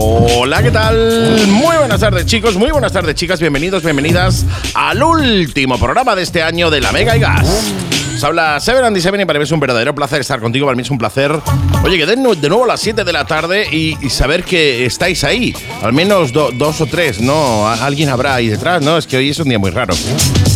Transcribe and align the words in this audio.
Hola, 0.00 0.62
¿qué 0.62 0.70
tal? 0.70 1.44
Muy 1.48 1.76
buenas 1.76 1.98
tardes 1.98 2.24
chicos, 2.24 2.54
muy 2.56 2.70
buenas 2.70 2.92
tardes 2.92 3.16
chicas, 3.16 3.40
bienvenidos, 3.40 3.82
bienvenidas 3.82 4.46
al 4.74 5.02
último 5.02 5.76
programa 5.76 6.14
de 6.14 6.22
este 6.22 6.40
año 6.40 6.70
de 6.70 6.80
La 6.80 6.92
Mega 6.92 7.16
y 7.16 7.20
Gas. 7.20 7.72
Os 8.14 8.22
habla 8.22 8.60
Seven 8.60 8.84
Andy 8.84 9.00
Seven 9.00 9.20
y 9.22 9.24
para 9.24 9.40
mí 9.40 9.42
es 9.42 9.50
un 9.50 9.58
verdadero 9.58 9.96
placer 9.96 10.20
estar 10.20 10.38
contigo, 10.38 10.66
para 10.66 10.76
mí 10.76 10.82
es 10.82 10.90
un 10.90 10.98
placer. 10.98 11.40
Oye, 11.82 11.98
que 11.98 12.06
den 12.06 12.22
de 12.22 12.48
nuevo 12.48 12.64
las 12.64 12.80
7 12.80 13.02
de 13.02 13.12
la 13.12 13.26
tarde 13.26 13.66
y, 13.72 13.96
saber 14.08 14.44
que 14.44 14.86
estáis 14.86 15.24
ahí, 15.24 15.52
al 15.82 15.92
menos 15.92 16.32
dos 16.32 16.80
o 16.80 16.86
tres, 16.86 17.20
¿no? 17.20 17.68
Alguien 17.68 18.08
habrá 18.08 18.36
ahí 18.36 18.46
detrás, 18.46 18.80
¿no? 18.82 18.98
Es 18.98 19.06
que 19.08 19.16
hoy 19.16 19.30
es 19.30 19.38
un 19.40 19.48
día 19.48 19.58
muy 19.58 19.72
raro. 19.72 19.94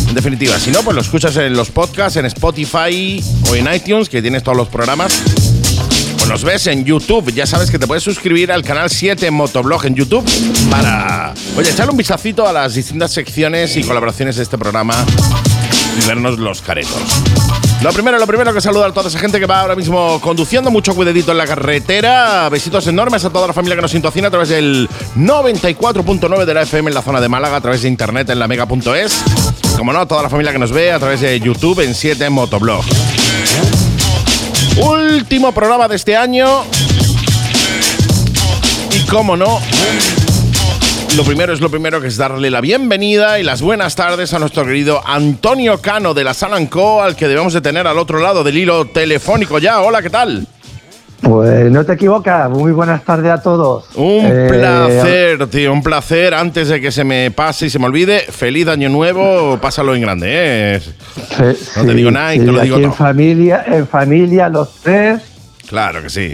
En 0.07 0.15
definitiva, 0.15 0.57
si 0.57 0.71
no, 0.71 0.83
pues 0.83 0.95
lo 0.95 1.01
escuchas 1.01 1.35
en 1.35 1.51
los 1.51 1.69
podcasts, 1.69 2.15
en 2.15 2.25
Spotify 2.27 3.21
o 3.49 3.55
en 3.55 3.73
iTunes, 3.73 4.07
que 4.07 4.21
tienes 4.21 4.41
todos 4.41 4.57
los 4.57 4.69
programas 4.69 5.52
nos 6.27 6.43
ves 6.43 6.67
en 6.67 6.85
YouTube. 6.85 7.33
Ya 7.33 7.45
sabes 7.45 7.69
que 7.69 7.79
te 7.79 7.87
puedes 7.87 8.03
suscribir 8.03 8.51
al 8.51 8.63
canal 8.63 8.89
7 8.89 9.29
Motoblog 9.31 9.85
en 9.85 9.95
YouTube 9.95 10.23
para, 10.69 11.33
oye, 11.57 11.71
echarle 11.71 11.91
un 11.91 11.97
vistacito 11.97 12.47
a 12.47 12.53
las 12.53 12.75
distintas 12.75 13.11
secciones 13.11 13.75
y 13.77 13.83
colaboraciones 13.83 14.35
de 14.37 14.43
este 14.43 14.57
programa 14.57 15.05
y 16.01 16.07
vernos 16.07 16.39
los 16.39 16.61
caretos. 16.61 17.01
Lo 17.81 17.91
primero, 17.91 18.17
lo 18.17 18.27
primero 18.27 18.53
que 18.53 18.61
saludar 18.61 18.91
a 18.91 18.93
toda 18.93 19.09
esa 19.09 19.19
gente 19.19 19.39
que 19.39 19.45
va 19.45 19.61
ahora 19.61 19.75
mismo 19.75 20.21
conduciendo, 20.21 20.71
mucho 20.71 20.95
cuidadito 20.95 21.31
en 21.31 21.37
la 21.37 21.45
carretera. 21.45 22.47
Besitos 22.49 22.87
enormes 22.87 23.25
a 23.25 23.29
toda 23.29 23.47
la 23.47 23.53
familia 23.53 23.75
que 23.75 23.81
nos 23.81 23.91
sintocina 23.91 24.29
a 24.29 24.31
través 24.31 24.49
del 24.49 24.87
94.9 25.17 26.45
de 26.45 26.53
la 26.53 26.61
FM 26.61 26.89
en 26.89 26.95
la 26.95 27.01
zona 27.01 27.19
de 27.19 27.27
Málaga, 27.27 27.57
a 27.57 27.61
través 27.61 27.81
de 27.81 27.89
internet 27.89 28.29
en 28.29 28.39
la 28.39 28.47
mega.es. 28.47 29.23
Como 29.77 29.91
no, 29.91 29.99
a 29.99 30.05
toda 30.05 30.23
la 30.23 30.29
familia 30.29 30.53
que 30.53 30.59
nos 30.59 30.71
ve 30.71 30.91
a 30.91 30.99
través 30.99 31.19
de 31.21 31.37
YouTube 31.39 31.81
en 31.81 31.93
7 31.93 32.29
Motoblog. 32.29 32.85
Último 34.77 35.51
programa 35.51 35.87
de 35.87 35.95
este 35.95 36.15
año. 36.15 36.63
Y 38.91 39.05
cómo 39.07 39.35
no, 39.37 39.59
lo 41.15 41.23
primero 41.23 41.53
es 41.53 41.61
lo 41.61 41.69
primero 41.69 42.01
que 42.01 42.07
es 42.07 42.17
darle 42.17 42.49
la 42.49 42.59
bienvenida 42.59 43.39
y 43.39 43.43
las 43.43 43.61
buenas 43.61 43.95
tardes 43.95 44.33
a 44.33 44.39
nuestro 44.39 44.65
querido 44.65 45.01
Antonio 45.05 45.79
Cano 45.79 46.15
de 46.15 46.23
la 46.23 46.33
Salanco, 46.33 47.03
al 47.03 47.15
que 47.15 47.27
debemos 47.27 47.53
de 47.53 47.61
tener 47.61 47.85
al 47.85 47.99
otro 47.99 48.19
lado 48.19 48.43
del 48.43 48.57
hilo 48.57 48.85
telefónico 48.85 49.59
ya. 49.59 49.81
Hola, 49.81 50.01
¿qué 50.01 50.09
tal? 50.09 50.47
Pues 51.23 51.71
no 51.71 51.85
te 51.85 51.93
equivocas, 51.93 52.49
muy 52.49 52.73
buenas 52.73 53.03
tardes 53.05 53.31
a 53.31 53.41
todos. 53.41 53.85
Un 53.95 54.25
eh, 54.25 54.47
placer, 54.49 55.47
tío, 55.47 55.71
un 55.71 55.81
placer. 55.81 56.33
Antes 56.33 56.67
de 56.67 56.81
que 56.81 56.91
se 56.91 57.05
me 57.05 57.31
pase 57.31 57.67
y 57.67 57.69
se 57.69 57.79
me 57.79 57.85
olvide, 57.85 58.19
feliz 58.19 58.67
año 58.67 58.89
nuevo, 58.89 59.57
pásalo 59.61 59.95
en 59.95 60.01
grande, 60.01 60.27
¿eh? 60.75 60.81
no 61.77 61.85
te 61.85 61.93
digo 61.93 62.11
nada 62.11 62.35
y 62.35 62.39
te 62.39 62.45
lo 62.45 62.59
digo 62.59 62.75
todo. 62.75 62.85
En 62.85 62.93
familia, 62.93 63.63
en 63.67 63.87
familia, 63.87 64.49
los 64.49 64.75
tres. 64.83 65.21
Claro 65.67 66.03
que 66.03 66.09
sí. 66.09 66.29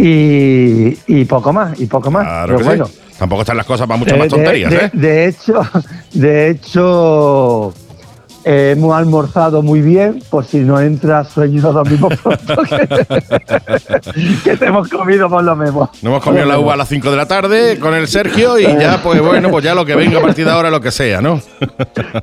Y, 1.07 1.25
poco 1.25 1.53
más, 1.53 1.79
y 1.79 1.85
poco 1.85 2.09
más. 2.09 2.23
Claro 2.23 2.57
que 2.57 2.63
bueno. 2.63 2.89
Tampoco 3.19 3.41
están 3.41 3.57
las 3.57 3.65
cosas 3.65 3.85
para 3.85 3.97
muchas 3.97 4.17
más 4.17 4.27
tonterías, 4.29 4.73
¿eh? 4.73 4.89
De 4.93 5.27
hecho, 5.27 5.61
de 6.13 6.49
hecho 6.49 7.73
hemos 8.43 8.95
almorzado 8.95 9.61
muy 9.61 9.81
bien, 9.81 10.21
por 10.29 10.45
si 10.45 10.59
no 10.59 10.79
entra 10.79 11.23
sueño 11.25 11.61
no 11.61 11.73
dormimos 11.73 12.13
pronto, 12.23 12.55
que, 14.43 14.57
te 14.57 14.65
hemos 14.65 14.87
comido 14.89 15.29
por 15.29 15.43
lo 15.43 15.55
mismo. 15.55 15.89
Nos 16.01 16.03
hemos 16.03 16.23
comido 16.23 16.45
la 16.45 16.59
uva 16.59 16.73
a 16.73 16.77
las 16.77 16.87
5 16.87 17.11
de 17.11 17.17
la 17.17 17.27
tarde 17.27 17.79
con 17.79 17.93
el 17.93 18.07
Sergio 18.07 18.57
y 18.59 18.63
ya, 18.63 19.01
pues 19.03 19.21
bueno, 19.21 19.49
pues 19.49 19.63
ya 19.63 19.75
lo 19.75 19.85
que 19.85 19.95
venga 19.95 20.19
a 20.19 20.21
partir 20.21 20.45
de 20.45 20.51
ahora, 20.51 20.69
lo 20.69 20.81
que 20.81 20.91
sea, 20.91 21.21
¿no? 21.21 21.41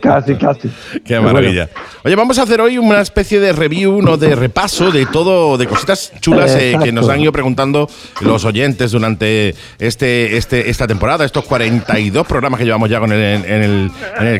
casi, 0.01 0.35
casi. 0.37 0.71
Qué 1.05 1.19
maravilla. 1.21 1.69
Oye, 2.05 2.15
vamos 2.15 2.39
a 2.39 2.43
hacer 2.43 2.61
hoy 2.61 2.79
una 2.79 3.01
especie 3.01 3.41
de 3.41 3.53
review, 3.53 3.97
uno 3.97 4.17
de 4.17 4.35
repaso 4.35 4.91
de 4.91 5.07
todo, 5.07 5.59
de 5.59 5.67
cositas 5.67 6.13
chulas 6.21 6.55
eh, 6.55 6.77
que 6.83 6.93
nos 6.93 7.09
han 7.09 7.21
ido 7.21 7.33
preguntando 7.33 7.89
los 8.21 8.45
oyentes 8.45 8.93
durante 8.93 9.55
este, 9.79 10.37
este, 10.37 10.71
esta 10.71 10.87
temporada, 10.87 11.25
estos 11.25 11.45
42 11.45 12.27
programas 12.27 12.59
que 12.59 12.65
llevamos 12.65 12.89
ya 12.89 13.01
con 13.01 13.13
el, 13.13 13.91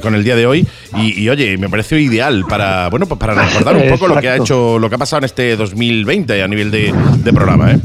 con 0.01 0.15
el 0.15 0.25
día 0.25 0.37
de 0.37 0.47
hoy. 0.47 0.67
Y, 0.97 1.23
y 1.23 1.29
oye, 1.29 1.57
me 1.59 1.66
pareció 1.69 1.99
ideal 1.99 2.45
para, 2.49 2.89
bueno, 2.89 3.07
pues 3.07 3.19
para 3.19 3.35
recordar 3.35 3.77
un 3.77 3.89
poco 3.89 4.09
lo 4.09 4.21
que 4.21 4.29
ha 4.29 4.37
hecho, 4.37 4.79
lo 4.79 4.89
que 4.89 4.95
ha 4.95 4.99
pasado 4.99 5.19
en 5.19 5.25
este 5.25 5.57
2020 5.57 6.43
a 6.43 6.49
nivel 6.49 6.71
de, 6.71 7.33
programa, 7.33 7.73
¿eh? 7.73 7.81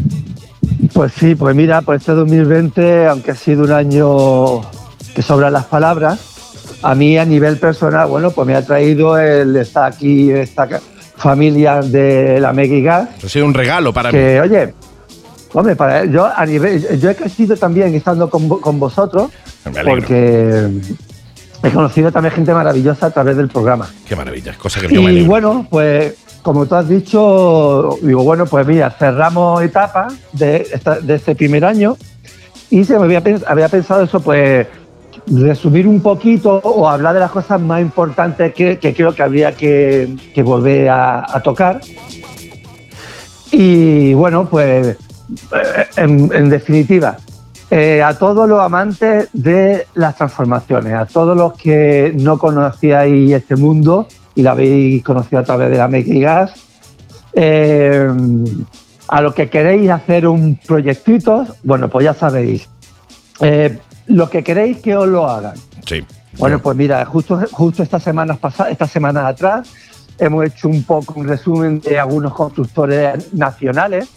Pues 0.94 1.14
sí, 1.14 1.36
pues 1.36 1.56
mira, 1.56 1.82
pues 1.82 2.02
este 2.02 2.14
2020, 2.14 3.08
aunque 3.08 3.32
ha 3.32 3.36
sido 3.36 3.64
un 3.64 3.72
año 3.72 4.62
que 5.14 5.22
sobra 5.22 5.50
las 5.50 5.66
palabras, 5.66 6.20
a 6.82 6.96
mí 6.96 7.18
a 7.18 7.26
nivel 7.26 7.58
personal, 7.58 8.08
bueno, 8.08 8.32
pues 8.32 8.48
me 8.48 8.56
ha 8.56 8.66
traído 8.66 9.18
el 9.18 9.56
estar 9.56 9.92
aquí, 9.92 10.32
esta 10.32 10.68
familia 11.16 11.82
de 11.82 12.40
la 12.40 12.54
Megigas. 12.54 13.10
Ha 13.24 13.30
sido 13.30 13.46
un 13.46 13.54
regalo 13.54 13.94
para 13.94 14.12
que, 14.12 14.18
mí. 14.18 14.40
Oye, 14.40 14.74
hombre, 15.54 15.76
para 15.76 16.06
yo 16.06 16.26
a 16.26 16.46
nivel, 16.46 17.00
yo 17.00 17.10
he 17.10 17.16
crecido 17.16 17.56
también 17.56 17.94
estando 17.94 18.30
con, 18.30 18.48
con 18.48 18.80
vosotros, 18.80 19.32
porque 19.86 20.70
He 21.64 21.70
conocido 21.70 22.12
también 22.12 22.34
gente 22.34 22.54
maravillosa 22.54 23.08
a 23.08 23.12
través 23.12 23.38
del 23.38 23.48
programa. 23.48 23.88
Qué 24.08 24.16
maravilla, 24.16 24.54
cosa 24.58 24.82
que 24.82 24.94
Y 24.94 25.26
bueno, 25.26 25.68
pues 25.70 26.16
como 26.42 26.66
tú 26.66 26.76
has 26.76 26.90
dicho, 26.90 27.98
digo, 28.02 28.24
bueno, 28.24 28.46
pues 28.46 28.66
mira, 28.66 28.90
cerramos 28.90 29.62
etapa 29.62 30.08
de, 30.34 30.68
este 31.08 31.36
primer 31.36 31.66
año 31.66 31.98
y 32.70 32.84
se 32.84 32.98
me 32.98 33.06
había, 33.06 33.22
había 33.48 33.70
pensado 33.70 34.04
eso, 34.04 34.20
pues 34.22 34.66
resumir 35.28 35.88
un 35.88 36.02
poquito 36.02 36.56
o 36.64 36.90
hablar 36.90 37.14
de 37.14 37.20
las 37.20 37.30
cosas 37.30 37.62
más 37.62 37.80
importantes 37.80 38.54
que, 38.54 38.80
creo 38.80 39.14
que 39.14 39.22
habría 39.22 39.52
que, 39.52 40.18
volver 40.44 40.90
a, 40.90 41.42
tocar. 41.44 41.80
Y 43.52 44.14
bueno, 44.16 44.48
pues 44.50 44.98
en 45.96 46.50
definitiva, 46.50 47.18
eh, 47.74 48.04
a 48.04 48.18
todos 48.18 48.50
los 48.50 48.60
amantes 48.60 49.30
de 49.32 49.88
las 49.94 50.18
transformaciones, 50.18 50.94
a 50.94 51.06
todos 51.06 51.38
los 51.38 51.54
que 51.54 52.14
no 52.20 52.38
conocíais 52.38 53.32
este 53.32 53.56
mundo 53.56 54.08
y 54.36 54.42
la 54.42 54.52
habéis 54.52 55.02
conocido 55.02 55.40
a 55.40 55.44
través 55.46 55.72
de 55.72 55.78
la 55.78 55.88
Megigas, 55.88 56.52
eh, 57.32 58.10
a 59.08 59.22
los 59.22 59.34
que 59.34 59.50
queréis 59.50 59.90
hacer 59.90 60.28
un 60.28 60.60
proyectito, 60.68 61.48
bueno, 61.64 61.88
pues 61.88 62.04
ya 62.04 62.14
sabéis, 62.14 62.68
eh, 63.40 63.80
lo 64.08 64.30
que 64.30 64.44
queréis 64.44 64.80
que 64.80 64.98
os 64.98 65.08
lo 65.08 65.26
hagan. 65.26 65.56
Sí. 65.86 66.04
Bueno, 66.38 66.60
pues 66.60 66.76
mira, 66.76 67.06
justo, 67.06 67.40
justo 67.54 67.84
estas 67.84 68.04
semanas 68.04 68.38
pasadas, 68.38 68.74
estas 68.74 68.92
semanas 68.92 69.24
atrás, 69.24 69.70
hemos 70.20 70.46
hecho 70.46 70.68
un 70.68 70.84
poco 70.84 71.14
un 71.22 71.26
resumen 71.26 71.80
de 71.80 71.98
algunos 71.98 72.34
constructores 72.34 73.34
nacionales 73.34 74.10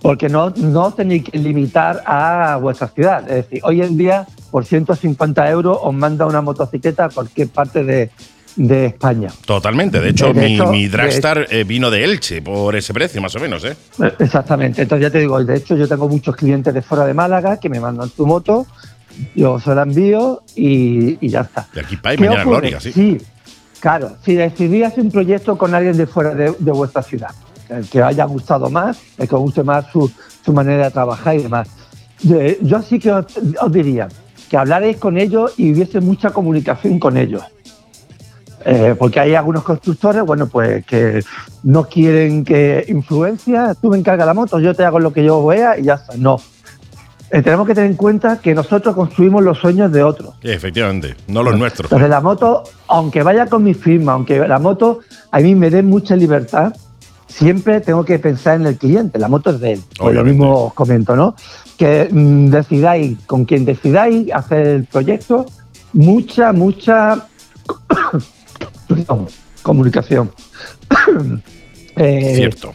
porque 0.00 0.28
no, 0.28 0.50
no 0.50 0.92
tenéis 0.92 1.24
que 1.24 1.38
limitar 1.38 2.02
a 2.06 2.58
vuestra 2.60 2.88
ciudad. 2.88 3.28
Es 3.28 3.48
decir, 3.48 3.60
hoy 3.64 3.82
en 3.82 3.96
día, 3.96 4.26
por 4.50 4.64
150 4.64 5.50
euros, 5.50 5.78
os 5.80 5.94
manda 5.94 6.26
una 6.26 6.40
motocicleta 6.40 7.06
a 7.06 7.08
cualquier 7.08 7.48
parte 7.48 7.84
de, 7.84 8.10
España. 8.86 9.30
Totalmente. 9.46 10.00
De 10.00 10.10
hecho, 10.10 10.34
mi, 10.34 10.88
Dragstar 10.88 11.46
eh, 11.48 11.62
vino 11.62 11.92
de 11.92 12.02
Elche 12.02 12.42
por 12.42 12.74
ese 12.74 12.92
precio, 12.92 13.22
más 13.22 13.34
o 13.36 13.38
menos. 13.38 13.64
¿eh? 13.64 13.76
¿eh? 14.02 14.12
Exactamente. 14.18 14.82
Entonces, 14.82 15.06
ya 15.06 15.10
te 15.12 15.20
digo, 15.20 15.42
de 15.44 15.56
hecho, 15.56 15.76
yo 15.76 15.86
tengo 15.86 16.08
muchos 16.08 16.34
clientes 16.34 16.74
de 16.74 16.82
fuera 16.82 17.06
de 17.06 17.14
Málaga 17.14 17.60
que 17.60 17.68
me 17.68 17.78
mandan 17.78 18.10
tu 18.10 18.26
moto, 18.26 18.66
yo 19.36 19.60
se 19.60 19.74
la 19.76 19.82
envío 19.82 20.42
y, 20.56 21.28
ya 21.28 21.42
está. 21.42 21.68
De 21.72 21.82
aquí 21.82 21.96
para 21.96 22.12
ahí, 22.12 22.18
mañana 22.18 22.44
gloria, 22.44 22.80
sí. 22.80 22.90
Sí, 22.90 23.18
claro. 23.78 24.16
Si 24.24 24.34
decidís 24.34 24.86
hacer 24.86 25.04
un 25.04 25.12
proyecto 25.12 25.56
con 25.56 25.72
alguien 25.72 25.96
de 25.96 26.08
fuera 26.08 26.34
de 26.34 26.72
vuestra 26.72 27.02
ciudad 27.02 27.30
el 27.68 27.88
que 27.88 28.02
haya 28.02 28.24
gustado 28.24 28.70
más, 28.70 28.98
el 29.18 29.28
que 29.28 29.34
os 29.34 29.40
guste 29.40 29.62
más 29.62 29.86
su, 29.92 30.10
manera 30.52 30.86
de 30.86 30.90
trabajar 30.90 31.36
y 31.36 31.42
demás. 31.42 31.68
Yo 32.62 32.82
sí 32.82 32.98
que 32.98 33.12
os, 33.12 33.26
diría 33.70 34.08
que 34.48 34.56
hablaréis 34.56 34.96
con 34.96 35.18
ellos 35.18 35.52
y 35.58 35.72
hubiese 35.72 36.00
mucha 36.00 36.30
comunicación 36.30 36.98
con 36.98 37.16
ellos. 37.16 37.42
Eh, 38.64 38.96
porque 38.98 39.20
hay 39.20 39.34
algunos 39.34 39.62
constructores, 39.62 40.22
bueno, 40.24 40.46
pues 40.48 40.84
que 40.84 41.22
no 41.62 41.84
quieren 41.84 42.44
que 42.44 42.84
influencia, 42.88 43.74
tú 43.80 43.90
me 43.90 43.98
encargas 43.98 44.26
la 44.26 44.34
moto, 44.34 44.58
yo 44.58 44.74
te 44.74 44.84
hago 44.84 44.98
lo 44.98 45.12
que 45.12 45.24
yo 45.24 45.44
vea 45.46 45.78
y 45.78 45.84
ya 45.84 45.94
está. 45.94 46.16
No. 46.16 46.40
Eh, 47.30 47.42
tenemos 47.42 47.66
que 47.66 47.74
tener 47.74 47.90
en 47.90 47.96
cuenta 47.96 48.40
que 48.40 48.54
nosotros 48.54 48.94
construimos 48.94 49.44
los 49.44 49.58
sueños 49.58 49.92
de 49.92 50.02
otros. 50.02 50.34
efectivamente, 50.42 51.14
no 51.28 51.42
los 51.42 51.58
nuestros. 51.58 51.84
Entonces 51.84 52.08
la 52.08 52.20
moto, 52.20 52.64
aunque 52.88 53.22
vaya 53.22 53.46
con 53.46 53.62
mi 53.62 53.74
firma, 53.74 54.12
aunque 54.12 54.38
la 54.48 54.58
moto 54.58 55.00
a 55.30 55.40
mí 55.40 55.54
me 55.54 55.68
dé 55.68 55.82
mucha 55.82 56.16
libertad, 56.16 56.72
siempre 57.28 57.80
tengo 57.80 58.04
que 58.04 58.18
pensar 58.18 58.60
en 58.60 58.66
el 58.66 58.76
cliente, 58.76 59.18
la 59.18 59.28
moto 59.28 59.50
es 59.50 59.60
de 59.60 59.74
él. 59.74 59.82
Lo 60.00 60.24
mismo 60.24 60.66
os 60.66 60.74
comento, 60.74 61.14
¿no? 61.14 61.36
Que 61.76 62.08
mm, 62.10 62.46
decidáis, 62.48 63.18
con 63.26 63.44
quien 63.44 63.64
decidáis 63.64 64.32
hacer 64.32 64.66
el 64.66 64.84
proyecto, 64.84 65.46
mucha, 65.92 66.52
mucha 66.52 67.26
comunicación. 69.62 70.30
Eh, 72.00 72.34
Cierto. 72.36 72.74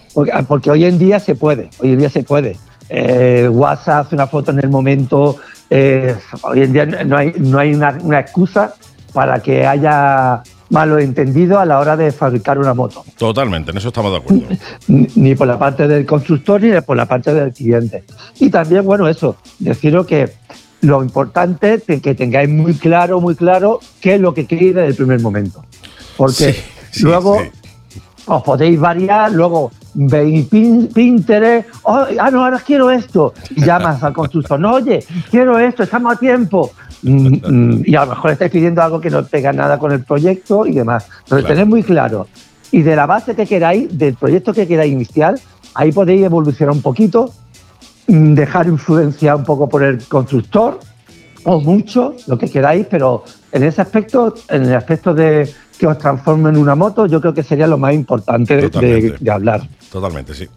Porque, 0.49 0.69
hoy 0.69 0.83
en 0.83 0.99
día 0.99 1.17
se 1.17 1.35
puede, 1.35 1.69
hoy 1.79 1.93
en 1.93 1.99
día 1.99 2.09
se 2.09 2.23
puede. 2.23 2.57
Eh, 2.89 3.47
WhatsApp 3.49 4.07
hace 4.07 4.15
una 4.15 4.27
foto 4.27 4.51
en 4.51 4.59
el 4.59 4.69
momento. 4.69 5.37
Eh, 5.69 6.13
hoy 6.41 6.63
en 6.63 6.73
día 6.73 6.85
no 6.85 7.17
hay, 7.17 7.33
no 7.37 7.57
hay 7.57 7.73
una, 7.73 7.97
una 8.01 8.19
excusa 8.19 8.73
para 9.13 9.39
que 9.39 9.65
haya 9.65 10.43
malentendidos 10.73 11.59
a 11.59 11.65
la 11.65 11.79
hora 11.79 11.95
de 11.95 12.11
fabricar 12.11 12.57
una 12.57 12.73
moto. 12.73 13.05
Totalmente, 13.15 13.69
en 13.69 13.77
eso 13.77 13.89
estamos 13.89 14.11
de 14.11 14.17
acuerdo. 14.17 14.57
Ni 14.87 15.35
por 15.35 15.47
la 15.47 15.59
parte 15.59 15.87
del 15.87 16.03
constructor 16.05 16.61
ni 16.61 16.81
por 16.81 16.97
la 16.97 17.05
parte 17.05 17.31
del 17.31 17.53
cliente. 17.53 18.03
Y 18.39 18.49
también, 18.49 18.83
bueno, 18.83 19.07
eso, 19.07 19.37
deciros 19.59 20.07
que 20.07 20.33
lo 20.81 21.03
importante 21.03 21.81
es 21.87 22.01
que 22.01 22.15
tengáis 22.15 22.49
muy 22.49 22.73
claro, 22.73 23.21
muy 23.21 23.35
claro 23.35 23.79
qué 24.01 24.15
es 24.15 24.21
lo 24.21 24.33
que 24.33 24.47
queréis 24.47 24.73
desde 24.73 24.87
el 24.87 24.95
primer 24.95 25.21
momento. 25.21 25.63
Porque 26.17 26.55
luego 27.01 27.37
os 28.25 28.43
podéis 28.43 28.79
variar, 28.79 29.31
luego 29.31 29.71
veis 29.93 30.47
Pinterest, 30.47 31.69
oh, 31.83 32.05
ah, 32.19 32.31
no, 32.31 32.43
ahora 32.43 32.59
quiero 32.65 32.89
esto, 32.89 33.33
y 33.51 33.63
llamas 33.63 34.01
al 34.01 34.13
constructor, 34.13 34.59
no, 34.59 34.73
oye, 34.73 35.05
quiero 35.29 35.59
esto, 35.59 35.83
estamos 35.83 36.13
a 36.13 36.15
tiempo. 36.17 36.71
Mm, 37.03 37.35
mm, 37.43 37.83
y 37.85 37.95
a 37.95 38.05
lo 38.05 38.11
mejor 38.11 38.31
estáis 38.31 38.51
pidiendo 38.51 38.81
algo 38.81 38.99
que 38.99 39.09
no 39.09 39.23
pega 39.25 39.51
nada 39.51 39.77
con 39.77 39.91
el 39.91 40.03
proyecto 40.03 40.65
y 40.65 40.73
demás. 40.73 41.07
Entonces, 41.23 41.47
tenéis 41.47 41.67
muy 41.67 41.83
claro. 41.83 42.27
Y 42.71 42.81
de 42.81 42.95
la 42.95 43.05
base 43.05 43.35
que 43.35 43.45
queráis, 43.45 43.95
del 43.97 44.15
proyecto 44.15 44.53
que 44.53 44.67
queráis 44.67 44.91
iniciar, 44.91 45.35
ahí 45.75 45.91
podéis 45.91 46.23
evolucionar 46.23 46.73
un 46.73 46.81
poquito, 46.81 47.31
mm, 48.07 48.33
dejar 48.33 48.67
influencia 48.67 49.35
un 49.35 49.43
poco 49.43 49.67
por 49.67 49.83
el 49.83 50.03
constructor, 50.05 50.79
o 51.45 51.59
mucho, 51.59 52.15
lo 52.27 52.37
que 52.37 52.49
queráis, 52.49 52.87
pero 52.89 53.25
en 53.51 53.63
ese 53.63 53.81
aspecto, 53.81 54.33
en 54.49 54.63
el 54.63 54.75
aspecto 54.75 55.13
de 55.13 55.49
que 55.77 55.87
os 55.87 55.97
transforme 55.97 56.49
en 56.49 56.57
una 56.57 56.75
moto, 56.75 57.05
yo 57.05 57.19
creo 57.19 57.33
que 57.33 57.43
sería 57.43 57.67
lo 57.67 57.77
más 57.77 57.93
importante 57.93 58.69
de, 58.69 59.31
hablar. 59.31 59.67
Totalmente, 59.91 60.33
sí. 60.33 60.47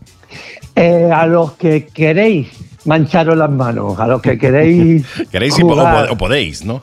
Eh, 0.76 1.10
a 1.12 1.26
los 1.26 1.52
que 1.52 1.87
queréis 1.87 2.49
mancharos 2.87 3.37
las 3.37 3.50
manos, 3.50 3.99
a 3.99 4.06
los 4.06 4.23
que 4.23 4.38
queréis. 4.38 5.06
queréis 5.31 5.56
o, 5.62 6.17
podéis, 6.17 6.65
¿no? 6.65 6.81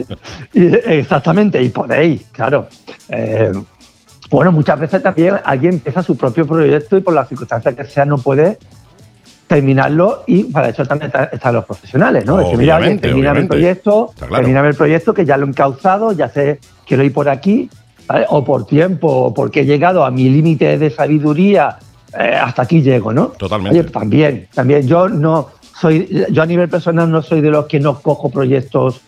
Exactamente, 0.54 1.62
y 1.62 1.68
podéis, 1.68 2.24
claro. 2.32 2.68
Eh, 3.08 3.52
bueno, 4.30 4.52
muchas 4.52 4.80
veces 4.80 5.02
también 5.02 5.36
alguien 5.44 5.74
empieza 5.74 6.02
su 6.02 6.16
propio 6.16 6.46
proyecto 6.46 6.96
y 6.96 7.00
por 7.00 7.12
las 7.12 7.28
circunstancias 7.28 7.74
que 7.74 7.84
sea 7.84 8.04
no 8.04 8.16
puede 8.18 8.58
terminarlo 9.46 10.24
y 10.26 10.44
para 10.44 10.70
eso 10.70 10.86
también 10.86 11.12
están 11.30 11.54
los 11.54 11.66
profesionales, 11.66 12.24
¿no? 12.24 12.38
Decir, 12.38 12.56
mira, 12.56 12.78
oye, 12.78 12.98
el 13.02 13.46
proyecto, 13.46 14.10
termina 14.18 14.66
el 14.66 14.74
proyecto 14.74 15.12
que 15.12 15.26
ya 15.26 15.36
lo 15.36 15.44
he 15.44 15.48
encauzado, 15.50 16.12
ya 16.12 16.30
sé, 16.30 16.58
quiero 16.86 17.02
ir 17.02 17.12
por 17.12 17.28
aquí, 17.28 17.68
o 18.28 18.44
por 18.44 18.66
tiempo, 18.66 19.08
o 19.08 19.34
porque 19.34 19.60
he 19.60 19.64
llegado 19.66 20.04
a 20.04 20.10
mi 20.10 20.28
límite 20.30 20.78
de 20.78 20.90
sabiduría, 20.90 21.78
eh, 22.18 22.34
hasta 22.34 22.62
aquí 22.62 22.82
llego, 22.82 23.12
¿no? 23.12 23.28
Totalmente. 23.28 23.84
también, 23.84 24.48
también 24.54 24.86
yo 24.86 25.08
no 25.08 25.50
soy, 25.78 26.26
yo 26.30 26.42
a 26.42 26.46
nivel 26.46 26.68
personal 26.68 27.10
no 27.10 27.22
soy 27.22 27.40
de 27.40 27.50
los 27.50 27.66
que 27.66 27.80
no 27.80 27.98
cojo 28.00 28.30
proyectos, 28.30 29.00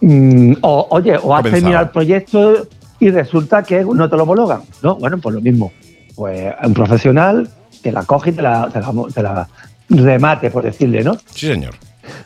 mm, 0.00 0.54
o, 0.62 0.86
oye, 0.90 1.18
o 1.22 1.34
has 1.34 1.42
terminado 1.42 1.84
el 1.84 1.90
proyecto 1.90 2.66
y 3.00 3.10
resulta 3.10 3.62
que 3.62 3.84
no 3.84 4.08
te 4.08 4.16
lo 4.16 4.22
homologan, 4.22 4.62
¿no? 4.82 4.94
Bueno, 4.96 5.18
pues 5.18 5.34
lo 5.34 5.40
mismo. 5.40 5.72
Pues 6.14 6.54
un 6.62 6.74
profesional 6.74 7.48
te 7.82 7.90
la 7.90 8.04
coge 8.04 8.30
y 8.30 8.32
te 8.34 8.42
la, 8.42 9.48
remate, 9.88 10.50
por 10.50 10.62
decirle, 10.62 11.02
¿no? 11.02 11.16
Sí, 11.34 11.48
señor. 11.48 11.74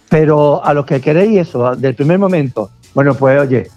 Pero 0.08 0.64
a 0.64 0.74
los 0.74 0.84
que 0.84 1.00
queréis 1.00 1.48
eso, 1.48 1.74
del 1.74 1.94
primer 1.94 2.18
momento, 2.18 2.70
bueno, 2.94 3.14
pues 3.14 3.40
oye, 3.40 3.68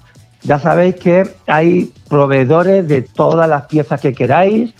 ya 0.43 0.59
sabéis 0.59 0.95
que 0.95 1.23
hay 1.47 1.91
proveedores 2.07 2.87
de 2.87 3.01
todas 3.01 3.49
las 3.49 3.65
piezas 3.65 3.99
que 3.99 4.13
queráis, 4.13 4.73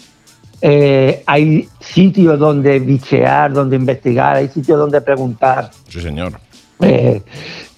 eh, 0.61 1.23
hay 1.25 1.69
sitios 1.79 2.37
donde 2.39 2.79
bichear, 2.79 3.51
donde 3.53 3.75
investigar, 3.75 4.37
hay 4.37 4.47
sitios 4.49 4.77
donde 4.77 5.01
preguntar. 5.01 5.71
Sí, 5.87 6.01
señor. 6.01 6.39
Eh, 6.81 7.21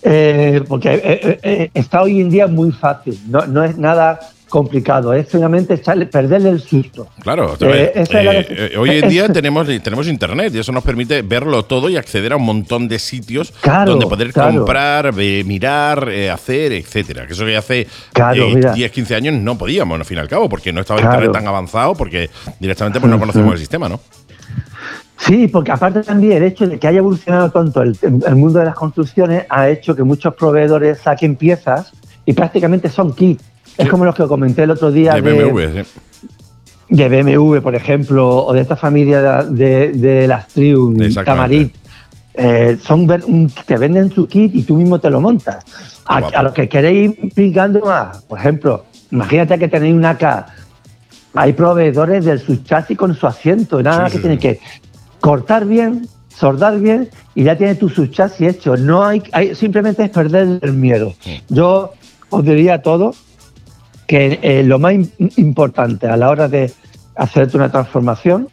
eh, 0.04 0.64
porque 0.68 1.70
está 1.74 2.02
hoy 2.02 2.22
en 2.22 2.30
día 2.30 2.48
muy 2.48 2.72
fácil, 2.72 3.20
no, 3.28 3.46
no 3.46 3.64
es 3.64 3.78
nada 3.78 4.20
complicado, 4.52 5.14
es 5.14 5.28
finalmente 5.28 5.78
perderle 5.78 6.50
el 6.50 6.60
susto. 6.60 7.08
Claro, 7.22 7.56
eh, 7.62 7.92
eh, 7.96 8.46
eh, 8.50 8.78
hoy 8.78 8.90
en 8.98 9.10
día 9.10 9.28
tenemos, 9.34 9.66
tenemos 9.82 10.08
internet 10.08 10.54
y 10.54 10.60
eso 10.60 10.72
nos 10.72 10.84
permite 10.84 11.24
verlo 11.24 11.64
todo 11.64 11.90
y 11.90 11.98
acceder 11.98 12.34
a 12.34 12.36
un 12.36 12.46
montón 12.46 12.88
de 12.88 13.00
sitios 13.00 13.54
donde 13.64 14.06
poder 14.06 14.32
comprar, 14.34 15.14
mirar, 15.14 16.08
hacer, 16.32 16.74
etcétera. 16.74 17.26
Que 17.26 17.34
eso 17.34 17.46
que 17.46 17.58
hace 17.58 17.88
10, 18.76 18.92
15 18.92 19.16
años 19.16 19.34
no 19.36 19.58
podíamos, 19.58 19.98
al 19.98 20.06
fin 20.06 20.18
y 20.18 20.22
al 20.22 20.28
cabo, 20.28 20.48
porque 20.48 20.72
no 20.72 20.82
estaba 20.82 21.00
el 21.00 21.06
internet 21.06 21.32
tan 21.32 21.48
avanzado, 21.48 21.96
porque 21.96 22.30
directamente 22.60 23.00
pues, 23.00 23.10
no 23.10 23.20
conocemos 23.20 23.54
el 23.54 23.60
sistema, 23.60 23.90
¿no? 23.90 24.00
Sí, 25.18 25.48
porque 25.48 25.72
aparte 25.72 26.04
también 26.04 26.34
el 26.34 26.44
hecho 26.44 26.68
de 26.68 26.78
que 26.78 26.88
haya 26.88 26.98
evolucionado 26.98 27.52
tanto 27.52 27.82
el, 27.84 27.98
el 28.02 28.36
mundo 28.36 28.60
de 28.60 28.66
las 28.66 28.76
construcciones 28.76 29.46
ha 29.50 29.70
hecho 29.70 29.96
que 29.96 30.04
muchos 30.04 30.34
proveedores 30.34 31.00
saquen 31.00 31.38
piezas 31.38 31.94
y 32.26 32.34
prácticamente 32.34 32.90
son 32.90 33.16
kits 33.16 33.51
es 33.78 33.90
como 33.90 34.06
los 34.06 34.16
que 34.16 34.28
comenté 34.28 34.64
el 34.64 34.72
otro 34.72 34.92
día. 34.92 35.14
De 35.14 35.22
BMW, 35.22 35.60
de, 35.60 35.84
sí. 35.84 36.28
de 36.90 37.10
BMW, 37.10 37.60
por 37.60 37.76
ejemplo, 37.76 38.46
o 38.46 38.54
de 38.54 38.62
esta 38.62 38.76
familia 38.76 39.44
de, 39.44 39.92
de, 39.92 40.28
las 40.28 40.48
Trium, 40.48 40.98
Tamarit. 41.26 41.76
Eh, 42.34 42.78
son 42.82 43.08
te 43.66 43.78
venden 43.78 44.10
su 44.10 44.26
kit 44.26 44.56
y 44.56 44.64
tú 44.64 44.76
mismo 44.76 45.00
te 45.00 45.10
lo 45.10 45.20
montas. 45.20 45.66
A, 46.06 46.44
los 46.44 46.54
que 46.54 46.68
queréis 46.68 47.18
ir 47.18 47.34
picando 47.34 47.82
más, 47.82 48.22
por 48.24 48.40
ejemplo, 48.40 48.86
imagínate 49.12 49.60
que 49.60 49.68
tenéis 49.68 49.96
una 49.96 50.18
K. 50.18 50.46
Hay 51.34 51.54
proveedores 51.54 52.26
del 52.26 52.40
subchasis 52.40 52.98
con 52.98 53.16
su 53.16 53.28
asiento, 53.28 53.82
nada 53.82 54.10
que 54.10 54.20
tiene 54.20 54.38
que 54.38 54.60
cortar 55.20 55.66
bien, 55.66 56.08
soldar 56.30 56.80
bien 56.80 57.10
y 57.36 57.44
ya 57.44 57.58
tiene 57.58 57.76
tu 57.76 57.90
subchasis 57.90 58.56
hecho. 58.56 58.76
No 58.76 59.06
hay, 59.06 59.24
hay, 59.32 59.56
simplemente 59.56 60.04
es 60.04 60.10
perder 60.10 60.60
el 60.62 60.74
miedo. 60.74 61.14
Yo 61.50 61.94
os 62.30 62.44
diría 62.44 62.82
todo 62.82 63.14
que 64.12 64.40
eh, 64.42 64.62
lo 64.62 64.78
más 64.78 64.94
importante 65.38 66.06
a 66.06 66.18
la 66.18 66.30
hora 66.30 66.50
de 66.50 66.70
hacerte 67.16 67.56
una 67.56 67.72
transformación, 67.72 68.50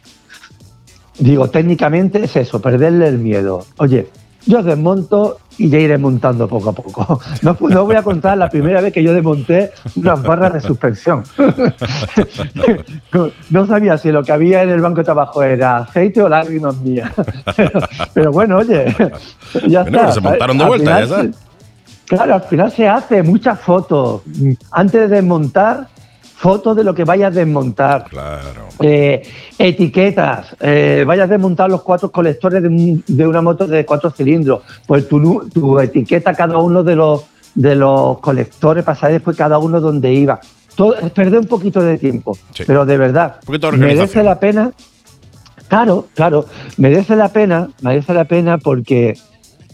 digo, 1.17 1.49
técnicamente 1.49 2.23
es 2.23 2.37
eso, 2.37 2.61
perderle 2.61 3.09
el 3.09 3.19
miedo. 3.19 3.65
Oye, 3.75 4.07
yo 4.45 4.63
desmonto 4.63 5.39
y 5.57 5.67
ya 5.67 5.79
iré 5.79 5.97
montando 5.97 6.47
poco 6.47 6.69
a 6.69 6.71
poco. 6.71 7.19
No, 7.41 7.57
no, 7.59 7.83
voy 7.83 7.97
a 7.97 8.03
contar 8.03 8.37
la 8.37 8.49
primera 8.49 8.79
vez 8.79 8.93
que 8.93 9.03
yo 9.03 9.13
desmonté 9.13 9.71
unas 9.97 10.23
barras 10.23 10.53
de 10.53 10.61
suspensión. 10.61 11.23
No 13.49 13.65
sabía 13.65 13.97
si 13.97 14.13
lo 14.13 14.23
que 14.23 14.31
había 14.31 14.63
en 14.63 14.69
el 14.69 14.79
banco 14.79 14.99
de 14.99 15.03
trabajo 15.03 15.43
era 15.43 15.79
aceite 15.79 16.21
o 16.21 16.29
lágrimas 16.29 16.77
mías. 16.77 17.11
Pero, 18.13 18.31
bueno, 18.31 18.59
oye, 18.59 18.95
ya 19.67 19.81
está. 19.81 20.13
se 20.13 20.21
montaron 20.21 20.57
de 20.57 20.65
vuelta, 20.65 21.03
ya 21.03 21.29
Claro, 22.09 22.33
al 22.33 22.41
final 22.41 22.71
se 22.71 22.87
hace 22.87 23.21
muchas 23.21 23.59
fotos. 23.59 24.23
Antes 24.71 25.07
de 25.07 25.15
desmontar, 25.17 25.87
fotos 26.35 26.75
de 26.75 26.83
lo 26.83 26.95
que 26.95 27.03
vayas 27.03 27.31
a 27.31 27.39
desmontar. 27.39 28.05
Claro. 28.09 28.67
Eh, 28.79 29.21
etiquetas. 29.59 30.55
Eh, 30.59 31.03
vayas 31.05 31.29
a 31.29 31.33
desmontar 31.33 31.69
los 31.69 31.83
cuatro 31.83 32.11
colectores 32.11 32.63
de, 32.63 33.27
una 33.27 33.43
moto 33.43 33.67
de 33.67 33.85
cuatro 33.85 34.09
cilindros. 34.09 34.63
Pues 34.87 35.07
tu, 35.07 35.47
tu 35.53 35.79
etiqueta 35.79 36.33
cada 36.33 36.57
uno 36.57 36.81
de 36.81 36.95
los, 36.95 37.25
de 37.53 37.75
los 37.75 38.17
colectores, 38.17 38.83
pasar 38.83 39.11
después 39.11 39.37
cada 39.37 39.59
uno 39.59 39.79
donde 39.79 40.11
iba. 40.11 40.39
Todo, 40.75 40.95
perder 41.13 41.41
un 41.41 41.47
poquito 41.47 41.79
de 41.79 41.99
tiempo. 41.99 42.35
Pero 42.65 42.87
de 42.87 42.97
verdad, 42.97 43.35
merece 43.77 44.23
la 44.23 44.39
pena. 44.39 44.71
Claro, 45.67 46.07
claro, 46.15 46.47
merece 46.77 47.15
la 47.15 47.29
pena, 47.29 47.69
merece 47.81 48.15
la 48.15 48.25
pena 48.25 48.57
porque 48.57 49.15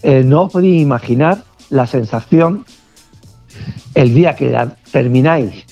eh, 0.03 0.23
no 0.25 0.41
os 0.41 0.51
podéis 0.51 0.81
imaginar 0.81 1.37
la 1.69 1.87
sensación 1.87 2.65
el 3.93 4.13
día 4.13 4.35
que 4.35 4.49
la 4.49 4.75
termináis 4.91 5.65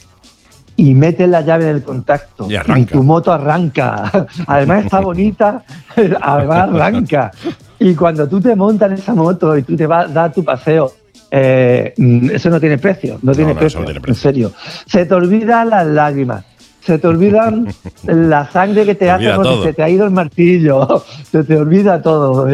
y 0.76 0.94
metes 0.96 1.30
la 1.30 1.42
llave 1.42 1.66
en 1.70 1.76
el 1.76 1.84
contacto 1.84 2.48
y, 2.50 2.86
tu 2.86 3.04
moto 3.04 3.32
arranca. 3.32 4.28
Además 4.48 4.86
está 4.86 5.00
bonita, 5.02 5.64
además 6.22 6.70
arranca. 6.70 7.32
Y 7.80 7.94
cuando 7.94 8.28
tú 8.28 8.42
te 8.42 8.56
montas 8.56 8.92
en 8.92 8.98
esa 8.98 9.14
moto 9.14 9.58
y 9.58 9.64
tú 9.64 9.76
te 9.76 9.86
vas 9.86 10.10
a 10.10 10.14
dar 10.14 10.34
tu 10.34 10.44
paseo, 10.44 10.92
eh, 11.30 11.94
mm, 11.98 12.30
eso 12.32 12.50
no 12.50 12.60
tiene 12.60 12.78
precio, 12.78 13.20
no, 13.22 13.34
tiene, 13.34 13.56
precio, 13.56 13.80
no 13.80 13.86
tiene 13.86 14.02
precio, 14.02 14.30
en 14.30 14.34
serio. 14.34 14.52
Se 14.86 15.06
te 15.06 15.14
olvidan 15.14 15.70
las 15.70 15.86
lágrimas, 15.86 16.46
se 16.86 17.00
te 17.00 17.08
olvida 17.08 17.54
la 18.06 18.50
sangre 18.52 18.86
que 18.86 18.96
te, 18.96 19.10
hace 19.10 19.34
porque 19.34 19.64
se 19.64 19.74
te 19.74 19.84
ha 19.84 19.90
ido 19.90 20.06
el 20.06 20.12
martillo, 20.12 21.04
se 21.32 21.44
te 21.44 21.58
olvida 21.58 22.02
todo, 22.02 22.48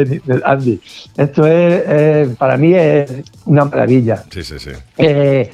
Andy. 0.43 0.79
Esto 1.17 1.45
es, 1.45 2.35
para 2.37 2.57
mí 2.57 2.73
es 2.73 3.11
una 3.45 3.65
maravilla. 3.65 4.23
Sí, 4.29 4.43
sí, 4.43 4.59
sí. 4.59 4.71
Eh, 4.97 5.51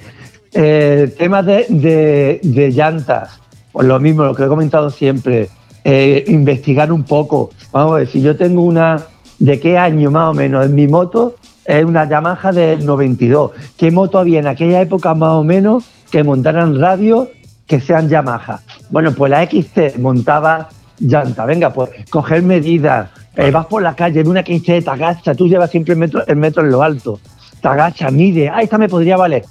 eh, 0.53 1.13
temas 1.17 1.45
de, 1.45 2.39
llantas, 2.73 3.41
pues 3.71 3.87
lo 3.87 3.99
mismo, 3.99 4.23
lo 4.23 4.35
que 4.35 4.43
he 4.43 4.47
comentado 4.47 4.89
siempre, 4.89 5.49
eh, 5.83 6.23
investigar 6.27 6.91
un 6.91 7.03
poco. 7.03 7.51
Vamos 7.71 7.93
a 7.93 7.95
ver, 7.97 8.07
si 8.07 8.21
yo 8.21 8.35
tengo 8.37 8.63
una, 8.63 9.03
¿de 9.37 9.59
qué 9.59 9.77
año 9.77 10.11
más 10.11 10.29
o 10.29 10.33
menos? 10.33 10.65
En 10.65 10.75
mi 10.75 10.87
moto 10.87 11.35
es 11.65 11.83
una 11.83 12.07
Yamaha 12.07 12.51
del 12.51 12.85
92. 12.85 13.51
¿Qué 13.77 13.91
moto 13.91 14.17
había 14.17 14.39
en 14.39 14.47
aquella 14.47 14.81
época 14.81 15.13
más 15.13 15.31
o 15.31 15.43
menos 15.43 15.83
que 16.09 16.23
montaran 16.23 16.79
radio 16.79 17.29
que 17.67 17.79
sean 17.81 18.07
Yamaha. 18.09 18.59
Bueno, 18.89 19.11
pues 19.13 19.29
la 19.31 19.43
XC 19.45 19.97
montaba 19.99 20.69
llanta, 20.99 21.45
venga, 21.45 21.71
pues 21.73 21.89
coger 22.09 22.41
medidas, 22.43 23.09
eh, 23.35 23.51
vas 23.51 23.65
por 23.65 23.81
la 23.81 23.95
calle, 23.95 24.21
en 24.21 24.27
una 24.27 24.41
XC 24.41 24.81
te 24.83 24.89
agacha, 24.89 25.33
tú 25.35 25.47
llevas 25.47 25.69
siempre 25.71 25.93
el 25.93 25.99
metro, 25.99 26.25
el 26.27 26.35
metro 26.37 26.63
en 26.63 26.71
lo 26.71 26.81
alto, 26.83 27.19
te 27.61 27.67
agacha, 27.67 28.09
mide, 28.11 28.49
ah, 28.49 28.61
esta 28.61 28.77
me 28.77 28.87
podría 28.87 29.17
valer. 29.17 29.43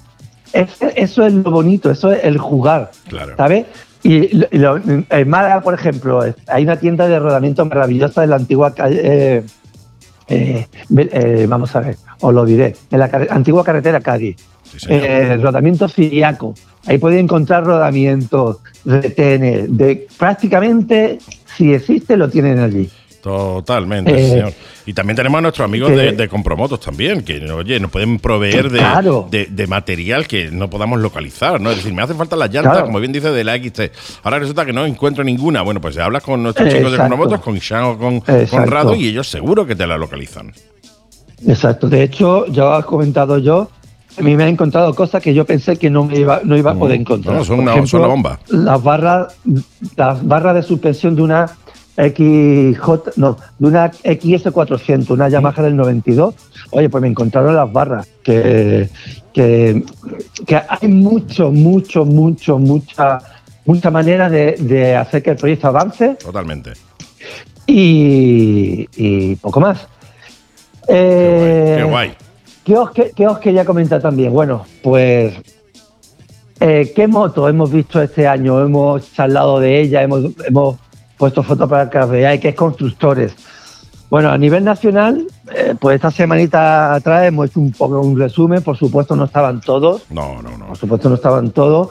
eso 0.53 1.27
es 1.27 1.33
lo 1.35 1.51
bonito, 1.51 1.91
eso 1.91 2.13
es 2.13 2.25
el 2.25 2.39
jugar, 2.39 2.91
Claro. 3.09 3.37
¿sabes? 3.37 3.67
Y 4.05 4.29
lo- 4.57 4.77
en 4.79 5.29
Málaga, 5.29 5.61
por 5.63 5.75
ejemplo, 5.75 6.23
hay 6.47 6.63
una 6.63 6.77
tienda 6.77 7.09
de 7.09 7.19
rodamiento 7.19 7.65
maravillosa 7.65 8.21
de 8.21 8.27
la 8.29 8.37
antigua 8.37 8.75
calle. 8.75 9.01
eh, 9.03 9.45
eh, 10.29 10.67
eh, 10.97 11.47
vamos 11.49 11.75
a 11.75 11.81
ver, 11.81 11.97
os 12.21 12.33
lo 12.33 12.45
diré. 12.45 12.75
En 12.91 12.99
la 13.01 13.11
antigua 13.31 13.65
carretera 13.65 14.01
Cádiz. 14.01 14.37
Sí. 14.63 14.87
Eh, 14.89 15.37
rodamiento 15.43 15.89
siriaco. 15.89 16.55
Ahí 16.87 16.99
podéis 16.99 17.23
encontrar 17.23 17.65
rodamientos, 17.65 18.59
retenes, 18.85 19.75
de 19.77 20.07
prácticamente, 20.19 21.19
si 21.57 21.73
existe, 21.73 22.17
lo 22.17 22.29
tienen 22.29 22.59
allí. 22.59 22.91
Totalmente, 23.23 24.13
Eh, 24.15 24.29
señor. 24.29 24.53
Y 24.85 24.93
también 24.93 25.17
tenemos 25.17 25.39
a 25.39 25.41
nuestros 25.41 25.65
amigos 25.65 25.91
de, 25.93 26.13
de 26.13 26.29
Compromotos 26.29 26.79
también, 26.79 27.23
que 27.23 27.51
oye, 27.51 27.81
nos 27.81 27.91
pueden 27.91 28.19
proveer 28.19 28.69
de, 28.71 28.81
Claro. 28.81 29.27
de- 29.31 29.47
de 29.47 29.67
material 29.67 30.27
que 30.27 30.51
no 30.51 30.69
podamos 30.69 31.01
localizar, 31.01 31.59
¿no? 31.59 31.71
Es 31.71 31.79
decir, 31.79 31.95
me 31.95 32.03
hacen 32.03 32.19
falta 32.19 32.37
las 32.37 32.51
llantas, 32.53 32.73
Claro. 32.75 32.87
como 32.87 33.01
bien 33.01 33.13
dice, 33.13 33.31
de 33.31 33.43
la 33.45 33.55
XT. 33.57 33.91
Ahora 34.25 34.41
resulta 34.41 34.67
que 34.67 34.75
no 34.75 34.85
encuentro 34.85 35.25
ninguna. 35.25 35.63
Bueno, 35.63 35.81
pues 35.81 35.97
hablas 35.97 36.23
con 36.23 36.43
nuestros 36.43 36.69
chicos 36.69 36.93
de. 36.93 36.99
Compromotos, 36.99 37.41
con 37.41 37.57
Ishan 37.57 37.85
o 37.85 37.97
con, 37.99 38.21
con 38.21 38.35
Exacto. 38.41 38.71
Rado, 38.71 38.95
y 38.95 39.09
ellos 39.09 39.27
seguro 39.27 39.65
que 39.65 39.75
te 39.75 39.87
la 39.87 39.97
localizan. 39.97 40.53
Exacto. 41.47 41.89
De 41.89 42.03
hecho, 42.03 42.45
ya 42.49 42.79
he 42.79 42.83
comentado 42.83 43.39
yo, 43.39 43.71
a 44.19 44.23
mí 44.23 44.37
me 44.37 44.45
han 44.45 44.51
encontrado 44.51 44.95
cosas 44.95 45.23
que 45.23 45.35
yo 45.35 45.45
pensé 45.45 45.77
que 45.77 45.91
no 45.91 46.05
me 46.05 46.19
iba, 46.19 46.41
no 46.45 46.57
iba 46.57 46.73
a 46.73 46.75
poder 46.75 46.99
Mm, 46.99 47.01
encontrar. 47.03 47.35
no, 47.37 47.45
son 47.45 47.61
una- 47.61 47.87
son 47.87 48.01
la 48.03 48.07
bomba. 48.09 48.39
Las 48.49 48.83
barras, 48.83 49.35
las 49.97 50.25
barras 50.27 50.55
de 50.55 50.63
suspensión 50.63 51.17
de 51.17 51.23
una 51.23 51.47
XJ, 51.97 53.13
no, 53.17 53.37
de 53.59 53.67
una 53.69 53.91
XS400, 53.93 55.11
una 55.11 55.29
Yamaha 55.29 55.63
del 55.63 55.77
92. 55.77 56.35
Oye, 56.71 56.89
pues 56.89 57.01
me 57.03 57.09
encontraron 57.09 57.55
las 57.55 57.73
barras, 57.73 58.09
que, 58.23 58.89
que, 59.33 59.83
que 60.47 60.57
hay 60.57 60.89
mucho, 60.89 61.51
mucho, 61.53 62.05
mucho, 62.05 62.59
mucha, 62.59 63.19
mucha 63.65 63.91
manera 63.91 64.29
de, 64.29 64.57
de 64.59 64.97
hacer 64.97 65.23
que 65.23 65.31
el 65.31 65.37
proyecto 65.37 65.69
avance 65.69 66.17
Totalmente. 66.17 66.73
y, 67.67 68.89
y 68.97 69.37
poco 69.37 69.61
más. 69.61 69.87
Qué 70.87 70.93
Eh, 70.97 71.39
guay. 71.41 71.77
Qué 71.77 71.85
guay. 71.85 72.24
¿Qué 72.65 72.77
os, 72.77 72.91
qué- 72.93 73.13
qué 73.15 73.27
os 73.27 73.39
quería 73.39 73.65
comentar 73.65 74.01
también? 74.01 74.33
Bueno, 74.33 74.65
pues, 74.83 75.35
eh, 76.61 76.93
¿qué 76.95 77.07
moto 77.07 77.49
hemos 77.49 77.71
visto 77.71 78.01
este 78.01 78.27
año? 78.27 78.61
Hemos 78.63 79.13
charlado 79.13 79.61
de 79.61 79.81
ella, 79.81 80.03
hemos, 80.03 80.25
hemos 80.47 80.77
puesto 81.19 81.43
fotos 81.43 81.69
para 81.69 81.91
que 81.91 81.99
veáis, 81.99 82.41
que 82.41 82.49
es 82.51 82.55
Constructores. 82.55 83.35
Bueno, 84.11 84.31
a 84.31 84.39
nivel 84.39 84.63
nacional, 84.65 85.27
eh, 85.55 85.75
pues 85.79 85.97
esta 85.97 86.11
semanita 86.11 86.95
atrás 86.95 87.25
hemos 87.27 87.51
hecho 87.51 87.61
un 87.61 87.73
poco 87.73 88.01
un 88.01 88.19
resumen, 88.19 88.63
por 88.63 88.77
supuesto 88.77 89.17
no 89.17 89.25
estaban 89.25 89.61
todos, 89.61 90.03
No, 90.11 90.41
no, 90.41 90.57
no. 90.57 90.67
por 90.69 90.77
supuesto 90.77 91.09
no 91.09 91.17
estaban 91.17 91.51
todos, 91.51 91.89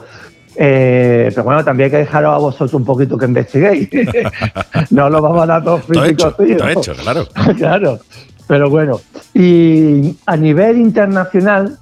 eh, 0.56 1.26
pero 1.30 1.44
bueno, 1.44 1.64
también 1.64 1.86
hay 1.86 1.90
que 1.90 1.96
dejaros 1.98 2.34
a 2.34 2.38
vosotros 2.38 2.72
un 2.74 2.84
poquito 2.84 3.18
que 3.18 3.26
investiguéis. 3.26 3.88
no 4.90 5.10
lo 5.10 5.20
vamos 5.20 5.42
a 5.42 5.46
dar 5.46 5.64
todos 5.64 5.82
Todo 5.86 6.04
hecho, 6.04 6.30
físicos, 6.30 6.46
tío. 6.46 6.56
todo 6.56 6.68
hecho, 6.68 6.94
claro. 6.94 7.28
claro, 7.58 7.98
pero 8.46 8.70
bueno. 8.70 9.00
Y 9.32 10.16
a 10.26 10.36
nivel 10.36 10.78
internacional, 10.78 11.78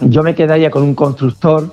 yo 0.00 0.22
me 0.22 0.34
quedaría 0.34 0.70
con 0.70 0.82
un 0.82 0.94
constructor 0.94 1.72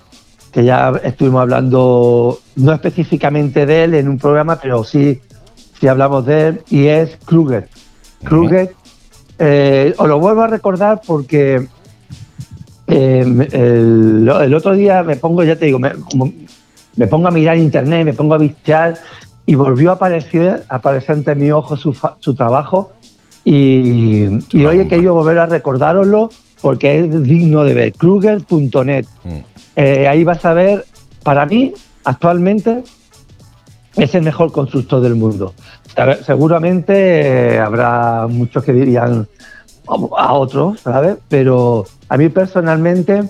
que 0.51 0.63
ya 0.63 0.93
estuvimos 1.03 1.41
hablando, 1.41 2.39
no 2.55 2.73
específicamente 2.73 3.65
de 3.65 3.83
él 3.83 3.93
en 3.93 4.07
un 4.07 4.17
programa, 4.17 4.59
pero 4.61 4.83
sí, 4.83 5.21
sí 5.79 5.87
hablamos 5.87 6.25
de 6.25 6.47
él, 6.47 6.61
y 6.69 6.87
es 6.87 7.17
Kruger. 7.25 7.69
Kruger, 8.23 8.73
eh, 9.39 9.93
os 9.97 10.07
lo 10.07 10.19
vuelvo 10.19 10.41
a 10.41 10.47
recordar 10.47 11.01
porque 11.05 11.67
eh, 12.87 13.47
el, 13.51 14.53
otro 14.55 14.73
día 14.73 15.03
me 15.03 15.17
pongo, 15.17 15.43
ya 15.43 15.55
te 15.55 15.65
digo, 15.65 15.79
me, 15.79 17.07
pongo 17.07 17.27
a 17.27 17.31
mirar 17.31 17.57
internet, 17.57 18.05
me 18.05 18.13
pongo 18.13 18.33
a 18.33 18.37
bichear 18.39 18.97
y 19.45 19.55
volvió 19.55 19.91
a 19.91 19.93
aparecer, 19.93 20.63
aparecer 20.69 21.17
ante 21.17 21.35
mi 21.35 21.51
ojo 21.51 21.77
su, 21.77 21.95
su 22.19 22.33
trabajo 22.33 22.93
y, 23.49 24.27
y 24.51 24.65
hoy 24.65 24.81
he 24.81 24.87
querido 24.89 25.13
volver 25.13 25.39
a 25.39 25.45
recordároslo 25.45 26.29
porque 26.61 26.99
es 26.99 27.23
digno 27.23 27.63
de 27.63 27.73
ver. 27.73 27.93
Kruger.net. 27.93 29.05
Mm. 29.23 29.37
Eh, 29.77 30.05
ahí 30.05 30.25
vas 30.25 30.43
a 30.43 30.53
ver, 30.53 30.83
para 31.23 31.45
mí, 31.45 31.73
actualmente, 32.03 32.83
es 33.95 34.15
el 34.15 34.23
mejor 34.23 34.51
constructor 34.51 34.99
del 34.99 35.15
mundo. 35.15 35.53
Seguramente 36.25 37.53
eh, 37.53 37.59
habrá 37.59 38.27
muchos 38.27 38.65
que 38.65 38.73
dirían 38.73 39.29
a 39.87 39.93
a 40.17 40.33
otros, 40.33 40.81
¿sabes? 40.81 41.15
Pero 41.29 41.85
a 42.09 42.17
mí 42.17 42.27
personalmente, 42.27 43.23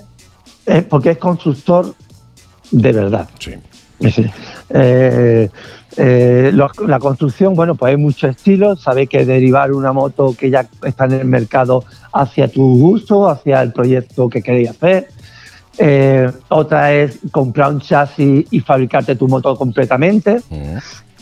es 0.65 0.83
porque 0.85 1.11
es 1.11 1.17
constructor 1.19 1.93
de 2.71 2.91
verdad. 2.91 3.29
Sí. 3.37 3.51
Sí. 4.09 4.25
Eh, 4.69 5.47
eh, 5.97 6.51
lo- 6.53 6.69
la 6.85 6.99
construcción, 6.99 7.55
bueno, 7.55 7.75
pues 7.75 7.91
hay 7.91 7.97
muchos 7.97 8.29
estilos. 8.29 8.81
Sabéis 8.81 9.09
que 9.09 9.25
derivar 9.25 9.71
una 9.71 9.91
moto 9.91 10.35
que 10.37 10.49
ya 10.49 10.67
está 10.83 11.05
en 11.05 11.13
el 11.13 11.25
mercado 11.25 11.83
hacia 12.13 12.47
tu 12.47 12.77
gusto, 12.79 13.27
hacia 13.29 13.61
el 13.61 13.73
proyecto 13.73 14.29
que 14.29 14.41
queréis 14.41 14.69
hacer. 14.69 15.07
Eh, 15.79 16.31
otra 16.49 16.93
es 16.93 17.19
comprar 17.31 17.71
un 17.73 17.81
chasis 17.81 18.45
y 18.49 18.59
fabricarte 18.59 19.15
tu 19.15 19.27
moto 19.27 19.55
completamente. 19.55 20.41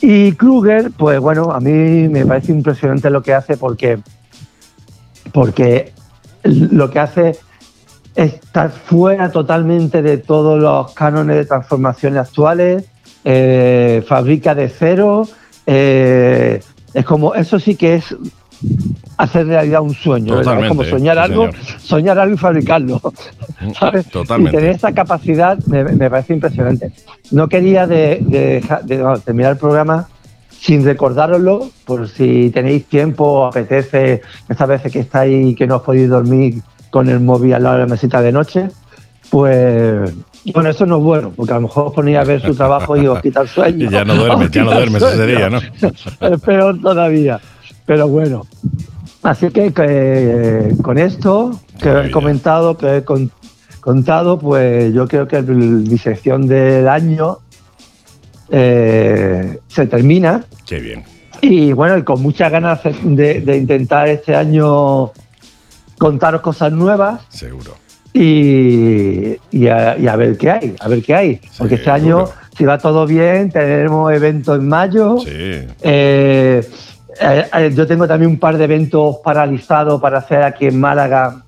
Y 0.02 0.34
Kruger, 0.34 0.92
pues 0.98 1.20
bueno, 1.20 1.52
a 1.52 1.60
mí 1.60 2.08
me 2.10 2.26
parece 2.26 2.52
impresionante 2.52 3.10
lo 3.10 3.22
que 3.24 3.34
hace 3.34 3.58
porque, 3.58 3.98
porque 5.34 5.94
lo 6.44 6.90
que 6.90 7.00
hace 7.00 7.38
está 8.16 8.70
fuera 8.70 9.32
totalmente 9.32 10.02
de 10.02 10.18
todos 10.18 10.60
los 10.60 10.94
cánones 10.94 11.36
de 11.38 11.46
transformaciones 11.46 12.20
actuales, 12.20 12.86
eh, 13.28 14.04
fabrica 14.08 14.54
de 14.54 14.70
cero, 14.70 15.28
eh, 15.66 16.62
es 16.94 17.06
como, 17.06 17.34
eso 17.34 17.60
sí 17.60 17.76
que 17.76 17.96
es 17.96 18.16
hacer 19.18 19.48
realidad 19.48 19.82
un 19.82 19.96
sueño, 19.96 20.40
es 20.40 20.68
como 20.68 20.84
soñar 20.84 21.18
algo, 21.18 21.52
señor. 21.52 21.80
soñar 21.80 22.20
algo 22.20 22.36
y 22.36 22.38
fabricarlo, 22.38 23.02
¿sabes? 23.80 24.08
Totalmente. 24.12 24.56
Y 24.56 24.60
tener 24.60 24.76
esa 24.76 24.94
capacidad 24.94 25.58
me, 25.66 25.84
me 25.84 26.10
parece 26.10 26.34
impresionante. 26.34 26.92
No 27.32 27.50
quería 27.50 27.88
de, 27.88 28.62
terminar 29.26 29.54
el 29.54 29.58
programa 29.58 30.08
sin 30.60 30.86
recordároslo, 30.86 31.70
por 31.86 32.08
si 32.08 32.52
tenéis 32.52 32.86
tiempo 32.86 33.46
apetece, 33.46 34.22
estas 34.48 34.68
veces 34.68 34.92
que 34.92 35.00
estáis 35.00 35.48
y 35.48 35.56
que 35.56 35.66
no 35.66 35.78
os 35.78 35.82
podéis 35.82 36.10
dormir 36.10 36.62
con 36.92 37.10
el 37.10 37.20
móvil 37.20 37.56
al 37.56 37.64
lado 37.64 37.76
de 37.76 37.82
la 37.82 37.88
mesita 37.88 38.22
de 38.22 38.32
noche, 38.32 38.70
pues 39.30 40.12
bueno, 40.52 40.70
eso 40.70 40.86
no 40.86 40.98
es 40.98 41.04
bueno, 41.04 41.34
porque 41.36 41.52
a 41.54 41.56
lo 41.56 41.62
mejor 41.62 41.88
os 41.88 41.94
ponéis 41.94 42.18
a 42.18 42.24
ver 42.24 42.42
su 42.42 42.54
trabajo 42.56 42.96
y 42.98 43.08
os 43.08 43.20
quita 43.22 43.42
el 43.42 43.48
sueño. 43.48 43.86
Y 43.90 43.90
ya 43.92 44.06
no 44.06 44.16
duermes, 44.16 44.52
ya 44.52 44.64
no 44.64 44.72
duermes 44.74 45.02
ese 45.02 45.26
día, 45.28 45.50
¿no? 45.50 45.60
Es 45.60 46.42
peor 46.42 46.80
todavía. 46.82 47.40
Pero 47.86 48.08
bueno. 48.08 48.46
Así 49.24 49.50
que, 49.50 49.74
que, 49.74 50.76
con 50.84 50.98
esto 51.00 51.60
que 51.80 51.90
he 51.90 51.92
Maravilla. 51.94 52.14
comentado, 52.14 52.78
que 52.78 52.98
he 52.98 53.04
con- 53.04 53.32
contado, 53.82 54.38
pues 54.38 54.94
yo 54.94 55.08
creo 55.08 55.28
que 55.28 55.42
mi 55.42 55.98
sección 55.98 56.48
del 56.48 56.88
año 56.88 57.40
eh, 58.50 59.60
se 59.68 59.88
termina. 59.88 60.44
Qué 60.66 60.80
bien. 60.80 61.04
Y 61.42 61.74
bueno, 61.74 61.98
y 61.98 62.04
con 62.04 62.22
muchas 62.22 62.52
ganas 62.52 62.82
de, 62.84 63.42
de 63.42 63.58
intentar 63.58 64.08
este 64.08 64.36
año 64.36 65.12
contaros 65.98 66.42
cosas 66.42 66.72
nuevas 66.72 67.22
Seguro. 67.30 67.76
Y, 68.16 69.38
y 69.52 69.68
a, 69.68 69.98
y 69.98 70.08
a 70.08 70.16
ver 70.16 70.38
qué 70.38 70.50
hay, 70.52 70.76
a 70.80 70.88
ver 70.88 71.02
qué 71.04 71.14
hay. 71.16 71.42
Porque 71.58 71.76
este 71.76 71.90
año, 71.92 72.26
si 72.58 72.64
va 72.66 72.78
todo 72.78 73.06
bien, 73.06 73.52
tenemos 73.52 74.12
eventos 74.14 74.58
en 74.58 74.68
mayo. 74.68 75.18
Sí. 75.20 75.30
Eh, 75.30 75.68
eh, 75.82 77.46
eh, 77.54 77.72
yo 77.76 77.86
tengo 77.88 78.08
también 78.08 78.32
un 78.32 78.40
par 78.40 78.58
de 78.58 78.64
eventos 78.64 79.18
paralizados 79.24 80.02
para 80.02 80.20
hacer 80.20 80.44
aquí 80.44 80.66
en 80.68 80.80
Málaga, 80.80 81.44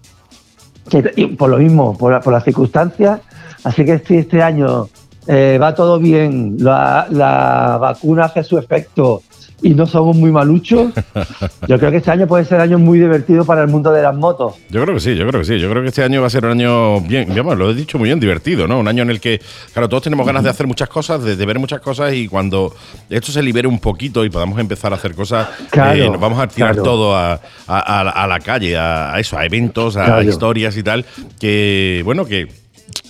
que, 0.90 1.12
y 1.16 1.28
por 1.28 1.50
lo 1.50 1.58
mismo, 1.58 1.98
por, 1.98 2.12
la- 2.14 2.20
por 2.22 2.34
las 2.34 2.44
circunstancias. 2.44 3.20
Así 3.64 3.84
que 3.84 4.00
si 4.00 4.18
este 4.18 4.42
año 4.42 4.88
eh, 5.28 5.58
va 5.62 5.74
todo 5.76 6.00
bien, 6.00 6.58
la, 6.60 7.08
la 7.10 7.78
vacuna 7.82 8.26
hace 8.26 8.44
su 8.44 8.58
efecto 8.58 9.22
y 9.62 9.72
no 9.74 9.88
somos 9.88 10.16
muy 10.16 10.32
maluchos, 10.32 10.94
yo 11.68 11.80
creo 11.80 11.90
que 11.92 11.98
este 11.98 12.12
año 12.12 12.28
puede 12.28 12.46
ser 12.46 12.58
un 12.58 12.62
año 12.62 12.80
muy 12.80 13.00
divertido 13.00 13.44
para 13.44 13.62
el 13.64 13.68
mundo 13.68 13.92
de 13.92 14.04
las 14.04 14.16
motos. 14.16 14.56
Yo 14.70 14.82
creo 14.84 14.94
que 14.94 15.02
sí, 15.02 15.16
yo 15.16 15.28
creo 15.28 15.42
que 15.42 15.46
sí. 15.48 15.60
Yo 15.60 15.70
creo 15.70 15.82
que 15.82 15.90
este 15.90 16.04
año 16.04 16.22
va 16.22 16.28
a 16.28 16.30
ser 16.30 16.46
un 16.46 16.52
año 16.52 17.02
bien, 17.02 17.30
digamos, 17.30 17.58
lo 17.58 17.72
he 17.72 17.74
dicho 17.74 17.98
muy 17.98 18.08
bien, 18.10 18.20
divertido, 18.20 18.68
¿no? 18.68 18.80
Un 18.80 18.88
año 18.88 19.02
en 19.04 19.10
el 19.10 19.20
que, 19.20 19.42
claro, 19.74 19.90
todos 19.90 20.04
tenemos 20.04 20.26
ganas 20.28 20.44
de 20.44 20.50
hacer 20.52 20.68
muchas 20.68 20.90
cosas, 20.90 21.24
de, 21.24 21.36
de 21.36 21.46
ver 21.46 21.58
muchas 21.60 21.82
cosas 21.82 22.14
y 22.14 22.28
cuando 22.28 22.76
esto 23.10 23.32
se 23.32 23.42
libere 23.42 23.68
un 23.68 23.80
poquito 23.80 24.24
y 24.24 24.30
podamos 24.30 24.60
empezar 24.60 24.94
a 24.94 24.96
hacer 24.98 25.16
cosas, 25.16 25.48
Claro, 25.72 26.04
eh, 26.04 26.10
nos 26.10 26.20
vamos 26.22 26.40
a 26.40 26.48
tirar 26.48 26.74
claro. 26.74 26.84
todo 26.84 27.16
a, 27.16 27.34
a- 27.68 28.00
a 28.00 28.04
la- 28.04 28.12
a 28.12 28.28
la 28.28 28.40
calle, 28.40 28.78
a, 28.78 29.14
a 29.16 29.20
eso, 29.20 29.38
a 29.38 29.46
eventos, 29.46 29.98
a, 29.98 30.06
Claro. 30.06 30.22
historias 30.24 30.78
y 30.78 30.84
tal, 30.84 31.04
que, 31.40 32.02
bueno, 32.06 32.26
que 32.26 32.48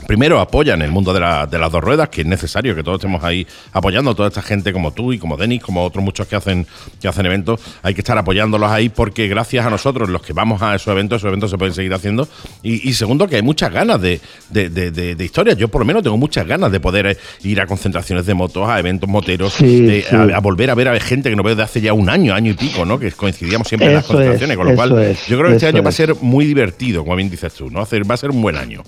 primero 0.08 0.40
apoyan 0.40 0.82
el 0.82 0.92
mundo 0.92 1.14
de, 1.14 1.20
las 1.20 1.72
dos 1.72 1.84
ruedas, 1.84 2.10
que 2.10 2.22
es 2.22 2.28
necesario 2.28 2.76
que 2.76 2.84
todos 2.84 3.00
estemos 3.00 3.24
ahí 3.24 3.46
apoyando 3.74 4.12
a 4.12 4.16
toda 4.16 4.30
esta 4.30 4.42
gente 4.42 4.74
como 4.74 4.92
tú 4.92 5.14
y 5.14 5.20
como 5.20 5.38
Denis, 5.38 5.62
como 5.62 5.84
otros 5.84 6.04
muchos 6.04 6.28
que 6.28 6.36
hacen, 6.36 6.66
que 7.02 7.08
hacen 7.08 7.26
eventos. 7.26 7.60
Hay 7.84 7.94
que 7.94 8.02
estar 8.02 8.18
apoyándolos 8.18 8.72
ahí 8.72 8.90
porque 8.90 9.28
gracias 9.28 9.66
a 9.66 9.70
nosotros, 9.70 10.10
los 10.10 10.22
que 10.22 10.34
vamos 10.34 10.62
a 10.62 10.76
esos 10.76 10.88
eventos, 10.88 11.18
esos 11.18 11.28
eventos 11.28 11.52
se 11.52 11.58
pueden 11.58 11.74
seguir 11.74 11.94
haciendo. 11.94 12.28
Y, 12.64 12.94
segundo, 12.94 13.28
que 13.28 13.36
hay 13.36 13.42
muchas 13.42 13.72
ganas 13.72 14.02
de, 14.02 14.22
de, 14.50 15.16
historias. 15.20 15.58
Yo 15.58 15.68
por 15.68 15.82
lo 15.82 15.86
menos 15.86 16.04
tengo 16.04 16.18
muchas 16.18 16.48
ganas 16.48 16.72
de 16.72 16.80
poder 16.80 17.08
eh, 17.08 17.18
ir 17.44 17.60
a 17.60 17.68
concentraciones 17.68 18.26
de 18.26 18.34
motos, 18.34 18.68
a 18.68 18.80
eventos 18.80 19.10
moteros, 19.10 19.56
eh, 19.62 20.06
A, 20.34 20.40
volver 20.40 20.70
a 20.70 20.76
ver 20.76 20.88
a 20.88 21.00
gente 21.00 21.30
que 21.30 21.36
no 21.36 21.44
veo 21.44 21.56
de 21.56 21.64
hace 21.64 21.82
ya 21.82 21.94
un 21.94 22.10
año, 22.10 22.34
año 22.34 22.52
y 22.52 22.56
pico, 22.56 22.86
¿no? 22.86 22.98
Que 22.98 23.12
coincidíamos 23.12 23.68
siempre 23.68 23.90
en 23.90 23.96
las 23.96 24.06
concentraciones, 24.06 24.58
con 24.58 24.68
lo 24.68 24.76
cual 24.76 25.18
yo 25.28 25.38
creo 25.38 25.50
que 25.50 25.56
este 25.56 25.68
año 25.68 25.84
va 25.84 25.90
a 25.90 25.94
ser 25.94 26.16
muy 26.16 26.46
divertido, 26.46 27.04
como 27.04 27.16
bien 27.16 27.30
dices 27.30 27.54
tú, 27.54 27.70
¿no? 27.70 27.80
Va 27.80 28.14
a 28.14 28.18
ser 28.18 28.32
un 28.32 28.42
buen 28.42 28.56
año. 28.56 28.84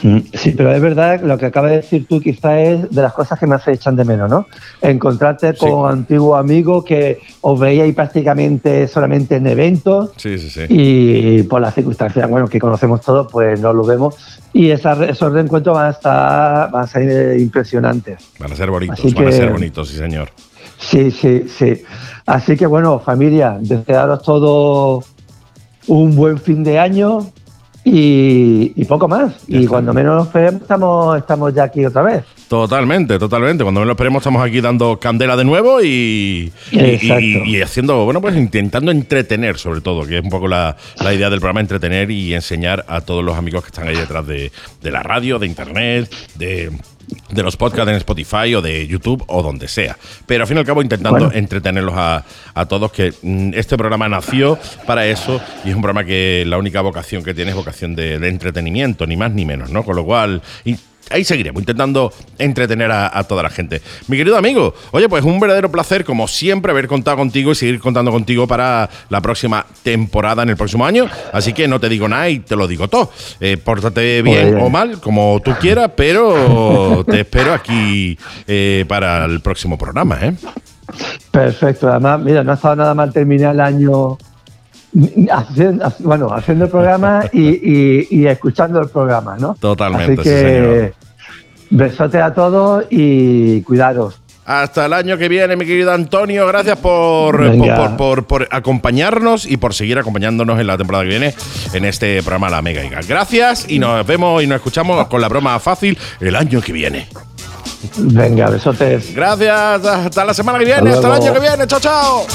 Sí, 0.00 0.52
pero 0.56 0.72
es 0.72 0.80
verdad, 0.80 1.20
lo 1.22 1.36
que 1.36 1.46
acaba 1.46 1.68
de 1.68 1.76
decir 1.76 2.06
tú 2.08 2.20
quizá 2.20 2.58
es 2.60 2.90
de 2.90 3.02
las 3.02 3.12
cosas 3.12 3.38
que 3.38 3.46
más 3.46 3.62
se 3.62 3.72
echan 3.72 3.94
de 3.94 4.04
menos, 4.04 4.30
¿no? 4.30 4.46
Encontrarte 4.80 5.54
con 5.54 5.72
un 5.72 5.90
antiguo 5.90 6.36
amigo 6.36 6.82
que 6.82 7.20
os 7.42 7.60
veíais 7.60 7.94
prácticamente 7.94 8.88
solamente 8.88 9.36
en 9.36 9.46
eventos 9.46 10.10
sí, 10.16 10.38
sí, 10.38 10.48
sí. 10.48 10.66
y 10.68 11.42
por 11.42 11.60
las 11.60 11.74
circunstancias, 11.74 12.28
bueno, 12.28 12.48
que 12.48 12.58
conocemos 12.58 13.00
todos, 13.02 13.30
pues 13.30 13.60
no 13.60 13.72
lo 13.72 13.84
vemos. 13.84 14.16
Y 14.52 14.70
esos 14.70 15.32
reencuentros 15.32 15.74
van 15.74 15.86
a, 15.86 15.90
estar, 15.90 16.70
van 16.70 16.84
a 16.84 16.86
ser 16.86 17.38
impresionantes. 17.38 18.18
Van 18.38 18.52
a 18.52 18.56
ser 18.56 18.70
bonitos, 18.70 19.14
van 19.14 19.28
a 19.28 19.32
ser 19.32 19.50
bonitos, 19.50 19.88
sí 19.88 19.96
señor. 19.96 20.30
Sí, 20.78 21.10
sí, 21.10 21.44
sí. 21.48 21.82
Así 22.26 22.56
que 22.56 22.66
bueno, 22.66 22.98
familia, 22.98 23.56
desearos 23.60 24.22
todo 24.22 25.04
un 25.86 26.14
buen 26.14 26.38
fin 26.38 26.62
de 26.64 26.78
año, 26.78 27.30
y, 27.84 28.84
poco 28.84 29.08
más. 29.08 29.34
y 29.48 29.66
cuando 29.66 29.92
menos 29.92 30.16
lo 30.16 30.22
esperemos, 30.22 30.62
estamos, 30.62 31.18
estamos 31.18 31.54
ya 31.54 31.64
aquí 31.64 31.84
otra 31.84 32.02
vez. 32.02 32.24
Totalmente, 32.48 33.18
totalmente. 33.18 33.64
Cuando 33.64 33.80
menos 33.80 33.88
lo 33.88 33.92
esperemos, 33.92 34.20
estamos 34.20 34.44
aquí 34.46 34.60
dando 34.60 35.00
candela 35.00 35.36
de 35.36 35.44
nuevo 35.44 35.82
y, 35.82 36.52
y, 36.70 37.60
haciendo, 37.60 38.04
bueno, 38.04 38.20
pues 38.20 38.36
intentando 38.36 38.90
entretener, 38.90 39.58
sobre 39.58 39.80
todo, 39.80 40.06
que 40.06 40.18
es 40.18 40.24
un 40.24 40.30
poco 40.30 40.48
la, 40.48 40.76
idea 41.00 41.30
del 41.30 41.40
programa, 41.40 41.60
entretener 41.60 42.10
y 42.10 42.34
enseñar 42.34 42.84
a 42.88 43.00
todos 43.00 43.24
los 43.24 43.36
amigos 43.36 43.62
que 43.62 43.68
están 43.68 43.88
ahí 43.88 43.96
detrás 43.96 44.26
de, 44.26 44.52
de 44.80 44.90
la 44.90 45.02
radio, 45.02 45.38
de 45.38 45.46
internet, 45.46 46.14
de 46.36 46.70
de 47.30 47.42
los 47.42 47.56
podcasts 47.56 47.90
en 47.90 47.96
Spotify 47.96 48.54
o 48.54 48.62
de 48.62 48.86
YouTube 48.86 49.24
o 49.26 49.42
donde 49.42 49.68
sea. 49.68 49.96
Pero 50.26 50.44
al 50.44 50.48
fin 50.48 50.56
y 50.56 50.60
al 50.60 50.66
cabo 50.66 50.82
intentando 50.82 51.30
entretenerlos 51.32 51.94
a, 51.96 52.24
todos, 52.68 52.92
que 52.92 53.12
mm, 53.22 53.50
este 53.54 53.76
programa 53.76 54.08
nació 54.08 54.58
para 54.86 55.06
eso 55.06 55.40
y 55.64 55.70
es 55.70 55.74
un 55.74 55.82
programa 55.82 56.04
que 56.04 56.44
la 56.46 56.58
única 56.58 56.80
vocación 56.80 57.22
que 57.22 57.34
tiene 57.34 57.50
es 57.50 57.56
vocación 57.56 57.94
de, 57.94 58.18
de 58.18 58.28
entretenimiento, 58.28 59.06
ni 59.06 59.16
más 59.16 59.32
ni 59.32 59.44
menos, 59.44 59.70
¿no? 59.70 59.84
Con 59.84 59.96
lo 59.96 60.04
cual 60.04 60.42
ahí 61.12 61.24
seguiremos 61.24 61.60
intentando 61.60 62.12
entretener 62.38 62.90
a, 62.90 63.22
toda 63.24 63.42
la 63.42 63.50
gente. 63.50 63.80
Mi 64.08 64.16
querido 64.16 64.36
amigo, 64.36 64.74
oye, 64.90 65.08
pues 65.08 65.24
un 65.24 65.38
verdadero 65.38 65.70
placer, 65.70 66.04
como 66.04 66.26
siempre, 66.26 66.72
haber 66.72 66.88
contado 66.88 67.16
contigo 67.16 67.52
y 67.52 67.54
seguir 67.54 67.80
contando 67.80 68.10
contigo 68.10 68.46
para 68.46 68.88
la 69.08 69.20
próxima 69.20 69.64
temporada 69.82 70.42
en 70.42 70.50
el 70.50 70.56
próximo 70.56 70.84
año. 70.84 71.08
Así 71.32 71.52
que 71.52 71.68
no 71.68 71.78
te 71.78 71.88
digo 71.88 72.08
nada 72.08 72.28
y 72.28 72.40
te 72.40 72.56
lo 72.56 72.66
digo 72.66 72.88
todo. 72.88 73.10
Eh, 73.40 73.56
pórtate 73.56 74.22
bien 74.22 74.58
o 74.60 74.68
mal, 74.70 75.00
como 75.00 75.40
tú 75.44 75.52
quieras, 75.60 75.90
pero 75.96 77.04
te 77.04 77.20
espero 77.20 77.52
aquí 77.52 78.18
eh, 78.46 78.84
para 78.88 79.24
el 79.24 79.40
próximo 79.40 79.78
programa, 79.78 80.18
¿eh? 80.22 80.34
Perfecto, 81.30 81.88
además, 81.88 82.20
mira, 82.20 82.44
no 82.44 82.52
ha 82.52 82.54
estado 82.54 82.76
nada 82.76 82.94
mal 82.94 83.12
terminar 83.12 83.54
el 83.54 83.60
año 83.60 84.18
haciendo, 85.30 85.92
bueno, 86.00 86.28
haciendo 86.32 86.66
el 86.66 86.70
programa 86.70 87.24
y, 87.32 88.26
escuchando 88.26 88.80
el 88.80 88.88
programa, 88.88 89.36
¿no? 89.38 89.54
Totalmente. 89.54 90.20
Así 90.20 90.22
que 90.22 90.94
besote 91.70 92.20
a 92.20 92.34
todos 92.34 92.84
y 92.90 93.62
cuidaros. 93.62 94.18
Hasta 94.44 94.86
el 94.86 94.92
año 94.92 95.16
que 95.18 95.28
viene, 95.28 95.54
mi 95.54 95.64
querido 95.64 95.92
Antonio. 95.92 96.46
Gracias 96.48 96.76
por, 96.78 98.26
por, 98.26 98.48
acompañarnos 98.50 99.46
y 99.46 99.56
por 99.56 99.72
seguir 99.72 99.98
acompañándonos 99.98 100.58
en 100.58 100.66
la 100.66 100.76
temporada 100.76 101.04
que 101.04 101.10
viene 101.10 101.34
en 101.72 101.84
este 101.84 102.22
programa 102.22 102.50
La 102.50 102.60
Mega 102.60 102.84
Iga. 102.84 103.00
Gracias 103.06 103.66
y 103.68 103.78
nos 103.78 104.04
vemos 104.04 104.42
y 104.42 104.48
nos 104.48 104.56
escuchamos 104.56 105.06
con 105.06 105.20
la 105.20 105.28
broma 105.28 105.58
fácil 105.60 105.96
el 106.20 106.34
año 106.34 106.60
que 106.60 106.72
viene. 106.72 107.06
Venga, 107.98 108.50
besotes. 108.50 109.14
Gracias. 109.14 109.86
Hasta 109.86 110.24
la 110.24 110.34
semana 110.34 110.58
que 110.58 110.64
viene. 110.64 110.90
hasta 110.90 111.06
el 111.06 111.22
año 111.22 111.32
que 111.32 111.40
viene. 111.40 111.66
Chao, 111.66 111.80
chao. 111.80 112.26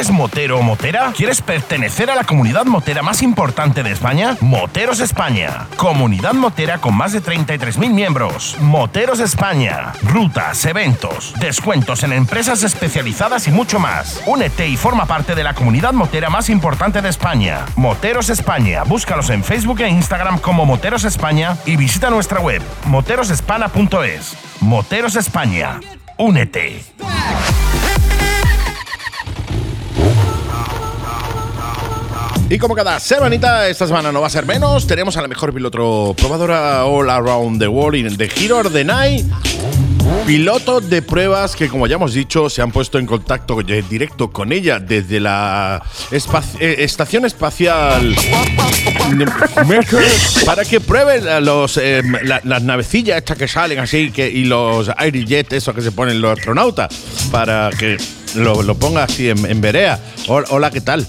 ¿Eres 0.00 0.12
motero 0.12 0.58
o 0.58 0.62
motera? 0.62 1.12
¿Quieres 1.14 1.42
pertenecer 1.42 2.10
a 2.10 2.14
la 2.14 2.24
comunidad 2.24 2.64
motera 2.64 3.02
más 3.02 3.20
importante 3.20 3.82
de 3.82 3.92
España? 3.92 4.34
Moteros 4.40 4.98
España. 5.00 5.66
Comunidad 5.76 6.32
motera 6.32 6.78
con 6.78 6.94
más 6.94 7.12
de 7.12 7.22
33.000 7.22 7.90
miembros. 7.90 8.56
Moteros 8.60 9.20
España. 9.20 9.92
Rutas, 10.02 10.64
eventos, 10.64 11.34
descuentos 11.38 12.02
en 12.02 12.14
empresas 12.14 12.62
especializadas 12.62 13.46
y 13.46 13.50
mucho 13.50 13.78
más. 13.78 14.22
Únete 14.24 14.66
y 14.68 14.78
forma 14.78 15.04
parte 15.04 15.34
de 15.34 15.44
la 15.44 15.52
comunidad 15.52 15.92
motera 15.92 16.30
más 16.30 16.48
importante 16.48 17.02
de 17.02 17.10
España. 17.10 17.66
Moteros 17.76 18.30
España. 18.30 18.84
Búscalos 18.84 19.28
en 19.28 19.44
Facebook 19.44 19.82
e 19.82 19.88
Instagram 19.90 20.38
como 20.38 20.64
Moteros 20.64 21.04
España 21.04 21.58
y 21.66 21.76
visita 21.76 22.08
nuestra 22.08 22.40
web 22.40 22.62
moterosespana.es. 22.86 24.34
Moteros 24.62 25.16
España. 25.16 25.78
Únete. 26.16 26.80
Y 32.52 32.58
como 32.58 32.74
cada 32.74 32.98
semanita, 32.98 33.68
esta 33.68 33.86
semana 33.86 34.10
no 34.10 34.22
va 34.22 34.26
a 34.26 34.30
ser 34.30 34.44
menos, 34.44 34.84
tenemos 34.84 35.16
a 35.16 35.22
la 35.22 35.28
mejor 35.28 35.54
piloto 35.54 36.16
probadora 36.18 36.84
all 36.84 37.08
around 37.08 37.60
the 37.60 37.68
world 37.68 38.16
de 38.16 38.28
Giro 38.28 38.68
de 38.68 38.84
Night. 38.84 39.24
Piloto 40.26 40.80
de 40.80 41.00
pruebas 41.00 41.54
que, 41.54 41.68
como 41.68 41.86
ya 41.86 41.94
hemos 41.94 42.12
dicho, 42.12 42.50
se 42.50 42.60
han 42.60 42.72
puesto 42.72 42.98
en 42.98 43.06
contacto 43.06 43.62
directo 43.62 44.32
con 44.32 44.50
ella 44.50 44.80
desde 44.80 45.20
la 45.20 45.80
eh, 46.10 46.74
estación 46.78 47.24
espacial 47.24 48.16
para 50.44 50.64
que 50.64 50.80
prueben 50.80 51.44
los, 51.44 51.76
eh, 51.76 52.02
las 52.24 52.62
navecillas 52.64 53.18
estas 53.18 53.38
que 53.38 53.46
salen 53.46 53.78
así 53.78 54.10
que, 54.10 54.28
y 54.28 54.44
los 54.46 54.90
Airjet, 54.96 55.52
esos 55.52 55.72
que 55.72 55.82
se 55.82 55.92
ponen 55.92 56.20
los 56.20 56.36
astronautas, 56.36 56.92
para 57.30 57.70
que 57.70 57.96
lo, 58.34 58.64
lo 58.64 58.74
ponga 58.74 59.04
así 59.04 59.30
en, 59.30 59.46
en. 59.46 59.62
Hola, 60.26 60.72
¿qué 60.72 60.80
tal? 60.80 61.06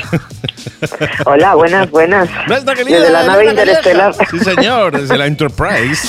Hola, 1.26 1.54
buenas, 1.54 1.90
buenas. 1.90 2.28
desde 2.48 3.10
la 3.10 3.24
nave 3.24 3.50
interestelar. 3.50 4.14
Sí, 4.30 4.38
señor, 4.40 4.98
desde 4.98 5.16
la 5.16 5.26
Enterprise. 5.26 6.08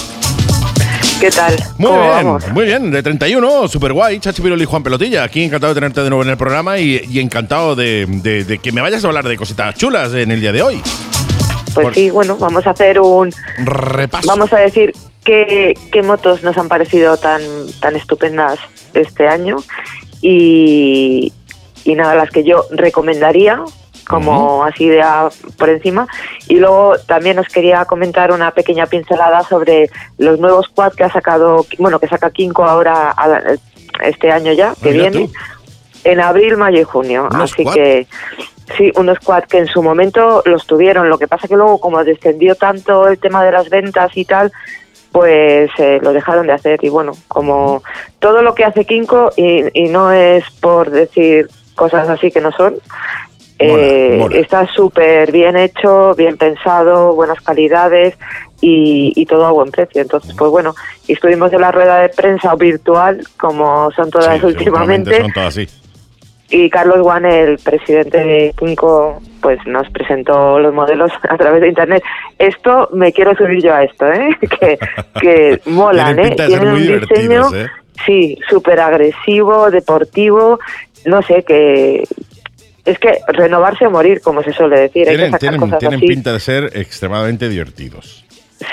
¿Qué 1.20 1.30
tal? 1.32 1.56
Muy 1.78 1.92
bien, 1.92 2.54
muy 2.54 2.66
bien. 2.66 2.92
De 2.92 3.02
31, 3.02 3.68
super 3.68 3.94
guay, 3.94 4.20
Chachi 4.20 4.42
Piroli 4.42 4.64
y 4.64 4.66
Juan 4.66 4.84
Pelotilla. 4.84 5.24
Aquí 5.24 5.44
encantado 5.44 5.74
de 5.74 5.80
tenerte 5.80 6.04
de 6.04 6.10
nuevo 6.10 6.24
en 6.24 6.30
el 6.30 6.38
programa 6.38 6.78
y, 6.80 7.20
encantado 7.20 7.76
de, 7.76 8.60
que 8.62 8.72
me 8.72 8.82
vayas 8.82 9.04
a 9.04 9.08
hablar 9.08 9.26
de 9.26 9.38
cositas 9.38 9.76
chulas 9.76 10.14
en 10.14 10.32
el 10.32 10.42
día 10.42 10.52
de 10.52 10.62
hoy. 10.62 10.82
Pues 11.74 11.96
sí, 11.96 12.10
bueno, 12.10 12.38
vamos 12.38 12.68
a 12.68 12.72
hacer 12.72 13.00
un 13.00 13.34
repaso. 13.58 14.28
Vamos 14.28 14.52
a 14.54 14.58
decir 14.58 14.94
qué, 15.24 15.74
qué 15.92 16.04
motos 16.04 16.44
nos 16.44 16.58
han 16.58 16.68
parecido 16.68 17.18
tan, 17.18 17.42
tan 17.80 17.96
estupendas 17.96 18.60
este 18.94 19.28
año 19.28 19.58
y, 20.22 21.34
y 21.84 21.96
nada, 21.96 22.16
las 22.16 22.30
que 22.30 22.44
yo 22.44 22.66
recomendaría 22.72 23.64
como 24.08 24.64
así 24.64 24.90
de 24.90 25.04
por 25.58 25.70
encima. 25.70 26.08
Y 26.48 26.58
luego 26.58 26.94
también 27.08 27.40
os 27.40 27.48
quería 27.48 27.86
comentar 27.86 28.32
una 28.32 28.52
pequeña 28.52 28.86
pincelada 28.86 29.44
sobre 29.44 29.90
los 30.18 30.40
nuevos 30.40 30.68
quad 30.70 30.94
que 30.94 31.04
ha 31.04 31.12
sacado, 31.12 31.66
bueno, 31.78 32.00
que 32.00 32.08
saca 32.08 32.32
Kinko 32.32 32.64
ahora 32.64 33.16
este 34.04 34.32
año 34.32 34.52
ya, 34.54 34.74
que 34.82 34.92
viene, 34.92 35.30
en 36.04 36.20
abril, 36.20 36.58
mayo 36.58 36.82
y 36.82 36.84
junio. 36.84 37.30
Así 37.32 37.66
que 37.66 38.08
sí, 38.78 38.92
unos 38.96 39.20
quad 39.20 39.44
que 39.44 39.60
en 39.60 39.68
su 39.68 39.82
momento 39.82 40.42
los 40.46 40.66
tuvieron. 40.66 41.10
Lo 41.10 41.18
que 41.18 41.28
pasa 41.28 41.48
que 41.48 41.56
luego, 41.56 41.80
como 41.80 42.04
descendió 42.04 42.56
tanto 42.56 43.08
el 43.08 43.20
tema 43.20 43.44
de 43.44 43.52
las 43.52 43.70
ventas 43.70 44.12
y 44.16 44.26
tal, 44.26 44.52
pues 45.12 45.70
eh, 45.78 46.00
lo 46.02 46.12
dejaron 46.12 46.48
de 46.48 46.54
hacer. 46.54 46.80
Y 46.84 46.90
bueno, 46.90 47.14
como 47.28 47.84
todo 48.20 48.42
lo 48.42 48.56
que 48.56 48.66
hace 48.66 48.86
Kinko, 48.86 49.32
y, 49.38 49.64
y 49.80 49.90
no 49.90 50.12
es 50.12 50.44
por 50.60 50.90
decir 50.90 51.48
cosas 51.76 52.10
así 52.10 52.32
que 52.32 52.42
no 52.42 52.52
son, 52.52 52.76
eh, 53.60 54.28
está 54.34 54.68
súper 54.68 55.32
bien 55.32 55.56
hecho, 55.56 56.16
bien 56.16 56.38
pensado, 56.38 57.14
buenas 57.14 57.40
calidades 57.42 58.18
y, 58.62 59.26
todo 59.26 59.46
a 59.46 59.52
buen 59.52 59.72
precio. 59.72 60.02
Entonces, 60.02 60.34
pues 60.38 60.52
bueno, 60.52 60.74
estuvimos 61.08 61.52
en 61.54 61.62
la 61.62 61.72
rueda 61.72 62.00
de 62.00 62.10
prensa 62.10 62.56
virtual, 62.56 63.22
como 63.40 63.92
son 63.92 64.10
todas 64.10 64.44
últimamente. 64.44 65.22
Son 65.22 65.32
todas 65.32 65.50
así. 65.50 65.68
Y 66.50 66.70
Carlos 66.70 67.00
Juan, 67.02 67.26
el 67.26 67.58
presidente 67.58 68.18
de 68.18 68.54
Kinko, 68.58 69.22
pues 69.42 69.60
nos 69.66 69.90
presentó 69.90 70.60
los 70.60 70.74
modelos 70.74 71.12
a 71.30 71.38
través 71.38 71.62
de 71.62 71.70
internet. 71.70 72.04
Esto 72.38 72.90
me 72.94 73.12
quiero 73.12 73.36
subir 73.36 73.62
yo 73.64 73.74
a 73.74 73.84
esto, 73.84 74.12
¿eh? 74.12 74.38
que, 74.60 74.78
que 75.20 75.62
molan, 75.70 76.20
¿eh? 76.20 76.36
Tienen 76.36 76.68
un 76.68 77.00
diseño, 77.00 77.54
¿eh? 77.54 77.70
sí, 78.06 78.38
súper 78.50 78.80
agresivo, 78.80 79.72
deportivo 79.72 80.60
no 81.06 81.22
sé, 81.22 81.44
que 81.44 82.04
es 82.86 83.00
que 83.00 83.20
renovarse 83.28 83.86
o 83.88 83.92
morir, 83.92 84.22
como 84.22 84.44
se 84.44 84.52
suele 84.54 84.80
decir. 84.80 85.08
Hay 85.08 85.14
que 85.16 85.18
Tienen, 85.18 85.32
sacar 85.32 85.40
tienen, 85.40 85.60
cosas 85.62 85.80
tienen 85.80 85.98
así. 86.00 86.08
pinta 86.08 86.34
de 86.34 86.40
ser 86.40 86.72
extremadamente 86.74 87.48
divertidos. 87.50 88.26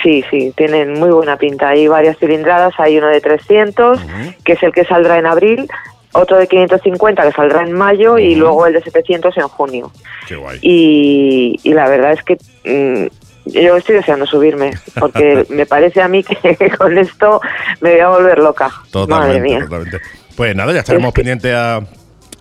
Sí, 0.02 0.24
sí, 0.30 0.52
tienen 0.56 0.92
muy 0.94 1.10
buena 1.10 1.36
pinta. 1.36 1.68
Hay 1.70 1.88
varias 1.88 2.16
cilindradas, 2.18 2.74
hay 2.78 2.98
uno 2.98 3.08
de 3.08 3.20
300, 3.20 4.00
que 4.44 4.52
es 4.52 4.62
el 4.62 4.72
que 4.72 4.84
saldrá 4.84 5.18
en 5.18 5.26
abril, 5.26 5.68
otro 6.12 6.36
de 6.38 6.46
550 6.46 7.22
que 7.22 7.32
saldrá 7.32 7.62
en 7.62 7.72
mayo 7.72 8.18
y 8.18 8.34
luego 8.36 8.66
el 8.66 8.74
de 8.74 8.82
700 8.82 9.36
en 9.36 9.48
junio. 9.48 9.90
Qué 10.28 10.36
guay. 10.36 10.58
Y, 10.62 11.58
y 11.64 11.72
la 11.72 11.88
verdad 11.88 12.12
es 12.12 12.22
que 12.22 12.36
mm, 12.64 13.06
yo 13.46 13.76
estoy 13.76 13.96
deseando 13.96 14.26
subirme, 14.26 14.72
porque 14.98 15.44
me 15.50 15.66
parece 15.66 16.02
a 16.02 16.08
mí 16.08 16.22
que 16.24 16.70
con 16.78 16.96
esto 16.98 17.40
me 17.80 17.92
voy 17.92 18.00
a 18.00 18.08
volver 18.10 18.38
loca. 18.38 18.68
Madre 18.68 18.90
Totalmente, 18.92 19.40
mía. 19.40 19.60
totalmente. 19.60 19.98
Pues 20.36 20.54
nada, 20.56 20.72
ya 20.72 20.80
estaremos 20.80 21.08
Es 21.08 21.14
que- 21.14 21.20
pendientes 21.20 21.54
a- 21.54 21.80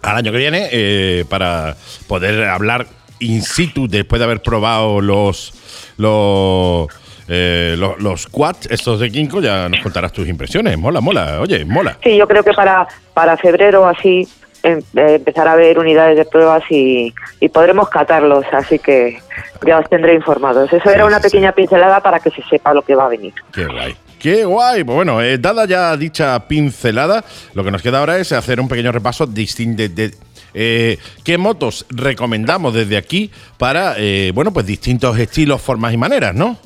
al 0.02 0.18
año 0.18 0.32
que 0.32 0.38
viene 0.38 0.70
eh, 0.72 1.26
para 1.30 1.76
poder 2.08 2.44
hablar 2.46 2.88
in 3.20 3.42
situ 3.42 3.88
después 3.88 4.20
de 4.20 4.26
haber 4.26 4.42
probado 4.42 5.02
los 5.02 5.54
los 5.98 6.88
eh, 7.28 7.76
los, 7.78 8.00
los 8.02 8.28
quads 8.28 8.68
estos 8.72 9.00
de 9.00 9.12
Kinko, 9.12 9.40
ya 9.42 9.70
nos 9.70 9.82
contarás 9.82 10.12
tus 10.12 10.28
impresiones. 10.28 10.78
Mola, 10.78 11.00
mola, 11.00 11.40
oye, 11.42 11.64
mola. 11.64 11.98
Sí, 12.04 12.18
yo 12.18 12.28
creo 12.28 12.44
que 12.44 12.54
para, 12.54 12.88
para 13.14 13.38
febrero 13.38 13.88
así 13.88 14.28
em- 14.64 14.80
eh, 14.96 15.16
empezar 15.16 15.48
a 15.48 15.56
ver 15.56 15.78
unidades 15.78 16.18
de 16.18 16.26
pruebas 16.26 16.64
y, 16.72 17.14
y 17.40 17.50
podremos 17.50 17.88
catarlos, 17.90 18.46
así 18.52 18.80
que 18.80 19.20
ya 19.68 19.78
os 19.78 19.88
tendré 19.90 20.16
informados. 20.16 20.74
Eso 20.74 20.82
Sí, 20.90 20.96
era 20.96 21.06
una 21.06 21.18
sí, 21.18 21.24
sí. 21.24 21.30
pequeña 21.30 21.52
pincelada 21.52 22.02
para 22.02 22.20
que 22.20 22.32
se 22.32 22.42
sepa 22.50 22.74
lo 22.74 22.82
que 22.82 22.96
va 22.96 23.06
a 23.06 23.10
venir. 23.10 23.34
Qué 23.54 23.66
guay. 23.66 23.96
Qué 24.20 24.44
guay. 24.46 24.84
Pues 24.84 24.96
bueno, 24.96 25.22
eh, 25.22 25.38
dada 25.38 25.66
ya 25.66 25.96
dicha 25.98 26.40
pincelada, 26.48 27.24
lo 27.54 27.64
que 27.64 27.72
nos 27.72 27.82
queda 27.82 28.00
ahora 28.00 28.18
es 28.18 28.32
hacer 28.32 28.60
un 28.60 28.68
pequeño 28.68 28.92
repaso 28.92 29.26
distinto 29.26 29.82
de, 29.82 29.90
de, 29.90 30.12
eh, 30.54 30.98
qué 31.24 31.38
motos 31.38 31.86
recomendamos 31.90 32.74
desde 32.74 32.98
aquí 32.98 33.32
para, 33.58 33.94
eh, 33.98 34.32
bueno, 34.34 34.52
pues 34.52 34.66
distintos 34.66 35.18
estilos, 35.18 35.62
formas 35.62 35.94
y 35.94 35.98
maneras, 35.98 36.34
¿no? 36.36 36.58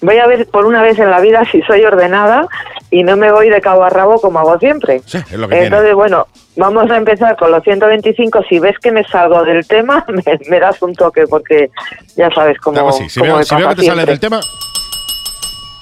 Voy 0.00 0.16
a 0.18 0.26
ver 0.26 0.46
por 0.48 0.66
una 0.66 0.82
vez 0.82 0.98
en 0.98 1.10
la 1.10 1.20
vida 1.20 1.44
si 1.52 1.62
soy 1.62 1.84
ordenada 1.84 2.48
y 2.90 3.04
no 3.04 3.16
me 3.16 3.30
voy 3.30 3.48
de 3.50 3.60
cabo 3.60 3.84
a 3.84 3.90
rabo 3.90 4.20
como 4.20 4.40
hago 4.40 4.58
siempre. 4.58 5.00
Sí, 5.06 5.18
es 5.18 5.32
lo 5.34 5.48
que 5.48 5.54
Entonces, 5.62 5.80
tiene. 5.82 5.94
bueno, 5.94 6.26
vamos 6.56 6.90
a 6.90 6.96
empezar 6.96 7.36
con 7.36 7.52
los 7.52 7.62
125. 7.62 8.42
Si 8.48 8.58
ves 8.58 8.76
que 8.80 8.90
me 8.90 9.04
salgo 9.04 9.44
del 9.44 9.64
tema, 9.66 10.04
me, 10.08 10.22
me 10.48 10.58
das 10.58 10.82
un 10.82 10.94
toque 10.94 11.26
porque 11.28 11.70
ya 12.16 12.28
sabes 12.34 12.58
cómo, 12.58 12.74
Claro, 12.78 12.92
sí. 12.92 13.08
Si 13.08 13.20
cómo 13.20 13.32
veo, 13.34 13.38
me 13.38 13.44
si 13.44 13.54
veo 13.54 13.68
que 13.68 13.74
te 13.76 13.82
sales 13.82 14.04
siempre. 14.04 14.12
del 14.12 14.20
tema, 14.20 14.40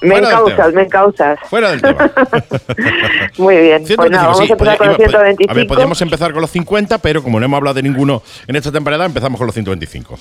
Me 0.03 0.11
fuera 0.13 0.29
encausas, 0.29 0.73
me 0.75 0.83
encausas. 0.83 1.39
fuera 1.49 1.71
del 1.73 1.83
tema. 1.83 2.11
Muy 3.39 3.57
bien. 3.57 3.79
Pues 3.85 3.89
125, 3.89 4.09
nada, 4.11 4.23
vamos 4.29 4.39
sí, 4.39 4.45
a 4.45 4.53
empezar 4.53 4.59
podía- 4.59 4.79
con 4.79 4.87
los 4.89 4.99
iba- 4.99 5.09
125. 5.09 5.51
A 5.51 5.55
ver, 5.55 5.67
podríamos 5.67 6.03
empezar 6.03 6.33
con 6.33 6.41
los 6.41 6.51
50, 6.51 6.99
pero 6.99 7.23
como 7.23 7.39
no 7.39 7.47
hemos 7.47 7.57
hablado 7.59 7.75
de 7.75 7.83
ninguno 7.83 8.23
en 8.47 8.57
esta 8.57 8.73
temporada, 8.73 9.05
empezamos 9.05 9.39
con 9.39 9.47
los 9.47 9.55
125. 9.55 10.19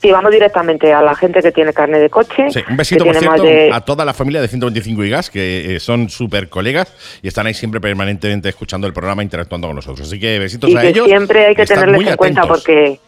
Sí, 0.00 0.12
vamos 0.12 0.30
directamente 0.30 0.92
a 0.92 1.02
la 1.02 1.12
gente 1.16 1.42
que 1.42 1.50
tiene 1.50 1.72
carne 1.72 1.98
de 1.98 2.08
coche. 2.08 2.50
Sí, 2.50 2.60
un 2.70 2.76
besito, 2.76 3.04
por 3.04 3.16
cierto, 3.16 3.42
de- 3.42 3.70
a 3.72 3.80
toda 3.80 4.04
la 4.04 4.14
familia 4.14 4.40
de 4.40 4.46
125 4.46 5.02
y 5.02 5.10
Gas, 5.10 5.28
que 5.28 5.74
eh, 5.74 5.80
son 5.80 6.08
súper 6.08 6.48
colegas 6.48 6.92
y 7.20 7.26
están 7.26 7.46
ahí 7.48 7.54
siempre 7.54 7.80
permanentemente 7.80 8.48
escuchando 8.48 8.86
el 8.86 8.92
programa, 8.92 9.24
interactuando 9.24 9.66
con 9.66 9.74
nosotros. 9.74 10.06
Así 10.06 10.20
que 10.20 10.38
besitos 10.38 10.70
y 10.70 10.76
a 10.76 10.82
que 10.82 10.88
ellos. 10.90 11.06
siempre 11.06 11.46
hay 11.46 11.54
que 11.56 11.66
tenerles 11.66 12.06
en 12.06 12.16
cuenta 12.16 12.46
porque 12.46 13.00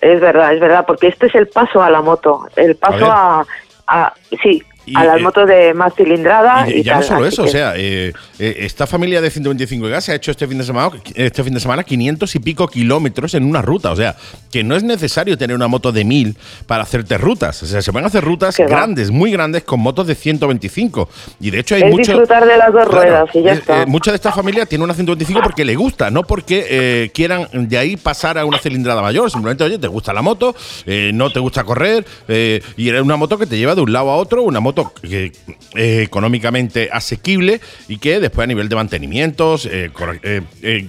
es 0.00 0.20
verdad, 0.20 0.54
es 0.54 0.60
verdad, 0.60 0.84
porque 0.86 1.08
este 1.08 1.26
es 1.26 1.34
el 1.34 1.48
paso 1.48 1.82
a 1.82 1.90
la 1.90 2.00
moto, 2.00 2.46
el 2.54 2.76
paso 2.76 3.06
a, 3.10 3.44
a- 3.88 4.14
sí, 4.40 4.62
Y, 4.86 4.96
a 4.96 5.04
las 5.04 5.18
eh, 5.18 5.22
motos 5.22 5.48
de 5.48 5.74
más 5.74 5.92
cilindrada 5.96 6.68
Y, 6.70 6.74
y, 6.78 6.82
ya 6.84 6.96
no 6.96 7.02
solo 7.02 7.26
eso, 7.26 7.42
o 7.42 7.48
sea, 7.48 7.74
eh, 7.76 8.12
eh, 8.38 8.56
esta 8.60 8.86
familia 8.86 9.20
de 9.20 9.30
125 9.30 9.88
gas 9.88 10.08
ha 10.08 10.14
hecho 10.14 10.30
este 10.30 10.46
fin 10.46 10.58
de 10.58 10.64
semana 10.64 10.90
este 11.14 11.42
fin 11.42 11.52
de 11.54 11.60
semana 11.60 11.82
500 11.82 12.34
y 12.34 12.38
pico 12.38 12.68
kilómetros 12.68 13.34
en 13.34 13.44
una 13.44 13.62
ruta, 13.62 13.90
o 13.90 13.96
sea, 13.96 14.14
que 14.52 14.62
no 14.62 14.76
es 14.76 14.82
necesario 14.84 15.36
tener 15.36 15.56
una 15.56 15.66
moto 15.68 15.90
de 15.92 16.04
1000 16.04 16.36
para 16.66 16.84
hacerte 16.84 17.18
rutas, 17.18 17.62
o 17.62 17.66
sea, 17.66 17.82
se 17.82 17.90
pueden 17.92 18.06
hacer 18.06 18.22
rutas 18.24 18.56
va. 18.60 18.66
grandes, 18.66 19.10
muy 19.10 19.32
grandes 19.32 19.64
con 19.64 19.80
motos 19.80 20.06
de 20.06 20.14
125 20.14 21.08
y 21.40 21.50
de 21.50 21.58
hecho 21.58 21.74
hay 21.74 21.82
Es 21.82 21.90
mucho 21.90 22.12
disfrutar 22.12 22.46
de 22.46 22.56
las 22.56 22.72
dos 22.72 22.86
ruedas 22.86 23.28
y 23.34 23.42
ya 23.42 23.52
es- 23.52 23.58
está. 23.58 23.82
eh, 23.82 23.86
mucha 23.86 24.12
de 24.12 24.16
esta 24.16 24.30
familia 24.32 24.66
tiene 24.66 24.84
una 24.84 24.94
125 24.94 25.40
porque 25.42 25.64
le 25.64 25.74
gusta, 25.74 26.10
no 26.10 26.22
porque 26.22 26.64
eh, 26.68 27.10
quieran 27.12 27.48
de 27.52 27.76
ahí 27.78 27.96
pasar 27.96 28.38
a 28.38 28.44
una 28.44 28.58
cilindrada 28.58 29.02
mayor, 29.02 29.30
simplemente, 29.30 29.64
oye, 29.64 29.78
te 29.78 29.88
gusta 29.88 30.12
la 30.12 30.22
moto, 30.22 30.54
eh, 30.86 31.10
no 31.12 31.30
te 31.30 31.40
gusta 31.40 31.64
correr 31.64 32.04
y 32.28 32.88
era 32.88 33.02
una 33.02 33.16
moto 33.16 33.36
que 33.38 33.46
te 33.46 33.58
lleva 33.58 33.74
de 33.74 33.80
un 33.80 33.92
lado 33.92 34.10
a 34.10 34.16
otro, 34.16 34.42
una 34.42 34.60
moto 34.60 34.75
eh, 35.02 35.32
económicamente 36.02 36.88
asequible 36.92 37.60
y 37.88 37.98
que 37.98 38.20
después 38.20 38.44
a 38.44 38.46
nivel 38.46 38.68
de 38.68 38.76
mantenimientos, 38.76 39.66
eh, 39.66 39.90
eh, 40.22 40.42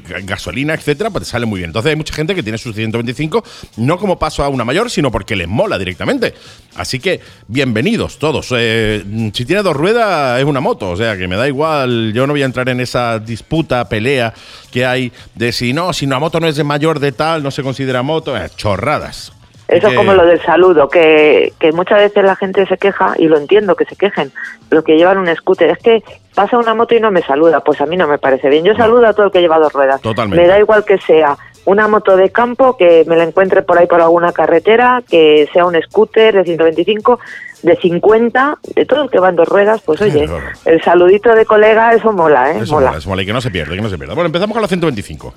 ga- 0.08 0.26
gasolina, 0.26 0.73
etcétera, 0.73 1.10
pues 1.10 1.26
te 1.26 1.30
sale 1.32 1.45
muy 1.45 1.60
bien. 1.60 1.69
Entonces 1.69 1.89
hay 1.89 1.95
mucha 1.95 2.13
gente 2.13 2.36
que 2.36 2.43
tiene 2.43 2.58
su 2.58 2.73
125 2.73 3.43
no 3.78 3.97
como 3.97 4.17
paso 4.19 4.43
a 4.43 4.50
una 4.50 4.63
mayor, 4.65 4.89
sino 4.89 5.12
porque 5.12 5.36
les 5.36 5.47
mola 5.47 5.78
directamente. 5.78 6.34
Así 6.76 7.00
que 7.00 7.19
bienvenidos 7.47 8.19
todos. 8.19 8.47
Si 8.47 9.45
tiene 9.45 9.63
dos 9.63 9.76
ruedas 9.76 10.39
es 10.39 10.45
una 10.45 10.60
moto, 10.60 10.89
o 10.91 10.97
sea 10.97 11.17
que 11.17 11.28
me 11.28 11.36
da 11.36 11.47
igual, 11.47 12.13
yo 12.13 12.28
no 12.28 12.34
voy 12.34 12.41
a 12.43 12.45
entrar 12.45 12.69
en 12.69 12.80
esa 12.80 13.19
disputa, 13.19 13.88
pelea 13.89 14.34
que 14.71 14.86
hay 14.86 15.12
de 15.36 15.52
si 15.52 15.73
no, 15.73 15.93
si 15.93 16.06
una 16.06 16.19
moto 16.19 16.39
no 16.39 16.47
es 16.47 16.56
de 16.56 16.63
mayor 16.63 17.00
de 17.00 17.12
tal, 17.12 17.41
no 17.43 17.52
se 17.52 17.63
considera 17.63 18.04
moto, 18.04 18.36
chorradas. 18.56 19.34
Eso 19.67 19.88
Que- 19.88 19.93
es 19.93 19.97
como 19.99 20.13
lo 20.13 20.25
del 20.25 20.41
saludo, 20.43 20.88
que, 20.89 21.51
que 21.60 21.71
muchas 21.73 21.99
veces 21.99 22.23
la 22.23 22.36
gente 22.36 22.65
se 22.67 22.77
queja, 22.77 23.13
y 23.17 23.27
lo 23.27 23.38
entiendo 23.38 23.75
que 23.75 23.86
se 23.86 23.95
quejen, 23.95 24.32
lo 24.71 24.84
que 24.84 24.95
llevan 24.97 25.17
un 25.17 25.27
scooter, 25.36 25.69
es 25.71 25.77
que 25.80 26.03
pasa 26.36 26.58
una 26.58 26.73
moto 26.73 26.95
y 26.95 26.99
no 27.01 27.12
me 27.12 27.21
saluda, 27.23 27.60
pues 27.62 27.82
a 27.82 27.86
mí 27.86 27.97
no 27.97 28.08
me 28.08 28.17
parece 28.17 28.49
bien. 28.49 28.63
Yo 28.63 28.75
saludo 28.75 29.08
a 29.08 29.13
todo 29.13 29.25
el 29.25 29.32
que 29.32 29.41
lleva 29.41 29.60
dos 29.60 29.73
ruedas. 29.73 29.99
Totalmente. 30.01 30.41
Me 30.41 30.47
da 30.47 30.58
igual 30.60 30.86
que 30.86 30.97
sea 30.99 31.36
una 31.65 31.88
moto 31.89 32.15
de 32.15 32.30
campo, 32.32 32.77
que 32.77 33.03
me 33.08 33.17
la 33.17 33.25
encuentre 33.25 33.62
por 33.62 33.77
ahí 33.77 33.88
por 33.88 33.99
alguna 34.01 34.32
carretera, 34.32 35.03
que 35.10 35.49
sea 35.51 35.65
un 35.65 35.75
scooter 35.82 36.34
de 36.36 36.43
125, 36.45 37.19
de 37.63 37.75
50, 37.75 38.60
de 38.75 38.86
todo 38.86 39.03
el 39.03 39.10
que 39.10 39.19
va 39.19 39.30
en 39.30 39.36
dos 39.36 39.49
ruedas, 39.49 39.82
pues 39.82 39.99
oye, 40.01 40.25
Claro. 40.27 40.45
el 40.63 40.82
saludito 40.82 41.34
de 41.36 41.45
colega, 41.45 41.91
eso 41.93 42.13
mola, 42.13 42.51
¿eh? 42.53 42.60
Eso 42.62 42.75
mola. 42.75 42.88
mola, 42.88 42.99
eso 42.99 43.10
mola, 43.10 43.21
y 43.23 43.25
que 43.25 43.34
no 43.34 43.41
se 43.41 43.49
pierda, 43.51 43.75
que 43.75 43.82
no 43.82 43.89
se 43.89 43.97
pierda. 43.97 44.13
Bueno, 44.13 44.27
empezamos 44.27 44.53
con 44.53 44.62
la 44.62 44.67
125. 44.69 45.34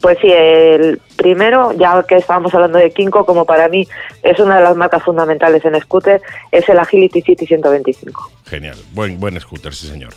Pues 0.00 0.18
sí, 0.20 0.30
el 0.30 1.00
primero, 1.16 1.72
ya 1.72 2.02
que 2.02 2.16
estábamos 2.16 2.54
hablando 2.54 2.78
de 2.78 2.90
Kinko, 2.90 3.24
como 3.24 3.44
para 3.44 3.68
mí 3.68 3.86
es 4.22 4.38
una 4.38 4.56
de 4.56 4.62
las 4.62 4.76
marcas 4.76 5.02
fundamentales 5.02 5.64
en 5.64 5.80
scooter, 5.80 6.20
es 6.52 6.68
el 6.68 6.78
Agility 6.78 7.22
City 7.22 7.46
125. 7.46 8.30
Genial, 8.46 8.76
buen, 8.92 9.18
buen 9.18 9.40
scooter, 9.40 9.74
sí 9.74 9.88
señor. 9.88 10.12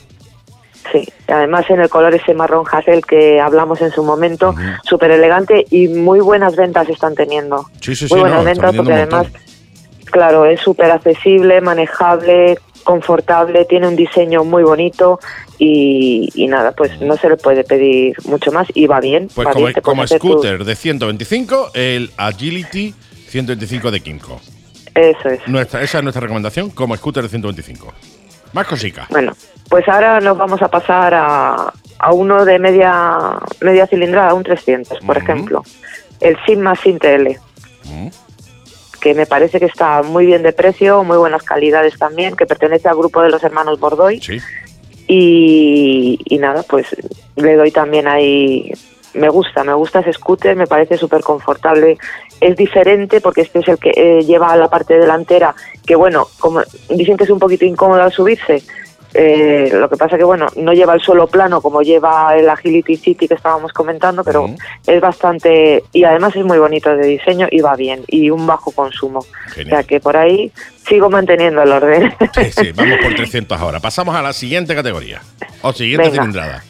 Sí, 0.91 1.07
además 1.27 1.69
en 1.69 1.79
el 1.79 1.89
color 1.89 2.13
ese 2.13 2.33
marrón 2.33 2.65
hazel 2.69 3.05
que 3.05 3.39
hablamos 3.39 3.81
en 3.81 3.91
su 3.91 4.03
momento, 4.03 4.49
Ujú. 4.49 4.61
súper 4.83 5.11
elegante 5.11 5.65
y 5.69 5.87
muy 5.87 6.19
buenas 6.19 6.55
ventas 6.55 6.89
están 6.89 7.15
teniendo. 7.15 7.65
Sí, 7.79 7.95
sí, 7.95 8.07
sí, 8.07 8.13
muy 8.13 8.21
buenas 8.21 8.43
no, 8.43 8.49
está 8.49 8.71
ventas 8.71 8.75
porque 8.75 8.93
además, 8.93 9.27
claro, 10.05 10.45
es 10.45 10.59
súper 10.59 10.91
accesible, 10.91 11.61
manejable, 11.61 12.57
confortable, 12.83 13.65
tiene 13.65 13.87
un 13.87 13.95
diseño 13.95 14.43
muy 14.43 14.63
bonito 14.63 15.19
y, 15.63 16.27
y 16.33 16.47
nada, 16.47 16.71
pues 16.71 16.99
no 17.01 17.15
se 17.17 17.29
le 17.29 17.37
puede 17.37 17.63
pedir 17.63 18.15
mucho 18.25 18.51
más 18.51 18.67
y 18.73 18.87
va 18.87 18.99
bien. 18.99 19.29
Pues 19.35 19.47
va 19.47 19.51
como, 19.53 19.65
bien, 19.67 19.79
como 19.83 20.01
hacer 20.01 20.19
tu- 20.19 20.29
scooter 20.31 20.65
de 20.65 20.75
125, 20.75 21.69
el 21.75 22.09
Agility 22.17 22.95
125 23.29 23.91
de 23.91 23.99
Kinko. 23.99 24.41
Eso 24.95 25.29
es. 25.29 25.39
Nuestra, 25.47 25.83
esa 25.83 25.99
es 25.99 26.03
nuestra 26.03 26.21
recomendación 26.21 26.71
como 26.71 26.97
scooter 26.97 27.21
de 27.23 27.29
125. 27.29 27.93
Más 28.53 28.65
cositas. 28.65 29.07
Bueno, 29.09 29.33
pues 29.69 29.87
ahora 29.87 30.19
nos 30.19 30.35
vamos 30.35 30.61
a 30.63 30.67
pasar 30.67 31.13
a, 31.13 31.71
a 31.99 32.11
uno 32.11 32.43
de 32.43 32.57
media 32.57 33.19
media 33.61 33.85
cilindrada, 33.85 34.33
un 34.33 34.41
300, 34.43 34.97
por 35.05 35.17
ejemplo. 35.17 35.63
El 36.19 36.37
Sigma 36.45 36.75
Sin 36.75 36.97
TL, 36.97 37.37
Mm. 37.85 38.07
que 38.99 39.13
me 39.13 39.25
parece 39.27 39.59
que 39.59 39.65
está 39.65 40.01
muy 40.03 40.25
bien 40.25 40.41
de 40.43 40.53
precio, 40.53 41.03
muy 41.03 41.17
buenas 41.17 41.43
calidades 41.43 41.97
también, 41.99 42.35
que 42.35 42.45
pertenece 42.47 42.87
al 42.89 42.95
grupo 42.97 43.21
de 43.21 43.29
los 43.29 43.43
hermanos 43.43 43.79
Bordoy. 43.79 44.19
Sí. 44.21 44.39
Y, 45.13 46.17
y 46.23 46.37
nada, 46.37 46.63
pues 46.63 46.95
le 47.35 47.55
doy 47.57 47.69
también 47.69 48.07
ahí. 48.07 48.71
Me 49.13 49.27
gusta, 49.27 49.61
me 49.65 49.73
gusta 49.73 49.99
ese 49.99 50.13
scooter, 50.13 50.55
me 50.55 50.67
parece 50.67 50.97
súper 50.97 51.19
confortable. 51.19 51.97
Es 52.39 52.55
diferente 52.55 53.19
porque 53.19 53.41
este 53.41 53.59
es 53.59 53.67
el 53.67 53.77
que 53.77 53.91
eh, 53.93 54.21
lleva 54.23 54.55
la 54.55 54.69
parte 54.69 54.97
delantera, 54.97 55.53
que 55.85 55.95
bueno, 55.95 56.27
como 56.39 56.61
dicen 56.89 57.17
es 57.19 57.29
un 57.29 57.39
poquito 57.39 57.65
incómodo 57.65 58.01
al 58.01 58.13
subirse. 58.13 58.63
Eh, 59.13 59.69
lo 59.73 59.89
que 59.89 59.97
pasa 59.97 60.17
que 60.17 60.23
bueno, 60.23 60.47
no 60.55 60.73
lleva 60.73 60.93
el 60.93 61.01
suelo 61.01 61.27
plano 61.27 61.61
como 61.61 61.81
lleva 61.81 62.35
el 62.37 62.49
Agility 62.49 62.95
City 62.95 63.27
que 63.27 63.33
estábamos 63.33 63.73
comentando, 63.73 64.23
pero 64.23 64.49
es 64.87 65.01
bastante 65.01 65.83
y 65.91 66.03
además 66.03 66.35
es 66.35 66.45
muy 66.45 66.57
bonito 66.59 66.95
de 66.95 67.05
diseño 67.07 67.47
y 67.51 67.59
va 67.61 67.75
bien 67.75 68.03
y 68.07 68.29
un 68.29 68.47
bajo 68.47 68.71
consumo. 68.71 69.25
Genial. 69.53 69.67
O 69.67 69.69
sea 69.77 69.83
que 69.83 69.99
por 69.99 70.15
ahí 70.15 70.51
sigo 70.87 71.09
manteniendo 71.09 71.61
el 71.61 71.71
orden. 71.71 72.13
Sí, 72.33 72.51
sí, 72.51 72.71
vamos 72.75 72.97
por 73.03 73.13
300 73.15 73.59
ahora. 73.59 73.79
Pasamos 73.79 74.15
a 74.15 74.21
la 74.21 74.33
siguiente 74.33 74.73
categoría. 74.75 75.21
O 75.61 75.73
siguiente 75.73 76.09
Venga. 76.09 76.21
cilindrada. 76.21 76.63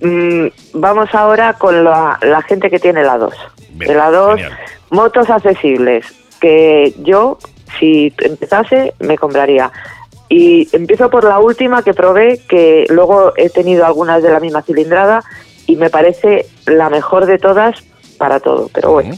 Mm, 0.00 0.46
vamos 0.74 1.12
ahora 1.14 1.54
con 1.54 1.82
la, 1.82 2.18
la 2.22 2.42
gente 2.42 2.70
que 2.70 2.78
tiene 2.78 3.02
la 3.02 3.18
2. 3.18 3.34
Bien, 3.70 3.96
la 3.96 4.10
2, 4.10 4.36
genial. 4.36 4.58
motos 4.90 5.28
accesibles, 5.30 6.04
que 6.40 6.94
yo, 6.98 7.38
si 7.78 8.12
empezase, 8.18 8.94
me 9.00 9.16
compraría. 9.18 9.70
Y 10.28 10.68
empiezo 10.72 11.08
por 11.10 11.24
la 11.24 11.38
última 11.38 11.82
que 11.82 11.94
probé, 11.94 12.40
que 12.48 12.86
luego 12.90 13.32
he 13.36 13.48
tenido 13.48 13.86
algunas 13.86 14.22
de 14.22 14.30
la 14.30 14.40
misma 14.40 14.62
cilindrada, 14.62 15.24
y 15.66 15.76
me 15.76 15.90
parece 15.90 16.46
la 16.66 16.90
mejor 16.90 17.26
de 17.26 17.38
todas 17.38 17.82
para 18.18 18.40
todo. 18.40 18.68
Pero 18.72 18.92
bueno, 18.92 19.16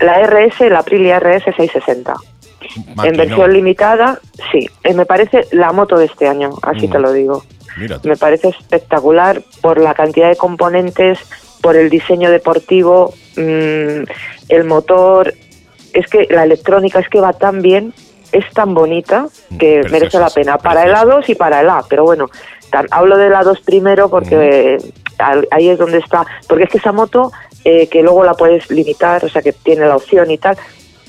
la 0.00 0.20
RS, 0.26 0.68
la 0.70 0.80
Aprilia 0.80 1.20
RS 1.20 1.44
660. 1.44 2.14
En 3.04 3.16
versión 3.16 3.52
limitada, 3.52 4.20
sí. 4.50 4.68
Eh, 4.82 4.94
me 4.94 5.06
parece 5.06 5.46
la 5.52 5.72
moto 5.72 5.96
de 5.96 6.06
este 6.06 6.26
año, 6.26 6.50
así 6.62 6.88
te 6.88 6.98
lo 6.98 7.12
digo. 7.12 7.44
Me 8.02 8.16
parece 8.16 8.48
espectacular 8.48 9.42
por 9.60 9.78
la 9.78 9.94
cantidad 9.94 10.28
de 10.28 10.36
componentes, 10.36 11.18
por 11.60 11.76
el 11.76 11.90
diseño 11.90 12.30
deportivo, 12.30 13.14
mm, 13.36 14.02
el 14.48 14.64
motor. 14.64 15.34
Es 15.92 16.08
que 16.08 16.26
la 16.30 16.44
electrónica 16.44 16.98
es 16.98 17.08
que 17.08 17.20
va 17.20 17.32
tan 17.32 17.62
bien, 17.62 17.94
es 18.32 18.50
tan 18.52 18.74
bonita 18.74 19.26
que 19.58 19.82
merece 19.90 20.18
la 20.18 20.30
pena 20.30 20.58
para 20.58 20.84
el 20.84 20.94
A2 20.94 21.28
y 21.28 21.34
para 21.34 21.60
el 21.60 21.70
A. 21.70 21.82
Pero 21.88 22.04
bueno, 22.04 22.28
hablo 22.90 23.16
del 23.16 23.32
A2 23.32 23.62
primero 23.64 24.08
porque 24.08 24.78
ahí 25.50 25.68
es 25.68 25.78
donde 25.78 25.98
está. 25.98 26.26
Porque 26.46 26.64
es 26.64 26.70
que 26.70 26.78
esa 26.78 26.92
moto, 26.92 27.32
eh, 27.64 27.88
que 27.88 28.02
luego 28.02 28.24
la 28.24 28.34
puedes 28.34 28.70
limitar, 28.70 29.24
o 29.24 29.28
sea 29.28 29.42
que 29.42 29.52
tiene 29.52 29.86
la 29.86 29.96
opción 29.96 30.30
y 30.30 30.38
tal, 30.38 30.56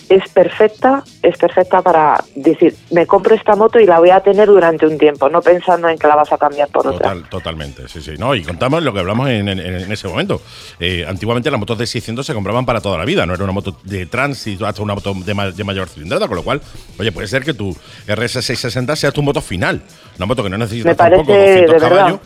es 0.10 0.28
perfecta, 0.30 1.04
es 1.22 1.38
perfecta 1.38 1.82
para 1.82 2.24
decir, 2.36 2.76
me 2.92 3.06
compro 3.06 3.36
esta 3.36 3.56
moto 3.56 3.80
y 3.80 3.86
la 3.86 4.00
voy 4.00 4.10
a 4.10 4.20
tener 4.22 4.48
durante 4.48 4.88
un 4.88 4.98
tiempo, 4.98 5.30
no 5.30 5.42
pensando 5.42 5.88
en 5.88 5.98
que 5.98 6.08
la 6.08 6.16
vas 6.16 6.34
a 6.34 6.38
cambiar 6.38 6.68
por 6.70 6.88
otra. 6.88 7.16
Totalmente, 7.30 7.88
sí, 7.88 8.02
sí. 8.02 8.14
No, 8.18 8.34
y 8.34 8.44
contamos 8.44 8.82
lo 8.82 8.92
que 8.92 9.00
hablamos 9.00 9.30
en, 9.30 9.48
ese 9.50 10.08
momento. 10.08 10.42
Eh, 10.80 11.06
antiguamente 11.08 11.52
las 11.52 11.60
motos 11.60 11.78
de 11.78 11.86
600 11.86 12.26
se 12.26 12.34
compraban 12.34 12.66
para 12.66 12.82
toda 12.82 12.98
la 12.98 13.06
vida, 13.06 13.26
no 13.26 13.36
era 13.36 13.44
una 13.44 13.54
moto 13.54 13.78
de 13.84 14.08
tránsito 14.08 14.66
hasta 14.66 14.82
una 14.82 14.96
moto 14.96 15.14
de, 15.14 15.64
mayor 15.64 15.88
cilindrada, 15.88 16.28
con 16.28 16.38
lo 16.38 16.44
cual, 16.44 16.62
oye, 16.98 17.12
puede 17.12 17.28
ser 17.28 17.44
que 17.44 17.54
tu 17.54 17.76
RS660 18.08 18.96
sea 18.96 19.12
tu 19.12 19.22
moto 19.22 19.42
final, 19.42 19.82
una 20.18 20.26
moto 20.26 20.44
que 20.44 20.50
no 20.50 20.58
necesita 20.58 20.96
tampoco 20.96 21.34
200 21.34 21.82
caballos. 21.82 22.20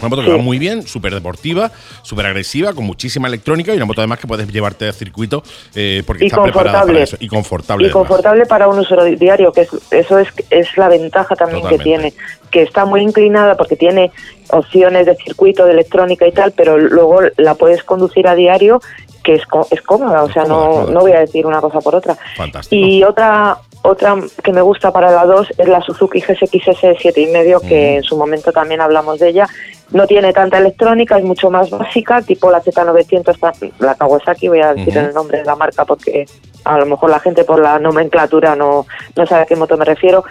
Una 0.00 0.08
moto 0.08 0.22
que 0.22 0.30
va 0.30 0.38
muy 0.38 0.58
bien, 0.58 0.86
súper 0.86 1.14
deportiva, 1.14 1.70
súper 2.02 2.26
agresiva, 2.26 2.72
con 2.72 2.84
muchísima 2.84 3.28
electrónica 3.28 3.72
y 3.72 3.76
una 3.76 3.86
moto 3.86 4.00
además 4.00 4.18
que 4.18 4.26
puedes 4.26 4.48
llevarte 4.48 4.88
a 4.88 4.92
circuito 4.92 5.42
eh, 5.74 6.02
porque 6.06 6.26
está 6.26 6.42
preparada 6.42 6.84
para 6.84 7.00
eso. 7.00 7.16
Y 7.20 7.28
confortable. 7.28 7.88
Y 7.88 7.90
confortable 7.90 8.46
para 8.46 8.68
un 8.68 8.78
uso 8.78 9.02
diario, 9.04 9.52
que 9.52 9.68
eso 9.90 10.18
es, 10.18 10.28
es 10.50 10.76
la 10.76 10.88
ventaja 10.88 11.36
también 11.36 11.66
que 11.68 11.78
tiene. 11.78 12.14
Que 12.50 12.62
está 12.62 12.84
muy 12.84 13.02
inclinada 13.02 13.56
porque 13.56 13.76
tiene 13.76 14.10
opciones 14.50 15.06
de 15.06 15.14
circuito, 15.16 15.66
de 15.66 15.72
electrónica 15.72 16.26
y 16.26 16.32
tal, 16.32 16.52
pero 16.52 16.78
luego 16.78 17.20
la 17.36 17.54
puedes 17.54 17.84
conducir 17.84 18.26
a 18.26 18.34
diario 18.34 18.80
que 19.22 19.34
es, 19.34 19.42
es 19.70 19.82
cómoda, 19.82 20.22
o 20.22 20.32
sea, 20.32 20.44
no, 20.44 20.86
no 20.86 21.00
voy 21.00 21.12
a 21.12 21.20
decir 21.20 21.46
una 21.46 21.60
cosa 21.60 21.80
por 21.80 21.94
otra. 21.94 22.16
Fantástico. 22.36 22.86
Y 22.86 23.02
otra 23.04 23.58
otra 23.82 24.16
que 24.42 24.52
me 24.52 24.60
gusta 24.60 24.92
para 24.92 25.10
la 25.10 25.24
2 25.24 25.54
es 25.56 25.68
la 25.68 25.80
Suzuki 25.80 26.20
GSX-S 26.20 26.98
7,5, 26.98 27.60
que 27.66 27.96
en 27.96 28.02
su 28.02 28.16
momento 28.16 28.52
también 28.52 28.80
hablamos 28.80 29.18
de 29.18 29.28
ella. 29.30 29.48
No 29.90 30.06
tiene 30.06 30.32
tanta 30.32 30.58
electrónica, 30.58 31.18
es 31.18 31.24
mucho 31.24 31.50
más 31.50 31.70
básica, 31.70 32.20
tipo 32.20 32.50
la 32.50 32.62
Z900, 32.62 33.72
la 33.78 33.94
Kawasaki, 33.94 34.48
voy 34.48 34.60
a 34.60 34.74
decir 34.74 34.96
el 34.96 35.14
nombre 35.14 35.38
de 35.38 35.44
la 35.44 35.56
marca 35.56 35.84
porque 35.84 36.26
a 36.64 36.78
lo 36.78 36.86
mejor 36.86 37.10
la 37.10 37.20
gente 37.20 37.44
por 37.44 37.60
la 37.60 37.78
nomenclatura 37.78 38.54
no, 38.54 38.86
no 39.16 39.26
sabe 39.26 39.42
a 39.42 39.46
qué 39.46 39.56
moto 39.56 39.76
me 39.76 39.84
refiero. 39.84 40.24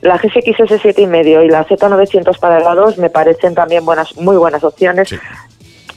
La 0.00 0.18
GSX-S 0.18 0.80
7,5 0.80 1.44
y 1.44 1.48
la 1.48 1.66
Z900 1.66 2.38
para 2.38 2.60
la 2.60 2.74
2 2.74 2.98
me 2.98 3.10
parecen 3.10 3.54
también 3.54 3.84
buenas, 3.84 4.16
muy 4.16 4.36
buenas 4.36 4.64
opciones. 4.64 5.14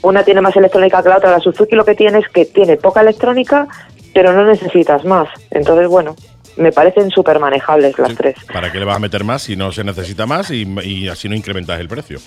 Una 0.02 0.24
tiene 0.24 0.42
más 0.42 0.56
electrónica 0.56 1.02
que 1.02 1.10
la 1.10 1.18
otra. 1.18 1.32
La 1.32 1.40
Suzuki 1.40 1.76
lo 1.76 1.86
que 1.86 1.96
tiene 1.96 2.20
es 2.20 2.30
que 2.30 2.46
tiene 2.46 2.78
poca 2.78 3.02
electrónica, 3.02 3.68
pero 4.14 4.32
no 4.34 4.46
necesitas 4.46 5.04
más. 5.06 5.28
Entonces, 5.52 5.88
bueno, 5.88 6.16
me 6.58 6.72
parecen 6.72 7.10
súper 7.10 7.40
manejables 7.40 7.98
las 7.98 8.16
tres. 8.16 8.36
¿Para 8.52 8.72
qué 8.72 8.80
le 8.80 8.86
vas 8.86 8.98
a 8.98 9.00
meter 9.00 9.24
más 9.24 9.44
si 9.44 9.56
no 9.56 9.72
se 9.72 9.84
necesita 9.84 10.26
más 10.26 10.52
y, 10.52 11.08
así 11.08 11.30
no 11.30 11.36
incrementas 11.36 11.80
el 11.80 11.88
precio? 11.88 12.20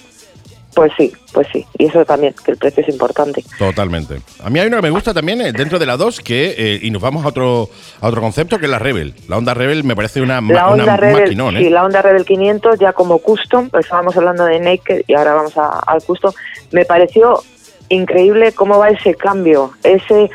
Pues 0.74 0.92
sí, 0.96 1.12
pues 1.32 1.48
sí. 1.52 1.66
Y 1.78 1.86
eso 1.86 2.04
también, 2.04 2.32
que 2.44 2.52
el 2.52 2.56
precio 2.56 2.84
es 2.84 2.88
importante. 2.88 3.42
Totalmente. 3.58 4.20
A 4.42 4.50
mí 4.50 4.60
hay 4.60 4.68
una 4.68 4.76
que 4.76 4.82
me 4.82 4.90
gusta 4.90 5.12
también 5.12 5.40
eh, 5.40 5.52
dentro 5.52 5.80
de 5.80 5.86
la 5.86 5.96
2, 5.96 6.20
que, 6.20 6.54
eh, 6.56 6.78
y 6.80 6.92
nos 6.92 7.02
vamos 7.02 7.24
a 7.24 7.28
otro, 7.28 7.68
a 8.00 8.06
otro 8.06 8.20
concepto, 8.20 8.56
que 8.58 8.66
es 8.66 8.70
la 8.70 8.78
Rebel. 8.78 9.14
La 9.28 9.36
Honda 9.36 9.52
Rebel 9.52 9.82
me 9.82 9.96
parece 9.96 10.22
una, 10.22 10.40
la 10.40 10.68
Honda 10.68 10.96
Rebel, 10.96 11.22
maquinón, 11.22 11.56
¿eh? 11.56 11.64
Sí, 11.64 11.70
la 11.70 11.84
Honda 11.84 12.02
Rebel 12.02 12.24
500 12.24 12.78
ya 12.78 12.92
como 12.92 13.18
custom, 13.18 13.68
pues 13.68 13.86
estábamos 13.86 14.16
hablando 14.16 14.44
de 14.44 14.60
Naked 14.60 15.02
y 15.08 15.14
ahora 15.14 15.34
vamos 15.34 15.54
al 15.56 16.02
custom. 16.04 16.32
Me 16.70 16.84
pareció 16.84 17.42
increíble 17.88 18.52
cómo 18.52 18.78
va 18.78 18.90
ese 18.90 19.14
cambio, 19.14 19.72
ese 19.82 20.30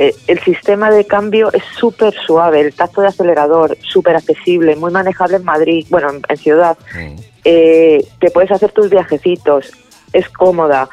eh, 0.00 0.14
el 0.28 0.38
sistema 0.44 0.92
de 0.92 1.04
cambio 1.04 1.52
es 1.52 1.64
súper 1.76 2.14
suave, 2.14 2.60
el 2.60 2.72
tacto 2.72 3.00
de 3.00 3.08
acelerador 3.08 3.76
súper 3.82 4.14
accesible, 4.14 4.76
muy 4.76 4.92
manejable 4.92 5.38
en 5.38 5.44
Madrid, 5.44 5.84
bueno, 5.90 6.10
en, 6.28 6.36
ciudad. 6.36 6.78
Mm. 6.94 7.16
Eh, 7.42 8.06
te 8.20 8.30
puedes 8.30 8.52
hacer 8.52 8.70
tus 8.70 8.90
viajecitos, 8.90 9.72
es 10.12 10.28
cómoda. 10.28 10.88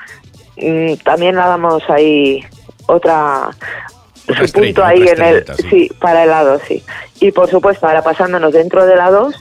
Mm, 0.58 0.96
también 1.04 1.36
la 1.36 1.46
damos 1.46 1.84
ahí 1.88 2.44
otra, 2.88 3.52
punto 4.52 4.84
ahí 4.84 5.08
en 5.08 5.22
el 5.22 5.46
sí. 5.70 5.92
para 6.02 6.24
el 6.24 6.30
lado 6.32 6.60
sí 6.68 6.84
y 7.20 7.32
por 7.32 7.48
supuesto 7.48 7.86
ahora 7.86 8.02
pasándonos 8.02 8.54
dentro 8.54 8.88
de 8.88 8.96
la 8.96 9.12
2 9.12 9.36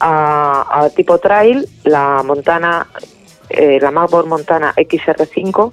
a, 0.00 0.88
tipo 0.94 1.18
trail 1.18 1.66
la 1.84 2.22
Montana 2.22 2.86
eh, 3.48 3.78
la 3.80 3.90
Mavor 3.90 4.26
Montana 4.26 4.74
XR5 4.76 5.72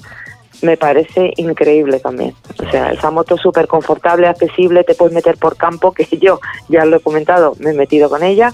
me 0.63 0.78
parece 0.78 1.34
increíble 1.38 1.99
también. 1.99 2.34
O 2.65 2.71
sea, 2.71 2.91
esa 2.91 3.12
moto 3.12 3.38
súper 3.38 3.67
confortable, 3.67 4.28
accesible, 4.28 4.84
te 4.84 4.95
puedes 4.95 5.13
meter 5.13 5.38
por 5.38 5.58
campo, 5.58 5.91
que 5.93 6.06
yo 6.17 6.39
ya 6.69 6.86
lo 6.86 6.97
he 6.97 6.99
comentado, 7.02 7.56
me 7.60 7.71
he 7.71 7.73
metido 7.73 8.10
con 8.10 8.23
ella. 8.23 8.52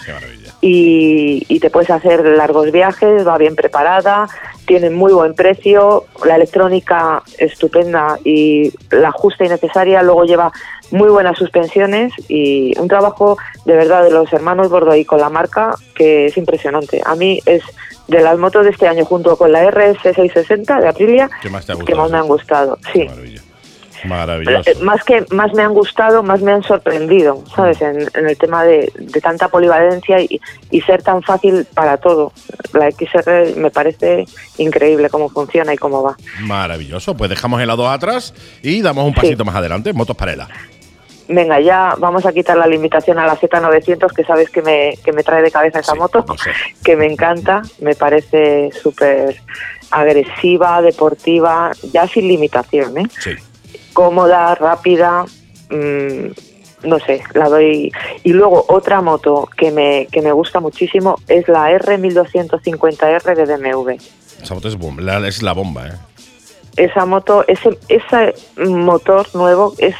Y, 0.61 1.45
y, 1.47 1.59
te 1.59 1.69
puedes 1.69 1.89
hacer 1.89 2.25
largos 2.25 2.69
viajes, 2.71 3.25
va 3.25 3.37
bien 3.37 3.55
preparada, 3.55 4.27
tiene 4.65 4.89
muy 4.89 5.13
buen 5.13 5.33
precio, 5.33 6.03
la 6.25 6.35
electrónica 6.35 7.23
estupenda 7.37 8.19
y 8.25 8.73
la 8.91 9.11
justa 9.11 9.45
y 9.45 9.49
necesaria, 9.49 10.03
luego 10.03 10.25
lleva 10.25 10.51
muy 10.91 11.09
buenas 11.09 11.37
suspensiones 11.37 12.13
y 12.27 12.77
un 12.79 12.87
trabajo 12.87 13.37
de 13.65 13.75
verdad 13.75 14.03
de 14.03 14.11
los 14.11 14.31
hermanos 14.33 14.69
Bordoy 14.69 15.05
con 15.05 15.19
la 15.19 15.29
marca 15.29 15.75
que 15.95 16.27
es 16.27 16.37
impresionante. 16.37 17.01
A 17.05 17.15
mí 17.15 17.39
es 17.45 17.63
de 18.07 18.21
las 18.21 18.37
motos 18.37 18.63
de 18.63 18.71
este 18.71 18.87
año 18.87 19.05
junto 19.05 19.37
con 19.37 19.51
la 19.51 19.63
RS660 19.69 20.81
de 20.81 20.87
Aprilia 20.87 21.29
que 21.41 21.49
más, 21.49 21.67
me 21.67 22.17
han 22.17 22.27
gustado. 22.27 22.77
Sí. 22.93 23.07
Maravilloso. 24.05 24.69
Eh, 24.69 24.75
más 24.81 25.03
que 25.03 25.25
más 25.31 25.53
me 25.53 25.61
han 25.61 25.73
gustado, 25.73 26.23
más 26.23 26.41
me 26.41 26.51
han 26.51 26.63
sorprendido, 26.63 27.43
¿sabes? 27.55 27.81
En, 27.81 28.07
el 28.13 28.37
tema 28.37 28.63
de, 28.63 28.91
tanta 29.21 29.49
polivalencia 29.49 30.21
y, 30.21 30.39
ser 30.81 31.03
tan 31.03 31.21
fácil 31.21 31.65
para 31.73 31.97
todo. 31.97 32.31
La 32.73 32.89
XR 32.89 33.55
me 33.57 33.69
parece 33.69 34.25
increíble 34.57 35.09
cómo 35.09 35.29
funciona 35.29 35.73
y 35.73 35.77
cómo 35.77 36.01
va. 36.01 36.15
Maravilloso. 36.39 37.15
Pues 37.15 37.29
dejamos 37.29 37.61
el 37.61 37.67
lado 37.67 37.89
atrás 37.89 38.33
y 38.63 38.81
damos 38.81 39.05
un 39.05 39.13
pasito 39.13 39.43
más 39.43 39.55
adelante. 39.55 39.93
Motos 39.93 40.15
para 40.15 40.31
venga, 41.29 41.59
ya 41.61 41.95
vamos 41.97 42.25
a 42.25 42.33
quitar 42.33 42.57
la 42.57 42.67
limitación 42.67 43.19
a 43.19 43.25
la 43.25 43.37
Z900, 43.37 44.13
que 44.13 44.23
sabes 44.23 44.49
que 44.49 44.61
me, 44.61 44.97
que 45.03 45.13
me 45.13 45.23
trae 45.23 45.41
de 45.41 45.51
cabeza 45.51 45.79
esa 45.79 45.95
moto, 45.95 46.25
que 46.83 46.95
me 46.95 47.05
encanta, 47.05 47.61
me 47.79 47.95
parece 47.95 48.71
súper 48.71 49.39
agresiva, 49.91 50.81
deportiva, 50.81 51.71
ya 51.93 52.07
sin 52.07 52.27
limitación, 52.27 52.97
¿eh? 52.97 53.07
Cómoda, 53.93 54.55
rápida, 54.55 55.25
mm, 55.69 56.87
no 56.87 56.99
sé, 56.99 57.21
la 57.33 57.47
doy. 57.47 57.91
Y 58.23 58.33
luego 58.33 58.65
otra 58.67 59.01
moto 59.01 59.47
que 59.55 59.71
me, 59.71 60.07
que 60.11 60.21
me 60.21 60.31
gusta 60.31 60.59
muchísimo 60.59 61.15
es 61.27 61.47
la 61.47 61.71
R1250R 61.71 63.35
de 63.35 63.45
BMW. 63.45 63.97
Esa 64.41 64.55
moto 64.55 64.67
es, 64.67 64.77
bomba, 64.77 65.27
es 65.27 65.43
la 65.43 65.53
bomba, 65.53 65.87
¿eh? 65.87 65.93
Esa 66.77 67.05
moto, 67.05 67.43
ese, 67.47 67.77
ese 67.89 68.33
motor 68.57 69.27
nuevo 69.35 69.73
es 69.79 69.95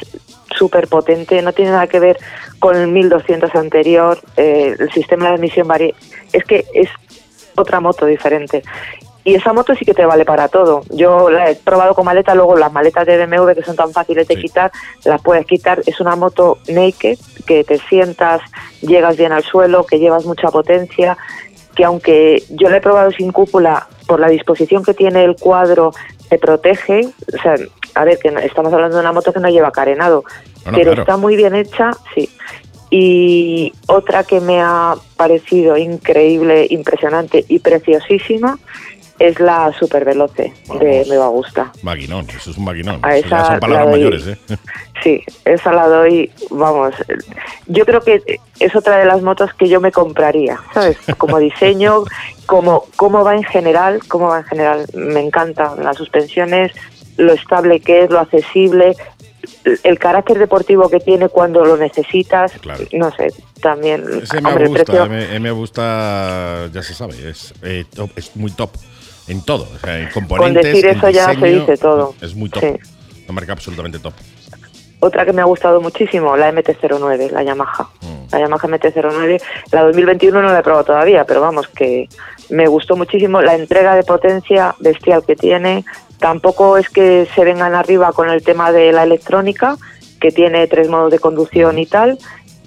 súper 0.60 0.88
potente, 0.88 1.40
no 1.40 1.54
tiene 1.54 1.70
nada 1.70 1.86
que 1.86 1.98
ver 1.98 2.18
con 2.58 2.76
el 2.76 2.88
1200 2.88 3.54
anterior, 3.54 4.18
eh, 4.36 4.76
el 4.78 4.92
sistema 4.92 5.30
de 5.30 5.36
emisión 5.36 5.66
varía, 5.66 5.94
es 6.34 6.44
que 6.44 6.66
es 6.74 6.90
otra 7.56 7.80
moto 7.80 8.04
diferente. 8.04 8.62
Y 9.24 9.34
esa 9.34 9.52
moto 9.52 9.74
sí 9.74 9.84
que 9.84 9.94
te 9.94 10.04
vale 10.04 10.24
para 10.24 10.48
todo. 10.48 10.82
Yo 10.90 11.30
la 11.30 11.50
he 11.50 11.54
probado 11.54 11.94
con 11.94 12.04
maleta, 12.04 12.34
luego 12.34 12.56
las 12.56 12.72
maletas 12.72 13.06
de 13.06 13.24
BMW 13.26 13.52
que 13.52 13.62
son 13.62 13.76
tan 13.76 13.92
fáciles 13.92 14.28
de 14.28 14.36
quitar, 14.36 14.70
las 15.04 15.20
puedes 15.22 15.46
quitar. 15.46 15.82
Es 15.86 16.00
una 16.00 16.16
moto 16.16 16.58
naked, 16.68 17.18
que 17.46 17.64
te 17.64 17.78
sientas, 17.78 18.40
llegas 18.80 19.16
bien 19.16 19.32
al 19.32 19.42
suelo, 19.42 19.84
que 19.84 19.98
llevas 19.98 20.24
mucha 20.24 20.48
potencia, 20.48 21.16
que 21.74 21.84
aunque 21.84 22.42
yo 22.50 22.68
la 22.68 22.78
he 22.78 22.80
probado 22.80 23.10
sin 23.12 23.32
cúpula, 23.32 23.88
por 24.06 24.20
la 24.20 24.28
disposición 24.28 24.82
que 24.82 24.94
tiene 24.94 25.24
el 25.24 25.36
cuadro, 25.36 25.92
te 26.28 26.38
protege. 26.38 27.08
O 27.32 27.42
sea, 27.42 27.54
a 27.94 28.04
ver, 28.04 28.18
que 28.18 28.28
estamos 28.44 28.72
hablando 28.72 28.96
de 28.96 29.02
una 29.02 29.12
moto 29.12 29.32
que 29.32 29.40
no 29.40 29.48
lleva 29.48 29.70
carenado, 29.70 30.24
pero 30.64 30.92
está 30.92 31.16
muy 31.16 31.36
bien 31.36 31.54
hecha, 31.54 31.90
sí. 32.14 32.28
Y 32.90 33.72
otra 33.86 34.24
que 34.24 34.40
me 34.40 34.60
ha 34.60 34.94
parecido 35.16 35.76
increíble, 35.76 36.66
impresionante 36.70 37.44
y 37.48 37.60
preciosísima 37.60 38.58
es 39.20 39.38
la 39.38 39.70
Super 39.78 40.04
Veloce 40.04 40.52
de 40.80 41.04
Nueva 41.06 41.28
Gusta. 41.28 41.70
Maquinón, 41.82 42.26
eso 42.30 42.50
es 42.50 42.56
un 42.56 42.64
maquinón. 42.64 43.00
A 43.02 43.16
esa 43.16 43.44
son 43.44 43.60
palabras 43.60 43.90
mayores, 43.90 44.26
¿eh? 44.26 44.38
Sí, 45.04 45.22
esa 45.44 45.72
la 45.72 45.86
doy, 45.86 46.30
vamos. 46.50 46.94
Yo 47.66 47.84
creo 47.84 48.00
que 48.00 48.22
es 48.58 48.74
otra 48.74 48.96
de 48.96 49.04
las 49.04 49.22
motos 49.22 49.52
que 49.54 49.68
yo 49.68 49.78
me 49.78 49.92
compraría, 49.92 50.58
¿sabes? 50.72 50.96
Como 51.18 51.38
diseño, 51.38 52.04
como 52.46 52.84
cómo 52.96 53.22
va 53.22 53.36
en 53.36 53.44
general, 53.44 54.00
cómo 54.08 54.28
va 54.28 54.38
en 54.38 54.44
general. 54.44 54.86
Me 54.94 55.20
encantan 55.20 55.84
las 55.84 55.96
suspensiones, 55.96 56.72
lo 57.18 57.34
estable 57.34 57.80
que 57.80 58.04
es, 58.04 58.10
lo 58.10 58.20
accesible, 58.20 58.96
el 59.84 59.98
carácter 59.98 60.38
deportivo 60.38 60.88
que 60.88 61.00
tiene 61.00 61.28
cuando 61.28 61.64
lo 61.64 61.76
necesitas, 61.76 62.52
no 62.92 63.10
sé, 63.12 63.32
también. 63.60 64.04
Ese 64.22 64.40
me 64.40 64.66
gusta, 64.66 65.06
me, 65.06 65.50
gusta, 65.50 66.68
ya 66.72 66.82
se 66.82 66.94
sabe, 66.94 67.30
es, 67.30 67.54
eh, 67.62 67.84
es 68.16 68.36
muy 68.36 68.50
top 68.50 68.70
en 69.28 69.42
todo, 69.42 69.68
o 69.74 69.78
sea, 69.78 69.98
en 69.98 70.10
componentes. 70.10 70.62
Con 70.62 70.72
decir 70.72 70.86
eso 70.86 71.10
ya 71.10 71.34
se 71.34 71.46
dice 71.46 71.76
todo. 71.76 72.14
Es 72.20 72.34
muy 72.34 72.50
top, 72.50 72.64
una 73.24 73.32
marca 73.32 73.52
absolutamente 73.52 73.98
top. 73.98 74.14
Otra 75.02 75.24
que 75.24 75.32
me 75.32 75.40
ha 75.40 75.46
gustado 75.46 75.80
muchísimo, 75.80 76.36
la 76.36 76.52
MT-09, 76.52 77.30
la 77.30 77.42
Yamaha. 77.42 77.88
Mm. 78.02 78.32
La 78.32 78.40
Yamaha 78.40 78.68
MT-09, 78.68 79.42
la 79.72 79.82
2021 79.84 80.42
no 80.42 80.52
la 80.52 80.58
he 80.58 80.62
probado 80.62 80.84
todavía, 80.84 81.24
pero 81.24 81.40
vamos, 81.40 81.68
que 81.68 82.06
me 82.50 82.66
gustó 82.66 82.96
muchísimo 82.96 83.40
la 83.42 83.54
entrega 83.54 83.94
de 83.94 84.02
potencia 84.02 84.74
bestial 84.80 85.24
que 85.26 85.36
tiene. 85.36 85.84
Tampoco 86.18 86.76
es 86.76 86.88
que 86.90 87.26
se 87.34 87.44
vengan 87.44 87.74
arriba 87.74 88.12
con 88.12 88.28
el 88.28 88.42
tema 88.42 88.72
de 88.72 88.92
la 88.92 89.04
electrónica, 89.04 89.76
que 90.20 90.30
tiene 90.30 90.66
tres 90.66 90.88
modos 90.88 91.10
de 91.10 91.18
conducción 91.18 91.78
y 91.78 91.86
tal. 91.86 92.18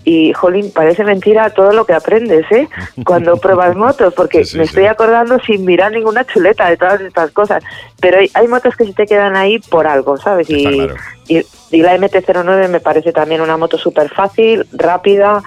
Y, 0.05 0.33
jolín, 0.33 0.71
parece 0.71 1.05
mentira 1.05 1.49
todo 1.51 1.71
lo 1.71 1.85
que 1.85 1.93
aprendes, 1.93 2.45
¿eh? 2.51 2.67
Cuando 3.05 3.37
pruebas 3.37 3.75
motos, 3.75 4.13
porque 4.13 4.43
me 4.55 4.63
estoy 4.63 4.85
acordando 4.85 5.39
sin 5.39 5.63
mirar 5.63 5.93
ninguna 5.93 6.25
chuleta 6.25 6.69
de 6.69 6.77
todas 6.77 6.99
estas 6.99 7.31
cosas. 7.31 7.63
Pero 8.01 8.19
hay, 8.33 8.47
motos 8.47 8.75
que 8.75 8.85
se 8.85 8.93
te 8.93 9.05
quedan 9.05 9.37
ahí 9.37 9.59
por 9.59 9.87
algo, 9.87 10.17
¿sabes? 10.17 10.49
Y, 10.49 10.89
y, 11.27 11.81
la 11.81 11.97
MT-09 11.97 12.67
me 12.67 12.81
parece 12.81 13.13
también 13.13 13.39
una 13.39 13.55
moto 13.55 13.77
súper 13.77 14.09
fácil, 14.09 14.67
rápida, 14.73 15.41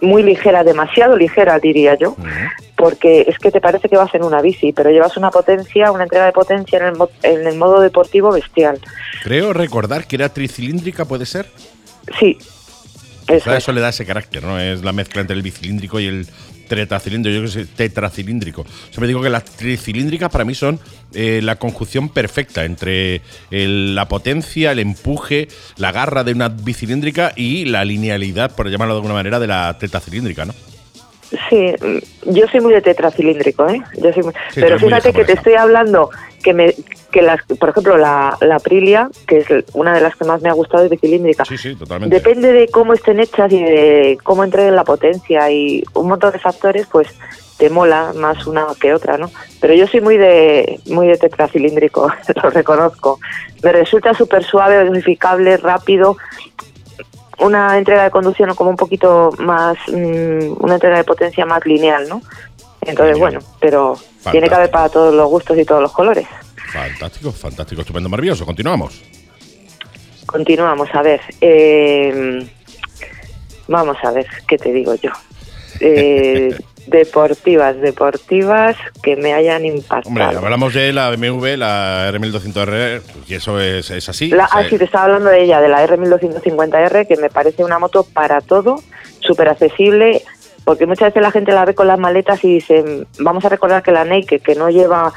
muy 0.00 0.22
ligera, 0.22 0.64
demasiado 0.64 1.16
ligera, 1.16 1.58
diría 1.58 1.96
yo 1.96 2.16
porque 2.82 3.26
es 3.28 3.38
que 3.38 3.52
te 3.52 3.60
parece 3.60 3.88
que 3.88 3.96
vas 3.96 4.12
en 4.12 4.24
una 4.24 4.42
bici, 4.42 4.72
pero 4.72 4.90
llevas 4.90 5.16
una 5.16 5.30
potencia, 5.30 5.92
una 5.92 6.02
entrega 6.02 6.26
de 6.26 6.32
potencia 6.32 6.80
en 6.80 6.86
el, 6.86 6.96
en 7.22 7.46
el 7.46 7.56
modo 7.56 7.80
deportivo 7.80 8.32
bestial. 8.32 8.80
Creo 9.22 9.52
recordar 9.52 10.08
que 10.08 10.16
era 10.16 10.30
tricilíndrica, 10.30 11.04
¿puede 11.04 11.24
ser? 11.24 11.46
Sí. 12.18 12.38
Eso, 13.28 13.54
eso 13.54 13.70
le 13.70 13.80
da 13.80 13.90
ese 13.90 14.04
carácter, 14.04 14.42
¿no? 14.42 14.58
Es 14.58 14.82
la 14.82 14.92
mezcla 14.92 15.20
entre 15.20 15.36
el 15.36 15.42
bicilíndrico 15.42 16.00
y 16.00 16.06
el 16.06 16.26
tetracilíndrico, 16.76 17.36
yo 17.36 17.42
que 17.42 17.48
sé, 17.48 17.66
tetracilíndrico. 17.66 18.64
Me 18.98 19.06
digo 19.06 19.22
que 19.22 19.30
las 19.30 19.44
tricilíndricas 19.44 20.30
para 20.30 20.44
mí 20.44 20.54
son 20.54 20.78
eh, 21.14 21.40
la 21.42 21.56
conjunción 21.56 22.08
perfecta 22.08 22.64
entre 22.64 23.22
la 23.50 24.08
potencia, 24.08 24.72
el 24.72 24.78
empuje, 24.78 25.48
la 25.76 25.92
garra 25.92 26.24
de 26.24 26.32
una 26.32 26.48
bicilíndrica 26.48 27.32
y 27.36 27.64
la 27.66 27.84
linealidad, 27.84 28.54
por 28.54 28.68
llamarlo 28.68 28.94
de 28.94 28.98
alguna 28.98 29.14
manera, 29.14 29.38
de 29.38 29.46
la 29.46 29.76
tetracilíndrica, 29.78 30.44
¿no? 30.44 30.54
Sí, 31.48 31.72
yo 32.26 32.46
soy 32.48 32.60
muy 32.60 32.74
de 32.74 32.82
tetracilíndrico, 32.82 33.66
¿eh? 33.68 33.80
Yo 33.96 34.12
soy 34.12 34.22
pero 34.54 34.78
fíjate 34.78 35.14
que 35.14 35.24
te 35.24 35.32
estoy 35.32 35.54
hablando 35.54 36.10
que 36.42 36.52
me 36.52 36.74
que 37.10 37.22
las 37.22 37.42
por 37.58 37.70
ejemplo 37.70 37.96
la, 37.96 38.36
la 38.40 38.56
Aprilia, 38.56 39.10
que 39.26 39.38
es 39.38 39.46
una 39.74 39.94
de 39.94 40.00
las 40.00 40.16
que 40.16 40.24
más 40.24 40.42
me 40.42 40.48
ha 40.48 40.54
gustado 40.54 40.84
es 40.84 40.90
bicilíndrica. 40.90 41.44
Sí, 41.44 41.58
sí, 41.58 41.74
totalmente. 41.74 42.14
Depende 42.14 42.52
de 42.52 42.68
cómo 42.68 42.94
estén 42.94 43.20
hechas 43.20 43.52
y 43.52 43.62
de 43.62 44.18
cómo 44.22 44.44
entreguen 44.44 44.76
la 44.76 44.84
potencia 44.84 45.50
y 45.50 45.84
un 45.94 46.08
montón 46.08 46.32
de 46.32 46.38
factores, 46.38 46.86
pues 46.90 47.08
te 47.58 47.70
mola 47.70 48.12
más 48.16 48.46
una 48.46 48.66
que 48.80 48.92
otra, 48.92 49.18
¿no? 49.18 49.30
Pero 49.60 49.74
yo 49.74 49.86
soy 49.86 50.00
muy 50.00 50.16
de 50.16 50.80
muy 50.86 51.06
de 51.06 51.16
tetracilíndrico, 51.16 52.10
lo 52.42 52.50
reconozco. 52.50 53.20
Me 53.62 53.72
resulta 53.72 54.14
súper 54.14 54.42
suave, 54.42 54.84
dosificable, 54.84 55.56
rápido 55.58 56.16
una 57.42 57.76
entrega 57.76 58.04
de 58.04 58.10
conducción 58.10 58.54
como 58.54 58.70
un 58.70 58.76
poquito 58.76 59.30
más, 59.38 59.76
mm, 59.88 60.62
una 60.62 60.74
entrega 60.74 60.98
de 60.98 61.04
potencia 61.04 61.44
más 61.44 61.64
lineal, 61.66 62.08
¿no? 62.08 62.22
Entonces, 62.84 63.18
bueno, 63.18 63.40
pero 63.60 63.96
tiene 64.30 64.48
que 64.48 64.54
haber 64.54 64.70
para 64.70 64.88
todos 64.88 65.14
los 65.14 65.28
gustos 65.28 65.58
y 65.58 65.64
todos 65.64 65.82
los 65.82 65.92
colores. 65.92 66.26
Fantástico, 66.72 67.32
fantástico, 67.32 67.82
estupendo, 67.82 68.08
maravilloso. 68.08 68.44
Continuamos. 68.44 69.02
Continuamos, 70.26 70.88
a 70.94 71.02
ver. 71.02 71.20
Eh, 71.40 72.46
vamos 73.68 73.96
a 74.02 74.10
ver, 74.10 74.26
¿qué 74.48 74.56
te 74.58 74.72
digo 74.72 74.94
yo? 74.96 75.10
Eh, 75.80 76.56
deportivas, 76.86 77.80
deportivas 77.80 78.76
que 79.02 79.16
me 79.16 79.32
hayan 79.32 79.64
impactado. 79.64 80.08
Hombre, 80.08 80.24
hablamos 80.24 80.74
de 80.74 80.92
la 80.92 81.10
BMW, 81.10 81.56
la 81.56 82.10
R1200R, 82.12 83.02
y 83.28 83.34
eso 83.34 83.60
es, 83.60 83.90
es 83.90 84.08
así. 84.08 84.32
ah, 84.38 84.62
sí, 84.68 84.78
te 84.78 84.84
estaba 84.84 85.04
hablando 85.04 85.30
de 85.30 85.42
ella, 85.42 85.60
de 85.60 85.68
la 85.68 85.86
R1250R, 85.86 87.06
que 87.06 87.16
me 87.16 87.30
parece 87.30 87.64
una 87.64 87.78
moto 87.78 88.04
para 88.04 88.40
todo, 88.40 88.82
súper 89.20 89.48
accesible, 89.48 90.22
porque 90.64 90.86
muchas 90.86 91.08
veces 91.08 91.22
la 91.22 91.30
gente 91.30 91.52
la 91.52 91.64
ve 91.64 91.74
con 91.74 91.86
las 91.86 91.98
maletas 91.98 92.42
y 92.44 92.54
dice, 92.54 93.06
vamos 93.18 93.44
a 93.44 93.48
recordar 93.48 93.82
que 93.82 93.92
la 93.92 94.04
Naked, 94.04 94.42
que 94.42 94.54
no 94.54 94.70
lleva, 94.70 95.12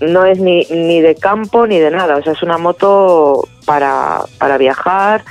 no 0.00 0.24
es 0.24 0.38
ni, 0.38 0.64
ni 0.70 1.00
de 1.00 1.14
campo 1.14 1.66
ni 1.66 1.78
de 1.78 1.90
nada, 1.90 2.16
o 2.16 2.22
sea, 2.22 2.32
es 2.32 2.42
una 2.42 2.58
moto 2.58 3.46
para, 3.64 4.20
para 4.38 4.58
viajar, 4.58 5.24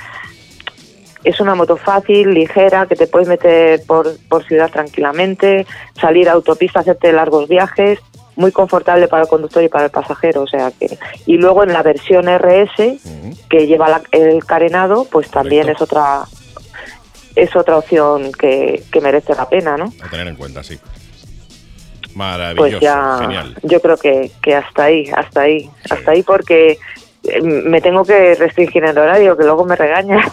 es 1.24 1.40
una 1.40 1.56
moto 1.56 1.76
fácil, 1.76 2.34
ligera, 2.34 2.86
que 2.86 2.94
te 2.94 3.08
puedes 3.08 3.26
meter 3.26 3.82
por, 3.86 4.16
por 4.28 4.44
ciudad 4.44 4.70
tranquilamente, 4.70 5.66
salir 6.00 6.28
a 6.28 6.32
autopista, 6.32 6.80
hacerte 6.80 7.12
largos 7.12 7.48
viajes, 7.48 7.98
muy 8.36 8.52
confortable 8.52 9.08
para 9.08 9.22
el 9.22 9.28
conductor 9.28 9.64
y 9.64 9.68
para 9.68 9.86
el 9.86 9.90
pasajero, 9.90 10.42
o 10.42 10.46
sea 10.46 10.70
que 10.70 10.98
y 11.24 11.38
luego 11.38 11.64
en 11.64 11.72
la 11.72 11.82
versión 11.82 12.26
RS 12.26 12.76
que 13.48 13.66
lleva 13.66 14.02
el 14.12 14.44
carenado, 14.44 15.06
pues 15.10 15.30
también 15.30 15.68
es 15.68 15.80
otra 15.80 16.24
es 17.36 17.54
otra 17.54 17.78
opción 17.78 18.32
que, 18.32 18.82
merece 19.00 19.34
la 19.34 19.48
pena, 19.48 19.76
¿no? 19.76 19.92
A 20.02 20.08
tener 20.08 20.26
en 20.26 20.36
cuenta, 20.36 20.64
sí. 20.64 20.78
Maravilloso, 22.14 22.70
pues 22.70 22.80
ya, 22.80 23.18
genial. 23.20 23.54
Yo 23.62 23.80
creo 23.80 23.96
que, 23.98 24.30
que 24.42 24.54
hasta 24.54 24.84
ahí, 24.84 25.10
hasta 25.14 25.42
ahí, 25.42 25.70
hasta 25.90 26.10
ahí 26.10 26.22
porque 26.22 26.78
me 27.42 27.80
tengo 27.80 28.04
que 28.04 28.34
restringir 28.34 28.84
el 28.84 28.96
horario, 28.96 29.36
que 29.36 29.44
luego 29.44 29.64
me 29.64 29.76
regaña. 29.76 30.24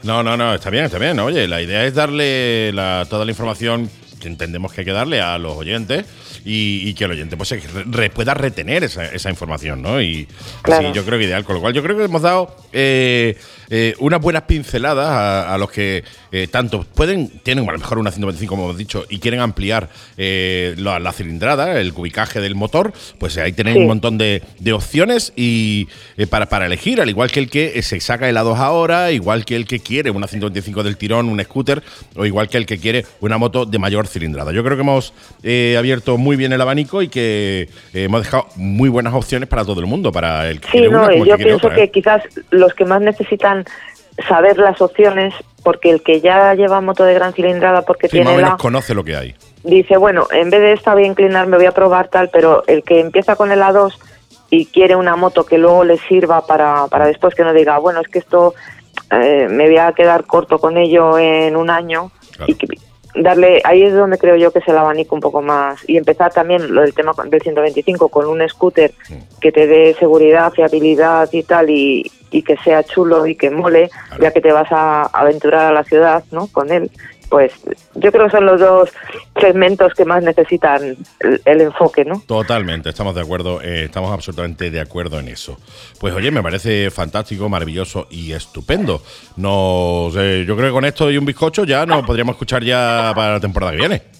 No, 0.00 0.22
no, 0.22 0.36
no, 0.36 0.54
está 0.54 0.70
bien, 0.70 0.84
está 0.84 0.96
bien. 0.96 1.18
Oye, 1.18 1.48
la 1.48 1.60
idea 1.60 1.84
es 1.84 1.92
darle 1.92 2.72
toda 3.10 3.24
la 3.24 3.30
información 3.32 3.90
que 4.20 4.28
entendemos 4.28 4.72
que 4.72 4.82
hay 4.82 4.84
que 4.84 4.92
darle 4.92 5.20
a 5.20 5.36
los 5.38 5.56
oyentes 5.56 6.06
y, 6.50 6.94
que 6.94 7.04
el 7.04 7.10
oyente 7.10 7.36
pues, 7.36 7.54
pueda 8.14 8.32
retener 8.32 8.82
esa, 8.84 9.30
información, 9.30 9.82
¿no? 9.82 10.00
Y 10.00 10.26
así 10.62 10.86
yo 10.94 11.04
creo 11.04 11.18
que 11.18 11.26
ideal. 11.26 11.44
Con 11.44 11.56
lo 11.56 11.60
cual, 11.60 11.74
yo 11.74 11.82
creo 11.82 11.96
que 11.96 12.04
hemos 12.04 12.22
dado 12.22 12.56
eh, 12.72 13.36
eh, 13.68 13.94
unas 13.98 14.20
buenas 14.20 14.42
pinceladas 14.42 15.46
a, 15.46 15.58
los 15.58 15.70
que 15.70 16.04
eh, 16.32 16.48
tanto 16.50 16.84
pueden, 16.84 17.28
tienen 17.42 17.68
a 17.68 17.72
lo 17.72 17.78
mejor 17.78 17.98
una 17.98 18.10
125, 18.10 18.50
como 18.50 18.64
hemos 18.64 18.78
dicho, 18.78 19.04
y 19.10 19.18
quieren 19.18 19.40
ampliar 19.40 19.90
la, 20.16 21.12
cilindrada, 21.12 21.78
el 21.80 21.92
cubicaje 21.92 22.40
del 22.40 22.54
motor, 22.54 22.92
pues 23.18 23.36
ahí 23.36 23.52
tienen 23.52 23.76
un 23.76 23.86
montón 23.86 24.16
de, 24.16 24.42
opciones 24.72 25.32
y 25.34 25.88
para, 26.30 26.48
para 26.48 26.66
elegir, 26.66 27.00
al 27.00 27.08
igual 27.08 27.30
que 27.30 27.40
el 27.40 27.50
que 27.50 27.82
se 27.82 28.00
saca 28.00 28.28
el 28.28 28.36
A2 28.36 28.56
ahora, 28.58 29.10
igual 29.12 29.44
que 29.44 29.56
el 29.56 29.66
que 29.66 29.80
quiere 29.80 30.10
una 30.10 30.26
125 30.26 30.82
del 30.82 30.96
tirón, 30.96 31.28
un 31.28 31.42
scooter, 31.42 31.82
o 32.16 32.24
igual 32.24 32.48
que 32.48 32.58
el 32.58 32.66
que 32.66 32.78
quiere 32.78 33.04
una 33.20 33.38
moto 33.38 33.66
de 33.66 33.78
mayor 33.78 34.06
cilindrada. 34.06 34.52
Yo 34.52 34.62
creo 34.62 34.76
que 34.76 34.82
hemos 34.82 35.12
abierto 35.76 36.16
muy 36.16 36.37
bien 36.38 36.52
el 36.54 36.60
abanico 36.60 37.02
y 37.02 37.08
que 37.08 37.68
eh, 37.92 38.04
hemos 38.04 38.22
dejado 38.22 38.46
muy 38.56 38.88
buenas 38.88 39.12
opciones 39.12 39.48
para 39.48 39.64
todo 39.64 39.80
el 39.80 39.86
mundo, 39.86 40.10
para 40.10 40.48
el 40.48 40.60
que 40.60 40.68
sí, 40.70 40.88
no, 40.88 41.12
yo 41.12 41.36
pienso 41.36 41.68
que 41.68 41.84
¿eh? 41.84 41.90
quizás 41.90 42.22
los 42.50 42.72
que 42.72 42.86
más 42.86 43.02
necesitan 43.02 43.66
saber 44.26 44.58
las 44.58 44.80
opciones, 44.80 45.34
porque 45.62 45.90
el 45.90 46.02
que 46.02 46.20
ya 46.20 46.54
lleva 46.54 46.80
moto 46.80 47.04
de 47.04 47.14
gran 47.14 47.32
cilindrada 47.34 47.82
porque 47.82 48.08
tiene 48.08 48.36
más 48.38 48.56
conoce 48.60 48.94
lo 48.94 49.04
que 49.04 49.16
hay. 49.16 49.34
Dice, 49.62 49.96
bueno, 49.96 50.26
en 50.30 50.50
vez 50.50 50.60
de 50.60 50.72
esta 50.72 50.94
voy 50.94 51.04
a 51.04 51.06
inclinar, 51.06 51.46
me 51.46 51.56
voy 51.56 51.66
a 51.66 51.72
probar 51.72 52.08
tal, 52.08 52.30
pero 52.30 52.64
el 52.66 52.82
que 52.82 53.00
empieza 53.00 53.36
con 53.36 53.52
el 53.52 53.60
A2 53.60 53.92
y 54.50 54.66
quiere 54.66 54.96
una 54.96 55.14
moto 55.14 55.44
que 55.44 55.58
luego 55.58 55.84
le 55.84 55.98
sirva 55.98 56.46
para, 56.46 56.86
para 56.86 57.06
después 57.06 57.34
que 57.34 57.44
no 57.44 57.52
diga, 57.52 57.78
bueno, 57.78 58.00
es 58.00 58.08
que 58.08 58.18
esto 58.18 58.54
eh, 59.10 59.46
me 59.50 59.66
voy 59.66 59.78
a 59.78 59.92
quedar 59.92 60.24
corto 60.24 60.58
con 60.58 60.76
ello 60.76 61.18
en 61.18 61.56
un 61.56 61.70
año 61.70 62.10
y 62.46 62.54
que, 62.54 62.66
darle, 63.22 63.60
ahí 63.64 63.82
es 63.82 63.94
donde 63.94 64.18
creo 64.18 64.36
yo 64.36 64.52
que 64.52 64.60
es 64.60 64.68
el 64.68 64.78
abanico 64.78 65.14
un 65.14 65.20
poco 65.20 65.42
más 65.42 65.88
y 65.88 65.96
empezar 65.96 66.32
también 66.32 66.74
lo 66.74 66.82
del 66.82 66.94
tema 66.94 67.12
del 67.28 67.42
125 67.42 68.08
con 68.08 68.26
un 68.26 68.46
scooter 68.48 68.92
que 69.40 69.52
te 69.52 69.66
dé 69.66 69.94
seguridad, 69.98 70.52
fiabilidad 70.52 71.28
y 71.32 71.42
tal 71.42 71.70
y, 71.70 72.10
y 72.30 72.42
que 72.42 72.56
sea 72.58 72.84
chulo 72.84 73.26
y 73.26 73.36
que 73.36 73.50
mole, 73.50 73.90
ya 74.20 74.32
que 74.32 74.40
te 74.40 74.52
vas 74.52 74.70
a 74.70 75.02
aventurar 75.06 75.66
a 75.66 75.72
la 75.72 75.84
ciudad, 75.84 76.24
¿no? 76.30 76.46
Con 76.48 76.70
él 76.70 76.90
pues 77.28 77.52
yo 77.94 78.10
creo 78.12 78.26
que 78.26 78.30
son 78.30 78.46
los 78.46 78.60
dos 78.60 78.90
segmentos 79.40 79.92
que 79.94 80.04
más 80.04 80.22
necesitan 80.22 80.96
el, 81.44 81.60
enfoque, 81.60 82.04
¿no? 82.04 82.22
Totalmente, 82.26 82.88
estamos 82.88 83.14
de 83.14 83.20
acuerdo, 83.20 83.60
eh, 83.62 83.84
estamos 83.84 84.12
absolutamente 84.12 84.70
de 84.70 84.80
acuerdo 84.80 85.18
en 85.20 85.28
eso. 85.28 85.58
Pues 86.00 86.14
oye, 86.14 86.30
me 86.30 86.42
parece 86.42 86.90
fantástico, 86.90 87.48
maravilloso 87.48 88.06
y 88.10 88.32
estupendo. 88.32 89.02
Nos, 89.36 90.14
yo 90.14 90.56
creo 90.56 90.68
que 90.68 90.72
con 90.72 90.84
esto 90.84 91.10
y 91.10 91.18
un 91.18 91.26
bizcocho 91.26 91.64
ya 91.64 91.86
nos 91.86 92.04
podríamos 92.04 92.34
escuchar 92.34 92.64
ya 92.64 93.12
para 93.14 93.34
la 93.34 93.40
temporada 93.40 93.72
que 93.72 93.78
viene. 93.78 94.17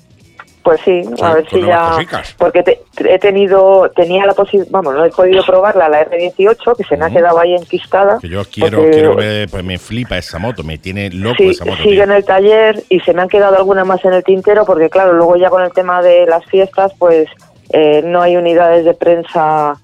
Pues 0.68 0.82
sí, 0.82 1.02
a 1.22 1.32
ver 1.32 1.48
si 1.48 1.62
ya. 1.62 1.96
Porque 2.36 2.62
he 2.98 3.18
tenido, 3.18 3.90
tenía 3.96 4.26
la 4.26 4.34
posibilidad, 4.34 4.70
vamos, 4.70 4.94
no 4.94 5.02
he 5.02 5.08
podido 5.08 5.42
probarla, 5.42 5.88
la 5.88 6.04
R18, 6.04 6.76
que 6.76 6.84
se 6.84 6.94
me 6.98 7.06
ha 7.06 7.10
quedado 7.10 7.38
ahí 7.38 7.54
enquistada. 7.54 8.18
Que 8.20 8.28
yo 8.28 8.44
quiero, 8.44 8.82
quiero 8.90 9.16
ver, 9.16 9.48
pues 9.48 9.64
me 9.64 9.78
flipa 9.78 10.18
esa 10.18 10.38
moto, 10.38 10.62
me 10.62 10.76
tiene 10.76 11.08
loco 11.08 11.42
esa 11.42 11.64
moto. 11.64 11.82
Sigue 11.82 12.02
en 12.02 12.12
el 12.12 12.22
taller 12.22 12.82
y 12.90 13.00
se 13.00 13.14
me 13.14 13.22
han 13.22 13.30
quedado 13.30 13.56
algunas 13.56 13.86
más 13.86 14.04
en 14.04 14.12
el 14.12 14.22
tintero, 14.22 14.66
porque 14.66 14.90
claro, 14.90 15.14
luego 15.14 15.36
ya 15.36 15.48
con 15.48 15.62
el 15.62 15.72
tema 15.72 16.02
de 16.02 16.26
las 16.26 16.44
fiestas, 16.44 16.92
pues 16.98 17.30
eh, 17.70 18.02
no 18.04 18.20
hay 18.20 18.36
unidades 18.36 18.84
de 18.84 18.92
prensa 18.92 19.80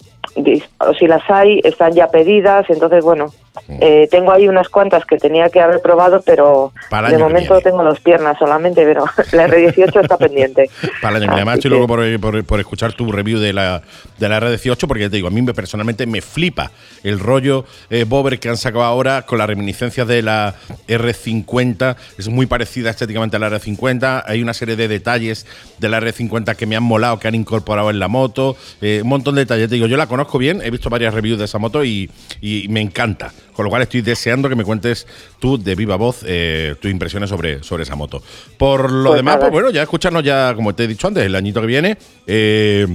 o 0.80 0.95
si 0.99 1.07
las 1.07 1.22
hay, 1.30 1.61
están 1.64 1.93
ya 1.93 2.09
pedidas, 2.09 2.68
entonces 2.68 3.03
bueno, 3.03 3.32
Eh, 3.68 4.09
tengo 4.11 4.32
ahí 4.32 4.48
unas 4.48 4.68
cuantas 4.68 5.05
que 5.07 5.16
tenía 5.16 5.48
que 5.48 5.61
haber 5.61 5.80
probado, 5.80 6.20
pero 6.26 6.72
Para 6.90 7.09
de 7.09 7.18
momento 7.18 7.61
tengo 7.61 7.84
dos 7.84 8.00
piernas 8.00 8.36
solamente, 8.38 8.84
pero 8.84 9.05
la 9.32 9.46
R18 9.46 10.02
está 10.02 10.16
pendiente. 10.18 10.68
Para 11.00 11.16
el 11.16 11.22
año 11.22 11.30
que 11.30 11.34
viene. 11.36 11.36
Además, 11.36 11.55
estoy 11.57 11.70
loco 11.70 11.86
por, 11.86 12.20
por- 12.20 12.44
por 12.44 12.61
escuchar 12.61 12.92
tu 12.94 13.11
review 13.12 13.38
de 13.38 13.52
la, 13.52 13.82
de 14.18 14.28
la 14.28 14.40
R18, 14.40 14.86
porque 14.88 15.09
te 15.09 15.16
digo, 15.16 15.28
a 15.28 15.30
mí 15.30 15.40
me, 15.40 15.55
personalmente 15.55 16.05
me 16.07 16.20
flipa 16.20 16.72
el 17.05 17.20
rollo 17.20 17.64
eh, 17.90 18.05
Bobber 18.09 18.38
que 18.40 18.48
han 18.48 18.57
sacado 18.57 18.82
ahora 18.84 19.22
con 19.22 19.38
las 19.38 19.46
reminiscencias 19.46 20.07
de 20.09 20.22
la 20.22 20.55
R50. 20.88 21.96
Es 22.18 22.28
muy 22.28 22.46
parecida 22.46 22.90
estéticamente 22.90 23.36
a 23.36 23.40
la 23.40 23.50
R50. 23.50 24.24
Hay 24.26 24.42
una 24.42 24.55
serie 24.55 24.76
de 24.76 24.88
detalles 24.88 25.46
de 25.78 25.88
la 25.88 26.00
R50 26.00 26.57
que 26.57 26.66
me 26.66 26.76
han 26.76 26.82
molado, 26.82 27.18
que 27.18 27.28
han 27.28 27.34
incorporado 27.34 27.90
en 27.90 27.98
la 27.98 28.09
moto. 28.09 28.57
Eh, 28.80 29.00
un 29.02 29.09
montón 29.09 29.34
de 29.36 29.42
detalles. 29.42 29.68
Te 29.68 29.74
digo, 29.76 29.86
yo 29.86 29.96
la 29.96 30.07
conozco 30.07 30.38
bien, 30.38 30.61
he 30.62 30.70
visto 30.70 30.90
varias 30.90 31.14
reviews 31.14 31.38
de 31.38 31.44
esa 31.44 31.59
moto 31.59 31.84
y, 31.84 32.11
y 32.40 32.66
me 32.68 32.80
encanta. 32.80 33.32
Con 33.55 33.64
lo 33.64 33.70
cual 33.70 33.82
estoy 33.82 34.02
deseando 34.02 34.48
que 34.48 34.57
me 34.57 34.64
cuentes 34.64 35.07
tú 35.38 35.57
de 35.62 35.74
viva 35.74 35.96
voz 35.96 36.24
eh, 36.26 36.74
tus 36.80 36.90
impresiones 36.90 37.30
sobre, 37.30 37.62
sobre 37.62 37.84
esa 37.84 37.94
moto. 37.94 38.22
Por 38.59 38.90
lo 38.90 39.11
Pues 39.11 39.18
demás, 39.18 39.36
pues 39.38 39.50
bueno, 39.52 39.70
ya 39.70 39.82
escucharnos 39.82 40.22
ya, 40.24 40.52
como 40.55 40.74
te 40.74 40.84
he 40.84 40.86
dicho 40.88 41.07
antes, 41.07 41.24
el 41.24 41.34
añito 41.34 41.61
que 41.61 41.66
viene. 41.66 41.96
eh, 42.26 42.86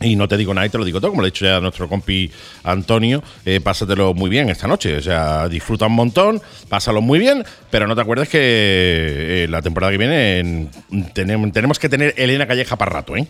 y 0.00 0.14
no 0.14 0.28
te 0.28 0.36
digo 0.36 0.54
nada 0.54 0.64
y 0.64 0.70
te 0.70 0.78
lo 0.78 0.84
digo 0.84 1.00
todo, 1.00 1.10
como 1.10 1.22
le 1.22 1.26
ha 1.26 1.30
dicho 1.32 1.44
ya 1.44 1.58
nuestro 1.58 1.88
compi 1.88 2.30
Antonio, 2.62 3.20
eh, 3.44 3.58
pásatelo 3.60 4.14
muy 4.14 4.30
bien 4.30 4.48
esta 4.48 4.68
noche. 4.68 4.96
O 4.96 5.02
sea, 5.02 5.48
disfruta 5.48 5.86
un 5.86 5.94
montón, 5.94 6.40
pásalo 6.68 7.00
muy 7.00 7.18
bien, 7.18 7.42
pero 7.68 7.88
no 7.88 7.96
te 7.96 8.02
acuerdes 8.02 8.28
que 8.28 8.38
eh, 8.40 9.46
la 9.50 9.60
temporada 9.60 9.90
que 9.90 9.98
viene 9.98 10.38
en- 10.38 10.70
tenemos, 11.14 11.50
tenemos 11.50 11.80
que 11.80 11.88
tener 11.88 12.14
Elena 12.16 12.46
Calleja 12.46 12.76
para 12.76 12.92
rato, 12.92 13.16
¿eh? 13.16 13.26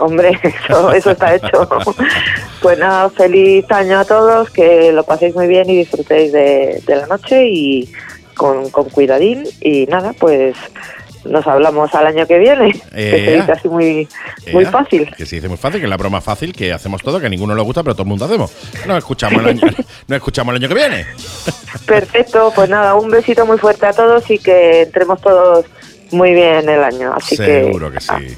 Hombre, 0.00 0.38
eso, 0.42 0.92
eso 0.92 1.10
está 1.10 1.34
hecho. 1.34 1.68
Pues 2.60 2.78
nada, 2.78 3.08
feliz 3.08 3.64
año 3.70 4.00
a 4.00 4.04
todos, 4.04 4.50
que 4.50 4.92
lo 4.92 5.02
paséis 5.02 5.34
muy 5.34 5.46
bien 5.46 5.70
y 5.70 5.78
disfrutéis 5.78 6.30
de, 6.30 6.82
de 6.86 6.96
la 6.96 7.06
noche 7.06 7.48
y 7.48 7.90
con, 8.36 8.68
con 8.68 8.90
cuidadín. 8.90 9.44
Y 9.62 9.86
nada, 9.86 10.12
pues 10.12 10.54
nos 11.24 11.46
hablamos 11.46 11.94
al 11.94 12.06
año 12.06 12.26
que 12.26 12.38
viene, 12.38 12.72
que 12.72 13.24
se 13.24 13.36
dice 13.36 13.52
así 13.52 13.68
muy, 13.68 14.08
muy 14.52 14.64
fácil. 14.64 15.10
Que 15.16 15.26
se 15.26 15.36
dice 15.36 15.48
muy 15.48 15.56
fácil, 15.56 15.80
que 15.80 15.86
es 15.86 15.90
la 15.90 15.96
broma 15.96 16.20
fácil, 16.20 16.52
que 16.52 16.72
hacemos 16.72 17.02
todo, 17.02 17.20
que 17.20 17.26
a 17.26 17.28
ninguno 17.28 17.54
le 17.54 17.62
gusta, 17.62 17.82
pero 17.82 17.94
todo 17.94 18.04
el 18.04 18.08
mundo 18.08 18.24
hacemos. 18.24 18.52
Nos 18.86 18.98
escuchamos 18.98 19.40
el 19.42 19.48
año, 19.48 19.62
nos 20.08 20.16
escuchamos 20.16 20.54
el 20.54 20.62
año 20.62 20.68
que 20.68 20.74
viene. 20.74 21.06
Perfecto, 21.86 22.52
pues 22.54 22.68
nada, 22.68 22.94
un 22.94 23.10
besito 23.10 23.44
muy 23.46 23.58
fuerte 23.58 23.86
a 23.86 23.92
todos 23.92 24.30
y 24.30 24.38
que 24.38 24.82
entremos 24.82 25.20
todos 25.20 25.66
muy 26.10 26.32
bien 26.34 26.68
el 26.68 26.82
año. 26.82 27.12
Así 27.14 27.36
Seguro 27.36 27.90
que, 27.90 27.98
ah, 28.08 28.18
sí. 28.18 28.36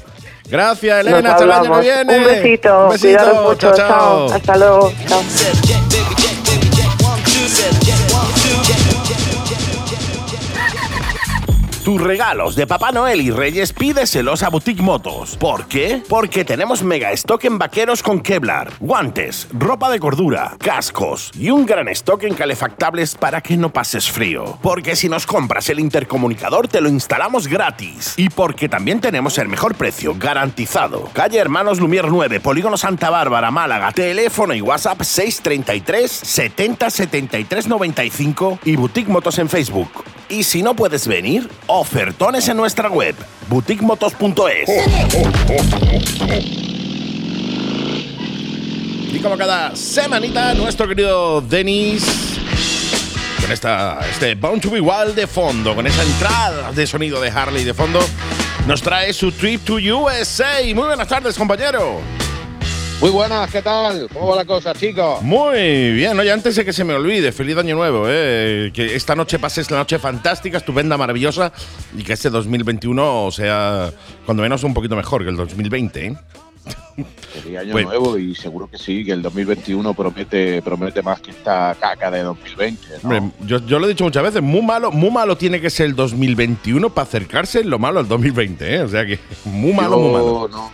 Gracias, 0.49 1.03
nos 1.05 1.13
Elena. 1.13 1.31
Hasta 1.31 1.43
el 1.43 1.51
año 1.51 1.73
que 1.73 1.79
viene. 1.81 2.17
Un 2.17 2.23
besito, 2.25 2.83
Un 2.85 2.89
besito. 2.91 3.07
cuidaros 3.19 3.43
mucho, 3.43 3.67
Chao, 3.67 3.75
chao. 3.75 4.27
chao. 4.27 4.33
Hasta 4.33 4.57
luego, 4.57 4.93
chao. 5.07 5.82
Tus 11.83 12.01
regalos 12.01 12.55
de 12.55 12.65
Papá 12.65 12.93
Noel 12.93 13.19
y 13.19 13.29
Reyes 13.29 13.73
pídeselos 13.73 14.41
a 14.41 14.49
Boutique 14.49 14.81
Motos. 14.81 15.35
¿Por 15.35 15.65
qué? 15.67 16.01
Porque 16.07 16.45
tenemos 16.45 16.81
mega 16.81 17.11
stock 17.11 17.43
en 17.43 17.57
vaqueros 17.59 18.01
con 18.01 18.21
Kevlar, 18.21 18.71
guantes, 18.79 19.49
ropa 19.51 19.91
de 19.91 19.99
cordura, 19.99 20.55
cascos 20.59 21.29
y 21.37 21.49
un 21.49 21.65
gran 21.65 21.89
stock 21.89 22.23
en 22.23 22.35
calefactables 22.35 23.15
para 23.15 23.41
que 23.41 23.57
no 23.57 23.73
pases 23.73 24.09
frío. 24.09 24.57
Porque 24.61 24.95
si 24.95 25.09
nos 25.09 25.25
compras 25.25 25.67
el 25.67 25.81
intercomunicador 25.81 26.69
te 26.69 26.79
lo 26.79 26.87
instalamos 26.87 27.49
gratis. 27.49 28.13
Y 28.15 28.29
porque 28.29 28.69
también 28.69 29.01
tenemos 29.01 29.37
el 29.37 29.49
mejor 29.49 29.75
precio 29.75 30.15
garantizado. 30.17 31.09
Calle 31.11 31.37
Hermanos 31.37 31.81
Lumier 31.81 32.07
9, 32.07 32.39
Polígono 32.39 32.77
Santa 32.77 33.09
Bárbara, 33.09 33.51
Málaga. 33.51 33.91
Teléfono 33.91 34.53
y 34.53 34.61
WhatsApp 34.61 35.01
633 35.01 36.09
70 36.09 36.89
73 36.89 37.67
95 37.67 38.59
y 38.63 38.77
Boutique 38.77 39.09
Motos 39.09 39.37
en 39.37 39.49
Facebook. 39.49 40.05
Y 40.29 40.43
si 40.43 40.63
no 40.63 40.75
puedes 40.75 41.07
venir, 41.07 41.49
ofertones 41.73 42.47
en 42.47 42.57
nuestra 42.57 42.89
web, 42.89 43.15
boutiquemotos.es. 43.49 44.69
Y 49.11 49.19
como 49.19 49.37
cada 49.37 49.75
semanita, 49.75 50.53
nuestro 50.53 50.87
querido 50.87 51.41
Denis, 51.41 52.05
con 53.41 53.51
esta, 53.51 53.99
este 54.09 54.35
Bound 54.35 54.61
to 54.61 54.69
Be 54.69 54.81
Wild 54.81 55.15
de 55.15 55.27
fondo, 55.27 55.75
con 55.75 55.87
esa 55.87 56.03
entrada 56.03 56.71
de 56.71 56.85
sonido 56.85 57.19
de 57.19 57.29
Harley 57.29 57.63
de 57.63 57.73
fondo, 57.73 57.99
nos 58.67 58.81
trae 58.81 59.11
su 59.11 59.31
trip 59.31 59.63
to 59.63 59.75
USA. 59.75 60.61
Muy 60.63 60.85
buenas 60.85 61.07
tardes, 61.07 61.35
compañero. 61.37 62.01
Muy 63.03 63.11
buenas, 63.11 63.51
¿qué 63.51 63.61
tal? 63.61 64.07
¿Cómo 64.13 64.29
va 64.29 64.37
la 64.37 64.45
cosa, 64.45 64.73
chicos? 64.73 65.21
Muy 65.21 65.91
bien, 65.91 66.17
oye, 66.17 66.31
antes 66.31 66.55
de 66.55 66.63
que 66.63 66.71
se 66.71 66.85
me 66.85 66.93
olvide, 66.93 67.33
feliz 67.33 67.57
año 67.57 67.75
nuevo, 67.75 68.05
eh, 68.07 68.71
que 68.73 68.95
esta 68.95 69.13
noche 69.13 69.39
pases 69.39 69.69
la 69.69 69.79
noche 69.79 69.99
fantástica, 69.99 70.55
estupenda, 70.59 70.95
maravillosa 70.97 71.51
y 71.97 72.01
que 72.01 72.13
este 72.13 72.29
2021 72.29 73.29
sea 73.31 73.91
cuando 74.25 74.41
menos 74.41 74.63
un 74.63 74.73
poquito 74.73 74.95
mejor 74.95 75.21
que 75.25 75.31
el 75.31 75.35
2020. 75.35 76.05
¿eh? 76.05 76.15
Feliz 77.43 77.57
año 77.57 77.73
Pues- 77.73 77.85
nuevo 77.87 78.17
y 78.17 78.35
seguro 78.35 78.69
que 78.69 78.77
sí, 78.77 79.03
que 79.03 79.11
el 79.11 79.21
2021 79.21 79.93
promete, 79.93 80.61
promete 80.61 81.01
más 81.01 81.19
que 81.19 81.31
esta 81.31 81.75
caca 81.77 82.09
de 82.09 82.23
2020. 82.23 82.87
¿no? 83.03 83.09
Hombre, 83.09 83.31
yo, 83.45 83.57
yo 83.65 83.79
lo 83.79 83.85
he 83.85 83.89
dicho 83.89 84.05
muchas 84.05 84.23
veces, 84.23 84.41
muy 84.41 84.61
malo, 84.61 84.93
muy 84.93 85.11
malo 85.11 85.35
tiene 85.35 85.59
que 85.59 85.69
ser 85.69 85.87
el 85.87 85.95
2021 85.97 86.89
para 86.89 87.05
acercarse 87.05 87.59
en 87.59 87.69
lo 87.69 87.79
malo 87.79 87.99
al 87.99 88.07
2020, 88.07 88.75
¿eh? 88.75 88.81
O 88.81 88.87
sea 88.87 89.05
que 89.05 89.19
muy 89.43 89.73
malo, 89.73 89.97
Yo 89.97 89.99
muy 89.99 90.11
malo. 90.13 90.47
No, 90.49 90.71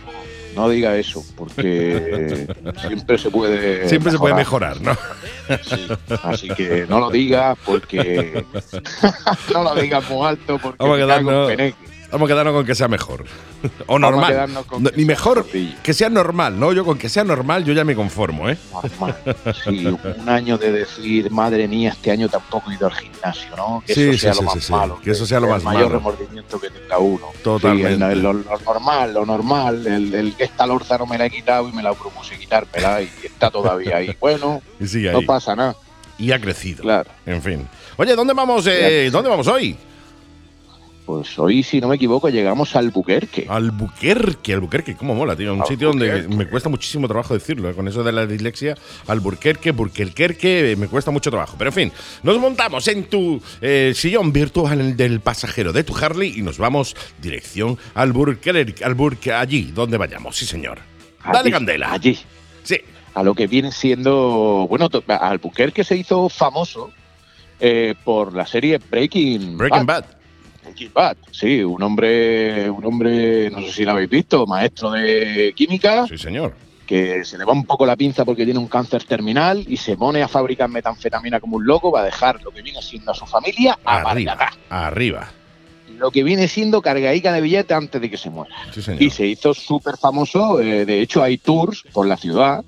no 0.54 0.68
diga 0.68 0.96
eso, 0.96 1.24
porque 1.36 2.46
siempre 2.86 3.18
se 3.18 3.30
puede 3.30 3.88
Siempre 3.88 4.12
se 4.12 4.18
puede 4.18 4.34
mejorar, 4.34 4.80
¿no? 4.80 4.96
Sí, 5.62 5.88
Así 6.22 6.48
que 6.48 6.86
no 6.88 7.00
lo 7.00 7.10
digas 7.10 7.58
porque 7.64 8.44
no 9.52 9.64
lo 9.64 9.74
digas 9.74 10.08
muy 10.10 10.26
alto 10.26 10.58
porque 10.58 10.76
Vamos 10.78 10.96
a 10.96 11.00
quedarnos-. 11.00 11.74
Vamos 12.12 12.26
a 12.28 12.32
quedarnos 12.32 12.54
con 12.54 12.66
que 12.66 12.74
sea 12.74 12.88
mejor. 12.88 13.24
O 13.86 13.94
Vamos 13.94 14.08
a 14.08 14.10
normal. 14.10 14.30
quedarnos 14.32 14.64
con 14.66 14.82
No, 14.82 14.90
que 14.90 14.96
Ni 14.96 15.04
mejor 15.04 15.46
que 15.82 15.92
sea 15.94 16.08
normal, 16.08 16.58
¿no? 16.58 16.72
Yo 16.72 16.84
con 16.84 16.96
que 16.98 17.08
sea 17.10 17.24
normal 17.24 17.62
yo 17.64 17.72
ya 17.74 17.84
me 17.84 17.94
conformo, 17.94 18.48
¿eh? 18.48 18.56
Normal. 18.72 19.16
Sí, 19.64 19.86
un 20.18 20.28
año 20.28 20.56
de 20.58 20.72
decir, 20.72 21.30
madre 21.30 21.68
mía, 21.68 21.90
este 21.90 22.10
año 22.10 22.28
tampoco 22.28 22.70
he 22.70 22.74
ido 22.74 22.86
al 22.86 22.94
gimnasio, 22.94 23.54
¿no? 23.56 23.82
Que 23.86 23.94
Sí, 23.94 24.02
eso 24.04 24.12
sí, 24.12 24.18
sea 24.18 24.32
sí, 24.34 24.40
lo 24.44 24.46
más 24.54 24.70
malo. 24.70 25.00
Que 25.02 25.10
eso 25.10 25.26
sea 25.26 25.40
lo 25.40 25.46
el 25.46 25.52
más 25.52 25.62
mayor 25.62 25.84
malo. 25.84 25.98
remordimiento 25.98 26.58
que 26.60 26.70
tenga 26.70 26.98
uno. 26.98 27.26
Totalmente. 27.44 28.12
El- 28.12 28.22
lo, 28.22 28.32
lo 28.32 28.58
normal, 28.64 29.12
lo 29.14 29.26
normal. 29.26 29.86
El, 29.86 30.14
el 30.14 30.34
que 30.34 30.44
esta 30.44 30.66
lorza 30.66 30.96
no 30.98 31.06
me 31.06 31.18
la 31.18 31.26
he 31.26 31.30
quitado 31.30 31.68
y 31.68 31.72
me 31.72 31.82
la 31.82 31.92
propuse 31.92 32.38
quitármela 32.38 33.02
y 33.02 33.10
está 33.24 33.50
todavía 33.50 33.96
ahí. 33.98 34.16
Bueno, 34.20 34.62
Y 34.80 34.86
sigue 34.86 35.12
no 35.12 35.20
pasa 35.22 35.54
nada, 35.54 35.76
Y 36.18 36.32
ha 36.32 36.40
crecido. 36.40 36.82
claro. 36.82 37.10
En 37.26 37.42
fin. 37.42 37.68
Oye, 37.98 38.14
¿dónde 38.16 38.32
vamos, 38.32 38.66
eh, 38.66 39.10
¿dónde 39.12 39.28
vamos 39.28 39.46
hoy? 39.48 39.76
Pues 41.10 41.36
hoy, 41.40 41.64
si 41.64 41.80
no 41.80 41.88
me 41.88 41.96
equivoco, 41.96 42.28
llegamos 42.28 42.76
al 42.76 42.90
Buquerque. 42.92 43.44
Albuquerque, 43.48 44.52
Albuquerque, 44.54 44.94
cómo 44.94 45.12
mola, 45.16 45.34
tío. 45.34 45.52
Un 45.54 45.66
sitio 45.66 45.88
donde 45.88 46.28
me 46.28 46.46
cuesta 46.46 46.68
muchísimo 46.68 47.08
trabajo 47.08 47.34
decirlo, 47.34 47.68
¿eh? 47.68 47.74
con 47.74 47.88
eso 47.88 48.04
de 48.04 48.12
la 48.12 48.26
dislexia. 48.26 48.76
Albuquerque, 49.08 49.72
Burquerque, 49.72 50.70
eh, 50.70 50.76
me 50.76 50.86
cuesta 50.86 51.10
mucho 51.10 51.28
trabajo. 51.30 51.56
Pero 51.58 51.70
en 51.70 51.74
fin, 51.74 51.92
nos 52.22 52.38
montamos 52.38 52.86
en 52.86 53.04
tu 53.06 53.42
eh, 53.60 53.90
sillón 53.96 54.32
virtual 54.32 54.96
del 54.96 55.18
pasajero 55.18 55.72
de 55.72 55.82
tu 55.82 55.96
Harley 55.96 56.32
y 56.38 56.42
nos 56.42 56.58
vamos 56.58 56.94
dirección 57.20 57.76
al 57.94 58.12
Burquerque, 58.12 58.84
Albuquerque, 58.84 59.32
allí 59.32 59.72
donde 59.74 59.96
vayamos, 59.98 60.36
sí 60.36 60.46
señor. 60.46 60.78
Dale 61.32 61.50
candela. 61.50 61.92
Allí. 61.92 62.16
Sí. 62.62 62.76
a 63.14 63.24
lo 63.24 63.34
que 63.34 63.48
viene 63.48 63.72
siendo, 63.72 64.64
bueno, 64.70 64.88
to- 64.88 65.02
Albuquerque 65.08 65.82
se 65.82 65.96
hizo 65.96 66.28
famoso 66.28 66.92
eh, 67.58 67.96
por 68.04 68.32
la 68.32 68.46
serie 68.46 68.78
Breaking, 68.78 69.58
Breaking 69.58 69.86
Bad. 69.86 70.04
Breaking 70.62 70.90
Bad, 70.94 71.16
sí, 71.30 71.62
un 71.62 71.82
hombre, 71.82 72.68
un 72.70 72.84
hombre, 72.84 73.50
no 73.50 73.60
sé 73.62 73.72
si 73.72 73.84
lo 73.84 73.92
habéis 73.92 74.10
visto, 74.10 74.46
maestro 74.46 74.90
de 74.92 75.52
química, 75.56 76.06
Sí, 76.06 76.18
señor. 76.18 76.54
que 76.86 77.24
se 77.24 77.38
le 77.38 77.44
va 77.44 77.52
un 77.52 77.64
poco 77.64 77.86
la 77.86 77.96
pinza 77.96 78.24
porque 78.24 78.44
tiene 78.44 78.58
un 78.60 78.68
cáncer 78.68 79.04
terminal 79.04 79.64
y 79.66 79.76
se 79.76 79.96
pone 79.96 80.22
a 80.22 80.28
fabricar 80.28 80.68
metanfetamina 80.68 81.40
como 81.40 81.56
un 81.56 81.66
loco, 81.66 81.90
va 81.90 82.00
a 82.00 82.04
dejar 82.04 82.42
lo 82.42 82.50
que 82.50 82.62
viene 82.62 82.82
siendo 82.82 83.12
a 83.12 83.14
su 83.14 83.26
familia 83.26 83.78
a 83.84 84.00
Arriba. 84.10 84.34
Maracatá. 84.36 84.58
Arriba. 84.68 85.28
Lo 85.98 86.10
que 86.10 86.22
viene 86.24 86.48
siendo 86.48 86.80
cargadica 86.80 87.32
de 87.32 87.40
billetes 87.42 87.76
antes 87.76 88.00
de 88.00 88.08
que 88.10 88.16
se 88.16 88.30
muera. 88.30 88.54
Sí, 88.72 88.80
señor. 88.80 89.02
Y 89.02 89.10
se 89.10 89.26
hizo 89.26 89.52
súper 89.54 89.96
famoso. 89.98 90.58
eh, 90.60 90.84
de 90.86 91.00
hecho, 91.02 91.22
hay 91.22 91.36
tours 91.38 91.84
por 91.92 92.06
la 92.06 92.16
ciudad 92.16 92.64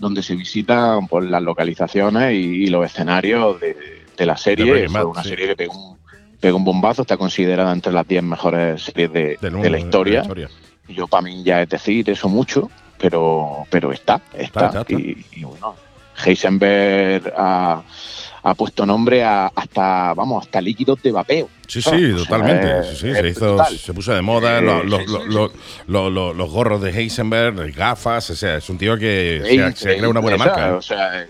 donde 0.00 0.20
se 0.22 0.34
visitan 0.34 1.06
por 1.06 1.22
las 1.22 1.40
localizaciones 1.42 2.32
y, 2.34 2.64
y 2.64 2.66
los 2.66 2.84
escenarios 2.84 3.60
de, 3.60 3.76
de 4.16 4.26
la 4.26 4.36
serie. 4.36 4.88
Fue 4.88 5.04
una 5.04 5.22
sí. 5.22 5.28
serie 5.28 5.46
que 5.48 5.54
pegó 5.56 5.90
un, 5.92 5.98
pegó 6.42 6.58
un 6.58 6.64
bombazo. 6.64 7.02
Está 7.02 7.16
considerada 7.16 7.72
entre 7.72 7.92
las 7.92 8.06
10 8.06 8.22
mejores 8.24 8.82
series 8.82 9.12
de, 9.12 9.38
de 9.40 9.70
la 9.70 9.78
historia. 9.78 10.20
historia. 10.20 10.50
Yo, 10.88 11.06
para 11.06 11.22
mí, 11.22 11.42
ya 11.44 11.62
es 11.62 11.68
decir 11.70 12.10
eso 12.10 12.28
mucho, 12.28 12.68
pero, 12.98 13.64
pero 13.70 13.92
está, 13.92 14.20
está. 14.34 14.66
está, 14.66 14.80
está. 14.80 14.92
Y, 14.92 15.24
y 15.32 15.44
bueno, 15.44 15.76
Heisenberg 16.24 17.32
ha, 17.36 17.82
ha 18.42 18.54
puesto 18.54 18.84
nombre 18.84 19.22
a, 19.22 19.46
hasta, 19.54 20.12
vamos, 20.14 20.44
hasta 20.44 20.60
líquidos 20.60 21.00
de 21.02 21.12
vapeo. 21.12 21.48
Sí, 21.68 21.80
sí, 21.80 22.12
totalmente. 22.16 22.82
sí, 22.90 22.96
sí, 22.96 23.14
se, 23.14 23.28
hizo, 23.28 23.64
se 23.64 23.94
puso 23.94 24.12
de 24.12 24.20
moda 24.20 24.60
los, 24.60 24.84
los, 24.84 25.06
los, 25.86 26.36
los, 26.36 26.50
gorros 26.50 26.82
de 26.82 26.90
Heisenberg, 26.90 27.72
gafas, 27.72 28.28
o 28.30 28.36
sea, 28.36 28.56
es 28.56 28.68
un 28.68 28.76
tío 28.76 28.98
que 28.98 29.40
se, 29.44 29.76
se 29.76 29.96
crea 29.96 30.08
una 30.08 30.20
buena 30.20 30.36
marca. 30.36 30.74
O 30.74 30.82
sea, 30.82 31.26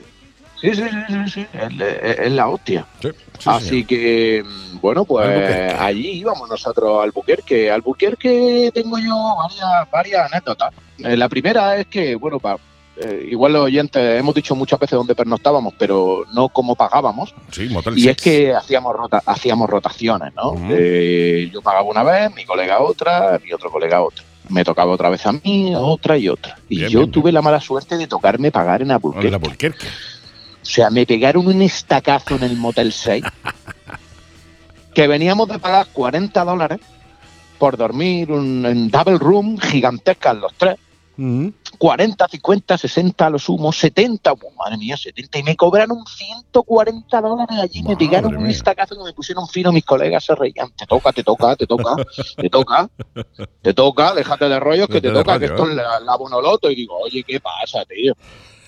Sí, 0.63 0.75
sí, 0.77 0.83
sí, 1.09 1.15
sí, 1.29 1.47
Es, 1.53 2.31
la 2.31 2.49
hostia. 2.49 2.87
Así 3.45 3.85
que, 3.85 4.45
bueno, 4.81 5.05
pues 5.05 5.75
allí 5.75 6.11
íbamos 6.11 6.49
nosotros 6.49 7.03
al 7.03 7.11
Buquerque. 7.11 7.69
Al 7.69 7.81
Buquerque 7.81 8.71
tengo 8.73 8.97
yo 8.99 9.37
varias, 9.37 9.91
varias 9.91 10.33
anécdotas. 10.33 10.73
Eh, 10.99 11.17
la 11.17 11.29
primera 11.29 11.77
es 11.77 11.89
que, 11.89 12.15
bueno, 12.15 12.39
para, 12.39 12.59
eh, 12.97 13.27
igual 13.29 13.55
los 13.55 13.63
oyentes 13.63 14.21
hemos 14.21 14.37
dicho 14.37 14.55
muchas 14.55 14.79
veces 14.79 14.97
dónde 14.97 15.17
pernoctábamos, 15.17 15.75
pero 15.77 16.25
no 16.33 16.49
cómo 16.49 16.77
pagábamos. 16.77 17.35
Sí, 17.51 17.69
motel 17.69 17.99
y 17.99 18.09
es 18.09 18.17
que 18.17 18.55
hacíamos, 18.55 18.95
rota, 18.95 19.21
hacíamos 19.27 19.69
rotaciones, 19.69 20.33
¿no? 20.37 20.55
Eh, 20.71 21.51
yo 21.53 21.61
pagaba 21.61 21.89
una 21.89 22.05
vez, 22.05 22.33
mi 22.37 22.45
colega 22.45 22.81
otra, 22.81 23.41
mi 23.45 23.53
otro 23.53 23.69
colega 23.69 24.01
otra 24.01 24.25
me 24.49 24.65
tocaba 24.65 24.93
otra 24.93 25.09
vez 25.09 25.25
a 25.27 25.33
mí, 25.33 25.73
otra 25.75 26.19
y 26.19 26.29
otra. 26.29 26.59
Y 26.69 26.87
yo 26.89 27.07
tuve 27.09 27.33
la 27.33 27.43
mala 27.43 27.61
suerte 27.61 27.97
de 27.97 28.07
tocarme 28.07 28.51
pagar 28.51 28.83
en 28.83 28.91
Albuquerque. 28.91 29.87
O 30.63 30.65
sea, 30.65 30.91
me 30.91 31.05
pegaron 31.07 31.47
un 31.47 31.61
estacazo 31.61 32.37
en 32.37 32.45
el 32.45 32.57
Motel 32.57 32.93
6 32.93 33.25
que 34.95 35.09
veníamos 35.09 35.49
de 35.49 35.59
pagar 35.59 35.89
40 35.93 36.45
dólares 36.45 36.81
por 37.59 37.77
dormir 37.77 38.31
en 38.31 38.89
double 38.89 39.19
room 39.19 39.59
gigantescas 39.59 40.37
los 40.37 40.55
tres. 40.55 40.77
40, 41.79 42.27
50, 42.29 42.79
60 42.79 43.27
a 43.27 43.31
lo 43.31 43.39
sumo, 43.39 43.71
70, 43.71 44.35
madre 44.57 44.79
mía, 44.79 44.97
70, 44.97 45.39
y 45.39 45.43
me 45.43 45.57
cobraron 45.57 45.99
140 46.07 47.21
dólares 47.21 47.59
allí, 47.61 47.83
me 47.83 47.97
pegaron 47.97 48.35
un 48.35 48.47
estacazo 48.47 48.95
y 48.95 49.05
me 49.05 49.13
pusieron 49.13 49.47
fino, 49.47 49.73
mis 49.73 49.85
colegas 49.85 50.25
se 50.25 50.35
reían, 50.35 50.73
te 50.75 50.87
toca, 50.87 51.13
te 51.13 51.23
toca, 51.23 51.55
te 51.55 51.67
toca, 51.67 51.97
te 52.37 52.49
toca, 52.49 52.91
te 53.61 53.75
toca, 53.75 54.15
déjate 54.15 54.49
de 54.49 54.59
rollos 54.59 54.89
que 54.89 55.01
te, 55.01 55.11
toca, 55.11 55.39
que 55.39 55.47
esto 55.47 55.69
es 55.69 55.77
la, 55.77 56.01
la 56.01 56.17
bonoloto, 56.17 56.71
y 56.71 56.77
digo, 56.77 56.97
oye, 56.99 57.23
¿qué 57.25 57.39
pasa, 57.41 57.85
tío? 57.85 58.15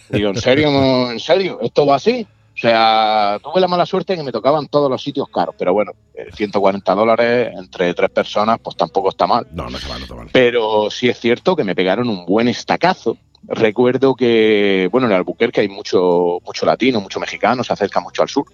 Digo, 0.09 0.31
¿en 0.31 0.37
serio? 0.37 1.11
¿En 1.11 1.21
serio? 1.21 1.59
¿Esto 1.63 1.87
va 1.87 1.97
así? 1.97 2.27
O 2.55 2.57
sea, 2.57 3.41
tuve 3.43 3.61
la 3.61 3.67
mala 3.67 3.85
suerte 3.85 4.17
que 4.17 4.23
me 4.23 4.31
tocaban 4.31 4.69
todos 4.69 4.89
los 4.89 5.03
sitios 5.03 5.29
caros, 5.29 5.57
pero 5.59 5.73
bueno, 5.73 5.93
140 6.35 6.93
eh, 6.93 6.95
dólares 6.95 7.53
entre 7.57 7.93
tres 7.95 8.11
personas, 8.11 8.61
pues 8.63 8.77
tampoco 8.77 9.09
está 9.09 9.27
mal. 9.27 9.47
No, 9.53 9.69
no 9.69 9.77
está 9.77 9.89
mal, 9.89 9.99
no 9.99 10.05
está 10.05 10.15
mal. 10.15 10.29
Pero 10.33 10.89
sí 10.89 11.09
es 11.09 11.19
cierto 11.19 11.57
que 11.57 11.65
me 11.65 11.75
pegaron 11.75 12.09
un 12.09 12.25
buen 12.25 12.47
estacazo. 12.47 13.17
Recuerdo 13.43 14.15
que, 14.15 14.89
bueno, 14.93 15.09
en 15.09 15.15
Albuquerque 15.15 15.63
hay 15.63 15.69
mucho, 15.69 16.39
mucho 16.47 16.65
latino, 16.65 17.01
mucho 17.01 17.19
mexicano, 17.19 17.65
se 17.65 17.73
acerca 17.73 18.01
mucho 18.01 18.23
al 18.23 18.29
sur. 18.29 18.47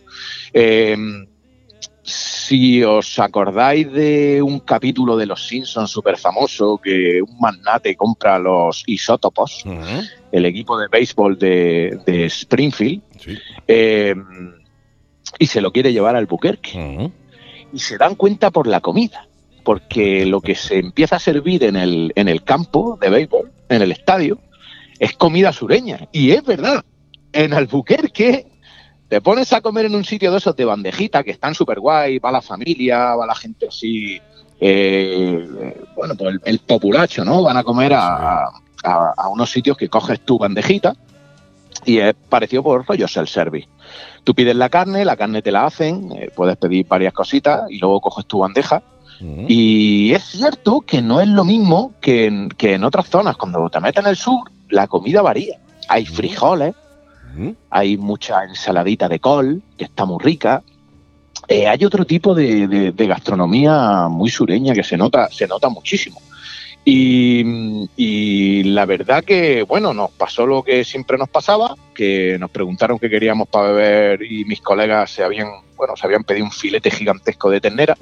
Eh, 0.55 0.97
si 2.11 2.83
os 2.83 3.19
acordáis 3.19 3.91
de 3.93 4.43
un 4.43 4.61
capítulo 4.61 5.17
de 5.17 5.27
Los 5.27 5.47
Simpsons 5.47 5.91
súper 5.91 6.19
famoso 6.19 6.79
que 6.83 7.23
un 7.23 7.39
magnate 7.39 7.97
compra 7.97 8.39
los 8.39 8.83
isótopos, 8.87 9.65
el 10.33 10.45
equipo 10.45 10.79
de 10.79 10.89
béisbol 10.89 11.39
de, 11.39 12.25
Springfield, 12.27 13.03
eh, 13.69 14.15
y 15.39 15.47
se 15.47 15.61
lo 15.61 15.73
quiere 15.73 15.93
llevar 15.93 16.17
al 16.17 16.27
Buquerque. 16.27 17.11
Y 17.73 17.79
se 17.79 17.97
dan 17.99 18.17
cuenta 18.17 18.51
por 18.51 18.67
la 18.67 18.81
comida, 18.81 19.29
porque 19.63 20.27
lo 20.27 20.41
que 20.41 20.57
se 20.57 20.79
empieza 20.79 21.17
a 21.17 21.21
servir 21.21 21.63
en 21.63 21.77
el, 21.77 22.13
en 22.17 22.29
el 22.29 22.43
campo 22.43 22.99
de 23.01 23.11
béisbol, 23.11 23.53
en 23.69 23.83
el 23.83 23.93
estadio, 23.93 24.41
es 24.99 25.13
comida 25.13 25.53
sureña. 25.53 26.09
Y 26.11 26.33
es 26.33 26.45
verdad, 26.45 26.85
en 27.33 27.53
Albuquerque 27.53 28.50
te 29.11 29.21
pones 29.21 29.53
a 29.53 29.61
comer 29.61 29.87
en 29.87 29.97
un 29.97 30.05
sitio 30.05 30.31
de 30.31 30.39
esos 30.39 30.55
de 30.55 30.65
bandejita 30.65 31.25
que 31.25 31.33
están 31.33 31.53
súper 31.53 31.81
guay, 31.81 32.21
va 32.21 32.31
la 32.31 32.41
familia, 32.41 33.17
va 33.17 33.27
la 33.27 33.35
gente 33.35 33.67
así, 33.67 34.21
eh, 34.61 35.75
bueno, 35.97 36.15
pues 36.15 36.37
el, 36.45 36.61
populacho, 36.61 37.25
¿no? 37.25 37.43
Van 37.43 37.57
a 37.57 37.65
comer 37.65 37.93
a, 37.93 38.49
unos 39.33 39.51
sitios 39.51 39.77
que 39.77 39.89
coges 39.89 40.21
tu 40.21 40.39
bandejita 40.39 40.95
y 41.85 41.99
es 41.99 42.15
parecido 42.29 42.63
por 42.63 42.87
rollo 42.87 43.07
el 43.13 43.27
service. 43.27 43.69
Tú 44.23 44.33
pides 44.33 44.55
la 44.55 44.69
carne, 44.69 45.05
la 45.05 45.17
carne 45.17 45.43
te 45.43 45.51
la 45.51 45.67
hacen, 45.67 46.13
eh, 46.13 46.31
puedes 46.33 46.57
pedir 46.57 46.87
varias 46.87 47.13
cositas 47.13 47.69
y 47.69 47.79
luego 47.79 48.01
coges 48.01 48.27
tu 48.27 48.39
bandeja. 48.39 48.81
Y 49.49 50.13
es 50.15 50.23
cierto 50.23 50.81
que 50.81 51.03
no 51.03 51.21
es 51.21 51.29
lo 51.29 51.45
mismo 51.45 51.93
que 52.01 52.25
en, 52.25 52.49
que 52.49 52.75
en 52.75 52.85
otras 52.85 53.11
zonas. 53.11 53.37
Cuando 53.37 53.69
te 53.69 53.79
metes 53.81 54.03
en 54.03 54.09
el 54.09 54.17
sur, 54.17 54.51
la 54.71 54.87
comida 54.87 55.21
varía. 55.21 55.59
Hay 55.89 56.07
frijoles, 56.07 56.75
hay 57.71 57.97
mucha 57.97 58.45
ensaladita 58.45 59.09
de 59.09 59.21
col, 59.21 59.63
que 59.77 59.85
está 59.85 60.05
muy 60.05 60.23
rica. 60.23 60.63
Eh, 61.49 61.67
hay 61.67 61.85
otro 61.85 62.05
tipo 62.05 62.35
de, 62.35 62.93
gastronomía 62.97 64.09
muy 64.09 64.31
sureña 64.31 64.75
que 64.75 64.85
se 64.85 64.97
nota, 64.97 65.29
se 65.31 65.47
nota 65.47 65.69
muchísimo. 65.69 66.21
Y, 66.85 68.63
la 68.65 68.87
verdad 68.87 69.23
que, 69.23 69.63
bueno, 69.63 69.93
nos 69.93 70.11
pasó 70.11 70.47
lo 70.47 70.63
que 70.63 70.85
siempre 70.85 71.19
nos 71.19 71.29
pasaba, 71.29 71.77
que 71.95 72.37
nos 72.39 72.51
preguntaron 72.51 72.99
qué 72.99 73.11
queríamos 73.11 73.49
para 73.49 73.73
beber 73.73 74.23
y 74.23 74.45
mis 74.45 74.61
colegas 74.61 75.11
se 75.11 75.23
habían, 75.23 75.49
bueno, 75.77 75.95
se 75.97 76.07
habían 76.07 76.25
pedido 76.25 76.47
un 76.47 76.53
filete 76.53 76.91
gigantesco 76.91 77.51
de 77.51 77.61
ternera 77.61 77.97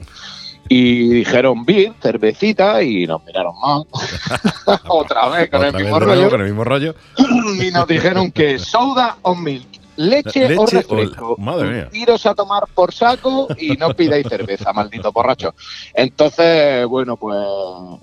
y 0.69 1.09
dijeron 1.09 1.65
beer, 1.65 1.93
cervecita 2.01 2.83
y 2.83 3.07
nos 3.07 3.25
miraron 3.25 3.55
mal. 3.61 3.85
Otra 4.89 5.29
vez 5.29 5.51
con, 5.51 5.65
el, 5.65 5.75
mismo 5.75 5.99
rollo. 5.99 6.31
con 6.31 6.41
el 6.41 6.47
mismo 6.47 6.65
rollo. 6.65 6.95
y 7.63 7.71
nos 7.71 7.87
dijeron 7.87 8.31
que 8.31 8.59
soda 8.59 9.17
o 9.23 9.35
milk, 9.35 9.67
leche, 9.97 10.57
o 10.57 10.67
refresco. 10.67 11.37
madre 11.39 11.71
mía. 11.71 11.89
Iros 11.93 12.27
a 12.27 12.35
tomar 12.35 12.65
por 12.75 12.93
saco 12.93 13.49
y 13.59 13.71
no 13.77 13.95
pidáis 13.95 14.27
cerveza, 14.29 14.73
maldito 14.73 15.11
borracho. 15.11 15.55
Entonces, 15.95 16.87
bueno, 16.87 17.17
pues 17.17 17.39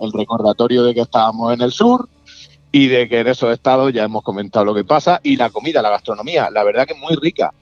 el 0.01 0.11
recordatorio 0.11 0.83
de 0.83 0.95
que 0.95 1.01
estábamos 1.01 1.53
en 1.53 1.61
el 1.61 1.71
sur 1.71 2.09
y 2.71 2.87
de 2.87 3.07
que 3.07 3.19
en 3.19 3.27
esos 3.27 3.53
estados 3.53 3.93
ya 3.93 4.03
hemos 4.03 4.23
comentado 4.23 4.65
lo 4.65 4.73
que 4.73 4.83
pasa 4.83 5.21
y 5.23 5.37
la 5.37 5.49
comida, 5.49 5.81
la 5.81 5.91
gastronomía, 5.91 6.49
la 6.49 6.63
verdad 6.63 6.85
que 6.85 6.93
es 6.93 6.99
muy 6.99 7.15
rica 7.15 7.53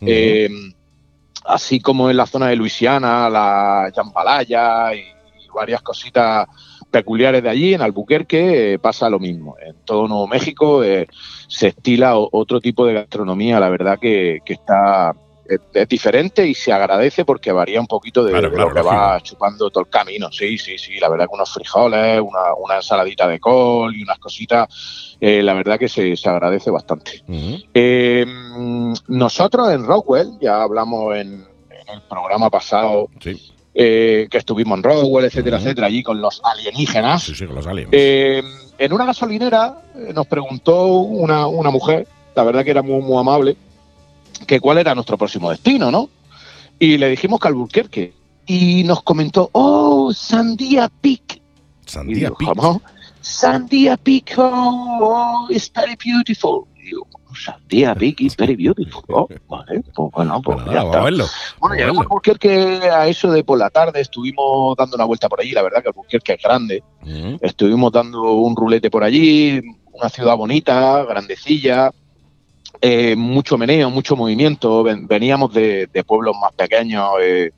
así 1.46 1.80
como 1.80 2.10
en 2.10 2.18
la 2.18 2.26
zona 2.26 2.48
de 2.48 2.56
Luisiana, 2.56 3.30
la 3.30 3.92
Jambalaya 3.96 4.94
y, 4.94 5.06
varias 5.54 5.84
cositas 5.84 6.48
peculiares 6.90 7.44
de 7.44 7.50
allí, 7.50 7.74
en 7.76 7.82
Albuquerque 7.84 8.74
eh, 8.74 8.80
pasa 8.80 9.08
lo 9.08 9.20
mismo. 9.20 9.56
En 9.64 9.76
todo 9.86 10.08
Nuevo 10.08 10.26
México 10.26 10.84
eh, 10.84 11.08
se 11.48 11.68
estila 11.68 12.16
otro 12.16 12.60
tipo 12.60 12.88
de 12.88 12.96
gastronomía, 12.96 13.60
la 13.60 13.70
verdad 13.70 14.00
que, 14.00 14.42
está 14.46 15.14
es, 15.46 15.88
diferente 15.88 16.48
y 16.48 16.54
se 16.54 16.72
agradece 16.72 17.26
porque 17.26 17.52
varía 17.52 17.80
un 17.80 17.88
poquito 17.88 18.24
de, 18.24 18.42
lo 18.42 18.74
que 18.74 18.82
va 18.82 19.20
chupando 19.22 19.70
todo 19.70 19.84
el 19.84 19.90
camino. 19.90 20.32
Sí, 20.32 20.58
sí, 20.58 20.78
sí, 20.78 21.00
la 21.00 21.10
verdad 21.10 21.28
que 21.28 21.36
unos 21.36 21.54
frijoles, 21.54 22.22
una, 22.22 22.76
ensaladita 22.76 23.28
de 23.28 23.40
col 23.40 23.96
y 23.96 24.04
unas 24.04 24.20
cositas, 24.20 25.18
eh, 25.20 25.42
la 25.44 25.54
verdad 25.54 25.78
que 25.78 25.90
se, 25.90 26.16
agradece 26.26 26.72
bastante. 26.72 27.24
nosotros 29.08 29.72
en 29.72 29.86
Rockwell, 29.86 30.38
ya 30.42 30.62
hablamos 30.62 31.16
en, 31.16 31.46
el 31.94 32.02
programa 32.10 32.50
pasado, 32.50 33.10
eh, 33.76 34.28
que 34.30 34.38
estuvimos 34.38 34.78
en 34.78 34.84
Rockwell, 34.84 35.26
etcétera, 35.26 35.58
etcétera, 35.58 35.88
allí 35.88 36.04
con 36.04 36.22
los 36.22 36.42
alienígenas. 36.44 37.24
Sí, 37.24 37.36
sí, 37.36 37.46
con 37.46 37.56
los 37.56 37.68
aliens. 37.68 37.90
Eh, 37.92 38.42
en 38.78 38.94
una 38.94 39.06
gasolinera 39.06 39.82
eh, 39.96 40.12
nos 40.14 40.28
preguntó 40.28 40.88
una, 40.88 41.48
mujer, 41.70 42.08
la 42.36 42.44
verdad 42.44 42.64
que 42.64 42.72
era 42.72 42.82
muy, 42.82 43.02
muy 43.02 43.18
amable, 43.20 43.56
que 44.48 44.60
cuál 44.60 44.78
era 44.78 44.96
nuestro 44.96 45.18
próximo 45.18 45.50
destino, 45.50 45.92
¿no? 45.92 46.10
Y 46.80 46.98
le 46.98 47.10
dijimos 47.10 47.40
que 47.40 47.48
Albuquerque. 47.48 48.14
Y 48.46 48.84
nos 48.84 49.04
comentó, 49.04 49.50
oh, 49.54 50.12
Sandia 50.14 50.90
Peak. 50.90 51.42
Sandia 51.86 52.32
Peak. 52.32 52.82
Sandia 53.22 53.96
Peak, 53.96 54.34
oh, 54.38 55.48
it's 55.50 55.72
very 55.74 55.96
beautiful. 55.96 56.68
Sandia 57.34 57.96
Peak 58.00 58.22
is 58.22 58.36
very 58.36 58.56
beautiful. 58.56 59.04
Oh, 59.10 59.28
vale, 59.48 59.82
pues 59.96 60.12
bueno, 60.12 60.42
pues 60.42 60.58
ya 60.66 60.84
está. 60.84 61.02
Verlo, 61.02 61.26
bueno, 61.60 61.76
llegamos 61.76 62.00
a 62.00 62.04
Albuquerque 62.04 62.50
a 62.92 63.08
eso 63.08 63.32
de 63.32 63.44
por 63.44 63.58
la 63.58 63.70
tarde, 63.70 64.02
estuvimos 64.02 64.76
dando 64.78 64.96
una 64.96 65.06
vuelta 65.06 65.30
por 65.30 65.40
allí, 65.40 65.52
la 65.52 65.62
verdad 65.62 65.82
que 65.82 65.90
Albuquerque 65.90 66.34
es 66.34 66.44
grande. 66.44 66.84
Estuvimos 67.42 67.92
dando 67.92 68.34
un 68.34 68.56
rulete 68.56 68.90
por 68.90 69.04
allí, 69.04 69.62
una 69.92 70.10
ciudad 70.10 70.36
bonita, 70.36 71.04
grandecilla, 71.04 71.92
eh, 72.86 73.16
mucho 73.16 73.58
meneo, 73.58 73.90
mucho 73.90 74.18
movimiento. 74.18 74.84
Veníamos 74.84 75.54
de, 75.54 75.88
pueblos 76.06 76.36
más 76.42 76.52
pequeños, 76.52 77.12
eh, 77.22 77.52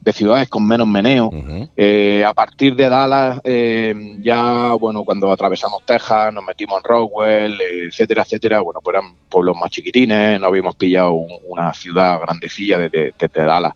de 0.00 0.12
ciudades 0.12 0.48
con 0.48 0.66
menos 0.66 0.88
meneo. 0.88 1.30
Eh, 1.76 2.24
a 2.26 2.34
partir 2.34 2.74
de 2.74 2.88
Dallas, 2.88 3.40
ya, 3.44 4.72
bueno, 4.74 5.04
cuando 5.04 5.30
atravesamos 5.30 5.86
Texas, 5.86 6.34
nos 6.34 6.44
metimos 6.44 6.78
en 6.78 6.84
Roswell, 6.84 7.60
etcétera, 7.60 8.22
etcétera. 8.22 8.60
Bueno, 8.60 8.80
pues 8.82 8.96
eran 8.96 9.14
pueblos 9.28 9.56
más 9.56 9.70
chiquitines, 9.70 10.40
no 10.40 10.48
habíamos 10.48 10.74
pillado 10.74 11.12
una 11.12 11.72
ciudad 11.74 12.20
grandecilla 12.20 12.78
desde, 12.78 13.14
Dallas. 13.32 13.74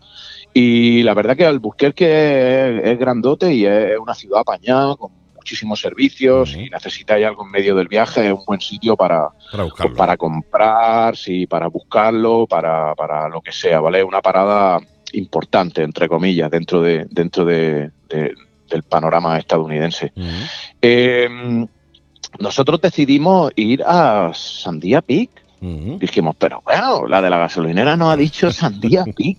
Y 0.53 1.05
la 1.05 1.15
verdad 1.15 1.37
que 1.37 1.47
Albuquerque 1.47 2.79
es, 2.79 2.85
es 2.85 2.99
grandote 2.99 3.55
y 3.55 3.65
es 3.65 3.97
una 3.97 4.15
ciudad 4.15 4.41
apañada, 4.41 4.97
con 4.97 5.13
muchísimos 5.47 5.81
servicios. 5.81 6.51
Si 6.51 6.69
necesitáis 6.69 7.25
algo 7.25 7.45
en 7.45 7.53
medio 7.53 7.77
del 7.77 7.87
viaje, 7.87 8.27
es 8.27 8.33
un 8.33 8.45
buen 8.45 8.61
sitio 8.61 8.97
para, 8.97 9.29
Para 9.53 9.69
pues, 9.69 9.97
para 9.97 10.17
comprar, 10.17 11.17
sí, 11.17 11.47
para 11.47 11.69
buscarlo, 11.69 12.49
para, 12.49 12.97
para 12.97 13.29
lo 13.29 13.41
que 13.41 13.53
sea, 13.53 13.79
¿vale? 13.79 14.03
Una 14.03 14.21
parada 14.21 14.81
importante, 15.13 15.85
entre 15.85 16.09
comillas, 16.09 16.51
dentro 16.51 16.81
de, 16.83 17.07
dentro 17.09 17.45
de, 17.45 17.93
de- 18.09 18.35
del 18.69 18.83
panorama 18.83 19.39
estadounidense. 19.39 20.13
Eh, 20.83 21.29
nosotros 22.41 22.81
decidimos 22.81 23.53
ir 23.55 23.85
a 23.87 24.33
Sandía 24.35 25.01
Peak. 25.01 25.31
Dijimos, 25.61 26.35
pero 26.37 26.61
bueno, 26.65 27.07
la 27.07 27.23
de 27.23 27.31
la 27.31 27.39
gasolinera 27.39 27.97
nos 27.97 28.13
ha 28.13 28.17
dicho 28.17 28.51
Sandía 28.51 29.05
Peak. 29.17 29.39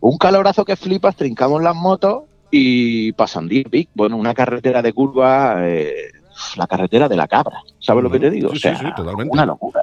Un 0.00 0.18
calorazo 0.18 0.66
que 0.66 0.76
flipas, 0.76 1.16
trincamos 1.16 1.62
las 1.62 1.74
motos 1.74 2.24
y 2.56 3.10
para 3.12 3.26
Sandía 3.26 3.64
Peak, 3.68 3.88
bueno, 3.94 4.16
una 4.16 4.32
carretera 4.32 4.80
de 4.80 4.92
curva, 4.92 5.56
eh, 5.58 6.12
la 6.54 6.68
carretera 6.68 7.08
de 7.08 7.16
la 7.16 7.26
cabra, 7.26 7.60
¿sabes 7.80 8.04
lo 8.04 8.10
que 8.12 8.20
te 8.20 8.30
digo? 8.30 8.50
Sí, 8.50 8.56
o 8.56 8.60
sea, 8.60 8.78
sí, 8.78 8.84
sí, 8.86 8.92
totalmente. 8.94 9.32
una 9.32 9.44
locura. 9.44 9.82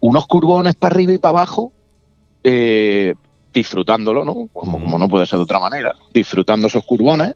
Unos 0.00 0.26
curvones 0.26 0.74
para 0.74 0.94
arriba 0.94 1.14
y 1.14 1.18
para 1.18 1.38
abajo, 1.38 1.72
eh, 2.42 3.14
disfrutándolo, 3.50 4.26
¿no? 4.26 4.48
Como, 4.52 4.78
como 4.78 4.98
no 4.98 5.08
puede 5.08 5.24
ser 5.24 5.38
de 5.38 5.44
otra 5.44 5.58
manera, 5.58 5.94
disfrutando 6.12 6.66
esos 6.66 6.84
curvones. 6.84 7.34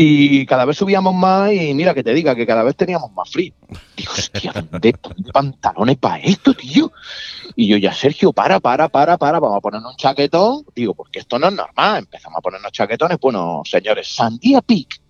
Y 0.00 0.46
cada 0.46 0.64
vez 0.64 0.76
subíamos 0.76 1.12
más 1.12 1.52
y 1.52 1.74
mira 1.74 1.92
que 1.92 2.04
te 2.04 2.14
diga 2.14 2.36
que 2.36 2.46
cada 2.46 2.62
vez 2.62 2.76
teníamos 2.76 3.10
más 3.12 3.28
frío. 3.30 3.52
Digo, 3.96 4.12
hostia, 4.12 4.52
¿dónde 4.52 4.94
dónde 5.02 5.32
pantalones 5.32 5.96
para 5.96 6.18
esto, 6.22 6.54
tío? 6.54 6.92
Y 7.56 7.66
yo 7.66 7.76
ya, 7.78 7.92
Sergio, 7.92 8.32
para, 8.32 8.60
para, 8.60 8.88
para, 8.88 9.18
para, 9.18 9.40
vamos 9.40 9.56
a 9.56 9.60
ponernos 9.60 9.90
un 9.90 9.96
chaquetón. 9.96 10.64
Digo, 10.72 10.94
porque 10.94 11.18
esto 11.18 11.36
no 11.40 11.48
es 11.48 11.54
normal. 11.54 11.98
Empezamos 11.98 12.38
a 12.38 12.40
ponernos 12.40 12.70
chaquetones. 12.70 13.18
Bueno, 13.20 13.62
señores, 13.64 14.06
Sandía 14.14 14.62
Peak 14.62 15.00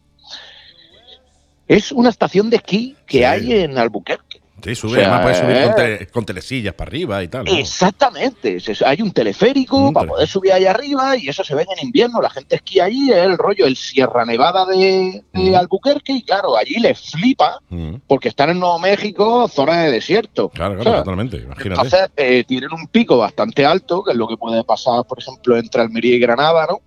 es 1.67 1.93
una 1.93 2.09
estación 2.09 2.49
de 2.49 2.57
esquí 2.57 2.97
que 3.07 3.19
Sí. 3.19 3.25
hay 3.25 3.53
en 3.53 3.77
Albuquerque. 3.77 4.28
Sí, 4.63 4.75
sube, 4.75 4.93
O 4.93 4.95
sea, 4.97 5.05
además 5.15 5.23
puedes 5.23 5.39
subir 5.39 5.57
con, 5.57 5.71
eh. 5.73 5.75
tele- 5.99 6.11
con 6.11 6.25
telesillas 6.27 6.75
para 6.75 6.89
arriba 6.89 7.23
y 7.23 7.29
tal. 7.29 7.45
¿no? 7.45 7.53
Exactamente. 7.57 8.59
Hay 8.85 9.03
un 9.03 9.13
teleférico 9.13 9.91
Mm, 9.91 9.93
para 9.95 10.09
poder 10.09 10.29
subir 10.29 10.53
ahí 10.53 10.65
arriba 10.67 11.17
y 11.17 11.29
eso 11.29 11.45
se 11.45 11.55
ve 11.55 11.65
en 11.77 11.87
invierno. 11.87 12.21
La 12.21 12.31
gente 12.31 12.57
esquía 12.57 12.85
allí, 12.85 13.11
es 13.11 13.19
el 13.19 13.39
rollo, 13.39 13.67
el 13.67 13.77
Sierra 13.77 14.25
Nevada 14.25 14.67
de, 14.67 15.23
de 15.33 15.51
Mm. 15.51 15.55
Albuquerque 15.55 16.13
y 16.13 16.23
claro, 16.23 16.57
allí 16.57 16.75
les 16.81 16.99
flipa 17.11 17.59
Ujú. 17.71 18.01
porque 18.07 18.29
están 18.29 18.51
en 18.51 18.59
Nuevo 18.61 18.79
México, 18.79 19.47
zona 19.49 19.83
de 19.85 19.93
desierto. 19.93 20.49
Claro, 20.51 20.79
claro, 20.79 20.99
totalmente. 20.99 21.37
Imagínate. 21.39 21.69
Entonces, 21.83 22.11
eh, 22.17 22.45
tienen 22.47 22.73
un 22.73 22.89
pico 22.89 23.17
bastante 23.19 23.65
alto, 23.65 24.03
que 24.03 24.11
es 24.13 24.17
lo 24.17 24.27
que 24.27 24.37
puede 24.37 24.65
pasar, 24.65 25.05
por 25.05 25.19
ejemplo, 25.21 25.57
entre 25.57 25.83
Almería 25.83 26.17
y 26.17 26.19
Granada, 26.19 26.67
¿no? 26.69 26.81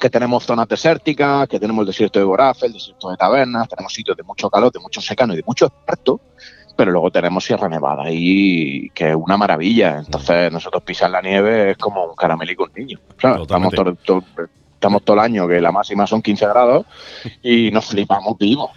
Que 0.00 0.10
tenemos 0.10 0.44
zonas 0.44 0.68
desérticas, 0.68 1.48
que 1.48 1.58
tenemos 1.60 1.82
el 1.82 1.86
desierto 1.86 2.18
de 2.18 2.24
Borafe, 2.24 2.66
el 2.66 2.72
desierto 2.72 3.08
de 3.10 3.16
Tabernas, 3.16 3.68
tenemos 3.68 3.92
sitios 3.92 4.16
de 4.16 4.22
mucho 4.24 4.50
calor, 4.50 4.72
de 4.72 4.80
mucho 4.80 5.00
secano 5.00 5.32
y 5.32 5.36
de 5.36 5.42
mucho 5.46 5.66
esparto, 5.66 6.20
pero 6.76 6.92
luego 6.92 7.10
tenemos 7.10 7.44
Sierra 7.44 7.68
Nevada 7.68 8.04
y 8.10 8.90
que 8.90 9.10
es 9.10 9.16
una 9.16 9.36
maravilla. 9.36 9.98
Entonces, 9.98 10.52
nosotros 10.52 10.82
pisar 10.82 11.10
la 11.10 11.22
nieve 11.22 11.70
es 11.72 11.78
como 11.78 12.04
un 12.04 12.14
caramelico 12.14 12.64
un 12.64 12.72
niño. 12.76 12.98
¿sabes? 13.20 13.42
Estamos 13.42 13.72
todo, 13.74 13.94
todo- 14.04 14.48
estamos 14.74 15.02
todo 15.02 15.14
el 15.14 15.20
año, 15.20 15.48
que 15.48 15.60
la 15.60 15.72
máxima 15.72 16.06
son 16.06 16.20
15 16.22 16.46
grados, 16.46 16.84
y 17.42 17.70
nos 17.70 17.86
flipamos 17.86 18.36
vivos. 18.38 18.70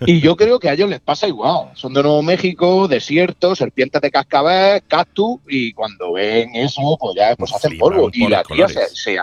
Y 0.00 0.20
yo 0.20 0.36
creo 0.36 0.58
que 0.60 0.68
a 0.68 0.74
ellos 0.74 0.90
les 0.90 1.00
pasa 1.00 1.26
igual. 1.26 1.70
Son 1.74 1.94
de 1.94 2.02
Nuevo 2.02 2.22
México, 2.22 2.86
desierto, 2.86 3.54
serpientes 3.56 4.02
de 4.02 4.10
cascabel, 4.10 4.82
cactus, 4.86 5.38
y 5.48 5.72
cuando 5.72 6.12
ven 6.12 6.54
eso, 6.54 6.98
pues 7.00 7.16
ya 7.16 7.34
pues 7.36 7.54
hacen 7.54 7.70
polvo. 7.78 8.10
Y 8.12 8.28
la 8.28 8.42
tía 8.44 8.66
se, 8.68 8.94
se- 8.94 9.18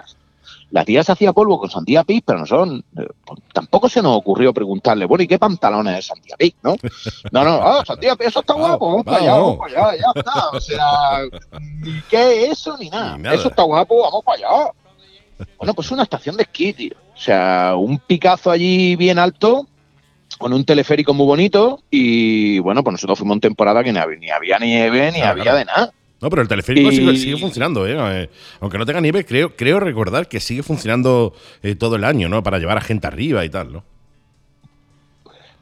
la 0.74 0.84
tía 0.84 1.04
se 1.04 1.12
hacía 1.12 1.34
polvo 1.34 1.60
con 1.60 1.70
Sandía 1.70 2.04
Pig, 2.04 2.24
pero 2.26 2.40
nosotros 2.40 2.82
eh, 2.98 3.08
pues, 3.24 3.40
tampoco 3.54 3.88
se 3.88 4.02
nos 4.02 4.18
ocurrió 4.18 4.52
preguntarle, 4.56 5.06
bueno, 5.06 5.24
¿y 5.24 5.28
qué 5.28 5.38
pantalones 5.38 6.00
es 6.00 6.08
Sandía 6.08 6.36
Pig, 6.36 6.56
no? 6.64 6.76
No, 7.32 7.44
no, 7.44 7.60
ah, 7.62 7.84
Sandía 7.86 8.16
Pig, 8.16 8.30
eso 8.30 8.40
está 8.40 8.54
Vamos, 8.54 8.70
guapo, 8.80 8.88
vamos 8.88 9.06
para 9.06 9.18
allá, 9.18 9.32
vamos. 9.34 9.58
para 9.60 9.90
allá, 9.90 10.02
ya 10.02 10.20
está. 10.20 10.50
O 10.50 10.60
sea, 10.60 11.60
ni 11.62 12.02
qué 12.10 12.48
eso 12.48 12.76
ni 12.80 12.90
nada. 12.90 13.18
Ni 13.18 13.22
nada. 13.24 13.36
Eso 13.36 13.50
está 13.50 13.62
guapo, 13.62 14.02
vamos 14.02 14.24
para 14.24 14.38
allá. 14.40 14.72
Bueno, 15.60 15.76
pues 15.76 15.92
una 15.92 16.04
estación 16.04 16.38
de 16.38 16.44
esquí, 16.44 16.74
tío. 16.74 16.96
O 17.16 17.20
sea, 17.20 17.76
un 17.78 18.00
picazo 18.00 18.50
allí 18.50 18.96
bien 18.96 19.20
alto, 19.20 19.68
con 20.40 20.54
un 20.54 20.66
teleférico 20.66 21.14
muy 21.14 21.28
bonito, 21.28 21.84
y 21.92 22.58
bueno, 22.58 22.84
pues 22.84 22.94
nosotros 22.94 23.20
fuimos 23.20 23.36
en 23.36 23.42
temporada 23.42 23.84
que 23.84 23.94
ni 23.94 24.00
había 24.00 24.18
ni, 24.18 24.32
había 24.32 24.58
nieve, 24.58 25.12
ni 25.12 25.22
había 25.22 25.44
claro. 25.44 25.58
de 25.60 25.66
nada. 25.66 25.94
No, 26.24 26.30
pero 26.30 26.42
el 26.42 26.48
teleférico 26.48 26.90
Y- 26.90 26.96
sigue, 26.96 27.18
sigue 27.18 27.38
funcionando, 27.38 27.86
¿eh? 27.86 28.30
Aunque 28.62 28.78
no 28.78 28.86
tenga 28.86 29.02
nieve, 29.02 29.26
creo, 29.26 29.58
creo 29.58 29.82
recordar 29.82 30.30
que 30.30 30.40
sigue 30.40 30.64
funcionando 30.64 31.34
eh, 31.62 31.76
todo 31.76 31.98
el 31.98 32.06
año, 32.06 32.30
¿no? 32.30 32.42
Para 32.42 32.60
llevar 32.60 32.78
a 32.78 32.82
gente 32.82 33.08
arriba 33.08 33.44
y 33.44 33.50
tal, 33.50 33.74
¿no? 33.74 33.84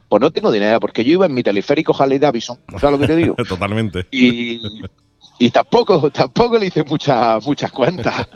Pues 0.08 0.20
no 0.20 0.30
tengo 0.30 0.54
idea, 0.54 0.78
porque 0.78 1.02
yo 1.04 1.14
iba 1.14 1.26
en 1.26 1.34
mi 1.34 1.42
teleférico 1.42 2.00
Harley 2.00 2.20
Davidson, 2.20 2.60
¿sabes 2.78 2.92
lo 2.92 2.98
que 3.00 3.06
te 3.08 3.16
digo? 3.16 3.34
Totalmente. 3.48 4.06
y, 4.12 4.60
y 5.40 5.50
tampoco, 5.50 6.10
tampoco 6.12 6.56
le 6.58 6.66
hice 6.66 6.84
muchas 6.84 7.44
muchas 7.44 7.72
cuentas. 7.72 8.28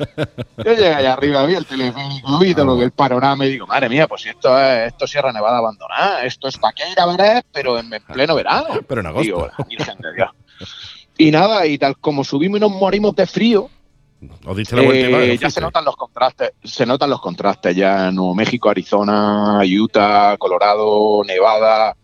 Yo 0.57 0.65
llegué 0.65 0.89
allá 0.95 1.13
arriba, 1.13 1.47
vi 1.47 1.55
el 1.55 1.65
teleférico, 1.65 2.39
vi 2.41 2.55
todo 2.57 2.65
lo 2.65 2.77
que 2.79 2.85
el 2.87 2.91
panorama 2.91 3.47
y 3.47 3.51
digo, 3.51 3.69
madre 3.69 3.89
mía, 3.89 4.09
pues 4.09 4.27
esto 4.27 4.59
es 4.61 4.89
esto 4.89 5.05
es 5.05 5.11
Sierra 5.13 5.33
Nevada 5.33 5.59
abandonada, 5.59 6.25
esto 6.25 6.49
es 6.49 6.57
Paqueira, 6.59 7.07
verás, 7.07 7.45
pero 7.53 7.79
en, 7.79 7.93
en 7.95 8.03
pleno 8.03 8.35
verano. 8.35 8.67
Pero 8.89 9.01
en 9.03 9.07
agosto. 9.07 9.23
Digo, 9.23 9.47
la 9.57 9.65
Virgen 9.69 9.99
de 9.99 10.13
Dios. 10.13 10.31
Y 11.19 11.31
nada, 11.31 11.67
y 11.67 11.79
tal 11.79 11.97
como 11.99 12.25
subimos 12.25 12.59
y 12.59 12.61
nos 12.61 12.73
morimos 12.73 13.15
de 13.17 13.27
frío, 13.27 13.71
diste 14.55 14.77
la 14.77 14.83
vuelta 14.83 15.01
y 15.01 15.05
eh, 15.05 15.13
vale, 15.13 15.39
ya 15.39 15.51
se 15.51 15.61
notan 15.61 15.85
los 15.85 15.97
contrastes, 15.97 16.53
se 16.65 16.87
notan 16.87 17.11
los 17.11 17.21
contrastes 17.21 17.77
ya 17.77 18.09
en 18.09 18.15
Nuevo 18.15 18.35
México, 18.35 18.71
Arizona, 18.71 19.61
Utah, 19.65 20.37
Colorado, 20.39 21.23
Nevada. 21.25 21.97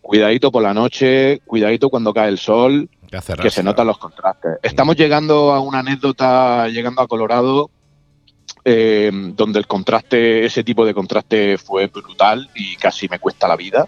Cuidadito 0.00 0.50
por 0.50 0.64
la 0.64 0.74
noche, 0.74 1.40
cuidadito 1.46 1.88
cuando 1.88 2.12
cae 2.12 2.28
el 2.28 2.38
sol, 2.38 2.90
Que 3.42 3.50
se 3.50 3.62
notan 3.62 3.86
los 3.86 3.98
contrastes. 3.98 4.58
Estamos 4.62 4.96
llegando 4.96 5.52
a 5.52 5.60
una 5.60 5.78
anécdota, 5.78 6.66
llegando 6.68 7.02
a 7.02 7.06
Colorado, 7.06 7.70
eh, 8.64 9.10
donde 9.12 9.60
el 9.60 9.66
contraste, 9.68 10.44
ese 10.44 10.64
tipo 10.64 10.84
de 10.84 10.92
contraste 10.92 11.56
fue 11.56 11.86
brutal 11.86 12.50
y 12.56 12.74
casi 12.76 13.08
me 13.08 13.20
cuesta 13.20 13.46
la 13.46 13.54
vida 13.54 13.86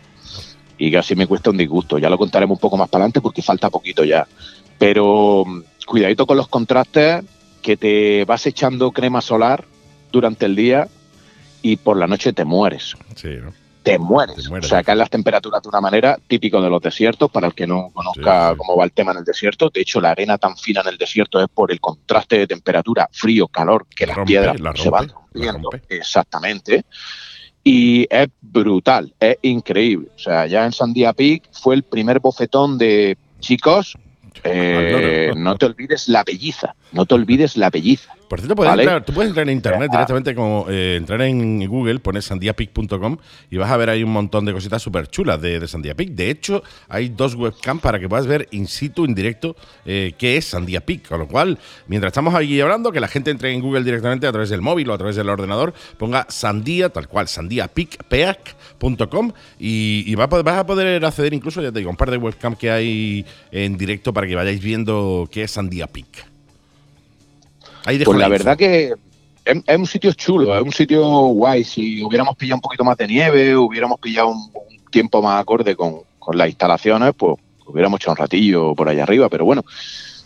y 0.78 0.92
casi 0.92 1.16
me 1.16 1.26
cuesta 1.26 1.50
un 1.50 1.56
disgusto. 1.56 1.98
Ya 1.98 2.10
lo 2.10 2.18
contaremos 2.18 2.56
un 2.56 2.60
poco 2.60 2.76
más 2.76 2.88
para 2.88 3.02
adelante 3.02 3.20
porque 3.20 3.42
falta 3.42 3.70
poquito 3.70 4.04
ya. 4.04 4.26
Pero 4.78 5.44
mm, 5.46 5.62
cuidadito 5.86 6.26
con 6.26 6.36
los 6.36 6.48
contrastes, 6.48 7.24
que 7.62 7.76
te 7.76 8.24
vas 8.24 8.46
echando 8.46 8.90
crema 8.92 9.20
solar 9.20 9.64
durante 10.12 10.46
el 10.46 10.54
día 10.56 10.88
y 11.62 11.76
por 11.76 11.96
la 11.96 12.06
noche 12.06 12.32
te 12.34 12.44
mueres 12.44 12.94
Sí, 13.16 13.28
¿no? 13.42 13.52
te 13.82 13.98
mueres. 13.98 14.36
Te 14.36 14.48
mueres. 14.48 14.66
O 14.66 14.68
sea, 14.68 14.82
caen 14.82 14.98
las 14.98 15.10
temperaturas 15.10 15.62
de 15.62 15.68
una 15.68 15.80
manera 15.80 16.18
típico 16.26 16.60
de 16.62 16.70
los 16.70 16.80
desiertos, 16.80 17.30
para 17.30 17.48
el 17.48 17.54
que 17.54 17.66
no 17.66 17.90
conozca 17.92 18.48
Sí, 18.48 18.52
sí. 18.54 18.58
cómo 18.58 18.76
va 18.78 18.84
el 18.84 18.92
tema 18.92 19.12
en 19.12 19.18
el 19.18 19.24
desierto. 19.24 19.68
De 19.68 19.80
hecho, 19.82 20.00
la 20.00 20.10
arena 20.10 20.38
tan 20.38 20.56
fina 20.56 20.80
en 20.80 20.88
el 20.88 20.96
desierto 20.96 21.38
es 21.38 21.48
por 21.52 21.70
el 21.70 21.80
contraste 21.80 22.38
de 22.38 22.46
temperatura, 22.46 23.08
frío, 23.12 23.46
calor, 23.46 23.86
que 23.94 24.06
las 24.06 24.16
Rompe, 24.16 24.28
piedras 24.30 24.58
la 24.60 24.74
se 24.74 24.88
van 24.88 25.08
rompiendo. 25.10 25.68
Exactamente. 25.90 26.84
Y 27.62 28.06
es 28.08 28.28
brutal, 28.40 29.14
es 29.20 29.36
increíble. 29.42 30.08
O 30.16 30.18
sea, 30.18 30.46
ya 30.46 30.64
en 30.64 30.72
Sandía 30.72 31.12
Peak 31.12 31.44
fue 31.52 31.74
el 31.74 31.82
primer 31.82 32.20
bofetón 32.20 32.78
de 32.78 33.18
chicos. 33.40 33.98
Eh, 34.42 35.32
no 35.36 35.56
te 35.56 35.66
olvides 35.66 36.08
la 36.08 36.24
belliza, 36.24 36.74
no 36.92 37.06
te 37.06 37.14
olvides 37.14 37.56
la 37.56 37.70
belliza. 37.70 38.14
Por 38.28 38.40
cierto, 38.40 38.56
puedes 38.56 38.70
Vale. 38.70 38.82
entrar, 38.82 39.04
tú 39.04 39.12
puedes 39.12 39.28
entrar 39.28 39.48
en 39.48 39.54
internet 39.54 39.88
Ah. 39.92 39.96
directamente, 39.96 40.34
como 40.34 40.66
eh, 40.68 40.96
entrar 40.96 41.20
en 41.22 41.66
Google, 41.68 42.00
pones 42.00 42.24
sandiapic.com 42.24 43.16
y 43.50 43.56
vas 43.56 43.70
a 43.70 43.76
ver 43.76 43.90
ahí 43.90 44.02
un 44.02 44.12
montón 44.12 44.44
de 44.44 44.52
cositas 44.52 44.82
súper 44.82 45.08
chulas 45.08 45.40
de, 45.40 45.60
de 45.60 45.94
Peak. 45.94 46.10
De 46.10 46.30
hecho, 46.30 46.62
hay 46.88 47.10
dos 47.10 47.34
webcams 47.34 47.80
para 47.82 47.98
que 47.98 48.08
puedas 48.08 48.26
ver 48.26 48.48
in 48.52 48.66
situ, 48.66 49.04
en 49.04 49.14
directo, 49.14 49.56
eh, 49.84 50.14
qué 50.18 50.36
es 50.36 50.46
Sandía 50.46 50.80
Peak. 50.80 51.08
Con 51.08 51.20
lo 51.20 51.28
cual, 51.28 51.58
mientras 51.86 52.10
estamos 52.10 52.34
aquí 52.34 52.60
hablando, 52.60 52.90
que 52.92 53.00
la 53.00 53.08
gente 53.08 53.30
entre 53.30 53.52
en 53.52 53.60
Google 53.60 53.84
directamente 53.84 54.26
a 54.26 54.32
través 54.32 54.50
del 54.50 54.62
móvil 54.62 54.88
o 54.90 54.94
a 54.94 54.98
través 54.98 55.16
del 55.16 55.28
ordenador, 55.28 55.74
ponga 55.98 56.26
Sandía, 56.28 56.88
tal 56.88 57.08
cual, 57.08 57.28
sandiapeak.com 57.28 59.32
y, 59.58 60.14
a 60.18 60.26
vas 60.26 60.58
a 60.58 60.66
poder 60.66 61.04
acceder 61.04 61.34
incluso, 61.34 61.62
ya 61.62 61.70
te 61.72 61.78
digo, 61.80 61.90
un 61.90 61.96
par 61.96 62.10
de 62.10 62.16
webcams 62.16 62.58
que 62.58 62.70
hay 62.70 63.24
en 63.52 63.76
directo 63.76 64.12
para 64.12 64.26
que 64.26 64.34
vayáis 64.34 64.62
viendo 64.62 65.28
qué 65.30 65.42
es 65.44 65.50
Sandía 65.52 65.86
Peak. 65.86 66.33
Ahí 67.84 68.02
Pues 68.04 68.18
la 68.18 68.28
verdad 68.28 68.56
que 68.56 68.94
es, 69.44 69.56
es 69.66 69.78
un 69.78 69.86
sitio 69.86 70.12
chulo, 70.12 70.56
es 70.56 70.62
un 70.62 70.72
sitio 70.72 71.02
guay. 71.04 71.64
Si 71.64 72.02
hubiéramos 72.02 72.36
pillado 72.36 72.56
un 72.56 72.62
poquito 72.62 72.84
más 72.84 72.96
de 72.96 73.06
nieve, 73.06 73.56
hubiéramos 73.56 74.00
pillado 74.00 74.28
un, 74.28 74.50
un 74.54 74.90
tiempo 74.90 75.20
más 75.20 75.40
acorde 75.40 75.76
con, 75.76 76.00
con 76.18 76.36
las 76.38 76.48
instalaciones, 76.48 77.12
pues 77.16 77.36
hubiéramos 77.66 78.00
hecho 78.00 78.10
un 78.10 78.16
ratillo 78.16 78.74
por 78.74 78.88
allá 78.88 79.02
arriba. 79.02 79.28
Pero 79.28 79.44
bueno, 79.44 79.64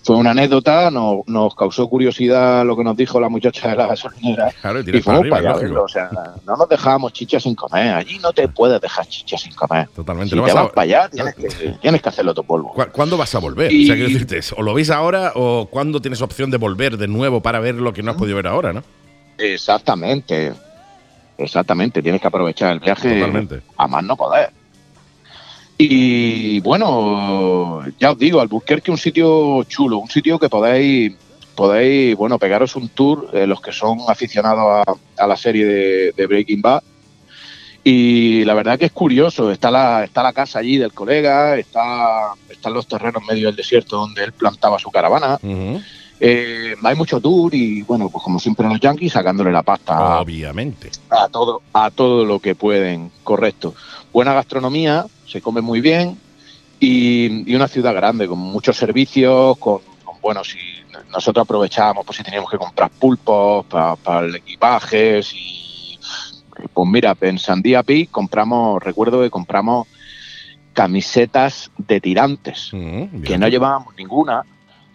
fue 0.09 0.17
una 0.17 0.31
anécdota, 0.31 0.91
nos, 0.91 1.19
nos 1.27 1.55
causó 1.55 1.87
curiosidad 1.87 2.65
lo 2.65 2.75
que 2.79 2.83
nos 2.83 2.97
dijo 2.97 3.21
la 3.21 3.29
muchacha 3.29 3.69
de 3.69 3.77
la 3.77 3.89
gasolinera. 3.89 4.51
Claro, 4.63 4.81
y 4.81 4.83
Y 4.83 4.85
para 4.85 5.03
fuimos 5.03 5.21
arriba, 5.21 5.37
para 5.37 5.41
allá, 5.41 5.49
lógico. 5.51 5.69
verlo, 5.69 5.85
o 5.85 5.89
sea, 5.89 6.11
no 6.47 6.57
nos 6.57 6.67
dejábamos 6.71 7.13
chichas 7.13 7.43
sin 7.43 7.55
comer. 7.55 7.93
Allí 7.93 8.19
no 8.19 8.33
te 8.33 8.49
puedes 8.49 8.81
dejar 8.81 9.07
chichas 9.07 9.43
sin 9.43 9.53
comer. 9.55 9.87
Totalmente. 9.95 10.31
Si 10.31 10.37
Lo 10.37 10.45
te 10.47 10.53
vas 10.55 10.61
a- 10.61 10.63
vas 10.65 10.73
para 10.73 10.83
allá, 10.85 11.09
tienes 11.11 11.35
que, 11.35 11.49
tienes 11.83 12.01
que 12.01 12.09
hacerlo 12.09 12.33
tu 12.33 12.43
polvo. 12.43 12.73
¿Cu- 12.73 12.87
¿Cuándo 12.91 13.19
vas 13.19 13.35
a 13.35 13.39
volver? 13.39 13.71
Y- 13.71 13.85
O 13.85 13.87
sea, 13.89 13.97
quiero 13.97 14.09
decirte, 14.11 14.41
o 14.57 14.63
lo 14.63 14.73
veis 14.73 14.89
ahora 14.89 15.33
o 15.35 15.69
cuándo 15.71 16.01
tienes 16.01 16.23
opción 16.23 16.51
de 16.51 16.57
volver 16.57 16.97
de 16.97 17.07
nuevo 17.07 17.43
para 17.43 17.61
ver 17.61 17.75
lo 17.75 17.93
que 17.93 18.03
no 18.03 18.13
has 18.13 18.17
podido 18.17 18.37
ver 18.37 18.47
ahora, 18.47 18.73
¿no? 18.73 18.83
Exactamente. 19.37 20.55
exactamente, 21.37 22.03
tienes 22.03 22.21
que 22.21 22.27
aprovechar 22.27 22.73
el 22.73 22.81
viaje 22.81 23.15
Totalmente. 23.15 23.61
a 23.77 23.87
más 23.87 24.03
no 24.05 24.17
poder. 24.17 24.51
Y 25.81 26.59
bueno, 26.61 27.83
ya 28.01 28.11
os 28.11 28.19
digo, 28.19 28.41
Albuquerque 28.41 28.91
un 28.91 28.99
sitio 28.99 29.63
chulo, 29.65 29.99
un 29.99 30.11
sitio 30.11 30.37
que 30.39 30.49
podéis, 30.49 31.13
podéis 31.55 32.17
bueno, 32.17 32.37
pegaros 32.39 32.75
un 32.75 32.89
tour, 32.89 33.31
eh, 33.33 33.47
los 33.47 33.61
que 33.61 33.71
son 33.71 33.99
aficionados 34.09 34.85
a, 34.87 35.23
a 35.23 35.27
la 35.27 35.37
serie 35.37 35.65
de, 35.65 36.13
de 36.13 36.27
Breaking 36.27 36.61
Bad. 36.61 36.83
Y 37.85 38.45
la 38.45 38.55
verdad 38.55 38.77
que 38.79 38.87
es 38.87 38.93
curioso, 38.93 39.53
está 39.53 39.71
la, 39.71 40.03
está 40.05 40.23
la 40.25 40.33
casa 40.33 40.59
allí 40.59 40.79
del 40.79 40.93
colega, 40.93 41.57
está, 41.57 42.33
están 42.51 42.75
los 42.75 42.89
terrenos 42.89 43.23
en 43.23 43.29
medio 43.29 43.47
del 43.47 43.57
desierto 43.57 43.99
donde 43.99 44.25
él 44.25 44.33
plantaba 44.33 44.81
su 44.81 44.91
caravana. 44.91 45.39
Eh, 46.21 46.75
hay 46.83 46.97
mucho 46.97 47.21
tour 47.21 47.55
y 47.55 47.83
bueno, 47.83 48.11
pues 48.11 48.25
como 48.25 48.41
siempre 48.41 48.69
los 48.69 48.81
yankees 48.81 49.13
sacándole 49.13 49.53
la 49.53 49.63
pasta 49.63 50.21
Obviamente. 50.21 50.91
a 51.09 51.29
todo, 51.29 51.63
a 51.73 51.93
todo 51.93 52.25
lo 52.25 52.41
que 52.41 52.57
pueden, 52.57 53.13
correcto. 53.23 53.75
Buena 54.13 54.35
gastronomía, 54.35 55.07
se 55.29 55.41
come 55.41 55.61
muy 55.61 55.81
bien 55.81 56.19
y, 56.81 57.51
y 57.51 57.55
una 57.55 57.69
ciudad 57.69 57.95
grande 57.95 58.27
con 58.27 58.39
muchos 58.39 58.77
servicios, 58.77 59.59
con, 59.59 59.81
con, 60.05 60.21
bueno, 60.21 60.43
si 60.45 60.59
nosotros 61.11 61.43
aprovechábamos, 61.43 62.05
pues 62.05 62.19
si 62.19 62.25
teníamos 62.25 62.51
que 62.51 62.59
comprar 62.59 62.91
pulpos 62.91 63.67
para 63.67 64.27
el 64.27 64.37
equipaje, 64.37 65.23
si, 65.23 65.99
pues 66.73 66.89
mira, 66.89 67.17
en 67.21 67.39
Sandía 67.39 67.83
Peak 67.83 68.11
compramos, 68.11 68.83
recuerdo 68.83 69.23
que 69.23 69.31
compramos 69.31 69.87
camisetas 70.73 71.71
de 71.77 72.01
tirantes 72.01 72.71
bien. 72.73 73.23
que 73.23 73.37
no 73.37 73.49
llevábamos 73.49 73.95
ninguna 73.97 74.45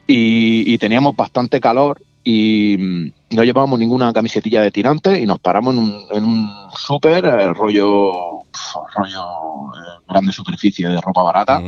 y, 0.07 0.73
y 0.73 0.77
teníamos 0.77 1.15
bastante 1.15 1.59
calor 1.59 2.01
y 2.23 2.77
mm, 2.79 3.35
no 3.35 3.43
llevábamos 3.43 3.79
ninguna 3.79 4.13
camisetilla 4.13 4.61
de 4.61 4.71
tirante 4.71 5.19
y 5.19 5.25
nos 5.25 5.39
paramos 5.39 5.73
en 5.73 5.79
un, 5.81 6.05
en 6.11 6.23
un 6.23 6.49
súper, 6.77 7.25
eh, 7.25 7.53
rollo, 7.53 8.32
rollo 8.95 9.73
eh, 9.75 10.03
grande 10.07 10.31
superficie 10.31 10.87
de 10.87 10.99
ropa 11.01 11.23
barata 11.23 11.61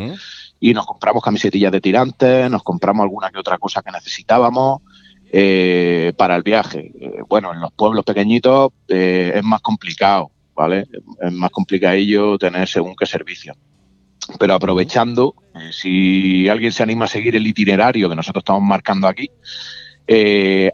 y 0.59 0.73
nos 0.73 0.85
compramos 0.85 1.23
camisetillas 1.23 1.71
de 1.71 1.81
tirantes, 1.81 2.49
nos 2.49 2.63
compramos 2.63 3.03
alguna 3.03 3.29
que 3.29 3.39
otra 3.39 3.57
cosa 3.57 3.81
que 3.81 3.91
necesitábamos 3.91 4.81
eh, 5.31 6.13
para 6.17 6.35
el 6.35 6.43
viaje. 6.43 6.91
Eh, 6.99 7.19
bueno, 7.27 7.51
en 7.53 7.59
los 7.59 7.71
pueblos 7.73 8.05
pequeñitos 8.05 8.69
eh, 8.87 9.33
es 9.35 9.43
más 9.43 9.61
complicado, 9.61 10.31
¿vale? 10.55 10.87
Es 11.21 11.31
más 11.33 11.49
complicadillo 11.51 12.37
tener 12.37 12.67
según 12.67 12.95
qué 12.95 13.05
servicio. 13.05 13.53
Pero 14.39 14.53
aprovechando, 14.55 15.35
si 15.71 16.47
alguien 16.49 16.71
se 16.71 16.81
anima 16.83 17.05
a 17.05 17.07
seguir 17.09 17.35
el 17.35 17.45
itinerario 17.45 18.09
que 18.09 18.15
nosotros 18.15 18.41
estamos 18.41 18.63
marcando 18.63 19.07
aquí, 19.07 19.29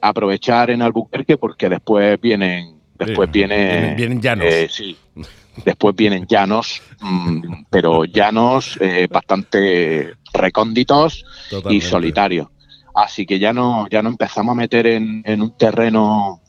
aprovechar 0.01 0.69
en 0.69 0.81
Albuquerque 0.81 1.37
porque 1.37 1.67
después 1.69 2.19
vienen, 2.21 2.79
después 2.97 3.29
vienen- 3.31 3.95
vienen 3.95 4.21
llanos. 4.21 4.45
eh, 4.47 4.67
sí, 4.69 4.97
después 5.65 5.95
vienen 5.95 6.25
llanos, 6.27 6.81
mm, 6.99 7.63
pero 7.69 8.05
llanos 8.05 8.77
eh, 8.81 9.07
bastante 9.09 10.13
recónditos 10.33 11.25
y 11.69 11.81
solitarios. 11.81 12.47
Así 12.93 13.25
que 13.25 13.39
ya 13.39 13.53
no, 13.53 13.87
ya 13.89 14.01
no 14.01 14.09
empezamos 14.09 14.53
a 14.53 14.55
meter 14.55 14.87
en, 14.87 15.21
en 15.25 15.41
un 15.41 15.57
terreno 15.57 16.41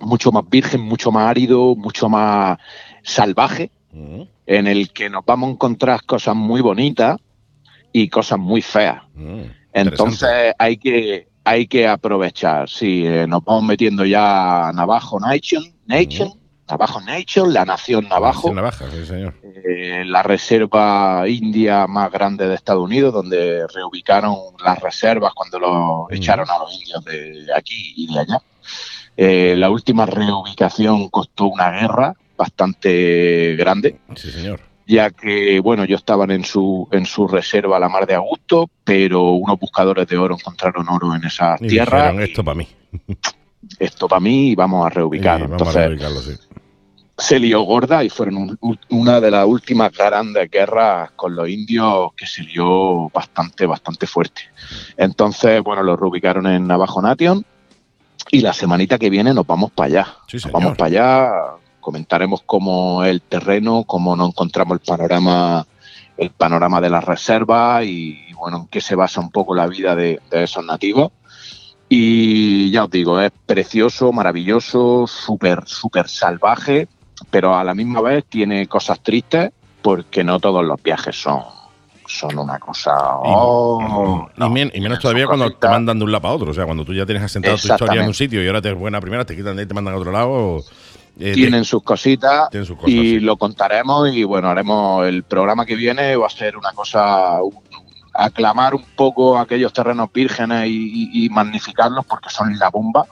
mucho 0.00 0.32
más 0.32 0.48
virgen, 0.48 0.80
mucho 0.80 1.10
más 1.10 1.28
árido, 1.28 1.74
mucho 1.76 2.08
más 2.08 2.58
salvaje, 3.02 3.70
Ujú, 3.92 4.26
en 4.46 4.66
el 4.66 4.90
que 4.90 5.08
nos 5.08 5.24
vamos 5.24 5.48
a 5.48 5.52
encontrar 5.52 6.02
cosas 6.04 6.34
muy 6.34 6.60
bonitas 6.60 7.18
y 7.92 8.08
cosas 8.08 8.38
muy 8.38 8.60
feas. 8.62 9.02
ujú. 9.14 9.46
Entonces 9.72 10.54
hay 10.58 10.76
que, 10.76 11.28
hay 11.44 11.66
que 11.66 11.86
aprovechar. 11.86 12.68
Sí, 12.68 13.04
eh, 13.06 13.26
nos 13.26 13.44
vamos 13.44 13.64
metiendo 13.64 14.04
ya 14.04 14.68
a 14.68 14.72
Navajo 14.72 15.18
Nation, 15.18 15.64
Nation, 15.86 16.32
Navajo 16.68 17.00
Nation, 17.02 17.52
la 17.52 17.64
nación 17.64 18.08
Navajo, 18.08 18.48
Nación 18.52 18.54
Navaja, 18.56 18.90
sí, 18.90 19.04
señor. 19.06 19.34
eh, 19.42 20.02
la 20.06 20.22
reserva 20.22 21.24
india 21.28 21.86
más 21.86 22.10
grande 22.10 22.48
de 22.48 22.54
Estados 22.54 22.82
Unidos, 22.82 23.12
donde 23.12 23.66
reubicaron 23.74 24.34
las 24.64 24.80
reservas 24.80 25.32
cuando 25.34 25.58
lo 25.58 26.06
echaron 26.10 26.48
a 26.50 26.58
los 26.58 26.72
indios 26.74 27.04
de 27.04 27.46
aquí 27.54 27.92
y 27.96 28.12
de 28.14 28.20
allá. 28.20 28.38
Eh, 29.16 29.54
la 29.56 29.70
última 29.70 30.06
reubicación 30.06 31.08
costó 31.10 31.46
una 31.46 31.70
guerra 31.70 32.14
bastante 32.36 33.54
grande, 33.56 33.98
Sí, 34.16 34.30
señor. 34.30 34.58
ya 34.86 35.10
que, 35.10 35.60
bueno, 35.60 35.84
ellos 35.84 36.00
estaban 36.00 36.30
en 36.30 36.44
su, 36.44 36.88
en 36.90 37.06
su 37.06 37.28
reserva 37.28 37.76
a 37.76 37.80
la 37.80 37.88
mar 37.88 38.06
de 38.06 38.14
Augusto, 38.14 38.68
pero 38.82 39.32
unos 39.32 39.60
buscadores 39.60 40.06
de 40.08 40.16
oro 40.16 40.34
encontraron 40.34 40.88
oro 40.88 41.14
en 41.14 41.24
esas 41.24 41.60
Y 41.62 41.68
tierras. 41.68 42.04
dijeron, 42.12 42.22
esto 42.22 42.42
para 42.42 42.54
mí. 42.56 42.68
esto 43.78 44.08
para 44.08 44.20
mí 44.20 44.50
y 44.50 44.54
vamos 44.54 44.84
a 44.86 44.90
Y 44.90 44.94
reubicar. 44.94 45.40
vamos 45.42 45.52
Entonces, 45.52 45.76
a 45.76 45.86
reubicarlo, 45.86 46.20
sí. 46.20 46.32
Se 47.16 47.38
lió 47.38 47.62
gorda 47.62 48.02
y 48.02 48.10
fueron 48.10 48.36
un- 48.36 48.58
un- 48.60 48.78
una 48.90 49.20
de 49.20 49.30
las 49.30 49.46
últimas 49.46 49.92
grandes 49.92 50.50
guerras 50.50 51.12
con 51.14 51.34
los 51.36 51.48
indios 51.48 52.12
que 52.16 52.26
se 52.26 52.42
lió 52.42 53.08
bastante, 53.10 53.66
bastante 53.66 54.06
fuerte. 54.06 54.42
Entonces, 54.96 55.62
bueno, 55.62 55.82
los 55.82 55.98
reubicaron 55.98 56.46
en 56.46 56.66
Navajo 56.66 57.00
Nation 57.00 57.44
y 58.30 58.40
la 58.40 58.52
semanita 58.52 58.98
que 58.98 59.10
viene 59.10 59.32
nos 59.32 59.46
vamos 59.46 59.70
para 59.70 59.86
allá. 59.86 60.08
Sí, 60.26 60.38
Nos 60.38 60.50
vamos 60.52 60.76
para 60.76 60.86
allá, 60.88 61.32
comentaremos 61.80 62.42
cómo 62.44 63.04
el 63.04 63.22
terreno, 63.22 63.84
cómo 63.84 64.16
nos 64.16 64.28
encontramos 64.30 64.78
el 64.80 64.84
panorama 64.86 65.66
el 66.16 66.30
panorama 66.30 66.80
de 66.80 66.90
las 66.90 67.02
reservas 67.02 67.84
y, 67.84 68.32
bueno, 68.34 68.56
en 68.58 68.66
qué 68.68 68.80
se 68.80 68.94
basa 68.94 69.20
un 69.20 69.32
poco 69.32 69.52
la 69.52 69.66
vida 69.66 69.96
de, 69.96 70.20
de 70.30 70.44
esos 70.44 70.64
nativos. 70.64 71.10
Y 71.88 72.70
ya 72.70 72.84
os 72.84 72.90
digo, 72.90 73.20
es 73.20 73.32
precioso, 73.46 74.12
maravilloso, 74.12 75.06
súper, 75.06 75.64
súper 75.66 76.08
salvaje, 76.08 76.88
pero 77.30 77.56
a 77.56 77.64
la 77.64 77.74
misma 77.74 78.00
vez 78.00 78.24
tiene 78.28 78.66
cosas 78.66 79.00
tristes 79.00 79.50
porque 79.82 80.24
no 80.24 80.40
todos 80.40 80.64
los 80.64 80.82
viajes 80.82 81.14
son, 81.20 81.42
son 82.06 82.38
una 82.38 82.58
cosa... 82.58 82.92
oh, 83.18 84.28
y, 84.34 84.40
no, 84.40 84.50
men- 84.50 84.70
y 84.74 84.80
menos 84.80 84.98
todavía 84.98 85.26
cuando 85.26 85.50
te 85.50 85.68
mandan 85.68 85.98
de 85.98 86.04
un 86.04 86.12
lado 86.12 86.22
para 86.22 86.34
otro. 86.34 86.50
O 86.50 86.54
sea, 86.54 86.64
cuando 86.64 86.84
tú 86.84 86.94
ya 86.94 87.04
tienes 87.06 87.22
asentado 87.22 87.56
tu 87.56 87.68
historia 87.68 88.00
en 88.02 88.08
un 88.08 88.14
sitio 88.14 88.42
y 88.42 88.46
ahora 88.46 88.62
te 88.62 88.72
buena 88.72 89.00
primera, 89.00 89.24
te 89.24 89.36
quitan 89.36 89.56
de 89.56 89.62
ahí 89.62 89.64
y 89.64 89.68
te 89.68 89.74
mandan 89.74 89.94
a 89.94 89.98
otro 89.98 90.10
lado. 90.10 90.58
eh, 91.20 91.32
tienen 91.34 91.64
sus 91.64 91.82
cositas 91.82 92.50
tienen 92.50 92.66
sus 92.66 92.76
cosas, 92.76 92.90
y 92.90 92.96
sí. 93.10 93.20
lo 93.20 93.36
contaremos 93.36 94.12
y 94.12 94.24
bueno, 94.24 94.48
haremos 94.48 95.06
el 95.06 95.22
programa 95.22 95.64
que 95.66 95.76
viene, 95.76 96.16
va 96.16 96.26
a 96.26 96.30
ser 96.30 96.56
una 96.56 96.72
cosa, 96.72 97.42
un- 97.42 97.54
aclamar 98.14 98.74
un 98.74 98.84
poco 98.96 99.36
aquellos 99.38 99.72
terrenos 99.72 100.08
vírgenes 100.12 100.66
y 100.68 101.28
magnificarlos 101.30 102.04
porque 102.06 102.30
son 102.30 102.56
la 102.58 102.70
bomba 102.70 103.04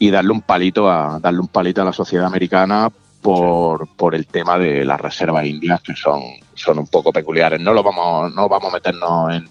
y 0.00 0.10
darle 0.10 0.32
un 0.32 0.40
palito 0.40 0.90
a 0.90 1.20
darle 1.20 1.40
un 1.40 1.48
palito 1.48 1.82
a 1.82 1.84
la 1.84 1.92
sociedad 1.92 2.26
americana 2.26 2.90
por, 3.22 3.86
por 3.96 4.14
el 4.14 4.26
tema 4.26 4.58
de 4.58 4.82
las 4.84 4.98
reservas 5.00 5.44
indias 5.44 5.80
que 5.82 5.94
son, 5.94 6.22
son 6.54 6.78
un 6.78 6.86
poco 6.88 7.12
peculiares. 7.12 7.60
No 7.60 7.72
lo 7.74 7.82
vamos, 7.82 8.34
no 8.34 8.48
vamos 8.48 8.70
a 8.70 8.74
meternos 8.74 9.34
en, 9.34 9.48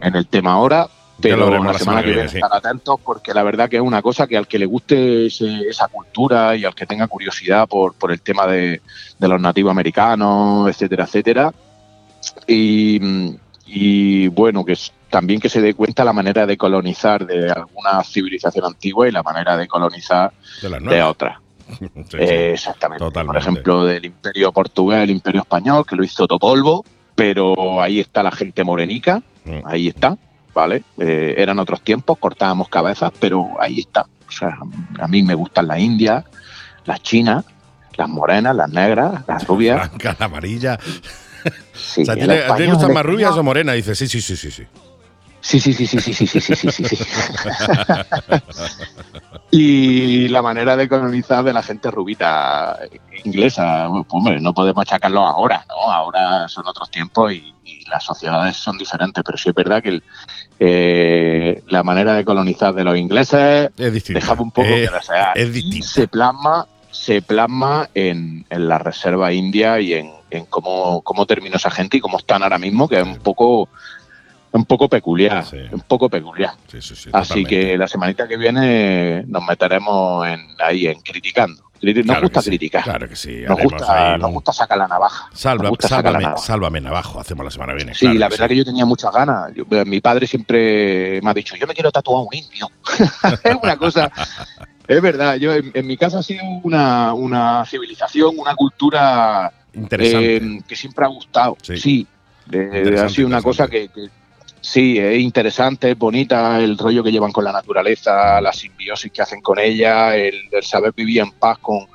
en 0.00 0.14
el 0.14 0.26
tema 0.26 0.52
ahora, 0.52 0.86
pero 1.20 1.48
la, 1.62 1.78
semana, 1.78 2.02
que 2.02 2.10
viene, 2.10 2.28
sí. 2.28 2.36
estar 2.36 2.54
atentos 2.54 3.00
porque 3.02 3.32
la 3.32 3.42
verdad 3.44 3.70
que 3.70 3.76
es 3.76 3.82
una 3.82 4.02
cosa 4.02 4.26
que 4.26 4.36
al 4.36 4.46
que 4.46 4.58
le 4.58 4.66
guste 4.66 5.26
ese- 5.26 5.68
esa 5.68 5.88
cultura 5.88 6.54
y 6.54 6.64
al 6.66 6.74
que 6.74 6.84
tenga 6.84 7.06
curiosidad 7.08 7.66
por, 7.66 7.94
por 7.94 8.12
el 8.12 8.20
tema 8.20 8.46
de, 8.46 8.82
de 9.18 9.28
los 9.28 9.40
nativos 9.40 9.70
americanos, 9.70 10.68
etcétera, 10.68 11.04
etcétera. 11.04 11.52
Y, 12.46 13.00
y, 13.66 14.28
bueno, 14.28 14.64
que 14.64 14.76
también 15.12 15.38
que 15.40 15.48
se 15.48 15.60
dé 15.60 15.74
cuenta 15.74 16.04
la 16.04 16.12
manera 16.14 16.46
de 16.46 16.56
colonizar 16.56 17.24
de 17.26 17.50
alguna 17.52 18.02
civilización 18.02 18.64
antigua 18.64 19.06
y 19.06 19.12
la 19.12 19.22
manera 19.22 19.56
de 19.56 19.68
colonizar 19.68 20.32
de 20.62 20.68
de 20.80 21.02
otra. 21.02 21.38
Sí, 21.78 21.86
sí. 21.94 22.16
Eh, 22.18 22.52
exactamente. 22.54 23.04
Por 23.10 23.36
ejemplo, 23.36 23.84
del 23.84 24.04
imperio 24.04 24.52
portugués, 24.52 25.02
el 25.04 25.10
imperio 25.10 25.42
español, 25.42 25.86
que 25.86 25.96
lo 25.96 26.02
hizo 26.04 26.26
Topolvo, 26.26 26.84
pero 27.14 27.80
ahí 27.80 28.00
está 28.00 28.22
la 28.22 28.32
gente 28.32 28.64
morenica, 28.64 29.22
Mm. 29.44 29.58
ahí 29.64 29.88
está, 29.88 30.16
¿vale? 30.54 30.82
Eh, 30.98 31.34
eran 31.38 31.58
otros 31.58 31.80
tiempos, 31.82 32.16
cortábamos 32.18 32.68
cabezas, 32.68 33.10
pero 33.18 33.48
ahí 33.60 33.80
está. 33.80 34.06
O 34.28 34.30
sea, 34.32 34.56
a 35.00 35.08
mí 35.08 35.22
me 35.22 35.34
gustan 35.34 35.66
las 35.66 35.78
indias, 35.80 36.24
las 36.84 37.02
chinas, 37.02 37.44
las 37.96 38.08
morenas, 38.08 38.54
las 38.56 38.70
negras, 38.70 39.22
las 39.26 39.46
rubias. 39.46 39.76
Blanca, 39.88 40.16
la 40.18 40.26
amarilla. 40.26 40.78
Sí, 41.74 42.02
o 42.02 42.04
sea, 42.04 42.14
el 42.14 42.20
¿tiene- 42.20 42.42
¿a 42.44 42.54
ti 42.56 42.62
te 42.64 42.72
gustan 42.72 42.92
más 42.94 43.04
rubias 43.04 43.32
o 43.32 43.42
morenas? 43.42 43.74
Dice, 43.76 43.94
sí, 43.94 44.06
sí, 44.08 44.20
sí, 44.20 44.36
sí, 44.36 44.50
sí. 44.50 44.62
Sí, 45.42 45.58
sí, 45.60 45.72
sí, 45.72 45.86
sí, 45.86 45.98
sí, 46.00 46.14
sí, 46.14 46.26
sí, 46.26 46.40
sí, 46.40 46.54
sí, 46.54 46.70
sí, 46.72 46.84
sí. 46.86 47.04
y 49.50 50.28
la 50.28 50.40
manera 50.40 50.76
de 50.76 50.88
colonizar 50.88 51.44
de 51.44 51.52
la 51.52 51.62
gente 51.62 51.90
rubita 51.90 52.78
inglesa, 53.24 53.88
hombre, 53.88 54.40
no 54.40 54.54
podemos 54.54 54.82
achacarlo 54.82 55.26
ahora, 55.26 55.64
¿no? 55.68 55.92
Ahora 55.92 56.48
son 56.48 56.66
otros 56.66 56.90
tiempos 56.90 57.32
y, 57.32 57.52
y 57.64 57.84
las 57.90 58.04
sociedades 58.04 58.56
son 58.56 58.78
diferentes, 58.78 59.22
pero 59.24 59.36
sí 59.36 59.50
es 59.50 59.54
verdad 59.54 59.82
que 59.82 59.88
el- 59.90 60.02
eh, 60.60 61.62
la 61.68 61.82
manera 61.82 62.14
de 62.14 62.24
colonizar 62.24 62.72
de 62.72 62.84
los 62.84 62.96
ingleses 62.96 63.70
dejaba 63.76 64.42
un 64.42 64.52
poco 64.52 64.68
Eh, 64.68 64.86
que 64.88 64.94
desear. 64.94 65.36
es 65.36 65.48
Y 65.48 65.52
distinto. 65.52 65.86
se 65.88 66.08
plasma, 66.08 66.66
se 66.90 67.20
plasma 67.20 67.88
en, 67.94 68.46
en 68.48 68.68
la 68.68 68.78
reserva 68.78 69.32
india 69.32 69.80
y 69.80 69.94
en, 69.94 70.12
en 70.30 70.46
cómo, 70.46 71.02
cómo 71.02 71.26
terminó 71.26 71.56
esa 71.56 71.70
gente 71.70 71.96
y 71.96 72.00
cómo 72.00 72.18
están 72.18 72.42
ahora 72.44 72.58
mismo, 72.58 72.88
que 72.88 72.98
es 73.00 73.04
un 73.04 73.16
poco 73.18 73.68
un 74.52 74.64
poco 74.66 74.88
peculiar, 74.88 75.44
Sí. 75.44 75.58
un 75.70 75.80
poco 75.80 76.08
peculiar. 76.08 76.52
Sí, 76.68 76.80
sí, 76.82 76.94
sí, 76.94 77.10
Así 77.12 77.44
que 77.44 77.76
la 77.78 77.88
semanita 77.88 78.28
que 78.28 78.36
viene 78.36 79.24
nos 79.26 79.44
meteremos 79.46 80.26
en, 80.26 80.40
ahí 80.62 80.86
en 80.86 81.00
criticando, 81.00 81.62
Nos 81.80 82.04
Claro 82.04 82.22
gusta 82.28 82.42
criticar. 82.42 82.84
Claro 82.84 83.08
que 83.08 83.16
sí. 83.16 83.40
Nos 83.48 83.60
gusta, 83.60 84.16
nos 84.18 84.30
sacar 84.52 84.78
la 84.78 84.86
navaja. 84.86 85.28
Salva- 85.32 85.68
gusta 85.70 85.88
sacar 85.88 86.04
la 86.04 86.10
sálvame, 86.10 86.24
navaja. 86.24 86.46
sálvame 86.46 86.80
navajo, 86.80 87.20
hacemos 87.20 87.44
la 87.44 87.50
semana 87.50 87.72
que 87.72 87.76
viene. 87.78 87.94
Sí, 87.94 88.00
claro 88.06 88.18
la 88.20 88.28
verdad 88.28 88.48
que 88.48 88.56
yo 88.56 88.64
tenía 88.64 88.84
muchas 88.86 89.12
ganas. 89.12 89.52
Yo- 89.54 89.64
mi 89.84 90.00
padre 90.00 90.26
siempre 90.28 91.20
me 91.22 91.30
ha 91.30 91.34
dicho, 91.34 91.56
yo 91.56 91.66
me 91.66 91.74
quiero 91.74 91.90
tatuar 91.90 92.22
un 92.24 92.34
indio. 92.34 92.70
es 93.44 93.56
una 93.62 93.76
cosa, 93.76 94.12
es 94.86 95.00
verdad. 95.02 95.36
Yo 95.36 95.54
en, 95.54 95.70
en 95.74 95.86
mi 95.86 95.96
casa 95.96 96.18
ha 96.20 96.22
sido 96.22 96.44
una, 96.62 97.14
una 97.14 97.64
civilización, 97.66 98.38
una 98.38 98.54
cultura 98.54 99.50
Interesante. 99.74 100.36
eh, 100.36 100.60
que 100.68 100.76
siempre 100.76 101.04
ha 101.04 101.08
gustado. 101.08 101.56
Sí. 101.62 101.76
Sí, 101.78 102.06
Eh, 102.52 102.96
ha 103.02 103.08
sido 103.08 103.26
una 103.28 103.40
cosa 103.42 103.66
que, 103.68 103.88
que- 103.88 104.08
sí, 104.62 104.96
es 104.98 105.20
interesante, 105.20 105.90
es 105.90 105.98
bonita, 105.98 106.58
el 106.58 106.78
rollo 106.78 107.02
que 107.02 107.12
llevan 107.12 107.32
con 107.32 107.44
la 107.44 107.52
naturaleza, 107.52 108.40
la 108.40 108.52
simbiosis 108.54 109.12
que 109.12 109.20
hacen 109.20 109.42
con 109.42 109.58
ella, 109.58 110.16
el, 110.16 110.34
el 110.50 110.62
saber 110.62 110.94
vivir 110.96 111.20
en 111.20 111.32
paz 111.32 111.58
con, 111.58 111.86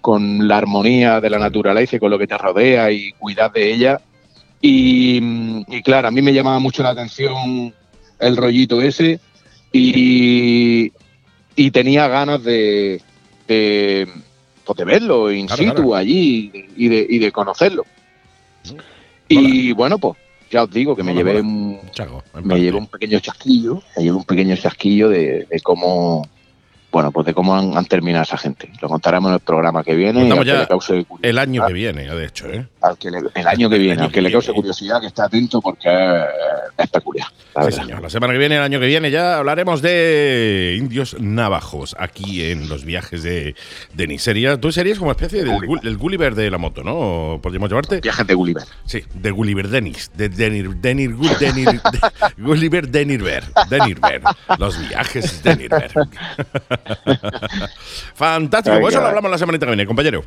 con 0.00 0.48
la 0.48 0.56
armonía 0.56 1.20
de 1.20 1.28
la 1.28 1.38
naturaleza 1.38 1.96
y 1.96 1.98
con 1.98 2.10
lo 2.10 2.18
que 2.18 2.26
te 2.26 2.38
rodea 2.38 2.90
y 2.90 3.12
cuidar 3.12 3.52
de 3.52 3.72
ella. 3.74 4.00
Y, 4.60 5.20
y 5.68 5.82
claro, 5.82 6.08
a 6.08 6.10
mí 6.10 6.22
me 6.22 6.32
llamaba 6.32 6.58
mucho 6.58 6.82
la 6.82 6.90
atención 6.90 7.74
el 8.18 8.36
rollito 8.36 8.80
ese 8.80 9.20
y, 9.72 10.90
y 11.56 11.70
tenía 11.70 12.08
ganas 12.08 12.42
de, 12.42 13.02
de, 13.46 14.08
pues 14.64 14.76
de 14.78 14.84
verlo 14.84 15.30
in 15.30 15.46
Claro, 15.46 15.62
situ 15.62 15.74
claro. 15.74 15.94
allí 15.96 16.50
y 16.76 16.88
de, 16.88 17.06
y 17.10 17.18
de 17.18 17.32
conocerlo. 17.32 17.84
Mola. 19.28 19.58
Y 19.58 19.72
bueno, 19.72 19.98
pues 19.98 20.16
ya 20.54 20.62
os 20.62 20.70
digo 20.70 20.94
que 20.94 21.02
me 21.02 21.12
llevé 21.12 21.40
un, 21.40 21.80
Chago, 21.90 22.22
en 22.32 22.46
me 22.46 22.60
llevé 22.60 22.78
un 22.78 22.86
pequeño 22.86 23.18
chasquillo, 23.18 23.82
me 23.96 24.04
llevé 24.04 24.16
un 24.16 24.22
pequeño 24.22 24.54
chasquillo 24.54 25.08
de, 25.08 25.48
de 25.50 25.60
cómo, 25.60 26.28
bueno, 26.92 27.10
pues 27.10 27.26
de 27.26 27.34
cómo 27.34 27.56
han, 27.56 27.76
han 27.76 27.86
terminado 27.86 28.22
esa 28.22 28.38
gente. 28.38 28.70
Lo 28.80 28.86
contaremos 28.88 29.30
en 29.30 29.34
el 29.34 29.40
programa 29.40 29.82
que 29.82 29.96
viene. 29.96 30.24
y 30.24 30.28
ya 30.44 30.68
El 31.22 31.38
año 31.38 31.66
que 31.66 31.72
viene, 31.72 32.04
de 32.04 32.24
hecho, 32.24 32.46
¿eh? 32.46 32.68
Al 32.84 32.98
que 32.98 33.10
le- 33.10 33.18
el 33.34 33.46
año 33.48 33.68
que 33.70 33.78
viene, 33.78 33.94
año 33.94 34.02
al 34.04 34.08
que 34.10 34.14
que 34.16 34.22
le 34.22 34.32
cause 34.32 34.52
curiosidad, 34.52 35.00
que 35.00 35.06
esté 35.08 35.22
atento 35.22 35.60
porque 35.60 35.88
es, 36.76 36.90
peculiar. 36.90 37.28
la 37.54 37.64
Sí, 37.70 37.72
señor. 37.72 38.02
La 38.02 38.10
semana 38.10 38.32
que 38.32 38.38
viene, 38.38 38.56
el 38.56 38.62
año 38.62 38.78
que 38.80 38.86
viene, 38.86 39.10
ya 39.10 39.38
hablaremos 39.38 39.80
de 39.82 40.76
indios 40.78 41.16
navajos 41.20 41.96
aquí 41.98 42.44
en 42.50 42.68
los 42.68 42.84
viajes 42.84 43.22
de, 43.22 43.54
de 43.94 44.06
Niseria. 44.06 44.60
Tú 44.60 44.70
serías 44.72 44.98
como 44.98 45.10
especie 45.12 45.42
del 45.42 45.52
Gulliver. 45.54 45.78
Gu- 45.78 45.82
del 45.82 45.96
Gulliver 45.96 46.34
de 46.34 46.50
la 46.50 46.58
moto, 46.58 46.82
¿no? 46.84 47.38
¿Podríamos 47.42 47.70
llamarte? 47.70 48.00
Viajes 48.00 48.26
de 48.26 48.34
Gulliver. 48.34 48.64
Sí, 48.84 49.02
de 49.14 49.30
Gulliver 49.30 49.68
Dennis. 49.68 50.10
De 50.14 50.28
Denir, 50.28 50.70
Denir, 50.76 51.14
Denir, 51.16 51.68
de- 51.70 51.80
Gulliver 52.42 52.88
Denirver. 52.88 53.44
Denirver. 53.70 54.20
Los 54.58 54.78
viajes 54.88 55.42
Denirver. 55.42 55.90
Fantástico. 58.14 58.76
Ay, 58.76 58.82
Pues 58.82 58.94
eso 58.94 59.00
lo 59.02 59.08
hablamos 59.08 59.30
la 59.30 59.38
semana 59.38 59.58
que 59.58 59.66
viene, 59.66 59.86
compañero. 59.86 60.24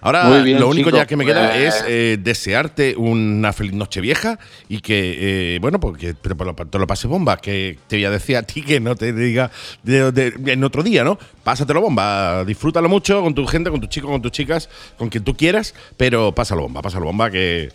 Ahora, 0.00 0.28
bien, 0.42 0.60
lo 0.60 0.68
único 0.68 0.90
ya 0.90 1.06
que 1.06 1.16
me 1.16 1.24
queda 1.24 1.50
pues- 1.50 1.74
es 1.76 1.84
eh, 1.86 2.18
desearte 2.20 2.94
una 2.96 3.52
feliz 3.52 3.72
noche 3.72 4.00
vieja 4.00 4.38
y 4.68 4.80
que, 4.80 5.54
eh, 5.56 5.58
bueno, 5.60 5.80
porque 5.80 6.14
pero 6.20 6.36
por 6.36 6.46
lo- 6.46 6.54
te 6.54 6.78
lo 6.78 6.86
pases 6.86 7.10
bomba. 7.10 7.36
Que 7.36 7.78
te 7.88 7.96
voy 7.96 8.04
a 8.04 8.10
decir 8.10 8.36
a 8.36 8.42
ti 8.42 8.62
que 8.62 8.80
no 8.80 8.94
te 8.94 9.12
diga 9.12 9.50
de- 9.82 10.12
de- 10.12 10.52
en 10.52 10.64
otro 10.64 10.82
día, 10.82 11.04
¿no? 11.04 11.18
Pásatelo 11.48 11.80
bomba, 11.80 12.44
disfrútalo 12.44 12.90
mucho 12.90 13.22
con 13.22 13.34
tu 13.34 13.46
gente, 13.46 13.70
con 13.70 13.80
tus 13.80 13.88
chicos, 13.88 14.10
con 14.10 14.20
tus 14.20 14.30
chicas, 14.32 14.68
con 14.98 15.08
quien 15.08 15.24
tú 15.24 15.34
quieras, 15.34 15.74
pero 15.96 16.30
pásalo 16.30 16.60
bomba, 16.60 16.82
pásalo 16.82 17.06
bomba, 17.06 17.30
que 17.30 17.72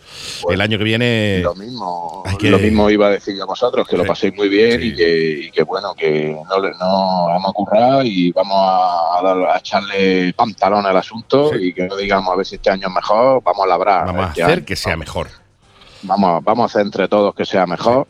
el 0.48 0.60
año 0.60 0.78
que 0.78 0.84
viene. 0.84 1.40
Lo 1.42 1.56
mismo, 1.56 2.22
que- 2.38 2.50
lo 2.52 2.60
mismo 2.60 2.88
iba 2.88 3.08
a 3.08 3.10
decir 3.10 3.34
a 3.42 3.44
vosotros, 3.46 3.88
que 3.88 3.96
lo 3.96 4.04
paséis 4.06 4.32
muy 4.36 4.48
bien 4.48 4.80
Sí. 4.80 4.86
y, 4.86 4.94
que, 4.94 5.28
y 5.46 5.50
que 5.50 5.64
bueno, 5.64 5.92
que 5.96 6.36
no, 6.48 6.60
no 6.60 7.26
vamos 7.26 7.50
a 7.50 7.52
currar 7.52 8.06
y 8.06 8.30
vamos 8.30 8.56
a, 8.56 9.20
dar- 9.24 9.50
a 9.56 9.58
echarle 9.58 10.32
pantalón 10.34 10.86
al 10.86 10.96
asunto 10.96 11.50
Sí. 11.52 11.58
y 11.70 11.74
que 11.74 11.88
no 11.88 11.96
digamos 11.96 12.32
a 12.32 12.36
ver 12.36 12.46
si 12.46 12.54
este 12.54 12.70
año 12.70 12.86
es 12.86 12.94
mejor, 12.94 13.42
vamos 13.42 13.64
a 13.64 13.66
labrar. 13.66 14.06
Vamos 14.06 14.26
a 14.26 14.30
hacer 14.30 14.64
que 14.64 14.76
sea 14.76 14.96
mejor. 14.96 15.26
Vamos, 16.02 16.44
vamos 16.44 16.62
a 16.62 16.66
hacer 16.66 16.82
entre 16.82 17.08
todos 17.08 17.34
que 17.34 17.44
sea 17.44 17.66
mejor. 17.66 18.06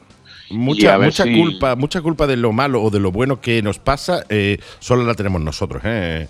Mucha, 0.51 0.99
mucha 0.99 1.25
si- 1.25 1.35
culpa, 1.35 1.75
mucha 1.77 2.01
culpa 2.03 2.27
de 2.27 2.37
lo 2.37 2.53
malo 2.53 2.83
o 2.83 2.91
de 2.91 3.01
lo 3.01 3.11
bueno 3.11 3.41
que 3.41 3.63
nos 3.63 3.79
pasa, 3.79 4.25
eh, 4.29 4.59
solo 4.79 5.05
la 5.05 5.15
tenemos 5.15 5.41
nosotros. 5.41 5.83
¿eh? 5.85 6.29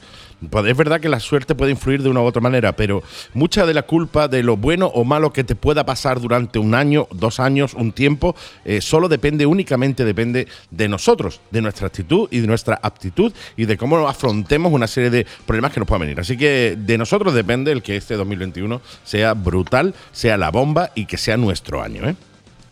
Pues 0.50 0.66
Es 0.66 0.76
verdad 0.76 1.00
que 1.00 1.08
la 1.08 1.20
suerte 1.20 1.54
puede 1.54 1.70
influir 1.70 2.02
de 2.02 2.10
una 2.10 2.20
u 2.20 2.24
otra 2.24 2.42
manera, 2.42 2.76
pero 2.76 3.02
mucha 3.32 3.64
de 3.64 3.72
la 3.72 3.82
culpa 3.82 4.28
de 4.28 4.42
lo 4.42 4.56
bueno 4.58 4.86
o 4.88 5.02
malo 5.04 5.32
que 5.32 5.42
te 5.42 5.54
pueda 5.54 5.86
pasar 5.86 6.20
durante 6.20 6.58
un 6.58 6.74
año, 6.74 7.08
dos 7.12 7.40
años, 7.40 7.72
un 7.74 7.92
tiempo, 7.92 8.36
eh, 8.64 8.80
solo 8.82 9.08
depende, 9.08 9.46
únicamente 9.46 10.04
depende 10.04 10.46
de 10.70 10.88
nosotros, 10.88 11.40
de 11.50 11.62
nuestra 11.62 11.86
actitud 11.86 12.28
y 12.30 12.40
de 12.40 12.46
nuestra 12.46 12.78
aptitud 12.82 13.32
y 13.56 13.64
de 13.64 13.78
cómo 13.78 14.06
afrontemos 14.06 14.70
una 14.72 14.86
serie 14.86 15.08
de 15.10 15.26
problemas 15.46 15.72
que 15.72 15.80
nos 15.80 15.88
puedan 15.88 16.02
venir. 16.02 16.20
Así 16.20 16.36
que 16.36 16.76
de 16.78 16.98
nosotros 16.98 17.32
depende 17.32 17.72
el 17.72 17.82
que 17.82 17.96
este 17.96 18.14
2021 18.14 18.82
sea 19.02 19.32
brutal, 19.34 19.94
sea 20.12 20.36
la 20.36 20.50
bomba 20.50 20.90
y 20.94 21.06
que 21.06 21.16
sea 21.16 21.36
nuestro 21.38 21.82
año. 21.82 22.06
¿eh? 22.08 22.16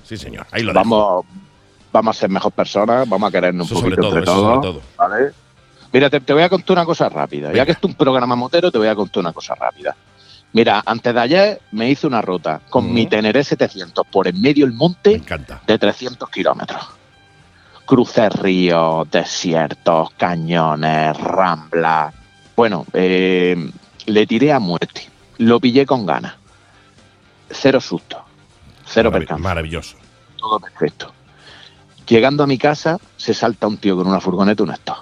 Sí, 0.04 0.16
señor. 0.16 0.46
Ahí 0.50 0.62
lo 0.62 0.72
dejo. 0.72 0.84
Vamos, 0.84 1.26
vamos 1.92 2.16
a 2.16 2.20
ser 2.20 2.30
mejor 2.30 2.52
personas, 2.52 3.08
vamos 3.08 3.28
a 3.28 3.32
querernos 3.32 3.66
Eso 3.66 3.76
un 3.76 3.80
sobre 3.82 3.96
poquito 3.96 4.08
todo, 4.08 4.18
entre 4.18 4.32
sobre 4.32 4.60
todos. 4.60 4.62
todo. 4.62 4.82
¿vale? 4.96 5.30
Mira, 5.92 6.10
te, 6.10 6.20
te 6.20 6.32
voy 6.32 6.42
a 6.42 6.48
contar 6.48 6.72
una 6.76 6.86
cosa 6.86 7.08
rápida. 7.08 7.48
Venga. 7.48 7.58
Ya 7.58 7.66
que 7.66 7.72
es 7.72 7.78
un 7.82 7.94
programa 7.94 8.34
motero, 8.36 8.70
te 8.70 8.78
voy 8.78 8.88
a 8.88 8.94
contar 8.94 9.20
una 9.20 9.32
cosa 9.32 9.54
rápida. 9.54 9.94
Mira, 10.54 10.82
antes 10.84 11.14
de 11.14 11.20
ayer 11.20 11.60
me 11.70 11.88
hice 11.88 12.06
una 12.06 12.20
ruta 12.20 12.60
con 12.68 12.92
mi 12.92 13.06
Teneré 13.06 13.42
700 13.42 14.06
por 14.06 14.28
en 14.28 14.38
medio 14.40 14.66
del 14.66 14.74
monte 14.74 15.22
de 15.66 15.78
300 15.78 16.28
kilómetros. 16.28 16.82
Crucé 17.86 18.28
ríos, 18.28 19.10
desiertos, 19.10 20.10
cañones, 20.12 21.16
ramblas. 21.18 22.14
Bueno, 22.54 22.84
eh, 22.92 23.70
le 24.06 24.26
tiré 24.26 24.52
a 24.52 24.58
muerte. 24.58 25.08
Lo 25.38 25.58
pillé 25.58 25.86
con 25.86 26.04
ganas. 26.06 26.34
Cero 27.50 27.80
susto. 27.80 28.21
Cero 28.92 29.10
Marav- 29.10 29.18
percance 29.18 29.42
Maravilloso. 29.42 29.96
todo 30.36 30.60
perfecto. 30.60 31.12
Llegando 32.06 32.42
a 32.42 32.46
mi 32.46 32.58
casa, 32.58 32.98
se 33.16 33.32
salta 33.32 33.66
un 33.66 33.78
tío 33.78 33.96
con 33.96 34.06
una 34.06 34.20
furgoneta, 34.20 34.62
un 34.64 34.70
stop. 34.72 34.98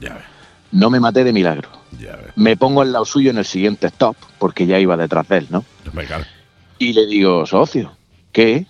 Ya 0.00 0.14
ves, 0.14 0.24
No 0.72 0.88
me 0.90 1.00
maté 1.00 1.24
de 1.24 1.32
milagro. 1.32 1.68
ya 1.98 2.16
ves. 2.16 2.32
Me 2.36 2.56
pongo 2.56 2.80
al 2.82 2.92
lado 2.92 3.04
suyo 3.04 3.30
en 3.30 3.38
el 3.38 3.44
siguiente 3.44 3.88
stop, 3.88 4.16
porque 4.38 4.66
ya 4.66 4.78
iba 4.78 4.96
detrás 4.96 5.28
de 5.28 5.38
él, 5.38 5.46
¿no? 5.50 5.64
Y 6.78 6.92
le 6.92 7.06
digo, 7.06 7.44
socio, 7.44 7.92
¿qué? 8.32 8.66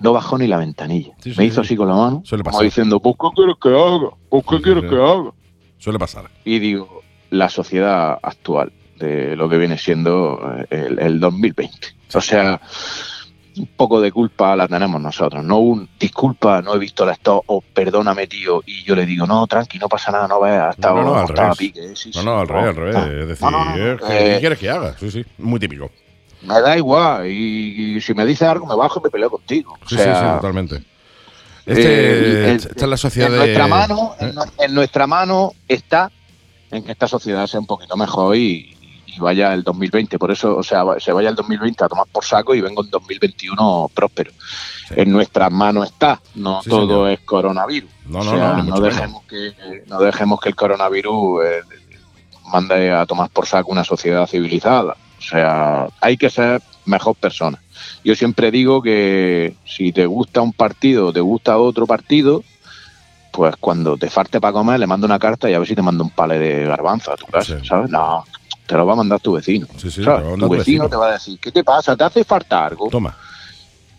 No 0.00 0.12
bajó 0.12 0.36
ni 0.36 0.48
la 0.48 0.56
ventanilla. 0.58 1.12
Sí, 1.20 1.32
me 1.38 1.44
hizo 1.44 1.62
sí. 1.62 1.68
así 1.68 1.76
con 1.76 1.88
la 1.88 1.94
mano, 1.94 2.22
Suele 2.24 2.42
como 2.42 2.52
pasar. 2.54 2.64
diciendo, 2.64 2.98
pues 3.00 3.14
¿qué 3.20 3.28
quieres 3.36 3.54
que 3.62 3.68
haga? 3.68 4.10
Pues 4.28 4.44
¿qué 4.50 4.60
quieres 4.60 4.90
que 4.90 4.96
haga? 4.96 5.30
Suele 5.78 5.98
pasar. 6.00 6.28
Y 6.44 6.58
digo, 6.58 7.02
la 7.30 7.48
sociedad 7.48 8.18
actual 8.20 8.72
de 8.98 9.36
lo 9.36 9.48
que 9.48 9.58
viene 9.58 9.78
siendo 9.78 10.40
eh, 10.58 10.66
el, 10.70 10.98
el 10.98 11.20
2020. 11.20 11.76
O 12.14 12.20
sea, 12.20 12.60
un 13.56 13.66
poco 13.66 14.00
de 14.00 14.10
culpa 14.10 14.56
la 14.56 14.66
tenemos 14.68 15.00
nosotros. 15.00 15.44
No 15.44 15.58
un 15.58 15.88
disculpa, 15.98 16.62
no 16.62 16.74
he 16.74 16.78
visto 16.78 17.04
la 17.04 17.12
stop 17.12 17.44
o 17.46 17.60
perdóname, 17.60 18.26
tío. 18.26 18.62
Y 18.66 18.82
yo 18.84 18.94
le 18.94 19.04
digo, 19.06 19.26
no, 19.26 19.46
tranqui, 19.46 19.78
no 19.78 19.88
pasa 19.88 20.10
nada, 20.10 20.26
no 20.28 20.40
veas, 20.40 20.62
ha 20.68 20.70
estado, 20.70 20.96
no, 21.02 21.14
no, 21.14 21.26
revés. 21.26 21.56
pique. 21.58 21.94
sí, 21.96 22.10
No, 22.14 22.20
sí, 22.20 22.26
no, 22.26 22.38
al 22.40 22.48
revés, 22.48 22.68
al 22.68 22.76
revés. 22.76 22.96
ah, 22.96 23.08
Es 23.20 23.28
decir, 23.28 23.50
no, 23.50 23.50
no, 23.50 23.64
no, 23.64 23.72
eh, 23.92 23.98
¿qué 24.06 24.36
eh, 24.36 24.40
quieres 24.40 24.58
que 24.58 24.70
haga? 24.70 24.96
Sí, 24.98 25.10
sí. 25.10 25.24
Muy 25.38 25.60
típico. 25.60 25.90
me 26.42 26.60
da 26.60 26.76
igual. 26.76 27.26
Y, 27.26 27.96
y 27.96 28.00
si 28.00 28.14
me 28.14 28.24
dices 28.24 28.48
algo, 28.48 28.66
me 28.66 28.74
bajo 28.74 29.00
y 29.00 29.02
me 29.04 29.10
peleo 29.10 29.30
contigo. 29.30 29.72
O 29.74 29.88
Sí, 29.88 29.96
sí, 29.96 30.02
sea, 30.02 30.14
sí, 30.20 30.36
totalmente. 30.36 30.82
Este, 31.64 32.50
eh, 32.50 32.52
esta 32.54 32.84
es 32.84 32.88
la 32.90 32.96
sociedad 32.96 33.28
en 33.28 33.34
de. 33.34 33.38
nuestra 33.46 33.66
mano, 33.68 34.14
¿eh? 34.20 34.32
en 34.58 34.74
nuestra 34.74 35.06
mano 35.06 35.52
está 35.68 36.10
en 36.72 36.82
que 36.84 36.92
esta 36.92 37.06
sociedad 37.06 37.46
sea 37.46 37.60
un 37.60 37.66
poquito 37.66 37.96
mejor 37.96 38.34
y, 38.36 38.71
y 39.16 39.20
vaya 39.20 39.52
el 39.54 39.62
2020. 39.62 40.18
Por 40.18 40.30
eso, 40.30 40.56
o 40.56 40.62
sea, 40.62 40.84
se 40.98 41.12
vaya 41.12 41.28
el 41.28 41.34
2020 41.34 41.84
a 41.84 41.88
tomar 41.88 42.06
por 42.10 42.24
saco 42.24 42.54
y 42.54 42.60
venga 42.60 42.80
un 42.80 42.90
2021 42.90 43.90
próspero. 43.94 44.30
Sí. 44.88 44.94
En 44.96 45.12
nuestras 45.12 45.50
manos 45.50 45.86
está, 45.86 46.20
no 46.34 46.62
Sí, 46.62 46.70
todo 46.70 46.86
señor. 46.86 47.10
es 47.10 47.20
coronavirus. 47.20 47.90
No, 48.06 48.20
O 48.20 48.24
no, 48.24 48.30
sea, 48.30 48.52
no, 48.54 48.62
menos. 48.64 48.82
dejemos 48.82 49.22
que 49.24 49.52
no 49.86 49.98
dejemos 50.00 50.40
que 50.40 50.48
el 50.48 50.56
coronavirus 50.56 51.44
eh, 51.44 51.60
mande 52.52 52.92
a 52.92 53.06
tomar 53.06 53.30
por 53.30 53.46
saco 53.46 53.70
una 53.72 53.84
sociedad 53.84 54.26
civilizada. 54.26 54.96
O 55.18 55.22
sea, 55.22 55.86
hay 56.00 56.16
que 56.16 56.30
ser 56.30 56.60
mejor 56.84 57.14
persona. 57.14 57.62
Yo 58.04 58.14
siempre 58.14 58.50
digo 58.50 58.82
que 58.82 59.54
si 59.64 59.92
te 59.92 60.06
gusta 60.06 60.40
un 60.42 60.52
partido 60.52 61.12
te 61.12 61.20
gusta 61.20 61.58
otro 61.58 61.86
partido, 61.86 62.42
pues 63.32 63.54
cuando 63.56 63.96
te 63.96 64.10
falte 64.10 64.40
para 64.40 64.52
comer 64.52 64.80
le 64.80 64.86
mando 64.86 65.06
una 65.06 65.18
carta 65.18 65.48
y 65.48 65.54
a 65.54 65.58
ver 65.58 65.68
si 65.68 65.74
te 65.76 65.82
mando 65.82 66.02
un 66.04 66.10
pale 66.10 66.38
de 66.38 66.64
garbanzo 66.66 67.12
a 67.12 67.16
tu 67.16 67.26
casa, 67.26 67.58
Sí. 67.60 67.66
¿sabes? 67.66 67.88
No, 67.90 68.24
te 68.66 68.74
lo 68.76 68.86
va 68.86 68.92
a 68.94 68.96
mandar 68.96 69.20
tu 69.20 69.32
vecino. 69.32 69.66
Sí, 69.76 69.90
sí, 69.90 70.00
te 70.00 70.06
lo 70.06 70.12
va 70.12 70.18
a 70.18 70.22
tu 70.22 70.28
mandar 70.30 70.48
tu 70.48 70.54
vecino 70.56 70.84
vecino. 70.84 70.88
te 70.88 70.96
va 70.96 71.08
a 71.08 71.12
decir, 71.12 71.38
¿qué 71.38 71.52
te 71.52 71.64
pasa? 71.64 71.96
¿Te 71.96 72.04
hace 72.04 72.24
falta 72.24 72.66
algo? 72.66 72.88
Toma. 72.88 73.16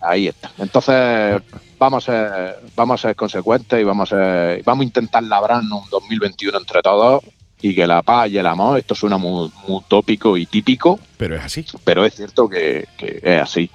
Ahí 0.01 0.27
está. 0.27 0.51
Entonces, 0.57 1.41
vamos 1.79 2.09
a 2.09 2.11
ser, 2.11 2.59
vamos 2.75 2.99
a 2.99 3.07
ser 3.07 3.15
consecuentes 3.15 3.79
y 3.79 3.83
vamos 3.83 4.11
a, 4.11 4.15
ser- 4.17 4.63
vamos 4.63 4.81
a 4.83 4.85
intentar 4.85 5.23
labrarnos 5.23 5.83
un 5.85 5.89
2021 5.89 6.57
entre 6.57 6.81
todos 6.81 7.23
y 7.61 7.73
que 7.73 7.87
la 7.87 8.01
paz 8.01 8.29
y 8.29 8.37
el 8.37 8.45
amor, 8.45 8.77
esto 8.77 8.93
suena 8.95 9.17
muy, 9.17 9.49
muy 9.67 9.81
tópico 9.87 10.35
y 10.35 10.45
típico, 10.45 10.99
Pero 11.15 11.37
es 11.37 11.43
así. 11.45 11.65
pero 11.85 12.03
es 12.05 12.13
cierto 12.15 12.49
que, 12.49 12.87
que 12.97 13.21
es 13.23 13.41
así. 13.41 13.71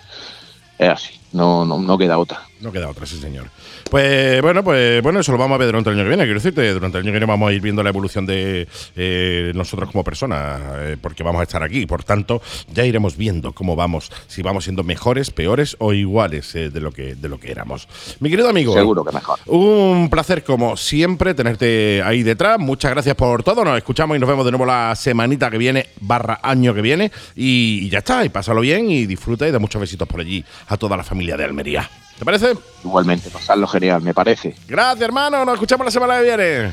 Es 0.79 0.89
así. 0.91 1.15
No, 1.33 1.65
no, 1.65 1.79
no 1.79 1.97
queda 1.97 2.19
otra. 2.19 2.43
No 2.61 2.73
queda 2.73 2.89
otra, 2.89 3.07
sí, 3.07 3.21
señor. 3.21 3.47
Pues 3.89 4.43
bueno, 4.43 4.65
pues 4.65 5.01
bueno, 5.03 5.21
eso 5.21 5.31
lo 5.31 5.39
vamos 5.39 5.55
a 5.55 5.59
ver 5.59 5.69
durante 5.69 5.91
el 5.91 5.97
año 5.97 6.05
que 6.05 6.09
viene. 6.09 6.25
Quiero 6.25 6.41
decirte, 6.41 6.73
durante 6.73 6.99
el 6.99 7.05
año 7.05 7.09
que 7.13 7.19
viene 7.19 7.27
vamos 7.27 7.49
a 7.49 7.53
ir 7.53 7.61
viendo 7.61 7.83
la 7.85 7.91
evolución 7.91 8.27
de 8.27 8.67
eh, 8.97 9.53
nosotros 9.55 9.91
como 9.93 10.03
personas, 10.03 10.61
eh, 10.79 10.97
porque 11.01 11.23
vamos 11.23 11.41
a 11.41 11.45
estar 11.45 11.63
aquí. 11.63 11.87
Por 11.87 12.03
tanto, 12.03 12.43
ya 12.73 12.85
iremos 12.85 13.17
viendo 13.17 13.53
cómo 13.53 13.77
vamos, 13.77 14.11
si 14.27 14.43
vamos 14.43 14.65
siendo 14.65 14.83
mejores, 14.83 15.31
peores 15.31 15.77
o 15.79 15.93
iguales 15.93 16.53
eh, 16.57 16.71
de 16.71 16.81
lo 16.81 16.91
que 16.91 17.15
de 17.15 17.29
lo 17.29 17.39
que 17.39 17.51
éramos. 17.53 17.87
Mi 18.19 18.29
querido 18.29 18.49
amigo, 18.49 18.75
Seguro 18.75 19.05
que 19.05 19.13
mejor. 19.13 19.39
un 19.47 20.09
placer 20.11 20.43
como 20.43 20.77
siempre 20.77 21.35
tenerte 21.35 22.03
ahí 22.05 22.25
detrás. 22.25 22.59
Muchas 22.59 22.91
gracias 22.91 23.15
por 23.15 23.45
todo. 23.45 23.65
Nos 23.65 23.77
escuchamos 23.77 24.17
y 24.17 24.21
nos 24.21 24.29
vemos 24.29 24.45
de 24.45 24.51
nuevo 24.51 24.67
la 24.67 24.95
semanita 24.97 25.49
que 25.51 25.59
viene, 25.59 25.87
barra 26.01 26.41
año 26.43 26.75
que 26.75 26.83
viene. 26.83 27.13
Y, 27.37 27.83
y 27.85 27.89
ya 27.89 27.99
está, 27.99 28.25
y 28.25 28.31
pásalo 28.31 28.63
bien 28.63 28.91
y 28.91 29.07
disfruta 29.07 29.47
y 29.47 29.53
da 29.53 29.61
muchos 29.61 29.81
besitos 29.81 30.09
por 30.09 30.21
allí 30.21 30.45
a 30.67 30.77
toda 30.77 30.97
la 30.97 31.05
familia 31.05 31.37
de 31.37 31.45
Almería. 31.45 31.89
¿Te 32.19 32.25
parece? 32.25 32.55
Igualmente, 32.85 33.31
pasarlo 33.31 33.67
genial, 33.69 34.03
me 34.03 34.13
parece. 34.13 34.55
Gracias, 34.67 35.03
hermano. 35.03 35.45
Nos 35.45 35.55
escuchamos 35.55 35.85
la 35.85 35.91
semana 35.91 36.17
que 36.19 36.23
viene. 36.25 36.73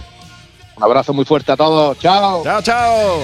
Un 0.76 0.84
abrazo 0.84 1.14
muy 1.14 1.24
fuerte 1.26 1.52
a 1.52 1.58
todos. 1.58 1.98
Chao. 2.00 2.44
Chao, 2.44 2.62
chao. 2.62 3.20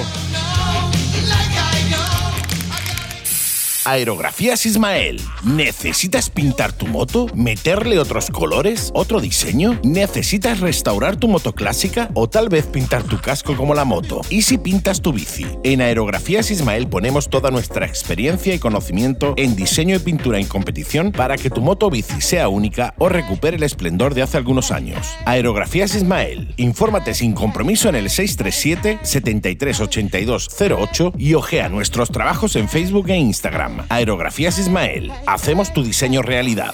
Aerografías 3.84 4.68
Ismael. 4.68 5.20
¿Necesitas 5.44 6.30
pintar 6.30 6.72
tu 6.72 6.86
moto? 6.86 7.26
¿Meterle 7.34 7.98
otros 7.98 8.30
colores? 8.30 8.92
¿Otro 8.94 9.20
diseño? 9.20 9.80
¿Necesitas 9.84 10.60
restaurar 10.60 11.16
tu 11.16 11.28
moto 11.28 11.54
clásica? 11.54 12.12
¿O 12.14 12.30
tal 12.30 12.50
vez 12.50 12.68
pintar 12.68 13.02
tu 13.04 13.20
casco 13.20 13.58
como 13.58 13.74
la 13.74 13.84
moto? 13.84 14.22
¿Y 14.30 14.44
si 14.44 14.60
pintas 14.60 15.02
tu 15.02 15.14
bici? 15.14 15.48
En 15.64 15.82
Aerografías 15.82 16.52
Ismael 16.52 16.90
ponemos 16.90 17.30
toda 17.30 17.50
nuestra 17.50 17.88
experiencia 17.88 18.54
y 18.54 18.60
conocimiento 18.60 19.34
en 19.36 19.56
diseño 19.56 19.96
y 19.96 20.00
pintura 20.00 20.40
en 20.40 20.46
competición 20.46 21.12
para 21.12 21.36
que 21.36 21.50
tu 21.50 21.62
moto 21.62 21.90
bici 21.90 22.22
sea 22.22 22.50
única 22.50 22.94
o 23.00 23.10
recupere 23.10 23.58
el 23.58 23.64
esplendor 23.64 24.14
de 24.14 24.22
hace 24.22 24.38
algunos 24.38 24.72
años. 24.72 25.08
Aerografías 25.26 25.96
Ismael. 25.96 26.54
Infórmate 26.58 27.16
sin 27.16 27.34
compromiso 27.34 27.90
en 27.90 27.96
el 27.96 28.12
637 28.12 29.00
738208 29.02 31.14
y 31.18 31.34
ojea 31.34 31.68
nuestros 31.70 32.12
trabajos 32.12 32.56
en 32.56 32.70
Facebook 32.70 33.10
e 33.10 33.18
Instagram. 33.18 33.71
Aerografías 33.90 34.58
Ismael. 34.58 35.12
Hacemos 35.28 35.74
tu 35.74 35.84
diseño 35.84 36.22
realidad. 36.22 36.74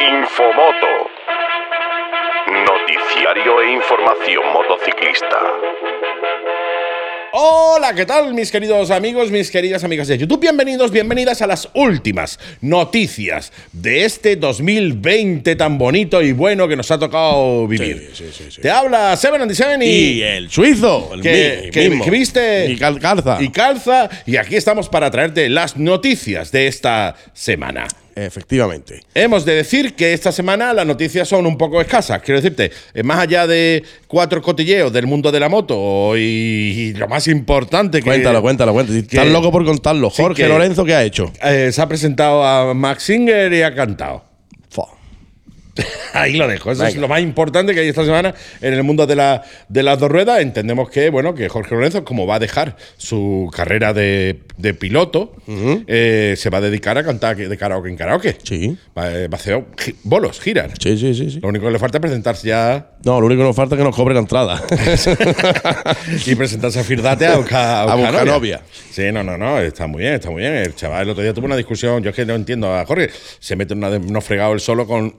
Infomoto. 0.00 0.92
Noticiario 2.48 3.60
e 3.62 3.72
información 3.72 4.44
motociclista. 4.52 5.38
Hola, 7.34 7.94
¿qué 7.94 8.04
tal 8.04 8.34
mis 8.34 8.50
queridos 8.50 8.90
amigos, 8.90 9.30
mis 9.30 9.50
queridas 9.50 9.82
amigas 9.84 10.06
de 10.06 10.18
YouTube? 10.18 10.38
Bienvenidos, 10.38 10.90
bienvenidas 10.90 11.40
a 11.40 11.46
las 11.46 11.66
últimas 11.72 12.38
noticias 12.60 13.52
de 13.72 14.04
este 14.04 14.36
2020 14.36 15.56
tan 15.56 15.78
bonito 15.78 16.20
y 16.20 16.32
bueno 16.32 16.68
que 16.68 16.76
nos 16.76 16.90
ha 16.90 16.98
tocado 16.98 17.66
vivir. 17.66 18.10
Sí, 18.12 18.24
sí, 18.26 18.30
sí, 18.36 18.50
sí. 18.50 18.60
Te 18.60 18.70
habla 18.70 19.16
Seven 19.16 19.40
and 19.40 19.54
Seven 19.54 19.80
y, 19.80 19.86
Y 19.86 20.22
el 20.22 20.50
suizo, 20.50 21.12
el 21.14 21.22
que, 21.22 21.60
mi- 21.64 21.70
que- 21.70 21.88
mismo. 21.88 22.04
que 22.04 22.10
viste 22.10 22.66
Y 22.70 22.76
cal- 22.76 23.00
calza. 23.00 23.38
y 23.40 23.48
calza 23.48 24.10
y 24.26 24.36
aquí 24.36 24.56
estamos 24.56 24.90
para 24.90 25.10
traerte 25.10 25.48
las 25.48 25.78
noticias 25.78 26.52
de 26.52 26.66
esta 26.66 27.14
semana. 27.32 27.88
Efectivamente. 28.14 29.00
Hemos 29.14 29.44
de 29.44 29.54
decir 29.54 29.94
que 29.94 30.12
esta 30.12 30.32
semana 30.32 30.72
las 30.72 30.86
noticias 30.86 31.28
son 31.28 31.46
un 31.46 31.56
poco 31.56 31.80
escasas. 31.80 32.20
Quiero 32.22 32.40
decirte, 32.40 32.70
eh, 32.94 33.02
más 33.02 33.18
allá 33.18 33.46
de 33.46 33.82
cuatro 34.06 34.42
cotilleos 34.42 34.92
del 34.92 35.06
mundo 35.06 35.32
de 35.32 35.40
la 35.40 35.48
moto 35.48 36.16
y, 36.16 36.92
lo 36.94 37.08
más 37.08 37.26
importante 37.28 37.98
que. 37.98 38.04
Cuéntalo, 38.04 38.42
cuéntalo, 38.42 38.72
cuéntalo. 38.72 38.98
Estás 38.98 39.26
loco 39.28 39.50
por 39.50 39.64
contarlo. 39.64 40.10
Sí, 40.10 40.22
Jorge 40.22 40.42
que- 40.42 40.48
Lorenzo, 40.48 40.84
¿qué 40.84 40.94
ha 40.94 41.02
hecho? 41.04 41.32
eh, 41.42 41.70
se 41.72 41.80
ha 41.80 41.88
presentado 41.88 42.44
a 42.44 42.74
Max 42.74 43.04
Singer 43.04 43.52
y 43.52 43.62
ha 43.62 43.74
cantado. 43.74 44.32
Ahí 46.20 46.34
lo 46.34 46.46
dejo. 46.48 46.72
Eso 46.72 46.84
es 46.86 46.96
lo 46.96 47.08
más 47.08 47.20
importante 47.20 47.74
que 47.74 47.80
hay 47.80 47.88
esta 47.88 48.04
semana 48.04 48.34
en 48.60 48.74
el 48.74 48.82
mundo 48.82 49.06
de, 49.06 49.16
la, 49.16 49.42
de 49.68 49.82
las 49.82 49.98
dos 49.98 50.10
ruedas. 50.10 50.40
Entendemos 50.40 50.90
que, 50.90 51.10
bueno, 51.10 51.34
que 51.34 51.48
Jorge 51.48 51.74
Lorenzo, 51.74 52.04
como 52.04 52.26
va 52.26 52.36
a 52.36 52.38
dejar 52.38 52.76
su 52.96 53.50
carrera 53.54 53.92
de, 53.92 54.40
de 54.56 54.74
piloto, 54.74 55.34
eh, 55.86 56.34
se 56.36 56.50
va 56.50 56.58
a 56.58 56.60
dedicar 56.60 56.98
a 56.98 57.04
cantar 57.04 57.36
de 57.36 57.56
karaoke 57.56 57.88
en 57.88 57.96
karaoke. 57.96 58.36
Sí. 58.42 58.76
Va, 58.96 59.04
va 59.10 59.32
a 59.32 59.36
hacer 59.36 59.64
bolos, 60.04 60.40
giras. 60.40 60.72
Sí, 60.80 60.96
sí, 60.98 61.14
sí, 61.14 61.30
sí. 61.30 61.40
Lo 61.40 61.48
único 61.48 61.66
que 61.66 61.72
le 61.72 61.78
falta 61.78 61.98
es 61.98 62.02
presentarse 62.02 62.48
ya 62.48 62.90
No, 63.04 63.20
lo 63.20 63.26
único 63.26 63.40
que 63.42 63.46
nos 63.48 63.56
falta 63.56 63.74
es 63.74 63.78
que 63.78 63.84
nos 63.84 63.96
cobre 63.96 64.14
la 64.14 64.20
entrada. 64.20 64.62
y 66.26 66.34
presentarse 66.34 66.80
a 66.80 66.84
Firdate 66.84 67.26
a 67.26 67.36
buscar, 67.36 67.60
a 67.64 67.82
A 67.92 67.94
buscar 67.94 68.12
buscar 68.12 68.26
novia. 68.26 68.60
Sí, 68.90 69.10
no, 69.12 69.22
no, 69.22 69.36
no, 69.38 69.58
está 69.60 69.86
muy 69.86 70.02
bien, 70.02 70.14
está 70.14 70.30
muy 70.30 70.40
bien. 70.42 70.54
El 70.54 70.74
chaval 70.74 71.02
el 71.04 71.10
otro 71.10 71.22
día 71.22 71.32
tuvo 71.32 71.46
una 71.46 71.56
discusión, 71.56 72.02
yo 72.02 72.10
es 72.10 72.16
que 72.16 72.26
no 72.26 72.34
entiendo 72.34 72.74
a 72.74 72.84
Jorge, 72.84 73.10
se 73.38 73.56
mete 73.56 73.72
en 73.72 73.78
una 73.78 73.90
de- 73.90 73.96
unos 73.98 74.24
fregados 74.24 74.54
él 74.54 74.60
solo 74.60 74.86
con 74.86 75.14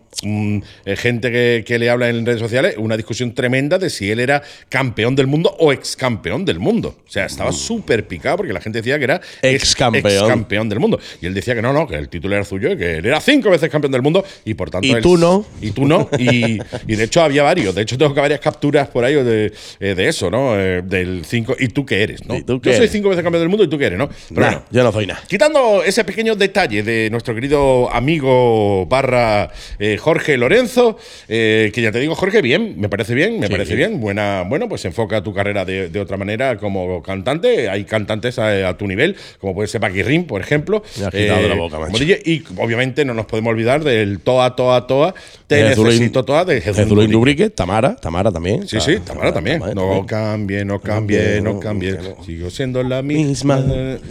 gente 0.97 1.31
que, 1.31 1.63
que 1.65 1.79
le 1.79 1.89
habla 1.89 2.09
en 2.09 2.25
redes 2.25 2.39
sociales, 2.39 2.75
una 2.77 2.97
discusión 2.97 3.34
tremenda 3.34 3.77
de 3.77 3.89
si 3.89 4.11
él 4.11 4.19
era 4.19 4.41
campeón 4.69 5.15
del 5.15 5.27
mundo 5.27 5.55
o 5.59 5.71
ex 5.73 5.95
campeón 5.95 6.45
del 6.45 6.59
mundo. 6.59 6.97
O 7.07 7.11
sea, 7.11 7.25
estaba 7.25 7.51
súper 7.51 8.07
picado 8.07 8.38
porque 8.38 8.53
la 8.53 8.61
gente 8.61 8.79
decía 8.79 8.97
que 8.97 9.05
era 9.05 9.21
Ex 9.41 9.75
campeón. 9.75 10.27
campeón 10.27 10.69
del 10.69 10.79
mundo. 10.79 10.99
Y 11.21 11.25
él 11.27 11.34
decía 11.34 11.55
que 11.55 11.61
no, 11.61 11.73
no, 11.73 11.88
que 11.88 11.95
el 11.95 12.09
título 12.09 12.36
era 12.36 12.43
suyo 12.43 12.71
y 12.71 12.77
que 12.77 12.97
él 12.97 13.05
era 13.05 13.19
cinco 13.21 13.49
veces 13.49 13.69
campeón 13.69 13.91
del 13.91 14.01
mundo 14.01 14.23
y 14.45 14.53
por 14.53 14.69
tanto. 14.69 14.88
Y 14.88 14.91
él- 14.91 15.01
tú 15.01 15.17
no. 15.17 15.45
Y 15.61 15.71
tú 15.71 15.86
no. 15.86 16.09
Y, 16.17 16.59
y 16.88 16.95
de 16.95 17.03
hecho 17.03 17.21
había 17.21 17.43
varios. 17.43 17.73
De 17.75 17.81
hecho, 17.81 17.97
tengo 17.97 18.13
que 18.13 18.19
varias 18.21 18.39
capturas 18.39 18.88
por 18.88 19.03
ahí 19.05 19.13
de, 19.15 19.53
eh, 19.79 19.95
de 19.95 20.07
eso, 20.07 20.29
¿no? 20.29 20.59
Eh, 20.59 20.81
del 20.84 21.23
cinco. 21.25 21.55
¿Y 21.59 21.67
tú 21.69 21.86
qué 21.86 22.03
eres, 22.03 22.25
no? 22.25 22.36
¿Y 22.36 22.43
tú 22.43 22.59
Yo 22.61 22.73
soy 22.73 22.88
cinco 22.88 23.09
veces 23.09 23.23
campeón 23.23 23.41
del 23.43 23.49
mundo 23.49 23.63
y 23.63 23.67
tú 23.69 23.77
qué 23.77 23.86
eres, 23.86 23.97
¿no? 23.99 24.09
Pero 24.29 24.41
Nah, 24.41 24.47
bueno. 24.47 24.63
yo 24.71 24.84
no 24.84 24.91
soy 24.91 25.07
nada. 25.07 25.21
Quitando 25.27 25.84
ese 25.84 26.03
pequeño 26.03 26.36
detalle 26.36 26.84
de 26.84 27.09
nuestro 27.09 27.34
querido 27.36 27.89
amigo 27.93 28.86
barra 28.88 29.51
eh, 29.79 29.97
Jorge 29.99 30.38
Lorenzo, 30.38 30.72
eh, 31.28 31.71
que 31.74 31.82
ya 31.82 31.91
te 31.91 31.99
digo, 31.99 32.15
Jorge, 32.15 32.41
bien, 32.41 32.76
me 32.80 32.89
parece 32.89 33.13
bien, 33.15 33.39
me 33.39 33.47
Sí. 33.47 33.51
parece 33.51 33.76
bien. 33.76 33.99
Buena, 33.99 34.43
bueno, 34.47 34.67
pues 34.69 34.84
enfoca 34.86 35.21
tu 35.24 35.34
carrera 35.34 35.65
de, 35.65 35.89
de 35.89 35.99
otra 35.99 36.17
manera 36.17 36.57
como 36.57 37.01
cantante. 37.03 37.69
Hay 37.69 37.84
cantantes 37.86 38.39
a, 38.39 38.69
a 38.69 38.78
tu 38.78 38.88
nivel, 38.88 39.15
como 39.39 39.53
puede 39.53 39.67
ser 39.67 39.82
Paquirrin, 39.82 40.26
por 40.26 40.41
ejemplo. 40.41 40.84
Eh, 40.86 40.99
Me 40.99 41.05
has 41.05 41.11
quitado 41.13 41.41
de 41.43 41.49
la 41.49 41.55
boca, 41.55 41.76
como 41.78 41.89
macho. 41.91 42.03
DJ, 42.03 42.21
y 42.26 42.43
obviamente 42.57 43.05
no 43.05 43.13
nos 43.13 43.26
podemos 43.26 43.51
olvidar 43.51 43.84
del 43.84 44.19
Toa, 44.19 44.55
Toa, 44.55 44.88
Toa. 44.88 45.13
Te 45.47 45.61
Jezulín- 45.76 45.86
necesito 45.86 46.24
Toa 46.26 46.45
de 46.45 46.61
Jesús 46.61 46.88
Dubrique. 46.88 47.49
Tamara, 47.49 47.95
Tamara 47.95 48.32
también. 48.32 48.67
Sí, 48.67 48.80
sí, 48.80 48.97
Tamara 49.05 49.34
también. 49.34 49.61
No 49.76 50.05
cambie, 50.05 50.65
no 50.65 50.80
cambie, 50.80 51.41
no 51.41 51.59
cambie. 51.59 51.97
Sigo 52.26 52.49
siendo 52.49 52.84
la 52.84 53.01
misma. 53.01 53.24
Misma. 53.57 53.63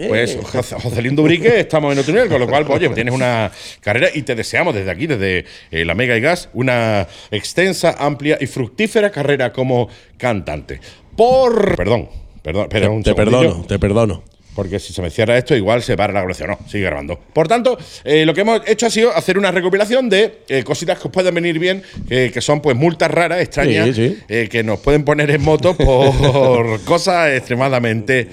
Pues 0.09 0.37
José- 0.43 0.77
Joselín 0.81 1.15
Dubrique, 1.17 1.61
estamos 1.61 1.93
en 1.93 1.99
otro 1.99 2.13
nivel, 2.15 2.29
con 2.29 2.41
lo 2.41 2.47
cual, 2.49 2.65
pues, 2.65 2.79
oye, 2.79 2.89
tienes 2.91 3.15
una 3.15 3.51
carrera 3.81 4.09
y 4.13 4.23
te 4.23 4.35
deseamos 4.35 4.75
desde 4.75 4.91
aquí, 4.91 5.07
desde 5.07 5.45
eh, 5.71 5.85
la 5.85 5.95
Mega 5.95 6.17
y 6.17 6.21
Gas, 6.21 6.49
una 6.55 7.07
extensa, 7.31 7.97
amplia 7.99 8.39
y 8.41 8.47
fructífera 8.47 9.11
carrera 9.11 9.53
como 9.53 9.89
cantante. 10.17 10.81
Por. 11.17 11.77
Perdón, 11.77 12.09
perdón, 12.43 12.63
un 12.65 12.69
Te 12.69 12.79
segundillo. 12.81 13.15
perdono, 13.15 13.65
te 13.67 13.79
perdono. 13.79 14.23
Porque 14.55 14.79
si 14.79 14.93
se 14.93 15.01
me 15.01 15.09
cierra 15.09 15.39
esto, 15.39 15.57
igual 15.57 15.83
se 15.83 15.97
para 15.97 16.13
la 16.13 16.21
grabación. 16.21 16.51
No, 16.51 16.59
sigue 16.69 16.85
grabando. 16.85 17.19
Por 17.19 17.49
tanto, 17.49 17.79
eh, 18.05 18.27
lo 18.27 18.35
que 18.35 18.43
hemos 18.43 18.61
hecho 18.69 18.85
ha 18.85 18.91
sido 18.91 19.11
hacer 19.17 19.39
una 19.39 19.51
recopilación 19.51 20.11
de 20.11 20.41
eh, 20.47 20.63
cositas 20.63 20.99
que 20.99 21.09
os 21.09 21.11
pueden 21.13 21.35
venir 21.35 21.59
bien, 21.59 21.83
eh, 22.11 22.31
que 22.35 22.43
son 22.43 22.61
pues 22.61 22.77
multas 22.77 23.11
raras, 23.11 23.41
extrañas, 23.41 23.87
Sí, 23.87 24.11
sí. 24.11 24.19
eh, 24.29 24.49
que 24.51 24.63
nos 24.63 24.79
pueden 24.81 25.05
poner 25.07 25.31
en 25.31 25.41
moto 25.41 25.75
por 25.75 26.81
cosas 26.85 27.31
extremadamente 27.33 28.29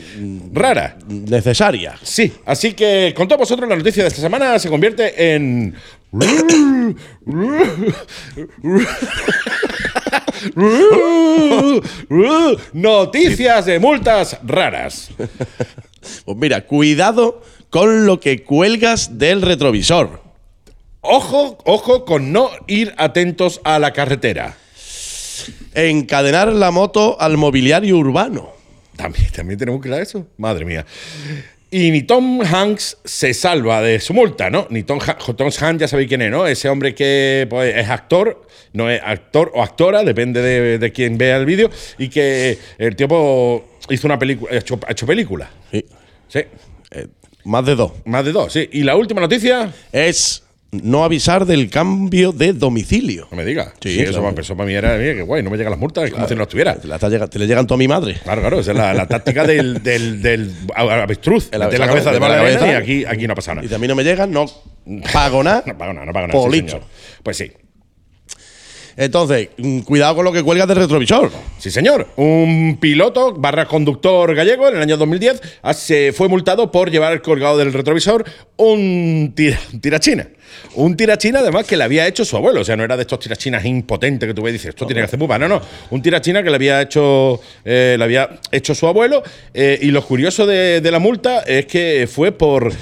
raras. 0.51 0.95
Necesaria. 1.07 1.95
Sí, 2.03 2.34
así 2.45 2.74
que 2.74 3.13
con 3.15 3.30
todos 3.30 3.39
vosotros 3.39 3.70
la 3.70 3.78
noticia 3.78 4.03
de 4.03 4.09
esta 4.09 4.20
semana 4.20 4.59
se 4.59 4.67
convierte 4.67 5.34
en... 5.36 5.74
Noticias 12.74 13.66
de 13.66 13.80
multas 13.80 14.39
raras. 14.43 15.12
Pues 16.26 16.38
mira, 16.38 16.66
cuidado 16.66 17.43
con 17.70 18.05
lo 18.05 18.20
que 18.20 18.43
cuelgas 18.43 19.20
del 19.20 19.41
retrovisor. 19.41 20.22
Ojo, 21.01 21.57
ojo 21.66 22.05
con 22.05 22.32
no 22.32 22.49
ir 22.68 22.93
atentos 22.97 23.62
a 23.64 23.80
la 23.80 23.93
carretera. 23.93 24.57
Encadenar 25.74 26.51
la 26.51 26.72
moto 26.72 27.20
al 27.22 27.38
mobiliario 27.38 27.97
urbano. 27.97 28.49
También, 28.95 29.32
también 29.32 29.60
tenemos 29.60 29.82
que 29.82 29.89
ir 29.89 29.93
a 29.93 30.01
eso. 30.01 30.28
Madre 30.38 30.66
mía. 30.66 30.86
Y 31.72 31.91
ni 31.91 32.01
Tom 32.01 32.41
Hanks 32.41 32.97
se 33.05 33.34
salva 33.36 33.82
de 33.82 33.99
su 33.99 34.13
multa, 34.15 34.49
¿no? 34.49 34.65
Ni 34.72 34.82
Tom, 34.84 34.99
Ha- 35.05 35.17
Tom 35.36 35.49
Hanks, 35.59 35.82
ya 35.82 35.88
sabéis 35.88 36.07
quién 36.07 36.22
es, 36.24 36.32
¿no? 36.32 36.47
Ese 36.47 36.67
hombre 36.67 36.95
que 36.95 37.45
pues, 37.49 37.76
es 37.76 37.88
actor, 37.89 38.41
no 38.74 38.89
es 38.89 38.99
actor 39.03 39.51
o 39.53 39.61
actora, 39.61 40.03
depende 40.03 40.41
de, 40.41 40.80
de 40.80 40.91
quien 40.91 41.17
vea 41.20 41.38
el 41.38 41.45
vídeo, 41.45 41.70
y 41.99 42.09
que 42.09 42.57
el 42.80 42.95
tipo 42.95 43.67
hizo 43.89 44.07
una 44.07 44.17
película, 44.17 44.51
ha 44.51 44.57
hecho, 44.57 44.80
hecho 44.88 45.05
película. 45.05 45.49
Sí. 45.72 45.86
Sí, 46.28 46.39
Eh, 46.91 47.07
más 47.45 47.63
de 47.65 47.76
dos. 47.76 47.91
más 48.05 48.26
de 48.26 48.32
dos, 48.32 48.51
sí. 48.51 48.67
Y 48.72 48.82
la 48.84 48.95
última 48.95 49.22
noticia, 49.22 49.72
Es 49.91 50.43
no 50.72 51.03
avisar 51.03 51.45
del 51.45 51.70
cambio 51.70 52.32
de 52.32 52.53
domicilio. 52.53 53.28
no 53.32 53.38
me 53.38 53.43
diga. 53.45 53.74
Sí, 53.82 53.95
Sí, 53.95 53.99
eso, 54.01 54.11
claro. 54.20 54.30
para, 54.30 54.41
eso 54.41 54.55
para 54.55 54.67
mí 54.67 54.74
era, 54.76 54.97
mira, 54.97 55.15
que 55.15 55.22
guay, 55.24 55.41
no 55.41 55.49
me 55.49 55.57
llegan 55.57 55.72
las 55.72 55.80
multas, 55.80 56.05
es 56.05 56.11
como 56.13 56.28
si 56.28 56.36
no 56.36 56.43
estuviera. 56.43 56.76
Te, 56.76 56.88
la 56.88 56.97
llega- 56.99 57.28
te 57.28 57.39
le 57.39 57.47
llegan 57.47 57.65
toda 57.65 57.78
mi 57.78 57.88
madre. 57.88 58.17
Claro, 58.24 58.41
claro, 58.41 58.59
esa 58.59 58.72
es 58.72 58.78
la, 58.78 58.93
la 58.93 59.07
táctica 59.07 59.45
del, 59.45 59.82
del, 59.84 60.22
del 60.22 60.51
avestruz. 60.76 61.49
El 61.51 61.70
de 61.70 61.78
la 61.80 61.88
cabeza 61.88 62.09
de 62.11 62.15
de 62.15 62.20
la 62.20 62.28
mala 62.28 62.38
cabeza. 62.38 62.67
y 62.67 62.76
aquí, 62.76 63.05
aquí 63.05 63.28
no 63.28 63.36
pasa 63.36 63.55
nada. 63.55 63.65
Y 63.65 63.70
si 63.70 63.74
a 63.76 63.80
mí 63.80 63.88
no 63.88 63.95
me 63.95 64.03
llegan, 64.03 64.32
no. 64.32 64.45
pago 65.11 65.43
nada. 65.43 65.63
No 65.67 65.78
pago 65.78 65.93
nada, 65.93 66.05
no 66.05 66.13
pago 66.13 66.28
nada. 66.28 66.39
Por 66.39 66.51
sí. 66.53 66.65
Pues 67.24 67.38
sí. 67.38 67.51
Entonces, 69.00 69.47
mm, 69.58 69.80
cuidado 69.80 70.16
con 70.16 70.26
lo 70.26 70.34
que 70.34 70.43
cuelgas 70.43 70.68
del 70.68 70.76
retrovisor. 70.76 71.32
Sí, 71.58 71.72
señor. 71.72 72.06
Un 72.18 72.80
piloto 72.82 73.34
barra 73.34 73.66
conductor 73.66 74.36
gallego 74.36 74.68
en 74.68 74.76
el 74.76 74.82
año 74.82 74.97
2010 74.97 75.41
ah, 75.62 75.74
se 75.74 76.12
fue 76.12 76.28
multado 76.28 76.70
por 76.70 76.91
llevar 76.91 77.22
colgado 77.22 77.58
del 77.58 77.72
retrovisor 77.72 78.26
un 78.58 79.32
tira, 79.34 79.58
un 79.72 79.80
tirachina. 79.80 80.28
Un 80.76 80.97
tirachina, 80.97 81.39
además, 81.39 81.66
que 81.66 81.78
le 81.78 81.86
había 81.86 82.08
hecho 82.08 82.26
su 82.26 82.36
abuelo. 82.36 82.60
O 82.60 82.66
sea, 82.66 82.76
no 82.76 82.84
era 82.84 82.97
de 82.97 83.04
estos 83.04 83.20
tirachinas 83.20 83.64
impotentes 83.64 84.28
que 84.28 84.34
tú 84.34 84.41
ves 84.41 84.50
y 84.50 84.54
dices, 84.54 84.70
esto 84.70 84.86
tiene 84.86 85.00
que 85.00 85.06
hacer 85.06 85.18
pupa. 85.18 85.39
No, 85.39 85.47
no. 85.47 85.62
Un 85.91 86.02
tirachina 86.02 86.43
que 86.43 86.50
le 86.50 86.56
había 86.58 86.82
hecho, 86.82 87.39
eh, 87.64 87.95
le 87.97 88.04
había 88.04 88.30
hecho 88.52 88.76
su 88.76 88.86
abuelo. 88.86 89.24
eh, 89.54 89.80
y 89.82 89.91
lo 89.91 90.04
curioso 90.04 90.45
de, 90.45 90.82
de 90.82 90.91
la 90.91 91.00
multa 91.00 91.39
es 91.43 91.68
que 91.68 92.06
fue 92.12 92.34
por 92.34 92.74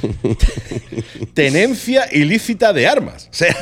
tenencia 1.36 2.08
ilícita 2.12 2.74
de 2.74 2.88
armas. 2.88 3.28
O 3.32 3.36
sea. 3.36 3.56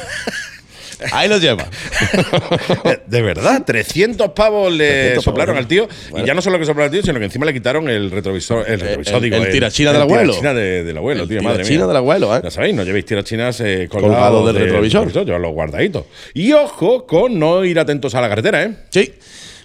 Ahí 1.12 1.28
lo 1.30 1.38
lleva. 1.38 1.68
De 3.08 3.22
verdad, 3.22 3.64
300 3.66 4.30
pavos 4.32 4.72
le 4.72 4.88
300 4.88 5.24
soplaron 5.24 5.56
pavos, 5.56 5.64
al 5.64 5.68
tío. 5.68 5.88
Bueno. 6.10 6.26
Y 6.26 6.28
ya 6.28 6.34
no 6.34 6.42
solo 6.42 6.58
que 6.60 6.66
soplaron 6.66 6.86
al 6.86 6.92
tío, 6.92 7.02
sino 7.04 7.20
que 7.20 7.26
encima 7.26 7.46
le 7.46 7.54
quitaron 7.54 7.90
el 7.90 8.12
retrovisor. 8.12 8.70
El 8.70 8.80
retrovisor, 8.80 9.16
el- 9.16 9.22
digo. 9.22 9.36
el 9.38 9.52
tirachina 9.52 9.92
del 9.94 10.02
abuelo. 10.02 10.32
tirachina 10.34 10.54
de- 10.54 10.84
del 10.84 10.98
abuelo, 10.98 11.24
El 11.24 11.30
tío, 11.30 11.42
madre 11.42 11.58
mía. 11.60 11.64
tirachina 11.66 11.88
del 11.88 11.98
abuelo, 11.98 12.36
¿eh? 12.38 12.42
Ya 12.44 12.52
sabéis, 12.52 12.76
no 12.76 12.84
llevéis 12.84 13.06
tirachinas 13.06 13.60
eh, 13.62 13.88
Colgados 13.90 14.16
colgados 14.16 14.46
del 14.54 14.64
retrovisor. 14.64 15.26
Llevarlos 15.26 15.52
guardaditos. 15.54 16.06
Y 16.34 16.52
ojo 16.54 17.06
con 17.06 17.38
no 17.40 17.64
ir 17.66 17.80
atentos 17.80 18.16
a 18.16 18.22
la 18.22 18.30
carretera, 18.30 18.64
¿eh? 18.64 18.72
Sí, 18.90 19.14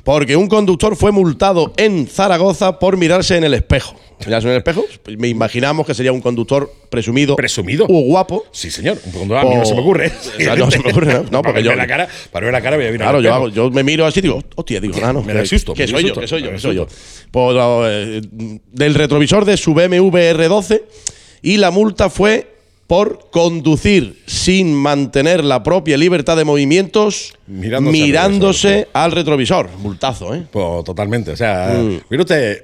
porque 0.05 0.37
un 0.37 0.49
conductor 0.49 0.97
fue 0.97 1.13
multado 1.13 1.73
en 1.77 2.07
Zaragoza 2.07 2.79
por 2.79 2.97
mirarse 2.97 3.37
en 3.37 3.45
el 3.45 3.55
espejo. 3.55 3.95
¿Mirarse 4.27 4.49
en 4.49 4.53
el 4.53 4.59
espejo? 4.59 4.85
Pues 5.03 5.17
me 5.19 5.29
imaginamos 5.29 5.87
que 5.87 5.95
sería 5.95 6.13
un 6.13 6.21
conductor 6.21 6.71
presumido. 6.91 7.37
Presumido. 7.37 7.87
O 7.89 8.01
guapo. 8.03 8.45
Sí, 8.53 8.71
señor. 8.71 8.99
Cuando 9.15 9.39
a 9.39 9.45
mí 9.45 9.55
no 9.55 9.65
se 9.65 9.75
me 9.75 9.81
ocurre. 9.81 10.13
O 10.39 10.41
sea, 10.43 10.57
no 10.57 10.71
se 10.71 10.79
me 10.79 10.91
ocurre, 10.91 11.15
¿no? 11.15 11.23
No, 11.31 11.43
para 11.43 11.61
yo- 11.61 11.75
la 11.75 11.87
cara, 11.87 12.07
para 12.31 12.45
ver 12.45 12.53
la 12.53 12.61
cara 12.61 12.77
voy 12.77 12.87
a 12.87 12.91
mirar 12.91 13.09
Claro, 13.09 13.21
yo, 13.23 13.35
hago- 13.35 13.49
yo 13.49 13.71
me 13.71 13.83
miro 13.83 14.05
así 14.05 14.19
y 14.19 14.23
digo, 14.23 14.43
hostia, 14.57 14.79
digo, 14.81 14.95
ah, 15.03 15.13
no. 15.13 15.23
Me 15.23 15.33
da 15.33 15.41
que- 15.43 15.47
soy 15.49 15.59
yo, 15.59 15.75
que 15.75 15.87
soy 16.27 16.43
yo, 16.43 16.51
que 16.51 16.59
soy 16.59 16.75
yo. 16.77 16.87
Pues, 17.31 17.57
eh, 17.89 18.21
del 18.73 18.95
retrovisor 18.95 19.45
de 19.47 19.57
su 19.57 19.73
BMW 19.73 20.11
R12 20.35 20.83
y 21.43 21.57
la 21.57 21.71
multa 21.71 22.11
fue 22.11 22.50
por 22.91 23.31
conducir 23.31 24.21
sin 24.27 24.75
mantener 24.75 25.45
la 25.45 25.63
propia 25.63 25.97
libertad 25.97 26.37
de 26.37 26.45
movimientos 26.45 27.35
Mirándose 27.47 28.09
al 28.13 28.33
retrovisor, 28.33 28.89
al 28.93 29.13
retrovisor. 29.13 29.71
Multazo, 29.79 30.35
¿eh? 30.35 30.43
Pues 30.51 30.83
totalmente. 30.85 31.31
O 31.31 31.37
sea, 31.37 31.73
Mm. 31.79 32.01
mire 32.11 32.23
usted. 32.25 32.63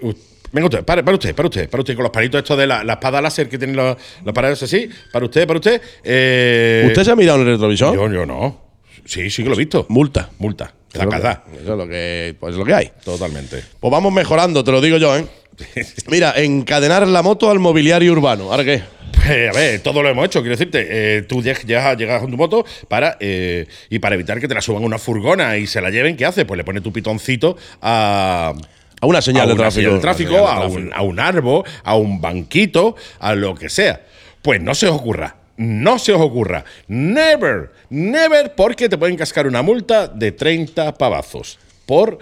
Venga 0.50 0.66
usted, 0.66 0.84
para, 0.84 1.04
para 1.04 1.14
usted, 1.14 1.32
para 1.32 1.46
usted, 1.46 1.70
para 1.70 1.80
usted, 1.82 1.94
con 1.94 2.02
los 2.02 2.10
palitos 2.10 2.40
estos 2.40 2.58
de 2.58 2.66
la, 2.66 2.82
la 2.82 2.94
espada 2.94 3.20
láser 3.22 3.48
que 3.48 3.56
tienen 3.56 3.76
los, 3.76 3.96
los 4.24 4.34
parados 4.34 4.60
así. 4.64 4.88
Para 5.12 5.26
usted, 5.26 5.46
para 5.46 5.60
usted. 5.60 5.80
Eh, 6.02 6.86
¿Usted 6.88 7.04
se 7.04 7.10
ha 7.12 7.14
mirado 7.14 7.40
en 7.42 7.46
el 7.46 7.52
retrovisor? 7.52 7.94
Yo, 7.94 8.12
yo 8.12 8.26
no. 8.26 8.62
Sí, 9.04 9.30
sí 9.30 9.44
que 9.44 9.48
lo 9.48 9.54
he 9.54 9.58
visto. 9.58 9.86
Multa. 9.90 10.30
Multa. 10.38 10.74
La 10.94 11.06
casa. 11.08 11.44
Eso 11.54 11.72
es 11.72 11.78
lo 11.78 11.86
que, 11.86 12.34
pues 12.40 12.54
es 12.54 12.58
lo 12.58 12.64
que 12.64 12.74
hay. 12.74 12.90
Totalmente. 13.04 13.62
Pues 13.78 13.90
vamos 13.92 14.12
mejorando, 14.12 14.64
te 14.64 14.72
lo 14.72 14.80
digo 14.80 14.96
yo, 14.96 15.16
¿eh? 15.16 15.24
Mira, 16.08 16.32
encadenar 16.36 17.06
la 17.06 17.22
moto 17.22 17.48
al 17.48 17.60
mobiliario 17.60 18.10
urbano. 18.10 18.50
¿Ahora 18.50 18.64
qué? 18.64 18.95
Pues, 19.26 19.50
a 19.56 19.58
ver, 19.58 19.80
todo 19.80 20.02
lo 20.02 20.08
hemos 20.08 20.24
hecho, 20.26 20.40
quiero 20.40 20.56
decirte. 20.56 20.86
eh, 20.88 21.22
tú 21.22 21.42
lleg- 21.42 21.64
llegas, 21.64 21.96
llegas 21.96 22.20
con 22.20 22.30
tu 22.30 22.36
moto 22.36 22.64
para 22.88 23.16
eh, 23.20 23.66
y 23.90 23.98
para 23.98 24.14
evitar 24.14 24.40
que 24.40 24.48
te 24.48 24.54
la 24.54 24.60
suban 24.60 24.82
a 24.82 24.86
una 24.86 24.98
furgona 24.98 25.56
y 25.56 25.66
se 25.66 25.80
la 25.80 25.90
lleven, 25.90 26.16
¿qué 26.16 26.24
hace? 26.26 26.44
Pues 26.44 26.56
le 26.58 26.64
pone 26.64 26.80
tu 26.80 26.92
pitoncito 26.92 27.56
a. 27.82 28.54
A 28.98 29.06
una 29.06 29.20
señal 29.20 29.42
a 29.42 29.46
de 29.48 29.52
una 29.52 29.62
tráfico. 29.64 29.80
señal 29.82 29.94
de 29.96 30.00
tráfico, 30.00 30.30
señal 30.30 30.44
de 30.58 30.64
a, 30.64 30.66
un, 30.68 30.92
a 30.94 31.02
un 31.02 31.20
árbol, 31.20 31.64
a 31.84 31.96
un 31.96 32.18
banquito, 32.20 32.96
a 33.20 33.34
lo 33.34 33.54
que 33.54 33.68
sea. 33.68 34.00
Pues 34.40 34.60
no 34.62 34.74
se 34.74 34.86
os 34.86 34.96
ocurra. 34.96 35.36
No 35.58 35.98
se 35.98 36.12
os 36.12 36.20
ocurra. 36.22 36.64
Never, 36.88 37.72
never, 37.90 38.54
porque 38.54 38.88
te 38.88 38.96
pueden 38.96 39.16
cascar 39.16 39.46
una 39.46 39.60
multa 39.62 40.08
de 40.08 40.32
30 40.32 40.94
pavazos. 40.94 41.58
Por. 41.84 42.18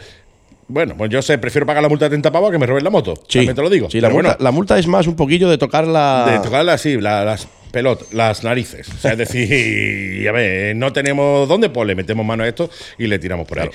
Bueno, 0.69 0.95
pues 0.97 1.11
yo 1.11 1.21
sé, 1.23 1.37
prefiero 1.39 1.67
pagar 1.67 1.83
la 1.83 1.89
multa 1.89 2.07
de 2.07 2.11
30 2.11 2.33
pavos 2.33 2.51
que 2.51 2.59
me 2.59 2.67
roben 2.67 2.85
la 2.85 2.91
moto. 2.91 3.15
Sí, 3.29 3.39
También 3.41 3.57
te 3.57 3.63
lo 3.63 3.71
digo. 3.71 3.91
Sí, 3.91 4.01
la, 4.01 4.09
multa, 4.09 4.31
bueno, 4.31 4.45
la 4.45 4.51
multa 4.51 4.79
es 4.79 4.87
más 4.87 5.07
un 5.07 5.15
poquillo 5.17 5.49
de 5.51 5.59
tocar 5.59 5.87
la. 5.87 6.27
de 6.31 6.39
tocarla 6.41 6.73
así, 6.75 6.99
la- 7.01 7.25
las 7.25 7.47
pelotas, 7.71 8.13
las 8.13 8.45
narices. 8.45 8.89
O 8.89 8.99
sea, 8.99 9.13
es 9.13 9.19
decir, 9.19 10.29
a 10.29 10.33
ver, 10.33 10.75
no 10.77 10.93
tenemos 10.93 11.49
dónde, 11.49 11.69
pues 11.69 11.87
le 11.87 11.95
metemos 11.95 12.25
mano 12.25 12.45
a 12.45 12.49
esto 12.49 12.71
y 12.99 13.07
le 13.07 13.19
tiramos 13.19 13.47
por 13.47 13.61
ahí. 13.61 13.69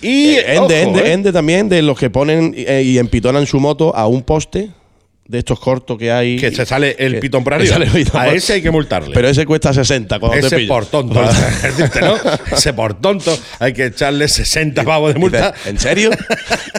Y 0.00 0.34
Eh, 0.34 0.54
ojo, 0.58 0.64
ende, 0.64 0.82
ende, 0.82 1.00
eh, 1.00 1.12
ende 1.12 1.32
también 1.32 1.68
de 1.68 1.80
los 1.82 1.98
que 1.98 2.10
ponen 2.10 2.54
eh, 2.56 2.82
y 2.84 2.98
empitonan 2.98 3.46
su 3.46 3.60
moto 3.60 3.94
a 3.96 4.06
un 4.06 4.22
poste 4.22 4.70
de 5.32 5.38
estos 5.38 5.58
cortos 5.58 5.96
que 5.98 6.12
hay. 6.12 6.36
que 6.36 6.50
se 6.52 6.66
sale 6.66 6.94
el 6.98 7.18
pitón 7.18 7.42
por 7.42 7.56
que 7.56 7.72
arriba. 7.72 8.22
a 8.22 8.28
ese 8.34 8.52
hay 8.52 8.62
que 8.62 8.70
multarle. 8.70 9.14
Pero 9.14 9.28
ese 9.28 9.46
cuesta 9.46 9.72
60 9.72 10.18
cuando 10.20 10.38
te 10.38 10.46
ese 10.46 10.56
pillan. 10.56 10.68
por 10.68 10.86
tonto. 10.86 11.24
Ese 12.52 12.74
por 12.74 13.00
tonto 13.00 13.36
hay 13.58 13.72
que 13.72 13.86
echarle 13.86 14.28
60 14.28 14.84
pavos 14.84 15.14
de 15.14 15.18
multa. 15.18 15.54
¿En 15.64 15.78
serio? 15.78 16.10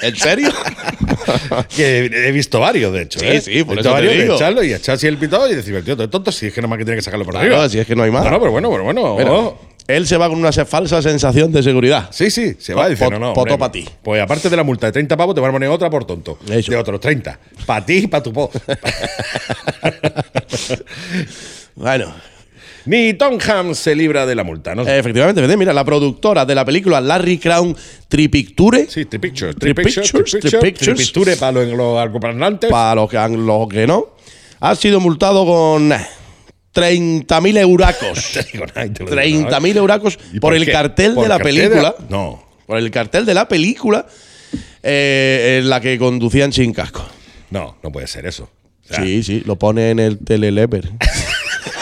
¿En 0.01 0.15
serio? 0.15 0.49
Que 1.75 2.05
he 2.05 2.31
visto 2.31 2.59
varios, 2.59 2.91
de 2.93 3.03
hecho. 3.03 3.19
Sí, 3.19 3.25
¿eh? 3.25 3.41
sí, 3.41 3.63
por 3.63 3.73
He 3.73 3.75
visto 3.77 3.79
eso 3.79 3.81
te 3.81 3.89
varios 3.89 4.13
de 4.13 4.21
digo. 4.23 4.35
echarlo 4.35 4.63
y 4.63 4.73
echar 4.73 4.95
así 4.95 5.07
el 5.07 5.17
pitón 5.17 5.49
y 5.49 5.55
decir, 5.55 5.83
tío, 5.83 5.95
tonto, 6.09 6.31
si 6.31 6.47
es 6.47 6.53
que 6.53 6.61
nomás 6.61 6.77
que 6.77 6.83
tiene 6.85 6.97
que 6.97 7.01
sacarlo 7.01 7.23
por 7.25 7.33
Claro, 7.33 7.47
arriba. 7.47 7.69
si 7.69 7.79
es 7.79 7.87
que 7.87 7.95
no 7.95 8.03
hay 8.03 8.11
más. 8.11 8.23
No, 8.25 8.31
no, 8.31 8.39
pero 8.39 8.51
bueno, 8.51 8.69
pero 8.69 8.83
bueno. 8.83 9.13
Bueno, 9.13 9.33
oh. 9.39 9.59
Él 9.87 10.07
se 10.07 10.17
va 10.17 10.29
con 10.29 10.39
una 10.39 10.51
falsa 10.51 11.01
sensación 11.01 11.51
de 11.51 11.61
seguridad. 11.63 12.09
Sí, 12.11 12.29
sí, 12.31 12.55
se 12.59 12.73
va 12.73 12.87
po- 12.97 13.11
no, 13.11 13.19
no. 13.19 13.33
poto 13.33 13.53
hombre, 13.53 13.57
pa' 13.57 13.71
ti. 13.71 13.85
Pues 14.01 14.21
aparte 14.21 14.49
de 14.49 14.55
la 14.57 14.63
multa 14.63 14.87
de 14.87 14.91
30 14.93 15.17
pavos, 15.17 15.35
te 15.35 15.41
van 15.41 15.49
a 15.49 15.53
poner 15.53 15.69
otra 15.69 15.89
por 15.89 16.05
tonto. 16.05 16.37
Eso. 16.49 16.71
De 16.71 16.77
otros 16.77 16.99
30. 16.99 17.37
Para 17.65 17.85
ti 17.85 17.93
y 17.95 18.07
para 18.07 18.23
tu 18.23 18.31
po. 18.33 18.49
Bueno, 21.75 22.13
Ni 22.85 23.13
Tom 23.13 23.37
Hanks 23.39 23.77
se 23.79 23.95
libra 23.95 24.25
de 24.25 24.35
la 24.35 24.43
multa, 24.43 24.75
¿no? 24.75 24.83
efectivamente, 24.83 25.57
mira, 25.57 25.73
la 25.73 25.83
productora 25.85 26.45
de 26.45 26.53
la 26.53 26.63
película 26.65 26.99
Larry 27.01 27.37
Crown 27.39 27.75
Tripicture, 28.07 28.85
sí, 28.89 29.05
Three 29.05 29.19
Pictures. 29.19 29.55
Three 29.55 29.73
Three 29.73 29.83
Pictures. 29.85 30.11
Pictures, 30.11 30.31
Three 30.31 30.41
Three 30.41 30.61
Pictures. 30.61 30.97
Pictures. 30.99 31.11
Three 31.13 31.23
Pictures 31.23 31.37
para 31.39 31.51
los, 31.63 31.97
alcoparlantes. 31.99 32.69
para 32.69 32.95
los 32.95 33.09
que, 33.09 33.17
han- 33.17 33.45
los 33.45 33.67
que 33.69 33.87
no, 33.87 34.07
ha 34.59 34.75
sido 34.75 34.99
multado 34.99 35.45
con 35.45 35.91
30.000 36.73 37.57
euracos. 37.57 38.31
Te 38.33 38.43
digo 38.51 38.65
nada, 38.65 38.85
y 38.85 38.89
te 38.89 39.03
lo 39.03 39.09
digo, 39.21 39.41
¿no? 39.41 39.49
30.000 39.49 39.75
euracos 39.77 40.19
¿Y 40.33 40.39
por, 40.39 40.55
el 40.55 40.65
cartel 40.71 41.13
¿Por 41.13 41.23
de 41.23 41.29
la 41.29 41.37
de 41.37 41.43
película. 41.43 41.81
la- 41.81 41.95
No. 42.09 42.43
Por 42.65 42.77
el 42.77 42.89
cartel 42.91 43.25
de 43.25 43.33
la 43.33 43.47
película 43.47 44.05
eh, 44.81 45.59
en 45.61 45.69
la 45.69 45.79
que 45.81 45.97
conducían 45.99 46.51
sin 46.53 46.73
casco. 46.73 47.05
No, 47.51 47.77
no 47.83 47.91
puede 47.91 48.07
ser 48.07 48.25
eso. 48.25 48.49
O 48.83 48.93
sea, 48.93 49.03
Sí, 49.03 49.23
sí, 49.23 49.43
lo 49.45 49.57
pone 49.57 49.91
en 49.91 49.99
el 49.99 50.17
telelever. 50.19 50.89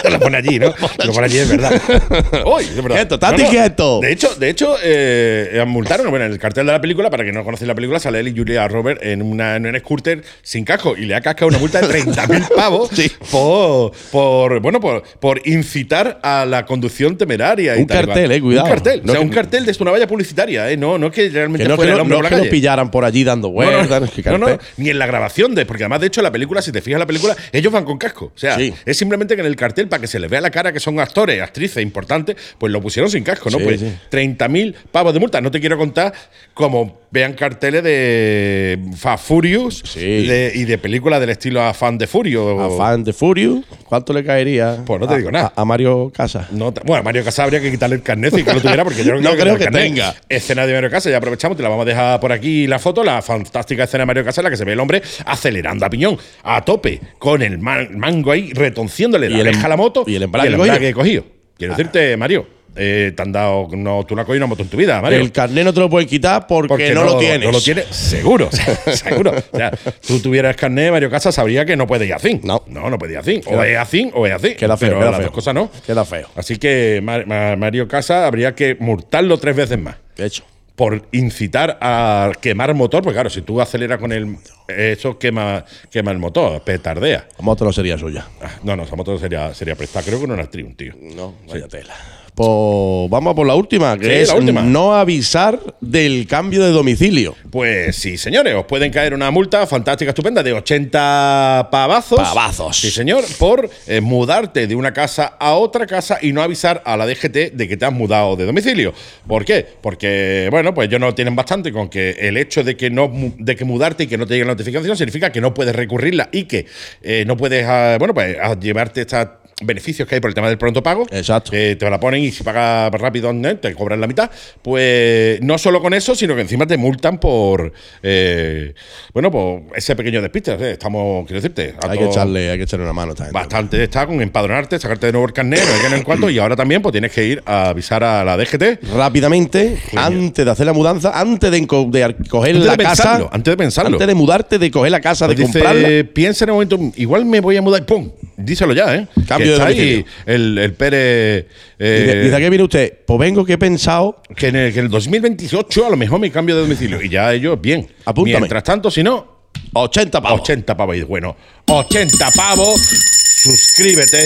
Lo 0.09 0.19
pone 0.19 0.37
allí, 0.37 0.59
¿no? 0.59 0.73
Lo 1.05 1.13
pone 1.13 1.25
allí, 1.25 1.37
es 1.39 1.49
verdad. 1.49 1.71
Uy, 2.45 2.63
es 2.63 2.75
verdad. 2.75 2.95
Quieto, 2.95 3.15
estate 3.15 3.45
quieto. 3.49 3.99
De 4.01 4.11
hecho, 4.11 4.33
de 4.35 4.49
hecho 4.49 4.75
eh, 4.83 5.63
multaron, 5.67 6.09
bueno, 6.09 6.25
en 6.25 6.31
el 6.31 6.39
cartel 6.39 6.65
de 6.65 6.71
la 6.71 6.81
película, 6.81 7.09
para 7.09 7.23
que 7.23 7.31
no 7.31 7.43
conocéis 7.43 7.67
la 7.67 7.75
película, 7.75 7.99
sale 7.99 8.19
él 8.19 8.27
y 8.29 8.35
Julia 8.37 8.67
Robert 8.67 9.01
en, 9.03 9.21
una, 9.21 9.55
en 9.55 9.65
un 9.67 9.77
scooter 9.79 10.23
sin 10.41 10.65
casco 10.65 10.95
y 10.97 11.05
le 11.05 11.15
ha 11.15 11.21
cascado 11.21 11.47
una 11.49 11.57
multa 11.59 11.81
de 11.81 11.87
30.000 12.03 12.47
pavos 12.55 12.89
Sí. 12.93 13.11
por, 13.31 13.91
por, 14.11 14.59
bueno, 14.59 14.79
por, 14.79 15.03
por 15.19 15.41
incitar 15.47 16.19
a 16.23 16.45
la 16.45 16.65
conducción 16.65 17.17
temeraria. 17.17 17.75
y 17.77 17.81
Un 17.81 17.87
tal 17.87 18.05
cartel, 18.05 18.31
eh, 18.31 18.41
cuidado. 18.41 18.65
Un 18.65 18.71
cartel, 18.71 19.01
No 19.03 19.11
o 19.11 19.15
sea, 19.15 19.19
que- 19.21 19.25
un 19.27 19.31
cartel 19.33 19.65
de 19.65 19.71
esto, 19.71 19.83
una 19.83 19.91
valla 19.91 20.07
publicitaria, 20.07 20.69
¿eh? 20.71 20.77
No, 20.77 20.97
no 20.97 21.07
es 21.07 21.13
que 21.13 21.29
realmente 21.29 21.63
Que 21.63 21.69
no, 21.69 21.75
que 21.75 21.77
fuera 21.77 21.91
el 21.91 21.97
no, 21.97 22.01
hombre 22.03 22.17
no 22.17 22.23
por 22.23 22.31
la 22.31 22.37
que 22.37 22.45
lo 22.45 22.51
pillaran 22.51 22.91
por 22.91 23.05
allí 23.05 23.23
dando 23.23 23.47
No, 23.49 23.53
vueltas. 23.53 24.01
no, 24.25 24.37
no, 24.37 24.57
ni 24.77 24.89
en 24.89 24.99
la 24.99 25.05
grabación 25.05 25.55
de, 25.55 25.65
porque 25.65 25.83
además 25.83 26.01
de 26.01 26.07
hecho 26.07 26.21
la 26.21 26.31
película, 26.31 26.61
si 26.61 26.71
te 26.71 26.81
fijas 26.81 26.95
en 26.95 26.99
la 26.99 27.05
película, 27.07 27.35
ellos 27.51 27.71
van 27.71 27.85
con 27.85 27.97
casco. 27.97 28.25
O 28.35 28.37
sea, 28.37 28.55
Sí. 28.57 28.73
es 28.85 28.97
simplemente 28.97 29.35
que 29.35 29.41
en 29.41 29.47
el 29.47 29.55
cartel, 29.55 29.87
para 29.91 30.01
que 30.01 30.07
se 30.07 30.17
les 30.19 30.27
vea 30.29 30.41
la 30.41 30.49
cara 30.49 30.73
que 30.73 30.79
son 30.79 30.99
actores, 30.99 31.39
actrices 31.41 31.83
importantes, 31.83 32.35
pues 32.57 32.73
lo 32.73 32.81
pusieron 32.81 33.11
sin 33.11 33.23
casco, 33.23 33.49
¿no? 33.51 33.59
Sí, 33.59 33.63
pues 33.63 33.79
sí. 33.81 33.93
30.000 34.09 34.73
pavos 34.91 35.13
de 35.13 35.19
multa. 35.19 35.39
No 35.41 35.51
te 35.51 35.59
quiero 35.59 35.77
contar 35.77 36.11
como 36.55 36.99
vean 37.11 37.33
carteles 37.33 37.83
de 37.83 38.79
Fast 38.95 39.25
Furious 39.27 39.83
Sí. 39.85 39.99
de- 40.25 40.51
y 40.55 40.63
de 40.63 40.77
películas 40.77 41.19
del 41.19 41.29
estilo 41.29 41.61
Afán 41.61 41.97
de 41.97 42.07
Furio. 42.07 42.59
A 42.61 42.77
fan 42.77 43.03
de 43.03 43.11
Furious, 43.13 43.65
¿cuánto 43.85 44.13
le 44.13 44.23
caería? 44.23 44.77
Pues 44.85 44.99
no 44.99 45.07
te 45.07 45.13
a- 45.15 45.17
digo 45.17 45.29
nada. 45.31 45.51
A, 45.55 45.61
a 45.61 45.65
Mario. 45.65 46.11
No, 46.51 46.71
ta- 46.71 46.81
bueno, 46.85 47.01
a 47.01 47.03
Mario 47.03 47.23
Casas 47.23 47.39
habría 47.43 47.59
que 47.59 47.69
quitarle 47.69 47.97
el 47.97 48.01
carnet 48.01 48.37
y 48.37 48.43
que 48.43 48.53
lo 48.53 48.61
tuviera, 48.61 48.83
porque 48.85 49.03
yo 49.03 49.13
no, 49.15 49.21
No 49.21 49.31
creo 49.31 49.55
creo 49.55 49.57
que 49.57 49.67
tenga. 49.67 50.15
Escena 50.29 50.65
de 50.65 50.73
Mario 50.73 50.89
Casas, 50.89 51.11
ya 51.11 51.17
aprovechamos, 51.17 51.57
te 51.57 51.63
la 51.63 51.69
vamos 51.69 51.83
a 51.85 51.89
dejar 51.89 52.19
por 52.21 52.31
aquí 52.31 52.65
la 52.67 52.79
foto, 52.79 53.03
la 53.03 53.21
fantástica 53.21 53.83
escena 53.83 54.03
de 54.03 54.05
Mario 54.07 54.23
Casas, 54.23 54.39
en 54.39 54.43
la 54.45 54.49
que 54.49 54.57
se 54.57 54.63
ve 54.65 54.73
el 54.73 54.79
hombre 54.79 55.01
acelerando 55.25 55.85
a 55.85 55.89
piñón, 55.89 56.17
a 56.43 56.63
tope, 56.63 57.01
con 57.19 57.41
el 57.41 57.57
man- 57.59 57.97
mango 57.97 58.31
ahí, 58.31 58.53
retonciéndole 58.53 59.27
Y 59.27 59.29
la 59.31 59.35
el 59.41 59.47
a 59.49 59.67
la 59.67 59.75
moto 59.81 60.03
y 60.07 60.15
el 60.15 60.23
embrague 60.23 60.49
y 60.49 60.53
el 60.53 60.57
cogido. 60.57 60.73
embrague 60.75 60.93
cogido. 60.93 61.23
Quiero 61.57 61.75
decirte, 61.75 62.17
Mario, 62.17 62.47
eh, 62.75 63.11
te 63.15 63.21
han 63.21 63.31
dado, 63.31 63.67
no, 63.71 64.03
tú 64.05 64.15
no 64.15 64.21
has 64.21 64.25
cogido 64.25 64.39
una 64.45 64.47
moto 64.47 64.63
en 64.63 64.69
tu 64.69 64.77
vida, 64.77 65.01
Mario. 65.01 65.19
El 65.19 65.31
carnet 65.31 65.63
no 65.65 65.73
te 65.73 65.79
lo 65.81 65.89
pueden 65.89 66.07
quitar 66.07 66.47
porque, 66.47 66.93
no, 66.93 67.03
lo 67.03 67.17
tienes. 67.17 67.45
No 67.45 67.51
lo 67.51 67.61
tienes, 67.61 67.85
seguro, 67.87 68.49
o 68.51 68.91
seguro. 68.95 69.33
O 69.51 69.57
sea, 69.57 69.71
tú 70.07 70.19
tuvieras 70.21 70.55
carnet, 70.55 70.89
Mario 70.91 71.09
Casas 71.09 71.35
sabría 71.35 71.65
que 71.65 71.75
no 71.75 71.85
puede 71.85 72.05
ir 72.05 72.13
así. 72.13 72.39
No. 72.43 72.63
No, 72.67 72.89
no 72.89 72.97
puede 72.97 73.13
ir 73.13 73.19
así. 73.19 73.41
O 73.45 73.51
Queda- 73.51 73.67
es 73.67 73.77
así 73.77 74.09
o 74.13 74.25
es 74.25 74.33
así. 74.33 74.55
Queda 74.55 74.77
feo, 74.77 74.89
Pero 74.89 74.99
queda 75.01 75.09
las 75.11 75.17
feo. 75.19 75.25
dos 75.27 75.35
cosas 75.35 75.53
no. 75.53 75.69
Queda 75.85 76.05
feo. 76.05 76.27
Así 76.35 76.57
que 76.57 77.01
Ma- 77.03 77.23
Ma- 77.25 77.55
Mario 77.57 77.87
Casa 77.87 78.25
habría 78.25 78.55
que 78.55 78.75
multarlo 78.79 79.37
tres 79.37 79.55
veces 79.55 79.77
más. 79.77 79.95
De 80.15 80.25
hecho. 80.25 80.43
Por 80.81 81.05
incitar 81.11 81.77
a 81.79 82.31
quemar 82.41 82.73
motor, 82.73 83.03
porque 83.03 83.13
claro, 83.13 83.29
si 83.29 83.43
tú 83.43 83.61
aceleras 83.61 83.99
con 83.99 84.11
el. 84.11 84.37
Eso 84.67 85.19
quema, 85.19 85.63
quema 85.91 86.09
el 86.09 86.17
motor, 86.17 86.59
petardea. 86.63 87.27
La 87.37 87.43
moto 87.45 87.63
no 87.65 87.71
sería 87.71 87.99
suya. 87.99 88.25
Ah, 88.41 88.49
No, 88.63 88.75
no, 88.75 88.81
esa 88.81 88.95
moto 88.95 89.15
sería, 89.19 89.53
sería 89.53 89.75
prestada. 89.75 90.03
Creo 90.07 90.19
que 90.19 90.25
no 90.25 90.33
era 90.33 90.49
Triumph, 90.49 90.75
tío. 90.75 90.95
No, 90.99 91.35
vaya 91.47 91.67
tela. 91.67 91.93
Pues 92.41 93.09
vamos 93.09 93.31
a 93.31 93.35
por 93.35 93.47
la 93.47 93.55
última, 93.55 93.97
que 93.97 94.05
Sí, 94.05 94.11
es 94.11 94.29
la 94.29 94.35
última. 94.35 94.61
no 94.61 94.95
avisar 94.95 95.59
del 95.79 96.27
cambio 96.27 96.63
de 96.63 96.71
domicilio. 96.71 97.35
Pues 97.49 97.95
sí, 97.95 98.17
señores, 98.17 98.55
os 98.55 98.65
pueden 98.65 98.91
caer 98.91 99.13
una 99.13 99.29
multa 99.31 99.67
fantástica, 99.67 100.09
estupenda, 100.09 100.41
de 100.41 100.53
80 100.53 101.69
pavazos. 101.71 102.19
Pavazos. 102.19 102.77
Sí, 102.77 102.89
señor, 102.91 103.23
por 103.37 103.69
eh, 103.87 104.01
mudarte 104.01 104.67
de 104.67 104.75
una 104.75 104.93
casa 104.93 105.35
a 105.39 105.53
otra 105.53 105.85
casa 105.85 106.17
y 106.21 106.33
no 106.33 106.41
avisar 106.41 106.81
a 106.85 106.97
la 106.97 107.05
DGT 107.05 107.53
de 107.53 107.67
que 107.67 107.77
te 107.77 107.85
has 107.85 107.93
mudado 107.93 108.35
de 108.35 108.45
domicilio. 108.45 108.93
¿Por 109.27 109.45
qué? 109.45 109.65
Porque, 109.81 110.47
bueno, 110.51 110.73
pues 110.73 110.87
ellos 110.87 110.99
no 110.99 111.13
tienen 111.13 111.35
bastante 111.35 111.71
con 111.71 111.89
que 111.89 112.11
el 112.19 112.37
hecho 112.37 112.63
de 112.63 112.75
que 112.75 112.89
no 112.89 113.11
de 113.37 113.55
que 113.55 113.65
mudarte 113.65 114.03
y 114.03 114.07
que 114.07 114.17
no 114.17 114.25
te 114.25 114.33
llegue 114.33 114.45
la 114.45 114.53
notificación 114.53 114.97
significa 114.97 115.31
que 115.31 115.41
no 115.41 115.53
puedes 115.53 115.75
recurrirla 115.75 116.29
y 116.31 116.45
que 116.45 116.65
eh, 117.01 117.23
no 117.27 117.37
puedes, 117.37 117.65
ah, 117.67 117.97
bueno, 117.99 118.13
pues 118.13 118.37
a 118.41 118.57
llevarte 118.59 119.01
estos 119.01 119.27
beneficios 119.61 120.07
que 120.07 120.15
hay 120.15 120.21
por 120.21 120.29
el 120.29 120.35
tema 120.35 120.47
del 120.49 120.57
pronto 120.57 120.83
pago. 120.83 121.05
Exacto. 121.11 121.51
Que 121.51 121.75
te 121.75 121.89
la 121.89 121.99
ponen 121.99 122.23
y 122.23 122.31
si 122.31 122.43
pagas 122.43 122.91
rápido 122.91 123.31
te 123.59 123.73
cobran 123.73 124.01
la 124.01 124.07
mitad. 124.07 124.29
Pues 124.61 125.41
no 125.41 125.57
solo 125.57 125.81
con 125.81 125.93
eso, 125.93 126.15
sino 126.15 126.35
que 126.35 126.41
encima 126.41 126.65
te 126.67 126.77
multan 126.77 127.19
por 127.19 127.71
eh, 128.03 128.73
bueno, 129.13 129.31
por 129.31 129.61
ese 129.75 129.95
pequeño 129.95 130.21
despiste. 130.21 130.53
¿eh? 130.53 130.71
Estamos, 130.71 131.25
quiero 131.25 131.41
decirte, 131.41 131.75
Hay 131.87 131.97
que 131.97 132.05
echarle, 132.05 132.51
hay 132.51 132.57
que 132.57 132.63
echarle 132.63 132.85
una 132.85 132.93
mano 132.93 133.13
también. 133.13 133.33
Bastante 133.33 133.83
está 133.83 134.05
con 134.05 134.21
empadronarte, 134.21 134.79
sacarte 134.79 135.07
de 135.07 135.11
nuevo 135.11 135.27
el 135.27 135.33
carnet, 135.33 135.61
no 135.81 135.87
en 135.87 135.93
el 135.93 136.03
cuarto, 136.03 136.29
y 136.29 136.39
ahora 136.39 136.55
también 136.55 136.81
pues 136.81 136.91
tienes 136.91 137.11
que 137.11 137.25
ir 137.25 137.43
a 137.45 137.69
avisar 137.69 138.03
a 138.03 138.23
la 138.23 138.37
DGT. 138.37 138.83
Rápidamente, 138.95 139.77
antes 139.95 140.45
de 140.45 140.51
hacer 140.51 140.65
la 140.65 140.73
mudanza, 140.73 141.11
antes 141.19 141.51
de, 141.51 141.59
de 141.59 141.67
coger 141.67 142.55
Antes 142.55 142.65
la 142.65 142.75
de 142.75 142.83
casa. 142.83 143.03
pensarlo, 143.03 143.29
antes 143.31 143.51
de 143.51 143.57
pensarlo. 143.57 143.91
Antes 143.95 144.07
de 144.07 144.15
mudarte, 144.15 144.59
de 144.59 144.71
coger 144.71 144.91
la 144.91 145.01
casa, 145.01 145.27
de 145.27 145.35
Pues 145.35 145.47
dice, 145.47 145.59
comprarla. 145.59 146.03
piensa 146.13 146.45
en 146.45 146.49
el 146.49 146.53
momento, 146.53 146.79
igual 146.95 147.25
me 147.25 147.39
voy 147.39 147.57
a 147.57 147.61
mudar, 147.61 147.81
y 147.81 147.85
¡pum! 147.85 148.11
Díselo 148.37 148.73
ya, 148.73 148.95
¿eh? 148.95 149.07
Cambio 149.27 149.50
de 149.51 149.57
está 149.57 149.67
ahí 149.67 149.75
domicilio. 149.77 150.05
el, 150.25 150.57
el 150.57 150.73
Pérez. 150.73 151.45
eh, 151.79 152.03
Dice, 152.05 152.19
dice, 152.23 152.35
¿a 152.35 152.39
qué 152.39 152.49
viene 152.49 152.63
usted? 152.63 152.93
Pues 153.05 153.19
vengo 153.19 153.45
que 153.45 153.53
he 153.53 153.57
pensado. 153.57 154.21
que 154.35 154.47
en, 154.47 154.55
el, 154.55 154.73
que 154.73 154.79
en 154.79 154.85
el 154.85 154.91
2028 154.91 155.85
a 155.85 155.89
lo 155.89 155.97
mejor 155.97 156.19
me 156.19 156.31
cambio 156.31 156.55
de 156.55 156.61
domicilio. 156.61 157.01
Y 157.01 157.09
ya 157.09 157.33
ellos, 157.33 157.59
bien. 157.61 157.87
Apúntame. 158.05 158.39
Mientras 158.39 158.63
tanto, 158.63 158.89
si 158.91 159.03
no, 159.03 159.49
80 159.73 160.21
pavos. 160.21 160.41
80 160.41 160.77
pavos. 160.77 160.97
Y 160.97 161.03
bueno, 161.03 161.35
80 161.67 162.31
pavos, 162.31 162.79
suscríbete 162.81 164.25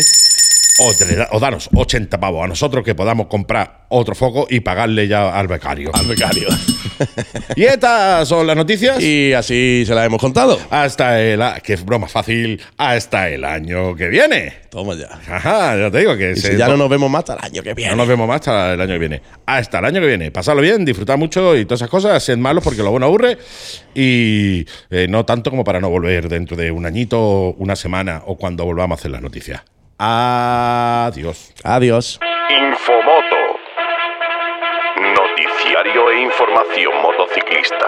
o, 0.80 0.92
da- 0.94 1.30
o 1.32 1.40
danos 1.40 1.70
80 1.74 2.20
pavos 2.20 2.44
a 2.44 2.48
nosotros 2.48 2.84
que 2.84 2.96
podamos 2.96 3.28
comprar 3.28 3.86
otro 3.90 4.14
foco 4.16 4.46
y 4.50 4.60
pagarle 4.60 5.08
ya 5.08 5.34
al 5.38 5.48
becario. 5.48 5.92
Al 5.94 6.06
becario. 6.06 6.48
Y 7.58 7.64
estas 7.64 8.26
son 8.28 8.48
las 8.48 8.56
noticias. 8.56 9.02
y 9.04 9.34
así 9.34 9.84
se 9.86 9.94
las 9.94 10.06
hemos 10.06 10.20
contado. 10.20 10.58
hasta 10.70 11.22
el. 11.22 11.42
Que 11.62 11.76
broma 11.76 12.08
fácil. 12.08 12.62
Hasta 12.78 13.28
el 13.30 13.44
año 13.44 13.96
que 13.96 14.08
viene. 14.08 14.54
Toma 14.70 14.94
ya. 14.96 15.08
Ajá, 15.36 15.78
ya 15.78 15.92
te 15.92 16.00
digo 16.00 16.16
que 16.16 16.32
Y 16.32 16.36
se- 16.38 16.52
si 16.54 16.58
ya 16.58 16.70
no 16.70 16.78
nos 16.78 16.90
vemos 16.90 17.10
más 17.10 17.20
hasta 17.30 17.34
el 17.34 17.40
año 17.52 17.64
que 17.64 17.74
viene. 17.74 17.92
No 17.92 17.98
nos 17.98 18.08
vemos 18.08 18.26
más 18.28 18.36
hasta 18.38 18.74
el 18.76 18.82
año 18.82 18.94
que 18.94 19.00
viene. 19.00 19.22
Hasta 19.46 19.80
el 19.80 19.86
año 19.86 20.00
que 20.00 20.08
viene. 20.08 20.32
Pasadlo 20.32 20.62
bien, 20.62 20.86
disfrutad 20.86 21.18
mucho 21.18 21.58
y 21.58 21.66
todas 21.66 21.80
esas 21.82 21.90
cosas. 21.90 22.24
Sed 22.24 22.38
malos 22.38 22.64
porque 22.64 22.82
lo 22.82 22.92
bueno 22.92 23.08
aburre. 23.08 23.38
Y 23.94 24.66
eh, 24.90 25.08
no 25.10 25.26
tanto 25.26 25.50
como 25.50 25.66
para 25.66 25.82
no 25.82 25.90
volver 25.90 26.30
dentro 26.30 26.56
de 26.56 26.72
un 26.72 26.86
añito, 26.86 27.56
una 27.58 27.76
semana 27.76 28.24
o 28.26 28.38
cuando 28.38 28.64
volvamos 28.64 28.98
a 28.98 29.00
hacer 29.02 29.12
las 29.12 29.22
noticias. 29.22 29.62
Adiós. 29.98 31.54
Adiós. 31.64 32.20
Infomoto. 32.50 33.60
Noticiario 34.98 36.12
e 36.12 36.24
información 36.24 37.02
motociclista. 37.02 37.88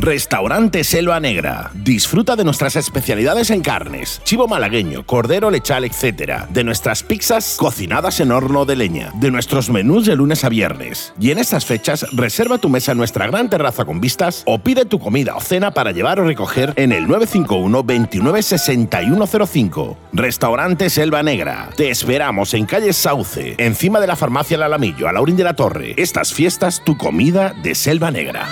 Restaurante 0.00 0.84
Selva 0.84 1.18
Negra. 1.18 1.72
Disfruta 1.74 2.36
de 2.36 2.44
nuestras 2.44 2.76
especialidades 2.76 3.50
en 3.50 3.62
carnes, 3.62 4.20
chivo 4.22 4.46
malagueño, 4.46 5.04
cordero 5.04 5.50
lechal, 5.50 5.84
etc. 5.84 6.44
De 6.50 6.62
nuestras 6.62 7.02
pizzas 7.02 7.56
cocinadas 7.58 8.20
en 8.20 8.30
horno 8.30 8.64
de 8.64 8.76
leña. 8.76 9.10
De 9.16 9.32
nuestros 9.32 9.70
menús 9.70 10.06
de 10.06 10.14
lunes 10.14 10.44
a 10.44 10.50
viernes. 10.50 11.12
Y 11.18 11.32
en 11.32 11.38
estas 11.38 11.66
fechas, 11.66 12.06
reserva 12.12 12.58
tu 12.58 12.68
mesa 12.68 12.92
en 12.92 12.98
nuestra 12.98 13.26
gran 13.26 13.50
terraza 13.50 13.84
con 13.84 14.00
vistas 14.00 14.44
o 14.46 14.60
pide 14.60 14.84
tu 14.84 15.00
comida 15.00 15.34
o 15.34 15.40
cena 15.40 15.72
para 15.72 15.90
llevar 15.90 16.20
o 16.20 16.24
recoger 16.24 16.74
en 16.76 16.92
el 16.92 17.08
951 17.08 17.82
29 17.82 18.42
6105. 18.42 19.98
Restaurante 20.12 20.90
Selva 20.90 21.24
Negra. 21.24 21.70
Te 21.76 21.90
esperamos 21.90 22.54
en 22.54 22.66
calle 22.66 22.92
Sauce, 22.92 23.56
encima 23.58 23.98
de 23.98 24.06
la 24.06 24.14
farmacia 24.14 24.54
El 24.54 24.62
Alamillo, 24.62 25.08
a 25.08 25.12
Laurín 25.12 25.36
de 25.36 25.44
la 25.44 25.56
Torre. 25.56 25.94
Estas 25.96 26.32
fiestas, 26.32 26.84
tu 26.84 26.96
comida 26.96 27.52
de 27.64 27.74
Selva 27.74 28.12
Negra. 28.12 28.46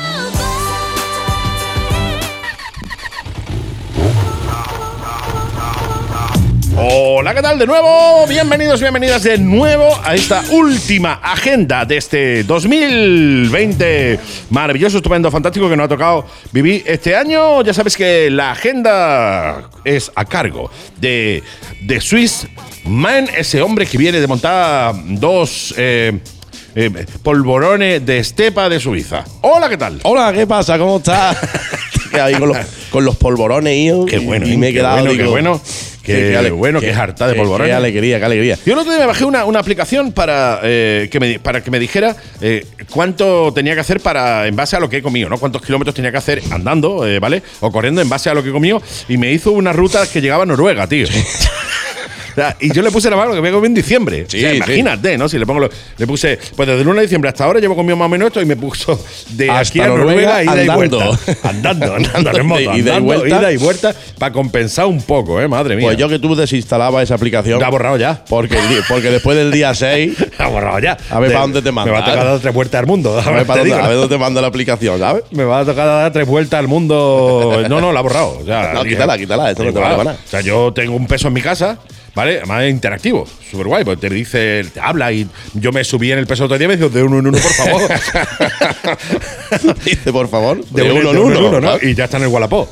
Hola, 6.78 7.34
¿qué 7.34 7.40
tal? 7.40 7.58
De 7.58 7.66
nuevo, 7.66 8.26
bienvenidos, 8.28 8.80
bienvenidas 8.82 9.22
de 9.22 9.38
nuevo 9.38 9.88
a 10.04 10.14
esta 10.14 10.42
última 10.50 11.14
agenda 11.22 11.86
de 11.86 11.96
este 11.96 12.44
2020. 12.44 14.20
Maravilloso, 14.50 14.98
estupendo, 14.98 15.30
fantástico 15.30 15.70
que 15.70 15.76
nos 15.76 15.86
ha 15.86 15.88
tocado 15.88 16.26
vivir 16.52 16.82
este 16.86 17.16
año. 17.16 17.62
Ya 17.62 17.72
sabes 17.72 17.96
que 17.96 18.30
la 18.30 18.50
agenda 18.52 19.70
es 19.84 20.12
a 20.14 20.26
cargo 20.26 20.70
de, 21.00 21.42
de 21.80 22.00
Swiss 22.00 22.46
Man, 22.84 23.26
ese 23.34 23.62
hombre 23.62 23.86
que 23.86 23.96
viene 23.96 24.20
de 24.20 24.26
montar 24.26 24.94
dos 25.06 25.74
eh, 25.78 26.12
eh, 26.74 27.06
polvorones 27.22 28.04
de 28.04 28.18
estepa 28.18 28.68
de 28.68 28.78
Suiza. 28.80 29.24
Hola, 29.40 29.70
¿qué 29.70 29.78
tal? 29.78 29.98
Hola, 30.02 30.30
¿qué 30.34 30.46
pasa? 30.46 30.76
¿Cómo 30.78 30.98
estás? 30.98 31.38
Ahí 32.20 32.34
con, 32.34 32.48
los, 32.50 32.58
con 32.90 33.04
los 33.04 33.16
polvorones, 33.16 33.74
hijo. 33.76 34.06
Qué 34.06 34.18
bueno, 34.18 34.46
Y 34.46 34.52
¿eh? 34.52 34.56
me 34.58 34.68
he 34.68 34.72
Qué 34.72 34.78
quedado. 34.78 35.00
bueno, 35.00 35.16
qué 35.16 35.26
bueno. 35.28 35.60
Qué 36.06 36.36
ale- 36.36 36.50
bueno, 36.50 36.80
qué 36.80 36.92
harta 36.92 37.26
de 37.26 37.34
polvorones. 37.34 37.70
Qué 37.72 37.76
alegría, 37.76 38.18
qué 38.18 38.24
alegría. 38.24 38.58
Yo 38.64 38.72
el 38.72 38.78
otro 38.78 38.90
día 38.92 39.00
me 39.00 39.06
bajé 39.06 39.24
una, 39.24 39.44
una 39.44 39.58
aplicación 39.58 40.12
para, 40.12 40.60
eh, 40.62 41.08
que 41.10 41.20
me, 41.20 41.38
para 41.38 41.62
que 41.62 41.70
me 41.70 41.78
dijera 41.78 42.16
eh, 42.40 42.64
cuánto 42.90 43.52
tenía 43.52 43.74
que 43.74 43.80
hacer 43.80 44.00
para 44.00 44.46
en 44.46 44.56
base 44.56 44.76
a 44.76 44.80
lo 44.80 44.88
que 44.88 44.98
he 44.98 45.02
comido, 45.02 45.28
¿no? 45.28 45.38
Cuántos 45.38 45.62
kilómetros 45.62 45.94
tenía 45.94 46.10
que 46.12 46.18
hacer 46.18 46.42
andando, 46.50 47.06
eh, 47.06 47.18
¿vale? 47.18 47.42
O 47.60 47.70
corriendo 47.72 48.00
en 48.00 48.08
base 48.08 48.30
a 48.30 48.34
lo 48.34 48.42
que 48.42 48.48
he 48.50 48.52
comido. 48.52 48.82
Y 49.08 49.16
me 49.18 49.32
hizo 49.32 49.52
una 49.52 49.72
ruta 49.72 50.06
que 50.10 50.20
llegaba 50.20 50.42
a 50.44 50.46
Noruega, 50.46 50.86
tío. 50.86 51.06
Sea, 52.36 52.56
Y 52.60 52.72
yo 52.72 52.82
le 52.82 52.90
puse 52.92 53.10
la 53.10 53.16
mano 53.16 53.34
que 53.34 53.40
me 53.40 53.50
comí 53.50 53.66
en 53.66 53.74
diciembre. 53.74 54.26
Sí, 54.28 54.36
O 54.36 54.40
sea, 54.40 54.50
sí. 54.50 54.56
imagínate, 54.58 55.18
¿no? 55.18 55.28
Si 55.28 55.38
le 55.38 55.44
pongo 55.46 55.60
lo- 55.60 55.70
le 55.98 56.06
puse, 56.06 56.38
pues 56.54 56.68
desde 56.68 56.82
el 56.82 56.86
1 56.88 56.96
de 56.96 57.02
diciembre 57.02 57.28
hasta 57.30 57.44
ahora 57.44 57.58
llevo 57.60 57.74
comido 57.74 57.96
más 57.96 58.06
o 58.06 58.08
menos 58.10 58.28
esto 58.28 58.40
y 58.40 58.44
me 58.44 58.56
puso 58.56 59.02
de 59.30 59.50
Hasta 59.50 59.60
aquí 59.60 59.80
a 59.80 59.88
Noruega, 59.88 60.42
ida 60.44 60.54
y 60.54 60.68
andando. 60.68 60.74
vuelta. 60.98 61.38
Andando, 61.48 61.94
andando 61.96 62.38
en 62.38 62.46
moto, 62.46 62.60
Ida 62.60 62.72
y 62.74 62.78
andando, 62.80 63.02
vuelta. 63.02 63.28
ida 63.40 63.52
y 63.52 63.56
vuelta, 63.56 63.94
para 64.18 64.32
compensar 64.32 64.86
un 64.86 65.02
poco, 65.02 65.40
¿eh? 65.40 65.48
Madre 65.48 65.76
mía. 65.76 65.86
Pues 65.86 65.96
yo 65.96 66.08
que 66.08 66.18
tú 66.18 66.36
desinstalaba 66.36 67.02
esa 67.02 67.14
aplicación. 67.14 67.58
La 67.58 67.66
ha 67.66 67.70
borrado 67.70 67.96
ya. 67.96 68.22
Porque, 68.28 68.58
porque 68.88 69.10
después 69.10 69.36
del 69.36 69.50
día 69.50 69.74
6. 69.74 70.14
Ha 70.38 70.48
borrado 70.48 70.78
ya. 70.80 70.96
A 71.10 71.18
ver 71.18 71.30
De- 71.30 71.34
para 71.34 71.42
dónde 71.46 71.62
te 71.62 71.72
manda, 71.72 71.90
Me 71.90 71.98
va 71.98 72.04
a 72.04 72.10
tocar 72.10 72.24
dar 72.26 72.38
tres 72.40 72.52
vueltas 72.52 72.78
al 72.80 72.86
mundo. 72.86 73.18
A 73.18 73.30
ver, 73.30 73.46
para 73.46 73.60
dónde, 73.60 73.74
digo. 73.74 73.84
a 73.84 73.88
ver 73.88 73.96
dónde 73.96 74.14
te 74.14 74.20
manda 74.20 74.40
la 74.42 74.48
aplicación, 74.48 74.98
¿sabes? 74.98 75.22
Me 75.30 75.44
va 75.44 75.60
a 75.60 75.64
tocar 75.64 75.86
dar 75.86 76.12
tres 76.12 76.26
vueltas 76.26 76.60
al 76.60 76.68
mundo. 76.68 77.64
No, 77.68 77.80
no, 77.80 77.92
la 77.92 78.00
ha 78.00 78.02
borrado. 78.02 78.38
O 78.42 78.44
sea, 78.44 78.72
No, 78.74 78.84
quítala, 78.84 79.16
quítala, 79.16 79.50
esto 79.50 79.64
no 79.64 79.72
te 79.72 79.80
para 79.80 79.96
nada. 79.96 80.16
O 80.24 80.28
sea, 80.28 80.42
yo 80.42 80.72
tengo 80.74 80.94
un 80.94 81.06
peso 81.06 81.28
en 81.28 81.34
mi 81.34 81.40
casa, 81.40 81.78
¿vale? 82.16 82.38
Además 82.38 82.68
interactivo, 82.68 83.28
súper 83.48 83.68
guay, 83.68 83.84
porque 83.84 84.08
te 84.08 84.12
dice, 84.12 84.64
te 84.74 84.80
habla 84.80 85.12
y 85.12 85.28
yo 85.54 85.70
me 85.70 85.84
subí 85.84 86.10
en 86.10 86.18
el 86.18 86.26
peso 86.26 86.46
otro 86.46 86.58
día 86.58 86.64
y 86.64 86.68
me 86.68 86.76
dijo, 86.76 86.88
de 86.88 87.04
uno 87.04 87.20
en 87.20 87.28
uno, 87.28 87.38
por 87.38 87.52
favor. 87.52 87.82
Dice, 89.84 90.12
por 90.12 90.28
favor. 90.28 90.64
De, 90.66 90.82
uno, 90.90 91.10
en 91.12 91.16
uno, 91.18 91.60
¿no? 91.60 91.76
Y 91.80 91.94
ya 91.94 92.04
está 92.04 92.16
en 92.16 92.24
el 92.24 92.28
Wallapop. 92.30 92.68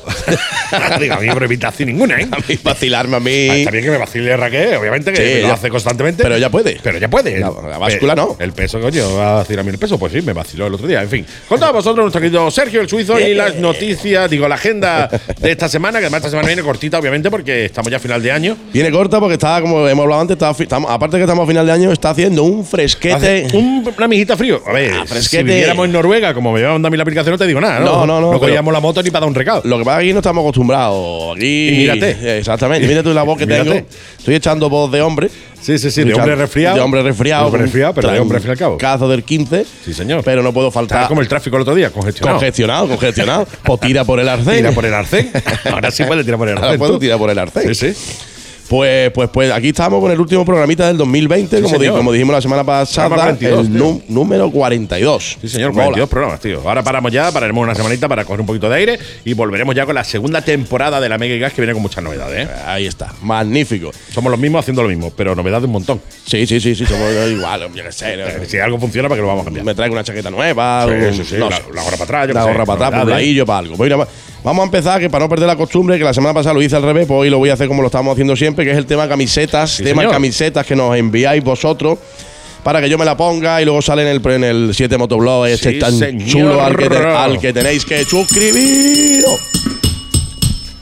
Digo, 0.99 1.13
a 1.13 1.19
mí 1.19 1.27
no 1.27 1.35
me 1.35 1.45
evitación 1.45 1.87
ninguna, 1.89 2.19
¿eh? 2.19 2.27
A 2.31 2.37
mí 2.37 2.59
vacilarme 2.63 3.15
a 3.15 3.17
Ah, 3.17 3.21
mí. 3.21 3.47
Está 3.49 3.71
bien 3.71 3.85
que 3.85 3.91
me 3.91 3.97
vacile 3.97 4.35
Raquel, 4.35 4.75
obviamente, 4.75 5.13
que 5.13 5.35
Sí, 5.35 5.41
lo 5.41 5.47
ya. 5.49 5.53
hace 5.53 5.69
constantemente. 5.69 6.23
Pero 6.23 6.37
ya 6.37 6.49
puede. 6.49 6.79
Pero 6.83 6.97
ya 6.97 7.07
puede. 7.07 7.39
La- 7.39 7.51
la 7.69 7.77
báscula 7.77 8.15
no. 8.15 8.35
El 8.39 8.51
peso, 8.51 8.79
coño, 8.81 9.15
va 9.15 9.37
a 9.37 9.39
decir 9.39 9.57
a 9.59 9.63
mí 9.63 9.69
el 9.69 9.77
peso. 9.77 9.97
Pues 9.97 10.11
sí, 10.11 10.21
me 10.21 10.33
vaciló 10.33 10.67
el 10.67 10.73
otro 10.73 10.87
día. 10.87 11.01
En 11.01 11.09
fin, 11.09 11.25
contad 11.47 11.69
a 11.69 11.71
vosotros 11.71 12.03
nuestro 12.03 12.19
querido 12.21 12.49
Sergio 12.51 12.81
el 12.81 12.89
Suizo 12.89 13.19
y 13.19 13.33
las 13.35 13.55
noticias, 13.55 14.29
digo, 14.29 14.47
la 14.47 14.55
agenda 14.55 15.09
de 15.39 15.51
esta 15.51 15.69
semana, 15.69 15.99
que 15.99 16.05
además 16.05 16.19
esta 16.19 16.29
semana 16.31 16.47
viene 16.47 16.63
cortita, 16.63 16.99
obviamente, 16.99 17.29
porque 17.29 17.65
estamos 17.65 17.89
ya 17.91 17.97
a 17.97 18.01
final 18.01 18.21
de 18.21 18.31
año. 18.31 18.57
Viene 18.73 18.91
corta 18.91 19.19
porque 19.19 19.34
está, 19.35 19.61
como 19.61 19.87
hemos 19.87 20.03
hablado 20.03 20.21
antes, 20.21 20.37
estamos- 20.59 20.89
aparte 20.91 21.17
que 21.17 21.23
estamos 21.23 21.43
a 21.43 21.47
final 21.47 21.65
de 21.65 21.71
año, 21.71 21.91
está 21.91 22.09
haciendo 22.09 22.43
un 22.43 22.65
fresquete. 22.65 23.15
Hace 23.15 23.47
un, 23.57 23.87
una 23.97 24.07
mijita 24.07 24.35
frío. 24.35 24.61
A 24.65 24.71
ver, 24.73 24.91
Ah, 24.93 25.05
si 25.07 25.37
viviéramos 25.37 25.85
en 25.85 25.91
Noruega, 25.93 26.33
como 26.33 26.51
me 26.51 26.59
llevan 26.59 26.85
a 26.85 26.89
mí 26.89 26.97
la 26.97 27.03
aplicación, 27.03 27.31
no 27.33 27.37
te 27.37 27.47
digo 27.47 27.61
nada. 27.61 27.79
No, 27.79 28.05
No, 28.05 28.05
no, 28.07 28.21
no, 28.21 28.31
No 28.33 28.39
cogíamos 28.39 28.73
la 28.73 28.79
moto 28.79 29.01
ni 29.03 29.09
para 29.11 29.21
dar 29.21 29.29
un 29.29 29.35
recado. 29.35 29.61
Lo 29.63 29.77
que 29.77 29.83
pasa 29.85 29.97
es 29.97 30.01
que 30.03 30.05
aquí 30.09 30.13
no 30.13 30.19
estamos 30.19 30.41
acostumbrados. 30.41 31.35
Aquí. 31.35 31.69
Y 31.69 31.77
mírate. 31.77 32.37
Exactamente. 32.39 32.87
Mira 32.87 33.03
tú 33.03 33.13
la 33.13 33.23
voz 33.23 33.37
que 33.37 33.45
Mírate. 33.47 33.69
tengo. 33.69 33.85
Estoy 34.17 34.35
echando 34.35 34.69
voz 34.69 34.91
de 34.91 35.01
hombre. 35.01 35.29
Sí, 35.61 35.79
sí, 35.79 35.89
sí, 35.89 36.03
de 36.03 36.13
hombre 36.13 36.35
resfriado. 36.35 36.75
De 36.75 36.81
hombre 36.81 37.01
resfriado. 37.01 37.43
De 37.43 37.47
hombre 37.47 37.61
resfriado, 37.63 37.93
pero 37.95 38.11
de 38.11 38.19
hombre 38.19 38.39
al 38.47 38.57
cabo. 38.57 38.77
Cazo 38.77 39.07
del 39.09 39.23
15. 39.23 39.65
Sí, 39.83 39.93
señor. 39.93 40.21
Pero 40.23 40.43
no 40.43 40.53
puedo 40.53 40.67
Estaba 40.67 40.87
faltar. 40.87 41.07
como 41.07 41.21
el 41.21 41.27
tráfico 41.27 41.55
el 41.55 41.63
otro 41.63 41.73
día, 41.73 41.89
congestionado. 41.89 42.37
Congestionado, 42.37 42.87
congestionado. 42.87 43.47
o 43.67 43.77
tira 43.77 44.03
por 44.05 44.19
el 44.19 44.29
arcén. 44.29 44.57
Tira 44.57 44.71
por 44.73 44.85
el 44.85 44.93
arcén. 44.93 45.31
Ahora 45.71 45.89
sí 45.89 46.03
puede 46.03 46.23
tirar 46.23 46.37
por 46.37 46.49
el 46.49 46.55
Ahora 46.55 46.67
arcén. 46.67 46.79
puedo 46.79 46.93
tú. 46.93 46.99
tirar 46.99 47.17
por 47.17 47.29
el 47.31 47.39
arcén. 47.39 47.73
Sí, 47.73 47.93
sí. 47.93 48.15
Pues, 48.67 49.11
pues, 49.11 49.29
pues 49.31 49.51
aquí 49.51 49.69
estamos 49.69 50.01
con 50.01 50.11
el 50.11 50.19
último 50.19 50.43
programita 50.43 50.87
del 50.87 50.97
2020, 50.97 51.57
Sí, 51.57 51.61
como, 51.63 51.77
di- 51.77 51.87
como 51.89 52.11
dijimos 52.11 52.33
la 52.33 52.41
semana 52.41 52.63
pasada, 52.63 53.09
Programa 53.09 53.37
42, 53.37 53.67
el 53.67 54.13
número 54.13 54.49
42. 54.49 55.37
Sí, 55.39 55.47
señor, 55.49 55.71
Mola. 55.71 55.83
42 55.85 56.09
programas, 56.09 56.39
tío. 56.39 56.61
Ahora 56.67 56.81
paramos 56.83 57.11
ya, 57.11 57.31
pararemos 57.31 57.63
una 57.63 57.75
semanita 57.75 58.07
para 58.07 58.25
coger 58.25 58.39
un 58.41 58.47
poquito 58.47 58.67
de 58.67 58.75
aire 58.77 58.99
y 59.23 59.33
volveremos 59.33 59.75
ya 59.75 59.85
con 59.85 59.93
la 59.93 60.03
segunda 60.03 60.41
temporada 60.41 60.99
de 60.99 61.07
la 61.09 61.19
Mega 61.19 61.35
Gas 61.37 61.53
que 61.53 61.61
viene 61.61 61.73
con 61.73 61.83
muchas 61.83 62.03
novedades, 62.03 62.47
¿eh? 62.47 62.51
Ahí 62.65 62.87
está, 62.87 63.13
magnífico. 63.21 63.91
Somos 64.11 64.31
los 64.31 64.39
mismos 64.39 64.61
haciendo 64.61 64.81
lo 64.81 64.89
mismo, 64.89 65.11
pero 65.15 65.35
novedades 65.35 65.65
un 65.65 65.71
montón. 65.71 66.01
Sí, 66.25 66.47
sí, 66.47 66.59
sí, 66.59 66.73
sí, 66.73 66.85
somos 66.87 67.07
igual, 67.29 67.69
yo 67.71 67.83
qué 67.83 67.91
sé. 67.91 68.17
no- 68.17 68.45
Si 68.47 68.57
algo 68.57 68.79
funciona, 68.79 69.07
para 69.07 69.17
que 69.17 69.21
lo 69.21 69.27
vamos 69.27 69.43
a 69.43 69.45
cambiar. 69.45 69.63
me 69.63 69.75
traigo 69.75 69.93
una 69.93 70.03
chaqueta 70.03 70.31
nueva, 70.31 70.85
Sí, 70.87 70.91
un- 70.91 71.13
sí, 71.13 71.23
sí, 71.23 71.35
no 71.37 71.51
la- 71.51 71.59
la 71.71 71.83
gorra 71.83 71.97
para 71.97 72.03
atrás, 72.03 72.27
yo 72.29 72.33
la 72.33 72.43
gorra 72.45 72.65
para 72.65 72.87
atrás, 72.87 73.03
un 73.03 73.45
para 73.45 73.59
algo. 73.59 73.75
Mira, 73.77 73.95
va- 73.97 74.07
vamos 74.45 74.61
a 74.61 74.65
empezar, 74.65 75.01
que 75.01 75.09
para 75.09 75.25
no 75.25 75.29
perder 75.29 75.47
la 75.47 75.57
costumbre, 75.57 75.97
que 75.97 76.03
la 76.05 76.13
semana 76.13 76.33
pasada 76.33 76.53
lo 76.53 76.61
hice 76.61 76.75
al 76.77 76.83
revés, 76.83 77.05
pues 77.07 77.17
hoy 77.19 77.29
lo 77.29 77.37
voy 77.39 77.49
a 77.49 77.53
hacer 77.53 77.67
como 77.67 77.81
lo 77.81 77.87
estamos 77.87 78.13
haciendo 78.13 78.35
siempre, 78.37 78.63
que 78.63 78.71
es 78.71 78.77
el 78.77 78.85
tema 78.85 79.07
camisetas, 79.09 79.71
Sí, 79.71 79.83
tema 79.83 80.03
señor. 80.03 80.13
camisetas 80.13 80.65
que 80.65 80.75
nos 80.75 80.95
enviáis 80.95 81.43
vosotros. 81.43 81.99
Para 82.63 82.81
que 82.81 82.89
yo 82.89 82.97
me 82.97 83.05
la 83.05 83.15
ponga 83.15 83.61
y 83.61 83.65
luego 83.65 83.79
sale 83.81 84.01
en 84.01 84.07
el, 84.07 84.31
en 84.31 84.43
el 84.43 84.71
7 84.73 84.97
Motoblog 84.97 85.45
ese 85.45 85.73
Sí, 85.73 85.77
tan 85.79 85.95
señor. 85.99 86.27
chulo 86.27 86.63
al 86.63 86.75
que, 86.75 86.89
te- 86.89 86.97
al 86.97 87.39
que 87.39 87.53
tenéis 87.53 87.85
que 87.85 88.03
suscribiros. 88.05 89.39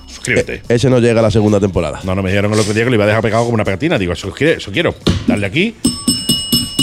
Suscríbete. 0.07 0.61
Ese 0.69 0.89
no 0.89 0.99
llega 0.99 1.19
a 1.19 1.23
la 1.23 1.31
segunda 1.31 1.59
temporada. 1.59 1.99
No, 2.03 2.15
no 2.15 2.23
me 2.23 2.29
dijeron 2.29 2.53
día 2.53 2.63
que 2.85 2.89
lo 2.89 2.93
iba 2.95 3.03
a 3.03 3.07
dejar 3.07 3.21
pegado 3.21 3.43
como 3.43 3.55
una 3.55 3.65
pegatina. 3.65 3.97
Digo, 3.99 4.13
eso, 4.13 4.33
eso 4.39 4.71
quiero. 4.71 4.95
Darle 5.27 5.45
aquí. 5.45 5.75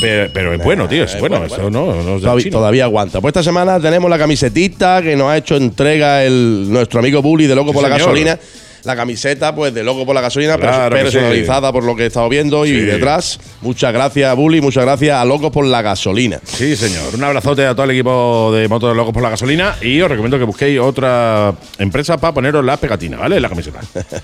Pero, 0.00 0.30
pero 0.32 0.54
es 0.54 0.64
bueno, 0.64 0.88
tío, 0.88 1.04
es 1.04 1.14
es 1.14 1.20
bueno. 1.20 1.38
bueno, 1.40 1.54
Eso 1.54 1.70
no, 1.70 2.18
Todavía, 2.20 2.50
todavía 2.50 2.84
aguanta. 2.84 3.20
Pues 3.20 3.30
esta 3.30 3.42
semana 3.42 3.78
tenemos 3.80 4.08
la 4.10 4.18
camisetita 4.18 5.02
que 5.02 5.16
nos 5.16 5.28
ha 5.28 5.36
hecho 5.36 5.56
entrega 5.56 6.24
el, 6.24 6.66
nuestro 6.70 7.00
amigo 7.00 7.20
Bully 7.22 7.46
de 7.46 7.54
Loco 7.54 7.70
Sí, 7.70 7.74
por 7.74 7.82
la 7.82 7.88
señor. 7.90 8.00
Gasolina. 8.08 8.38
La 8.84 8.96
camiseta, 8.96 9.54
pues, 9.54 9.72
de 9.74 9.82
Loco 9.82 10.06
por 10.06 10.14
la 10.14 10.20
Gasolina, 10.20 10.56
Claro 10.56 10.94
personalizada 10.94 11.72
por 11.72 11.84
lo 11.84 11.94
que 11.96 12.04
he 12.04 12.06
estado 12.06 12.28
viendo. 12.28 12.64
Y 12.66 12.70
Sí. 12.70 12.80
detrás, 12.80 13.38
muchas 13.60 13.92
gracias, 13.92 14.34
Bully, 14.36 14.60
muchas 14.60 14.84
gracias 14.84 15.16
a 15.16 15.24
Loco 15.24 15.50
por 15.52 15.64
la 15.66 15.82
Gasolina. 15.82 16.40
Sí, 16.44 16.76
señor. 16.76 17.14
Un 17.14 17.24
abrazote 17.24 17.66
a 17.66 17.74
todo 17.74 17.84
el 17.84 17.90
equipo 17.92 18.50
de 18.54 18.68
Motos 18.68 18.96
Locos 18.96 19.12
por 19.12 19.22
la 19.22 19.30
Gasolina 19.30 19.76
y 19.82 20.00
os 20.00 20.08
recomiendo 20.10 20.38
que 20.38 20.44
busquéis 20.44 20.78
otra 20.80 21.54
empresa 21.78 22.16
para 22.18 22.34
poneros 22.34 22.64
la 22.64 22.76
pegatina, 22.76 23.16
¿vale? 23.18 23.40
La 23.40 23.48
camiseta. 23.48 23.80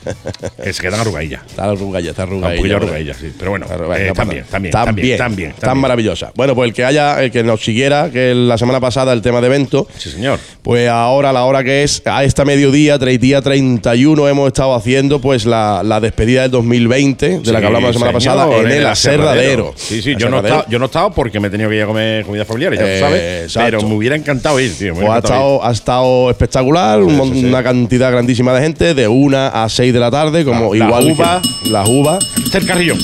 que 0.63 0.73
se 0.73 0.83
quedan 0.83 1.01
arrugadillas. 1.01 1.43
Está 1.47 1.65
arrugada, 1.65 2.09
está 2.09 2.27
poquillo 2.27 2.77
arrugadillas, 2.77 3.17
sí. 3.17 3.33
Pero 3.39 3.51
bueno, 3.51 3.67
eh, 3.67 4.13
también, 4.15 4.45
también, 4.51 4.73
también, 4.73 5.19
también, 5.19 5.53
tan 5.59 5.79
maravillosa. 5.79 6.33
Bueno, 6.35 6.55
pues 6.55 6.69
el 6.69 6.75
que 6.75 6.85
haya, 6.85 7.23
el 7.23 7.31
que 7.31 7.43
nos 7.43 7.63
siguiera, 7.65 8.11
que 8.11 8.35
la 8.35 8.59
semana 8.59 8.81
pasada 8.81 9.13
el 9.13 9.23
tema 9.23 9.41
de 9.41 9.47
evento, 9.49 9.87
Sí, 9.99 10.11
señor. 10.11 10.39
Pues 10.63 10.89
ahora, 10.89 11.31
a 11.31 11.33
la 11.33 11.45
hora 11.45 11.65
que 11.65 11.83
es, 11.83 12.03
a 12.05 12.25
esta 12.25 12.45
mediodía, 12.45 12.99
día 12.99 13.41
31, 13.41 14.29
hemos 14.29 14.46
estado 14.49 14.75
haciendo 14.75 15.21
pues 15.21 15.45
la, 15.47 15.83
la 15.85 16.01
despedida 16.01 16.43
del 16.43 16.51
2020, 16.53 17.41
de 17.41 17.53
la 17.53 17.61
que 17.61 17.67
hablamos 17.67 17.89
la 17.89 17.93
semana 17.93 18.21
señor, 18.21 18.37
pasada, 18.37 18.59
en 18.61 18.71
el 18.71 18.87
aserradero. 18.87 19.73
Sí, 19.77 20.03
sí, 20.03 20.13
El 20.13 20.19
yo 20.19 20.29
no, 20.29 20.39
estado, 20.41 20.65
yo 20.69 20.79
no 20.79 20.85
he 20.85 20.87
estado 20.87 21.11
porque 21.13 21.41
me 21.41 21.49
he 21.49 21.51
tenido 21.51 21.69
que 21.71 21.77
ir 21.77 21.83
a 21.83 21.87
comer 21.87 22.25
comida 22.25 22.45
familiar, 22.45 22.75
ya 22.75 22.81
Eh, 22.87 23.01
sabes. 23.01 23.43
exacto. 23.45 23.79
Pero 23.79 23.89
me 23.89 23.95
hubiera 23.97 24.17
encantado 24.17 24.59
ir, 24.61 24.77
tío. 24.77 24.95
Pues 24.95 25.09
ha 25.09 25.19
estado, 25.19 25.65
ha 25.65 25.73
estado 25.73 26.31
espectacular, 26.31 27.03
un 27.03 27.35
sí, 27.35 27.45
una 27.45 27.63
cantidad 27.63 28.11
grandísima 28.11 28.53
de 28.55 28.61
gente, 28.63 28.95
de 28.95 29.09
una 29.09 29.49
a 29.49 29.69
6 29.69 29.93
de 29.93 30.01
la 30.01 30.11
tarde, 30.11 30.45
como 30.45 30.75
La- 30.75 30.79
las 30.81 30.89
igual 30.89 31.05
que- 31.07 31.13
uvas. 31.13 31.47
las 31.71 31.89
uvas. 31.89 32.27
el 32.55 32.67
carrillón. 32.67 32.99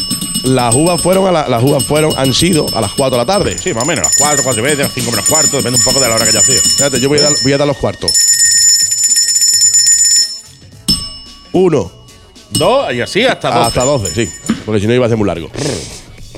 Las 0.44 0.74
uvas 0.74 1.00
fueron 1.00 1.26
a 1.28 1.30
la- 1.30 1.46
las 1.48 1.62
uvas 1.62 1.84
fueron, 1.84 2.12
han 2.16 2.32
sido 2.34 2.66
a 2.74 2.80
las 2.80 2.90
4 2.94 3.16
de 3.16 3.24
la 3.24 3.26
tarde. 3.26 3.56
Sí, 3.58 3.72
más 3.74 3.84
o 3.84 3.86
menos, 3.86 4.06
a 4.06 4.08
las 4.08 4.16
4, 4.18 4.42
4 4.42 4.60
y 4.60 4.64
media, 4.64 4.88
5 4.92 5.10
menos 5.12 5.28
cuarto, 5.28 5.56
depende 5.58 5.78
un 5.78 5.84
poco 5.84 6.00
de 6.00 6.08
la 6.08 6.14
hora 6.16 6.24
que 6.24 6.30
haya 6.30 6.40
sido. 6.40 6.60
Fíjate, 6.78 7.00
yo 7.00 7.08
voy 7.08 7.18
a 7.18 7.22
dar, 7.22 7.32
voy 7.44 7.52
a 7.52 7.58
dar 7.58 7.66
los 7.68 7.76
cuartos. 7.76 8.10
Uno, 11.52 12.02
Dos 12.52 12.92
y 12.92 13.00
así 13.00 13.24
hasta 13.24 13.50
12. 13.50 13.66
Hasta 13.66 13.84
12, 13.84 14.14
sí. 14.14 14.32
Porque 14.64 14.80
si 14.80 14.86
no 14.86 14.94
iba 14.94 15.06
a 15.06 15.08
ser 15.08 15.18
muy 15.18 15.26
largo. 15.26 15.50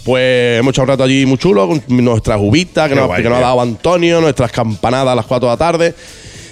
Pues 0.04 0.60
hemos 0.60 0.72
echado 0.72 0.84
un 0.84 0.88
rato 0.88 1.04
allí 1.04 1.24
muy 1.26 1.38
chulo 1.38 1.66
con 1.66 1.82
nuestras 1.88 2.38
uvitas 2.40 2.88
que, 2.88 2.94
nos, 2.94 3.06
guay, 3.06 3.22
que 3.22 3.28
nos 3.28 3.38
ha 3.38 3.42
dado 3.42 3.60
Antonio, 3.60 4.20
nuestras 4.20 4.52
campanadas 4.52 5.08
a 5.08 5.14
las 5.14 5.26
4 5.26 5.48
de 5.48 5.52
la 5.52 5.56
tarde. 5.56 5.94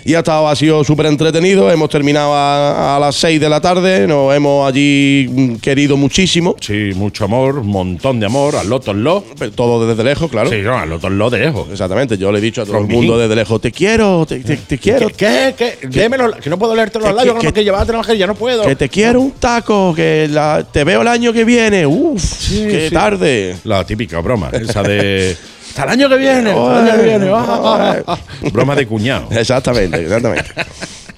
Y 0.04 0.14
ha, 0.14 0.18
estado, 0.18 0.48
ha 0.48 0.56
sido 0.56 0.82
súper 0.84 1.06
entretenido. 1.06 1.70
Hemos 1.70 1.88
terminado 1.88 2.34
a, 2.34 2.96
a 2.96 2.98
las 3.00 3.14
6 3.16 3.40
de 3.40 3.48
la 3.48 3.60
tarde. 3.60 4.06
Nos 4.06 4.34
hemos 4.34 4.68
allí 4.68 5.56
querido 5.62 5.96
muchísimo. 5.96 6.56
Sí, 6.60 6.90
mucho 6.94 7.24
amor, 7.24 7.58
un 7.58 7.68
montón 7.68 8.18
de 8.18 8.26
amor, 8.26 8.56
al 8.56 8.68
Lotos 8.68 8.96
Lo. 8.96 9.24
Todo 9.54 9.86
desde 9.86 10.02
lejos, 10.02 10.30
claro. 10.30 10.50
Sí, 10.50 10.56
no, 10.62 10.76
al 10.76 10.88
Lotos 10.90 11.10
Lo 11.12 11.30
de 11.30 11.38
lejos. 11.40 11.68
Exactamente. 11.70 12.18
Yo 12.18 12.32
le 12.32 12.38
he 12.38 12.42
dicho 12.42 12.62
a 12.62 12.66
todo 12.66 12.78
el 12.78 12.86
mundo 12.88 13.16
desde 13.18 13.36
lejos: 13.36 13.60
Te 13.60 13.70
quiero, 13.70 14.26
te, 14.26 14.40
te- 14.40 14.56
te 14.56 14.78
quiero. 14.78 15.08
¿Qué? 15.08 15.54
¿Qué? 15.56 15.76
¿Qué? 15.80 15.86
Démelo, 15.88 16.32
que 16.32 16.50
no 16.50 16.58
puedo 16.58 16.74
leerte 16.74 16.98
los 16.98 17.14
labios 17.14 17.36
que- 17.38 17.52
que 17.52 17.62
llevaba 17.64 17.84
a 17.84 17.86
trabajar 17.86 18.16
y 18.16 18.18
ya 18.18 18.26
no 18.26 18.34
puedo. 18.34 18.64
Que 18.64 18.74
te 18.76 18.88
quiero 18.88 19.20
un 19.20 19.32
taco, 19.32 19.92
que 19.94 20.26
la- 20.30 20.66
te 20.70 20.84
veo 20.84 21.02
el 21.02 21.08
año 21.08 21.32
que 21.32 21.44
viene. 21.44 21.86
Uf, 21.86 22.22
qué 22.50 22.88
sí. 22.88 22.94
tarde. 22.94 23.56
La 23.64 23.84
típica 23.84 24.20
broma, 24.20 24.50
esa 24.52 24.82
de. 24.82 25.36
Hasta 25.72 25.84
el 25.84 25.88
año 25.90 26.08
que 26.10 26.16
viene, 26.18 26.50
hasta 26.50 26.80
el 26.82 26.88
año 26.90 26.96
que 26.98 27.04
viene. 27.08 27.30
ah, 27.32 27.44
ah, 27.48 27.96
ah. 28.06 28.18
Broma 28.52 28.76
de 28.76 28.86
cuñado. 28.86 29.28
Exactamente, 29.30 30.02
exactamente. 30.02 30.50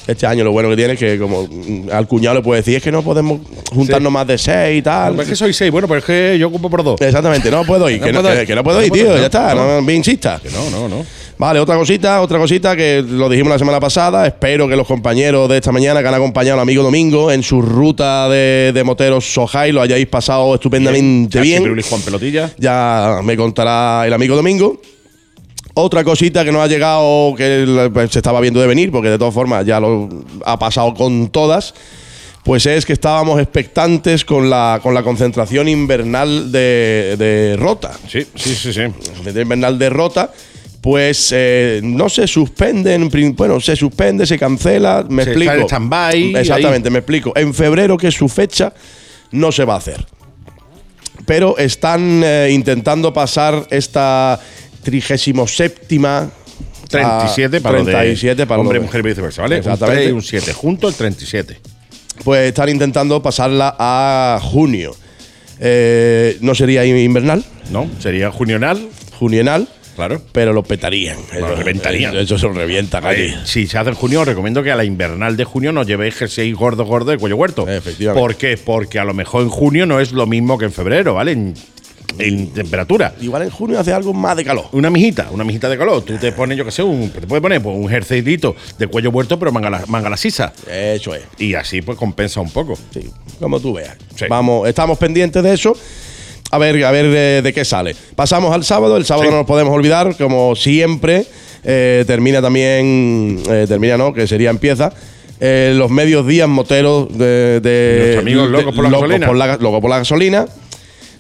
Este 0.07 0.27
año 0.27 0.45
lo 0.45 0.53
bueno 0.53 0.69
que 0.69 0.77
tiene 0.77 0.93
es 0.93 0.99
que 0.99 1.19
como 1.19 1.45
mm, 1.51 1.89
al 1.91 2.07
cuñado 2.07 2.37
le 2.37 2.43
puede 2.43 2.61
decir 2.61 2.77
es 2.77 2.83
que 2.83 2.93
no 2.93 3.03
podemos 3.03 3.41
juntarnos 3.73 4.13
más 4.13 4.27
de 4.27 4.37
seis 4.39 4.79
y 4.79 4.83
tal. 4.83 5.19
Es 5.19 5.27
que 5.29 5.35
soy 5.35 5.53
seis, 5.55 5.73
bueno, 5.73 5.89
pero 5.89 5.99
es 6.01 6.05
que 6.05 6.37
yo 6.39 6.49
ocupo 6.49 6.69
por 6.71 6.85
dos. 6.85 7.01
Exactamente, 7.01 7.51
no 7.51 7.65
puedo 7.65 7.89
ir, 7.91 8.01
No 8.01 8.07
que, 8.07 8.13
no, 8.13 8.21
puedo 8.21 8.35
que- 8.35 8.41
ir. 8.43 8.47
que 8.47 8.55
no 8.55 8.63
puedo 8.63 8.79
No 8.79 8.85
ir, 8.85 8.91
puedo 8.91 9.05
tío, 9.07 9.17
ya 9.17 9.25
está, 9.27 9.55
no. 9.55 9.67
no, 9.77 9.83
me 9.83 9.95
insistas. 9.95 10.41
Que 10.43 10.51
no, 10.51 10.69
no, 10.71 10.89
no. 10.89 11.05
Vale, 11.36 11.59
otra 11.59 11.77
cosita, 11.77 12.20
otra 12.20 12.39
cosita 12.39 12.77
que 12.77 13.05
lo 13.06 13.28
dijimos 13.28 13.51
la 13.51 13.59
semana 13.59 13.81
pasada. 13.81 14.27
Espero 14.27 14.69
que 14.69 14.77
los 14.77 14.86
compañeros 14.86 15.48
de 15.48 15.56
esta 15.56 15.73
mañana 15.73 16.01
que 16.01 16.09
han 16.09 16.15
acompañado 16.15 16.55
al 16.55 16.62
amigo 16.62 16.82
Domingo 16.82 17.31
en 17.31 17.43
su 17.43 17.61
ruta 17.61 18.28
de, 18.28 18.70
de 18.73 18.85
moteros 18.85 19.24
Sojai 19.32 19.73
lo 19.73 19.82
hayáis 19.82 20.06
pasado 20.06 20.55
estupendamente 20.55 21.40
bien. 21.40 21.62
Pirulis, 21.62 21.86
Juan 21.89 22.02
Pelotilla. 22.02 22.51
Ya 22.56 23.20
me 23.24 23.36
contará 23.36 24.06
el 24.06 24.12
amigo 24.12 24.36
Domingo. 24.36 24.81
Otra 25.77 26.05
cosita 26.05 26.44
que 26.44 26.52
nos 26.52 26.62
ha 26.62 26.69
llegado, 26.69 27.35
que 27.35 27.90
pues, 27.93 28.12
se 28.12 28.20
estaba 28.20 28.40
viendo 28.40 28.61
de 28.61 28.69
venir, 28.69 28.93
porque 28.93 29.11
de 29.11 29.19
todas 29.19 29.35
formas 29.35 29.66
ya 29.66 29.81
lo 29.81 30.09
ha 30.44 30.56
pasado 30.56 30.94
con 30.94 31.31
todas, 31.31 31.74
pues 32.44 32.65
es 32.66 32.86
que 32.86 32.93
estábamos 32.93 33.40
expectantes 33.40 34.24
con 34.24 34.48
la, 34.48 34.78
con 34.81 34.94
la 34.94 35.02
concentración 35.02 35.66
invernal 35.66 36.52
de, 36.52 37.16
de 37.19 37.56
Rota. 37.59 37.90
Sí, 38.06 38.24
sí, 38.36 38.55
sí, 38.55 38.73
sí. 38.73 38.82
Concentración 38.82 39.43
invernal 39.43 39.77
de 39.77 39.90
Rota, 39.90 40.31
pues 40.85 41.31
eh, 41.35 41.81
no 41.82 42.11
se 42.11 42.27
suspende, 42.27 42.93
en 42.93 43.09
prin- 43.11 43.35
bueno, 43.35 43.59
se 43.59 43.74
suspende, 43.74 44.27
se 44.27 44.39
cancela, 44.39 45.02
me 45.09 45.24
Se 45.24 45.31
explico. 45.31 45.52
está 45.52 45.62
en 45.62 45.66
stand-by, 45.66 46.36
Exactamente, 46.36 46.90
me 46.90 46.98
explico. 46.98 47.32
En 47.35 47.55
febrero, 47.55 47.97
que 47.97 48.09
es 48.09 48.15
su 48.15 48.28
fecha, 48.28 48.70
no 49.32 49.51
se 49.51 49.65
va 49.65 49.74
a 49.74 49.78
hacer 49.78 50.05
pero 51.27 51.56
están 51.56 52.20
eh, 52.23 52.51
intentando 52.52 53.11
pasar 53.11 53.66
esta 53.70 54.39
37 54.82 55.86
37 56.90 57.61
para 57.62 57.78
lo 57.78 57.85
de 57.86 57.93
37 57.93 58.47
para 58.47 58.61
hombre, 58.61 58.78
mujer 58.78 59.01
y 59.01 59.09
viceversa, 59.09 59.40
¿vale? 59.40 59.55
Un 59.55 59.59
Exactamente. 59.61 60.01
3 60.02 60.11
y 60.11 60.12
un 60.12 60.23
7, 60.23 60.52
junto 60.52 60.86
el 60.89 60.94
37. 60.94 61.61
Pues 62.24 62.48
están 62.48 62.69
intentando 62.69 63.23
pasarla 63.23 63.74
a 63.78 64.39
junio. 64.43 64.94
Eh, 65.61 66.36
no 66.43 66.55
sería 66.55 66.85
invernal, 66.85 67.43
¿No? 67.70 67.89
Sería 68.01 68.31
junional, 68.31 68.86
junional, 69.19 69.66
claro. 69.97 70.21
pero 70.33 70.53
lo 70.53 70.62
petarían. 70.62 71.16
Lo 71.39 71.47
Eso- 71.47 71.57
reventarían. 71.57 72.16
Eso 72.16 72.39
se 72.39 72.47
lo 72.47 72.53
revienta, 72.53 73.01
calle. 73.01 73.27
Eh, 73.27 73.37
si 73.45 73.66
se 73.66 73.79
hace 73.79 73.91
en 73.91 73.97
junio, 73.97 74.21
os 74.21 74.27
recomiendo 74.27 74.62
que 74.62 74.71
a 74.71 74.77
la 74.77 74.85
invernal 74.85 75.37
de 75.37 75.45
junio 75.45 75.73
no 75.73 75.83
llevéis 75.83 76.15
jersey 76.15 76.53
gordo, 76.53 76.85
gordo 76.85 77.11
de 77.11 77.19
cuello 77.19 77.37
huerto. 77.37 77.69
Efectivamente. 77.69 78.21
¿Por 78.21 78.37
qué? 78.37 78.57
Porque 78.57 78.99
a 78.99 79.05
lo 79.05 79.15
mejor 79.15 79.43
en 79.43 79.49
junio 79.49 79.87
no 79.87 80.01
es 80.01 80.12
lo 80.12 80.27
mismo 80.27 80.59
que 80.59 80.66
en 80.66 80.73
febrero, 80.73 81.15
¿vale? 81.15 81.33
En, 81.33 81.55
en 82.19 82.53
temperatura. 82.53 83.12
Igual 83.21 83.43
en 83.43 83.51
junio 83.51 83.81
hace 83.81 83.93
algo 83.93 84.15
más 84.15 84.37
de 84.37 84.45
calor. 84.45 84.66
Una 84.73 84.89
mijita, 84.89 85.29
una 85.33 85.43
mijita 85.43 85.69
de 85.69 85.77
calor. 85.77 86.03
Tú 86.05 86.16
te 86.16 86.31
pones, 86.31 86.57
yo 86.57 86.65
qué 86.65 86.71
sé, 86.71 86.83
un, 86.83 87.11
te 87.11 87.23
puedes 87.27 87.43
poner 87.43 87.61
pues, 87.61 87.75
un 87.77 87.89
jerseycito 87.89 88.55
de 88.79 88.87
cuello 88.87 89.11
huerto, 89.11 89.37
pero 89.39 89.51
manga 89.51 89.69
la, 89.69 89.85
manga 89.89 90.09
la 90.09 90.16
sisa. 90.16 90.53
Eso 90.71 91.15
es. 91.15 91.23
Y 91.39 91.55
así 91.55 91.83
pues 91.83 91.99
compensa 91.99 92.41
un 92.41 92.51
poco. 92.51 92.79
Sí, 92.93 93.11
como 93.41 93.59
tú 93.59 93.73
veas. 93.75 93.97
Sí. 94.15 94.27
Vamos, 94.29 94.69
estamos 94.69 94.97
pendientes 94.99 95.43
de 95.43 95.55
eso. 95.55 95.77
A 96.55 96.59
ver, 96.59 96.85
a 96.85 96.91
ver 96.93 97.43
de 97.43 97.53
qué 97.53 97.65
sale. 97.65 97.97
Pasamos 98.15 98.55
al 98.55 98.63
sábado. 98.65 98.97
El 98.97 99.05
sábado 99.05 99.25
Sí. 99.27 99.31
no 99.33 99.39
nos 99.39 99.47
podemos 99.47 99.75
olvidar, 99.75 100.17
como 100.17 100.55
siempre. 100.57 101.25
eh, 101.67 102.05
termina 102.07 102.43
también, 102.43 103.41
eh, 103.51 103.65
termina 103.67 103.97
no, 103.97 104.13
que 104.13 104.27
sería 104.27 104.51
empieza. 104.51 104.93
eh, 105.41 105.73
los 105.75 105.91
medios 105.91 106.27
días 106.27 106.47
moteros 106.49 107.09
de, 107.17 107.61
de 107.61 107.97
Nuestros 107.99 108.23
amigos 108.23 108.47
de- 108.47 108.53
locos 108.53 108.75
por 108.75 108.85
la 108.85 108.99
por 109.27 109.37
la- 109.37 109.57
locos 109.57 109.81
por 109.81 109.91
la 109.91 109.99
gasolina. 109.99 110.47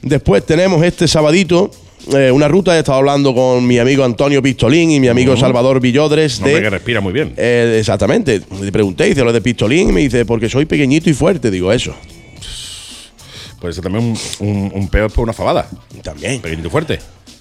Después 0.02 0.44
tenemos 0.44 0.84
este 0.84 1.08
sabadito 1.08 1.70
eh, 2.14 2.30
una 2.30 2.46
ruta. 2.46 2.76
He 2.76 2.80
estado 2.80 2.98
hablando 2.98 3.34
con 3.34 3.66
mi 3.66 3.78
amigo 3.78 4.04
Antonio 4.04 4.42
Pistolín 4.42 4.90
y 4.90 5.00
mi 5.00 5.08
amigo 5.08 5.34
Salvador 5.36 5.80
Villodres 5.80 6.36
Hombre 6.38 6.54
de 6.56 6.60
que 6.62 6.70
respira 6.70 7.00
muy 7.00 7.12
bien. 7.14 7.32
eh, 7.38 7.76
exactamente. 7.80 8.42
Le 8.62 8.70
pregunté, 8.70 9.04
dice 9.06 9.24
lo 9.24 9.32
de 9.32 9.40
pistolín, 9.40 9.88
y 9.88 9.92
me 9.92 10.00
dice, 10.02 10.24
porque 10.26 10.48
soy 10.50 10.66
pequeñito 10.66 11.08
y 11.08 11.14
fuerte. 11.14 11.50
Digo, 11.50 11.72
eso. 11.72 11.94
Pues 13.64 13.76
eso 13.76 13.80
también 13.82 14.04
un, 14.04 14.46
un, 14.46 14.72
un 14.74 14.88
peo 14.88 15.08
por 15.08 15.24
una 15.24 15.32
fabada. 15.32 15.66
También. 16.02 16.38
Pequeñito 16.42 16.68
fuerte. 16.68 16.98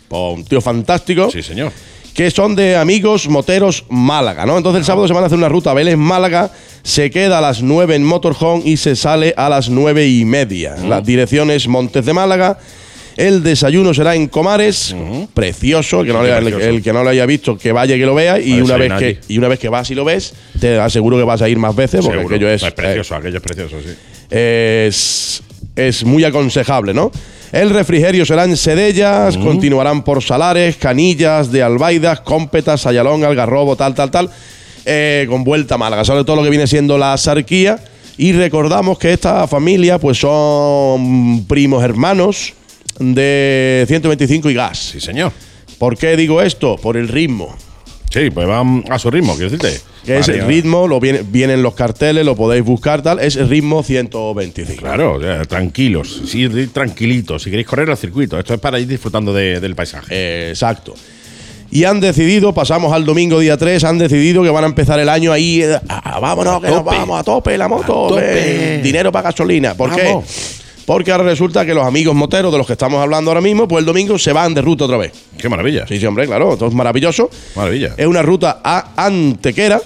Pues 0.07 0.37
un 0.37 0.45
tío 0.45 0.61
fantástico. 0.61 1.29
Sí, 1.29 1.43
señor. 1.43 1.69
Que 2.13 2.31
son 2.31 2.55
de 2.55 2.77
amigos 2.77 3.27
moteros 3.27 3.83
Málaga, 3.89 4.45
¿no? 4.45 4.55
Entonces 4.55 4.79
el 4.79 4.85
sábado 4.85 5.05
se 5.05 5.13
van 5.13 5.23
a 5.23 5.25
hacer 5.25 5.37
una 5.37 5.49
ruta 5.49 5.71
a 5.71 5.73
Vélez 5.73 5.97
Málaga 5.97 6.49
Se 6.81 7.09
queda 7.11 7.39
a 7.39 7.41
las 7.41 7.61
9 7.61 7.95
en 7.95 8.05
Motorhome 8.05 8.61
y 8.65 8.77
se 8.77 8.95
sale 8.95 9.33
a 9.35 9.49
las 9.49 9.67
9 9.69 10.07
y 10.07 10.23
media. 10.23 10.77
Las 10.77 11.03
direcciones 11.03 11.67
Montes 11.67 12.05
de 12.05 12.13
Málaga. 12.13 12.57
El 13.17 13.43
desayuno 13.43 13.93
será 13.93 14.15
en 14.15 14.27
Comares, 14.29 14.95
precioso, 15.33 15.99
el 15.99 16.07
que, 16.07 16.13
no 16.13 16.19
Sí, 16.21 16.25
le- 16.27 16.37
el- 16.37 16.43
precioso. 16.45 16.69
el 16.69 16.81
que 16.81 16.93
no 16.93 17.03
lo 17.03 17.09
haya 17.09 17.25
visto, 17.25 17.57
que 17.57 17.73
vaya 17.73 17.95
y 17.95 17.99
que 17.99 18.05
lo 18.05 18.15
vea, 18.15 18.39
y 18.39 18.61
una, 18.61 18.77
vez 18.77 18.93
que, 18.97 19.19
y 19.27 19.37
una 19.37 19.49
vez 19.49 19.59
que 19.59 19.67
vas 19.69 19.91
y 19.91 19.93
lo 19.95 20.05
ves, 20.05 20.33
te 20.59 20.79
aseguro 20.79 21.17
que 21.17 21.23
vas 21.23 21.41
a 21.43 21.49
ir 21.49 21.57
más 21.59 21.75
veces, 21.75 21.99
porque 22.01 22.17
Seguro. 22.19 22.35
aquello 22.35 22.49
es, 22.49 22.63
Es 22.63 22.71
precioso, 22.73 23.13
aquello 23.15 23.37
es 23.37 23.43
precioso, 23.43 23.75
sí. 23.81 23.89
eh, 24.31 24.87
es, 24.89 25.43
es 25.75 26.03
muy 26.03 26.23
aconsejable, 26.23 26.93
¿no? 26.93 27.11
El 27.51 27.69
refrigerio 27.69 28.25
será 28.25 28.45
en 28.45 28.57
Sedellas, 28.57 29.37
continuarán 29.37 30.03
por 30.03 30.23
Salares, 30.23 30.75
Canillas, 30.77 31.51
de 31.51 31.61
Albaidas, 31.61 32.21
Cómpetas, 32.21 32.87
Ayalón, 32.87 33.23
Algarrobo, 33.23 33.75
tal, 33.75 33.93
tal, 33.93 34.09
tal, 34.09 34.29
eh, 34.85 35.27
con 35.29 35.43
vuelta 35.43 35.75
a 35.75 35.77
Málaga, 35.77 36.03
sobre 36.03 36.23
todo 36.23 36.37
lo 36.37 36.43
que 36.43 36.49
viene 36.49 36.65
siendo 36.65 36.97
la 36.97 37.15
sarquía. 37.17 37.79
Y 38.17 38.31
recordamos 38.31 38.97
que 38.97 39.13
esta 39.13 39.47
familia, 39.47 39.99
pues 39.99 40.19
son 40.19 41.45
primos 41.45 41.83
hermanos 41.83 42.53
de 42.99 43.85
125 43.87 44.49
y 44.49 44.53
gas. 44.53 44.77
Sí, 44.91 44.99
señor. 44.99 45.31
¿Por 45.77 45.97
qué 45.97 46.15
digo 46.15 46.41
esto? 46.41 46.75
Por 46.77 46.97
el 46.97 47.07
ritmo. 47.07 47.55
Sí, 48.14 48.30
pues 48.30 48.48
van 48.48 48.84
a 48.90 48.99
su 48.99 49.10
ritmo, 49.10 49.34
quiero 49.35 49.49
decirte. 49.49 49.81
Que 50.06 50.19
es 50.19 50.27
el 50.30 50.45
ritmo, 50.45 50.88
lo 50.88 50.99
viene- 50.99 51.23
vienen 51.27 51.64
los 51.64 51.73
carteles, 51.73 52.23
lo 52.23 52.35
podéis 52.35 52.64
buscar, 52.64 53.02
tal, 53.02 53.19
es 53.19 53.35
el 53.38 53.49
ritmo 53.49 53.81
125. 53.81 54.81
Claro, 54.84 55.19
tranquilos, 55.48 56.22
sí, 56.27 56.48
tranquilitos. 56.72 57.41
Si 57.41 57.49
queréis 57.49 57.65
correr 57.68 57.90
al 57.90 57.98
circuito, 57.98 58.38
esto 58.38 58.53
es 58.53 58.60
para 58.60 58.80
ir 58.80 58.88
disfrutando 58.88 59.34
de- 59.34 59.60
del 59.60 59.73
paisaje. 59.76 60.07
Eh, 60.11 60.49
exacto. 60.49 60.94
Y 61.72 61.85
han 61.85 61.99
decidido, 61.99 62.53
pasamos 62.53 62.94
al 62.94 63.03
domingo 63.03 63.40
día 63.40 63.57
3, 63.57 63.84
han 63.84 63.98
decidido 63.98 64.44
que 64.44 64.49
van 64.52 64.64
a 64.64 64.68
empezar 64.68 64.99
el 64.99 65.10
año 65.10 65.31
ahí, 65.31 65.64
eh, 65.64 65.80
ah, 65.90 66.19
vámonos, 66.19 66.61
que 66.61 66.68
nos 66.68 66.84
vamos 66.85 67.19
a 67.19 67.23
tope 67.23 67.57
la 67.57 67.68
moto, 67.68 68.06
A 68.06 68.10
tope. 68.10 68.76
eh, 68.76 68.81
dinero 68.84 69.11
para 69.11 69.31
gasolina. 69.31 69.73
¿Por 69.73 69.95
qué? 69.95 70.15
Porque 70.85 71.11
ahora 71.11 71.23
resulta 71.23 71.65
que 71.65 71.73
los 71.73 71.85
amigos 71.85 72.14
moteros 72.14 72.51
de 72.51 72.57
los 72.57 72.68
que 72.68 72.73
estamos 72.73 73.01
hablando 73.01 73.31
ahora 73.31 73.41
mismo, 73.41 73.68
pues 73.68 73.81
el 73.81 73.85
domingo 73.85 74.18
se 74.19 74.34
van 74.34 74.53
de 74.53 74.61
ruta 74.61 74.85
otra 74.85 74.97
vez. 74.97 75.14
Qué 75.38 75.47
maravilla. 75.47 75.88
Sí, 75.88 75.99
sí, 75.99 76.05
hombre, 76.05 76.26
claro, 76.26 76.53
esto 76.53 76.68
es 76.68 76.73
maravilloso. 76.73 77.30
Maravilla. 77.55 77.93
Es 77.97 78.05
una 78.05 78.22
ruta 78.22 78.60
a 78.64 78.91
Antequera. 79.05 79.81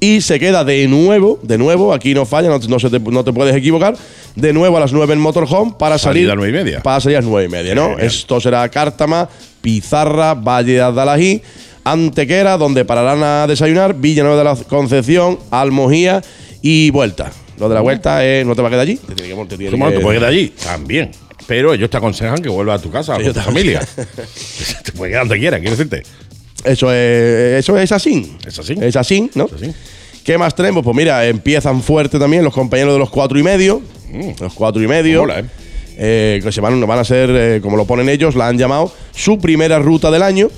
Y 0.00 0.20
se 0.20 0.40
queda 0.40 0.64
de 0.64 0.88
nuevo, 0.88 1.38
de 1.42 1.58
nuevo, 1.58 1.92
aquí 1.92 2.12
no 2.12 2.26
falla, 2.26 2.48
no, 2.48 2.58
no 2.58 2.78
se 2.80 2.90
te, 2.90 2.98
no 2.98 3.22
te 3.22 3.32
puedes 3.32 3.54
equivocar, 3.54 3.96
de 4.34 4.52
nuevo 4.52 4.76
a 4.76 4.80
las 4.80 4.92
9 4.92 5.12
en 5.12 5.20
Motorhome 5.20 5.74
para 5.78 5.96
salir. 5.96 6.28
A 6.28 6.34
nueve 6.34 6.50
y 6.50 6.64
media. 6.64 6.80
Para 6.82 7.00
salir 7.00 7.18
a 7.18 7.20
las 7.20 7.30
9 7.30 7.46
y 7.46 7.48
media, 7.48 7.74
¿no? 7.76 7.90
Genial. 7.90 8.06
Esto 8.06 8.40
será 8.40 8.68
Cártama, 8.68 9.28
Pizarra, 9.60 10.34
Valle 10.34 10.72
de 10.72 10.80
Adalají, 10.80 11.42
Antequera, 11.84 12.56
donde 12.56 12.84
pararán 12.84 13.22
a 13.22 13.46
desayunar, 13.46 13.94
Villanueva 13.94 14.38
de 14.38 14.44
la 14.44 14.56
Concepción, 14.64 15.38
Almojía 15.52 16.20
y 16.62 16.90
vuelta. 16.90 17.30
Lo 17.58 17.68
de 17.68 17.74
la 17.74 17.80
vuelta 17.80 18.24
es, 18.24 18.44
no 18.46 18.54
te 18.54 18.62
va 18.62 18.68
a 18.68 18.70
quedar 18.70 18.82
allí. 18.82 18.96
Te 18.96 19.14
tiene 19.14 19.34
que, 19.34 19.44
te 19.46 19.56
tiene 19.56 19.76
Tú, 19.76 19.84
que- 19.84 19.92
te 19.96 20.00
puedes 20.00 20.18
quedar 20.18 20.30
allí 20.32 20.48
también. 20.62 21.10
Pero 21.46 21.74
ellos 21.74 21.90
te 21.90 21.96
aconsejan 21.96 22.38
que 22.40 22.48
vuelvas 22.48 22.80
a 22.80 22.82
tu 22.82 22.90
casa, 22.90 23.16
Sí, 23.16 23.26
a 23.26 23.32
tu 23.32 23.40
familia. 23.40 23.80
te 24.84 24.92
puedes 24.92 25.12
quedar 25.12 25.22
donde 25.26 25.38
quieras, 25.38 25.60
quiero 25.60 25.76
decirte. 25.76 26.02
Eso 26.64 26.92
es, 26.92 27.58
eso 27.60 27.76
es 27.78 27.90
así. 27.92 28.36
Es 28.46 28.58
así. 28.58 28.76
Es 28.80 28.96
así, 28.96 29.30
¿no? 29.34 29.46
Es 29.46 29.52
así. 29.54 29.72
¿Qué 30.24 30.38
más 30.38 30.54
tenemos? 30.54 30.84
Pues 30.84 30.96
mira, 30.96 31.26
empiezan 31.26 31.82
fuerte 31.82 32.18
también 32.18 32.44
los 32.44 32.54
compañeros 32.54 32.92
de 32.92 33.00
los 33.00 33.10
cuatro 33.10 33.38
y 33.38 33.42
medio. 33.42 33.82
Los 34.40 34.52
cuatro 34.54 34.80
y 34.82 34.86
medio. 34.86 35.22
Mola, 35.22 35.40
¿eh? 35.40 35.44
eh, 35.96 36.40
que 36.42 36.52
se 36.52 36.60
van, 36.60 36.80
van 36.86 36.98
a 36.98 37.04
ser, 37.04 37.30
eh, 37.32 37.60
como 37.60 37.76
lo 37.76 37.84
ponen 37.86 38.08
ellos, 38.08 38.36
la 38.36 38.46
han 38.48 38.56
llamado 38.56 38.92
su 39.14 39.38
primera 39.40 39.78
ruta 39.80 40.10
del 40.12 40.22
año. 40.22 40.48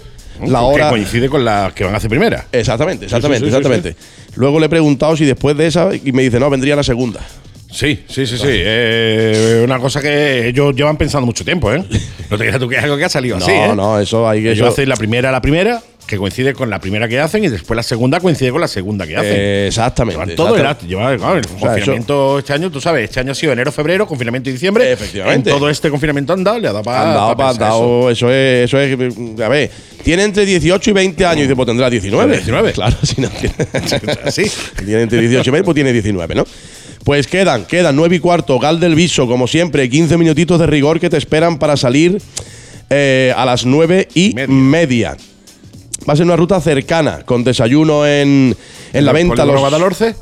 La 0.41 0.59
Que 0.61 0.65
hora. 0.65 0.89
coincide 0.91 1.29
con 1.29 1.45
la 1.45 1.73
que 1.75 1.85
van 1.85 1.95
a 1.95 1.99
hacer 1.99 2.11
primera. 2.11 2.47
Exactamente, 2.53 3.05
exactamente, 3.07 3.45
sí, 3.47 3.51
sí, 3.51 3.57
exactamente. 3.57 3.97
Luego 4.37 4.59
le 4.59 4.67
he 4.67 4.69
preguntado 4.69 5.17
si 5.17 5.25
después 5.25 5.57
de 5.57 5.67
esa, 5.67 5.91
y 5.95 6.13
me 6.13 6.23
dice, 6.23 6.41
no, 6.41 6.51
vendría 6.51 6.75
la 6.77 6.83
segunda. 6.83 7.21
Sí, 7.71 8.05
sí, 8.09 8.25
sí, 8.27 8.37
sí. 8.39 8.47
Eh, 8.49 9.63
una 9.65 9.79
cosa 9.81 10.01
que 10.01 10.47
ellos 10.49 10.75
llevan 10.77 10.97
pensando 10.97 11.27
mucho 11.27 11.45
tiempo, 11.45 11.73
¿eh? 11.73 11.85
No 12.31 12.39
te 12.39 12.45
creas 12.45 12.59
tú 12.61 12.69
que 12.69 12.77
es 12.77 12.83
algo 12.85 12.97
que 12.97 13.05
ha 13.05 13.09
salido 13.09 13.37
No, 13.39 13.45
así, 13.45 13.53
¿eh? 13.53 13.73
no, 13.75 13.99
eso 14.01 14.29
hay 14.29 14.43
que. 14.43 14.53
Ellos 14.53 14.65
eso- 14.67 14.73
hacen 14.75 14.89
la 14.89 14.97
primera 14.97 15.33
la 15.33 15.41
primera, 15.41 15.83
que 16.07 16.17
coincide 16.19 16.53
con 16.55 16.69
la 16.71 16.81
primera 16.81 17.09
que 17.09 17.19
hacen, 17.19 17.43
y 17.45 17.49
después 17.49 17.75
la 17.77 17.83
segunda 17.83 18.21
coincide 18.21 18.51
con 18.51 18.61
la 18.61 18.69
segunda 18.69 19.07
que 19.07 19.17
hacen. 19.17 19.33
Eh, 19.35 19.67
exactamente. 19.69 20.21
Llevan 20.21 20.37
todo 20.37 20.57
exactamente. 20.57 20.85
año. 20.85 20.89
Llevan, 20.91 21.19
claro, 21.19 21.37
el 21.39 21.45
sea, 21.45 21.59
confinamiento 21.59 22.39
este 22.39 22.53
año, 22.53 22.71
tú 22.71 22.81
sabes, 22.81 23.05
este 23.05 23.21
año 23.21 23.33
ha 23.33 23.35
sido 23.35 23.53
enero, 23.53 23.73
febrero, 23.73 24.07
confinamiento 24.07 24.51
y 24.51 24.53
diciembre. 24.53 24.93
Efectivamente. 24.93 25.51
En 25.51 25.57
todo 25.57 25.71
este 25.71 25.89
confinamiento 25.91 26.33
han 26.35 26.45
dado, 26.45 26.59
le 26.59 26.69
ha 26.69 26.73
dado 26.73 26.85
para. 26.85 27.03
Han 27.09 27.15
dado, 27.15 27.37
pa- 27.37 27.51
han 27.51 27.59
dado- 27.59 28.11
eso. 28.11 28.31
es, 28.31 28.65
eso 28.67 28.79
es, 28.81 29.41
a 29.41 29.49
ver, 29.49 29.71
tiene 30.03 30.25
entre 30.25 30.45
18 30.45 30.91
y 30.91 30.93
20 30.93 31.25
años 31.27 31.39
y 31.39 31.43
dice, 31.43 31.57
pues 31.57 31.67
tendrá 31.67 31.89
19. 31.89 32.33
19. 32.37 32.73
Claro, 32.73 32.97
si 33.03 33.21
no 33.21 33.29
tiene. 33.31 33.55
Así. 34.25 34.45
tiene 34.85 35.03
entre 35.03 35.21
18 35.21 35.49
y 35.49 35.53
20, 35.53 35.65
pues 35.65 35.75
tiene 35.75 35.93
19, 35.93 36.35
¿no? 36.35 36.45
Pues 37.05 37.27
quedan, 37.27 37.65
quedan 37.67 37.97
9 37.97 38.17
y 38.17 38.19
cuarto, 38.19 38.59
Gal 38.59 38.81
del 38.81 38.95
Viso, 38.95 39.27
como 39.27 39.47
siempre, 39.47 39.89
15 39.91 40.17
minutitos 40.17 40.59
de 40.59 40.67
rigor 40.67 41.01
que 41.01 41.11
te 41.11 41.17
esperan 41.19 41.59
para 41.59 41.77
salir 41.77 42.19
eh, 42.91 43.33
a 43.37 43.45
las 43.45 43.65
9 43.67 44.09
y 44.15 44.33
Media. 44.35 44.49
media. 44.55 45.17
Va 46.09 46.13
a 46.13 46.17
ser 46.17 46.27
una 46.27 46.37
ruta 46.37 46.61
cercana, 46.61 47.23
con 47.25 47.45
desayuno 47.45 48.07
en, 48.07 48.55
en 48.93 49.05
la 49.05 49.13
venta. 49.13 49.35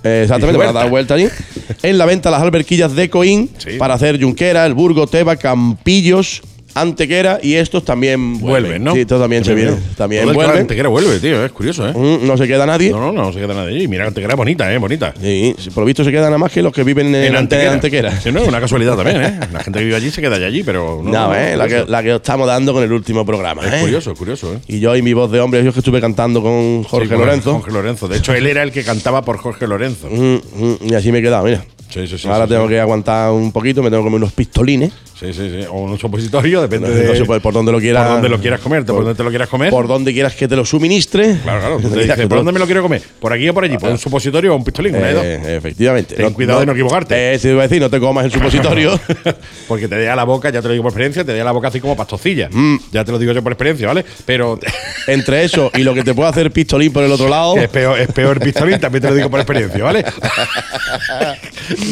Eh, 0.05 0.21
exactamente, 0.25 0.59
para 0.59 0.73
dar 0.73 0.91
vuelta 0.91 1.15
allí. 1.15 1.27
En 1.83 1.99
la 1.99 2.07
venta 2.07 2.31
las 2.31 2.43
alberquillas 2.43 2.95
de 2.95 3.09
Coín 3.11 3.51
Sí. 3.59 3.71
para 3.79 3.95
hacer 3.95 4.21
Junquera, 4.23 4.65
El 4.67 4.75
Burgo, 4.75 5.07
Teba, 5.07 5.37
Campillos, 5.37 6.43
Antequera 6.75 7.39
y 7.43 7.55
estos 7.55 7.85
también 7.85 8.39
vuelven. 8.39 8.63
Vuelven, 8.63 8.85
¿no? 8.85 8.95
Sí, 8.95 9.01
estos 9.01 9.21
también 9.21 9.45
se 9.45 9.55
vienen. 9.55 9.79
También 9.97 10.23
Todo 10.25 10.35
vuelven. 10.35 10.59
Antequera 10.61 10.89
vuelve, 10.89 11.19
tío, 11.19 11.45
es 11.45 11.53
curioso, 11.53 11.87
¿eh? 11.89 11.93
Mm, 11.95 12.27
No 12.27 12.37
se 12.37 12.47
queda 12.47 12.65
nadie. 12.67 12.91
No, 12.91 12.99
no, 13.01 13.13
no, 13.13 13.33
se 13.33 13.41
queda 13.41 13.55
nadie 13.55 13.77
allí. 13.77 13.89
Mira, 13.89 14.07
Antequera 14.07 14.33
es 14.35 14.37
bonita, 14.37 14.73
¿eh? 14.73 14.79
Bonita. 14.79 15.13
Sí, 15.21 15.55
por 15.75 15.83
lo 15.83 15.87
visto 15.87 16.03
se 16.05 16.11
quedan 16.11 16.27
nada 16.27 16.39
más 16.39 16.51
que 16.53 16.63
los 16.63 16.73
que 16.73 16.83
viven 16.85 17.15
en, 17.15 17.37
Ante- 17.37 17.67
Antequera. 17.69 18.19
Sí, 18.21 18.33
no, 18.33 18.41
es 18.43 18.49
una 18.49 18.61
casualidad 18.61 18.97
también, 18.97 19.23
¿eh? 19.23 19.41
La 19.53 19.61
gente 19.63 19.79
que 19.79 19.85
vive 19.85 19.97
allí 19.97 20.11
se 20.11 20.21
queda 20.21 20.37
allí, 20.37 20.63
pero. 20.63 21.01
No, 21.03 21.11
No, 21.11 21.29
no, 21.29 21.35
eh, 21.35 21.57
la, 21.57 21.69
que, 21.69 21.85
la 21.87 22.03
que 22.03 22.15
estamos 22.15 22.47
dando 22.47 22.73
con 22.73 22.83
el 22.83 22.93
último 22.93 23.25
programa. 23.27 23.67
Es 23.67 23.73
eh. 23.75 23.81
curioso, 23.81 24.15
curioso, 24.15 24.55
¿eh? 24.55 24.59
Y 24.69 24.81
yo 24.81 24.97
y 24.97 25.03
mi 25.03 25.13
voz 25.13 25.31
de 25.31 25.41
hombre, 25.41 25.63
yo 25.65 25.73
que 25.73 25.81
estuve 25.81 26.01
cantando 26.01 26.43
con 26.43 26.85
Jorge 26.85 27.07
Sí, 27.09 27.11
con 27.15 27.21
Lorenzo. 27.21 27.53
Jorge 27.55 27.71
Lorenzo. 27.73 28.09
De 28.09 28.17
hecho, 28.19 28.33
él 28.35 28.47
era 28.47 28.63
el 28.63 28.73
que 28.73 28.83
cantaba 28.85 29.23
por 29.23 29.37
Jorge 29.39 29.67
Lorenzo. 29.67 30.09
Mm, 30.11 30.35
mm, 30.37 30.77
y 30.91 30.95
así 30.95 31.13
me 31.13 31.19
he 31.19 31.23
quedado, 31.23 31.45
mira. 31.45 31.65
Sí, 31.93 32.07
sí, 32.07 32.17
sí. 32.19 32.29
Ahora 32.29 32.47
tengo 32.47 32.67
que 32.69 32.81
aguantar 32.81 33.31
un 33.33 33.53
poquito, 33.53 33.83
me 33.83 33.91
tengo 33.91 34.03
que 34.03 34.07
comer 34.07 34.17
unos 34.19 34.33
pistolines. 34.33 34.93
Sí, 35.19 35.33
sí, 35.33 35.51
sí. 35.51 35.67
O 35.71 35.83
un 35.83 35.99
supositorio, 35.99 36.61
depende 36.63 36.89
No, 36.89 36.95
de. 36.95 37.05
no 37.07 37.15
sé 37.15 37.25
por, 37.25 37.41
por 37.41 37.53
dónde 37.55 37.71
lo 37.71 37.79
quieras. 37.79 38.05
por 38.05 38.13
dónde 38.15 38.29
lo 38.29 38.41
quieras 38.41 38.61
comer, 38.61 38.85
por 38.85 38.97
dónde 39.05 39.15
te 39.15 39.23
lo 39.23 39.29
quieras 39.31 39.49
comer. 39.49 39.71
Por 39.71 39.87
dónde 39.87 40.13
quieras 40.13 40.35
que 40.35 40.49
te 40.49 40.57
lo 40.57 40.65
suministre. 40.65 41.37
Claro, 41.43 41.61
claro. 41.61 41.79
Tú 41.81 41.89
te 41.95 42.01
dices, 42.01 42.27
¿por 42.27 42.39
dónde 42.39 42.51
me 42.53 42.59
lo 42.59 42.65
quiero 42.67 42.83
comer? 42.83 43.03
¿Por 43.21 43.33
aquí 43.33 43.49
o 43.49 43.55
por 43.55 43.63
allí? 43.65 43.79
¿Por 43.79 43.91
un 43.91 43.99
supositorio 43.99 44.53
o 44.53 44.57
un 44.57 44.65
pistolín? 44.65 44.95
Eh, 44.97 45.57
efectivamente. 45.59 46.15
Ten 46.17 46.33
cuidado 46.33 46.61
de 46.61 46.67
no 46.67 46.73
equivocarte. 46.73 47.35
Eh, 47.35 47.39
si 47.39 47.43
te 47.49 47.53
iba 47.53 47.61
a 47.63 47.69
decir, 47.69 47.81
no 47.81 47.89
te 47.91 48.01
comas 48.01 48.25
el 48.25 48.33
supositorio. 48.33 48.99
Porque 49.69 49.87
te 49.87 49.95
deja 49.97 50.17
la 50.17 50.25
boca, 50.25 50.51
ya 50.51 50.61
te 50.61 50.67
lo 50.69 50.73
digo 50.73 50.83
por 50.83 50.91
experiencia, 50.91 51.25
te 51.25 51.33
deja 51.33 51.45
la 51.45 51.53
boca 51.53 51.69
así 51.69 51.79
como 51.79 51.95
pastocilla. 51.95 52.49
Mm. 52.51 52.77
Ya 52.91 53.05
te 53.05 53.13
lo 53.13 53.19
digo 53.19 53.33
yo 53.33 53.43
por 53.43 53.53
experiencia, 53.53 53.87
¿vale? 53.87 54.05
Pero 54.25 54.59
Entre 55.07 55.45
eso 55.45 55.71
y 55.75 55.83
lo 55.83 55.95
que 55.95 56.03
te 56.03 56.15
puede 56.15 56.31
hacer 56.31 56.51
pistolín 56.51 56.93
por 56.93 57.05
el 57.05 57.13
otro 57.13 57.29
lado. 57.29 57.57
es 57.57 57.69
peor, 57.69 58.01
es 58.01 58.09
peor 58.09 58.39
el 58.39 58.43
pistolín, 58.43 58.81
también 58.81 59.03
te 59.03 59.09
lo 59.11 59.15
digo 59.15 59.31
por 59.31 59.39
experiencia, 59.39 59.85
¿vale? 59.85 60.05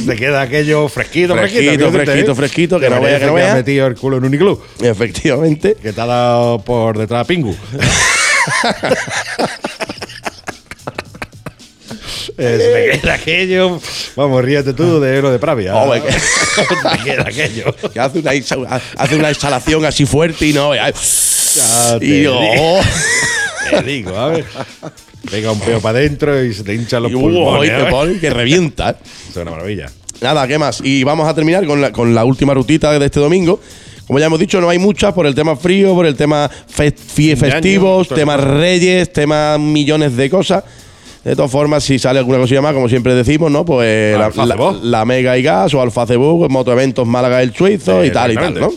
Te 0.07 0.17
queda 0.17 0.43
aquello 0.43 0.89
fresquito, 0.89 1.35
fresquito. 1.37 1.91
Fresquito, 1.91 2.33
¿eh? 2.33 2.35
fresquito, 2.35 2.81
que 2.81 2.91
no 2.91 3.01
vaya, 3.01 3.19
que 3.19 3.27
no 3.27 3.33
vaya. 3.35 3.55
metido 3.55 3.87
el 3.87 3.95
culo 3.97 4.17
en 4.19 4.25
un 4.25 4.35
iglú, 4.35 4.61
Efectivamente. 4.81 5.77
que 5.81 5.93
te 5.93 6.01
ha 6.01 6.07
dado 6.07 6.59
por 6.61 6.99
detrás 6.99 7.23
a 7.23 7.25
Pingu. 7.25 7.57
Es, 12.37 12.59
me 12.95 13.01
queda 13.01 13.15
aquello. 13.15 13.81
Vamos, 14.17 14.43
ríete 14.43 14.73
tú 14.73 14.99
de 15.01 15.21
lo 15.21 15.31
de 15.31 15.39
Pravia. 15.39 15.75
Me 15.85 17.05
queda 17.05 17.23
aquello. 17.23 17.75
Que 17.93 18.01
hace 18.01 18.21
una, 18.21 18.81
hace 18.97 19.17
una 19.17 19.29
instalación 19.29 19.85
así 19.85 20.07
fuerte 20.07 20.47
y 20.47 20.53
no. 20.55 20.75
Ya 20.75 20.89
Y 22.01 22.23
yo, 22.23 22.41
digo. 22.41 22.41
oh, 22.59 22.81
Te 23.71 23.83
digo, 23.83 24.17
a 24.17 24.29
ver. 24.29 24.45
Pega 25.29 25.53
un 25.53 25.61
peo 25.61 25.81
para 25.81 25.99
adentro 25.99 26.43
y 26.45 26.55
se 26.55 26.63
te 26.63 26.75
hinchan 26.75 27.03
los 27.03 27.13
y, 27.13 27.15
uh, 27.15 27.21
pulmones. 27.21 27.85
te 27.85 27.91
pone 27.91 28.19
que 28.19 28.31
revienta. 28.31 28.97
Es 29.29 29.37
una 29.37 29.51
maravilla. 29.51 29.91
Nada, 30.21 30.47
¿qué 30.47 30.59
más? 30.59 30.81
Y 30.85 31.03
vamos 31.03 31.29
a 31.29 31.35
terminar 31.35 31.67
con 31.67 31.81
la, 31.81 31.93
con 31.93 32.15
la 32.15 32.25
última 32.25 32.55
rutita 32.55 32.97
de 32.99 33.05
este 33.05 33.21
domingo. 33.21 33.61
Como 34.07 34.19
ya 34.19 34.27
hemos 34.27 34.39
dicho, 34.41 34.61
no 34.61 34.69
hay 34.69 34.79
muchas 34.79 35.13
por 35.15 35.27
el 35.27 35.35
tema 35.35 35.57
frío, 35.57 35.95
por 35.95 36.05
el 36.05 36.17
tema 36.17 36.51
fe- 36.69 36.91
festivos, 36.93 38.09
temas 38.09 38.41
reyes, 38.43 39.13
temas 39.13 39.59
millones 39.61 40.17
de 40.17 40.29
cosas. 40.29 40.65
De 41.25 41.37
todas 41.37 41.51
formas, 41.51 41.85
si 41.85 41.99
sale 41.99 42.19
alguna 42.19 42.39
cosilla 42.39 42.63
más, 42.63 42.73
como 42.73 42.89
siempre 42.89 43.15
decimos, 43.15 43.51
¿no? 43.51 43.65
Pues 43.65 44.17
la, 44.83 45.05
Mega 45.05 45.37
y 45.37 45.43
Gas 45.43 45.75
o 45.75 45.83
Alfa 45.83 46.07
Cebú, 46.07 46.49
Motoeventos 46.49 47.07
Málaga 47.07 47.43
el 47.43 47.55
Suizo 47.55 48.05
y 48.05 48.11
tal 48.11 48.33
y 48.33 48.35
tal, 48.37 48.55
¿no? 48.59 48.73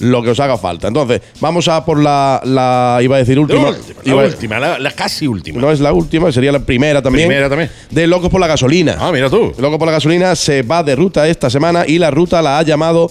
Lo 0.00 0.22
que 0.22 0.30
os 0.30 0.38
haga 0.40 0.56
falta. 0.58 0.88
Entonces, 0.88 1.20
vamos 1.40 1.66
a 1.68 1.84
por 1.84 2.00
la, 2.00 2.40
la 2.44 3.00
iba 3.02 3.16
a 3.16 3.18
decir 3.18 3.38
última. 3.38 3.70
La 4.04 4.14
última, 4.16 4.58
la 4.60 4.66
a- 4.66 4.70
la, 4.70 4.78
la 4.78 4.90
casi 4.92 5.26
última. 5.26 5.60
no 5.60 5.72
es 5.72 5.80
la 5.80 5.92
última, 5.92 6.30
sería 6.30 6.52
la 6.52 6.60
primera 6.60 7.02
también. 7.02 7.26
Primera 7.28 7.48
también. 7.48 7.70
De 7.90 8.06
Locos 8.06 8.30
por 8.30 8.40
la 8.40 8.46
Gasolina. 8.46 8.96
Ah, 9.00 9.10
mira 9.12 9.28
tú. 9.28 9.52
Loco 9.58 9.78
por 9.78 9.86
la 9.86 9.92
gasolina 9.92 10.36
se 10.36 10.62
va 10.62 10.82
de 10.84 10.94
ruta 10.94 11.26
esta 11.26 11.50
semana 11.50 11.84
y 11.86 11.98
la 11.98 12.10
ruta 12.12 12.40
la 12.42 12.58
ha 12.58 12.62
llamado 12.62 13.10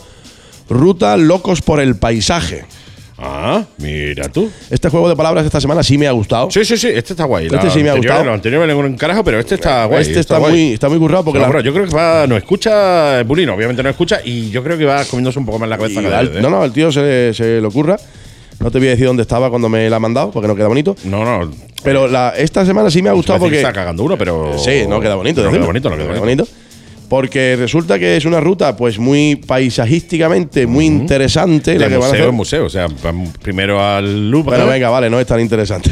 Ruta 0.69 1.18
Locos 1.18 1.61
por 1.61 1.80
el 1.80 1.95
Paisaje. 1.97 2.65
Ah, 3.19 3.65
mira 3.80 4.30
tú. 4.30 4.49
Este 4.69 4.89
juego 4.89 5.10
de 5.10 5.15
palabras 5.15 5.44
esta 5.45 5.60
semana 5.60 5.81
sí 5.81 5.98
me 5.98 6.07
ha 6.07 6.11
gustado. 6.11 6.52
Sí, 6.52 6.64
sí, 6.64 6.77
sí, 6.77 6.88
este 6.88 7.14
está 7.14 7.23
guay. 7.26 7.48
Este 7.48 7.69
sí 7.72 7.81
me 7.81 7.89
ha 7.89 7.94
anterior- 7.94 7.98
gustado. 7.98 8.23
Lo 8.26 8.34
anterior 8.34 8.68
me 8.68 8.73
un 8.76 8.95
carajo, 8.95 9.23
pero 9.23 9.39
este 9.39 9.56
está 9.56 9.85
guay. 9.85 10.02
este 10.03 10.19
está, 10.19 10.38
guay. 10.38 10.52
muy, 10.52 10.73
está 10.73 10.88
muy 10.89 10.99
currado 10.99 11.23
porque 11.23 11.39
la- 11.39 11.61
yo 11.61 11.73
creo 11.73 11.88
que 11.88 11.95
va, 11.95 12.27
no 12.27 12.38
escucha 12.38 13.23
Bulino, 13.23 13.56
obviamente 13.56 13.81
no 13.81 13.89
escucha, 13.89 14.19
y 14.23 14.52
yo 14.52 14.64
creo 14.64 14.77
que 14.77 14.85
va 14.85 15.03
comiéndose 15.06 15.39
un 15.39 15.45
poco 15.48 15.57
más 15.57 15.68
la 15.68 15.77
cabeza 15.77 16.02
cada 16.03 16.19
al- 16.19 16.30
vez. 16.30 16.38
¿eh? 16.38 16.41
No, 16.41 16.49
no, 16.52 16.64
el 16.64 16.72
tío 16.72 16.91
se, 16.91 17.34
se 17.34 17.60
lo 17.60 17.69
ocurra. 17.69 17.98
No 18.60 18.72
te 18.72 18.80
voy 18.80 18.88
a 18.88 18.91
decir 18.91 19.06
dónde 19.06 19.22
estaba 19.22 19.49
cuando 19.49 19.69
me 19.69 19.88
la 19.89 19.98
ha 19.98 19.99
mandado, 19.99 20.31
porque 20.31 20.48
no 20.48 20.56
queda 20.56 20.68
bonito. 20.68 20.95
no, 21.06 21.23
no. 21.45 21.52
Pero 21.84 22.07
la, 22.07 22.34
esta 22.35 22.65
semana 22.65 22.89
sí 22.89 23.02
me 23.03 23.10
ha 23.10 23.14
gustado 23.14 23.38
Parece 23.39 23.57
que 23.57 23.61
porque. 23.64 23.68
está 23.69 23.81
cagando 23.81 24.03
uno, 24.03 24.18
pero. 24.18 24.57
Sí, 24.57 24.85
no 24.89 24.99
queda 24.99 25.15
bonito. 25.15 25.41
No 25.41 25.48
decirlo. 25.48 25.52
queda 25.52 25.65
bonito, 25.68 25.89
no 25.91 25.95
queda 25.95 26.19
bonito. 26.19 26.48
Porque 27.10 27.56
resulta 27.58 27.98
que 27.98 28.18
es 28.18 28.26
una 28.26 28.42
ruta 28.42 28.76
pues 28.76 29.00
muy 29.00 29.38
paisajísticamente 29.38 30.68
muy 30.68 30.86
interesante 30.86 31.72
De 31.72 31.80
la 31.80 31.88
que 31.88 31.96
van 31.98 32.04
a 32.04 32.08
museo 32.10 32.22
hacer. 32.24 32.32
museo, 32.34 32.66
o 32.66 32.70
sea, 32.70 32.88
primero 33.42 33.82
al 33.82 34.30
Louvre. 34.30 34.58
Bueno, 34.58 34.68
venga, 34.70 34.90
vale, 34.90 35.10
no 35.10 35.18
es 35.20 35.26
tan 35.26 35.40
interesante. 35.40 35.90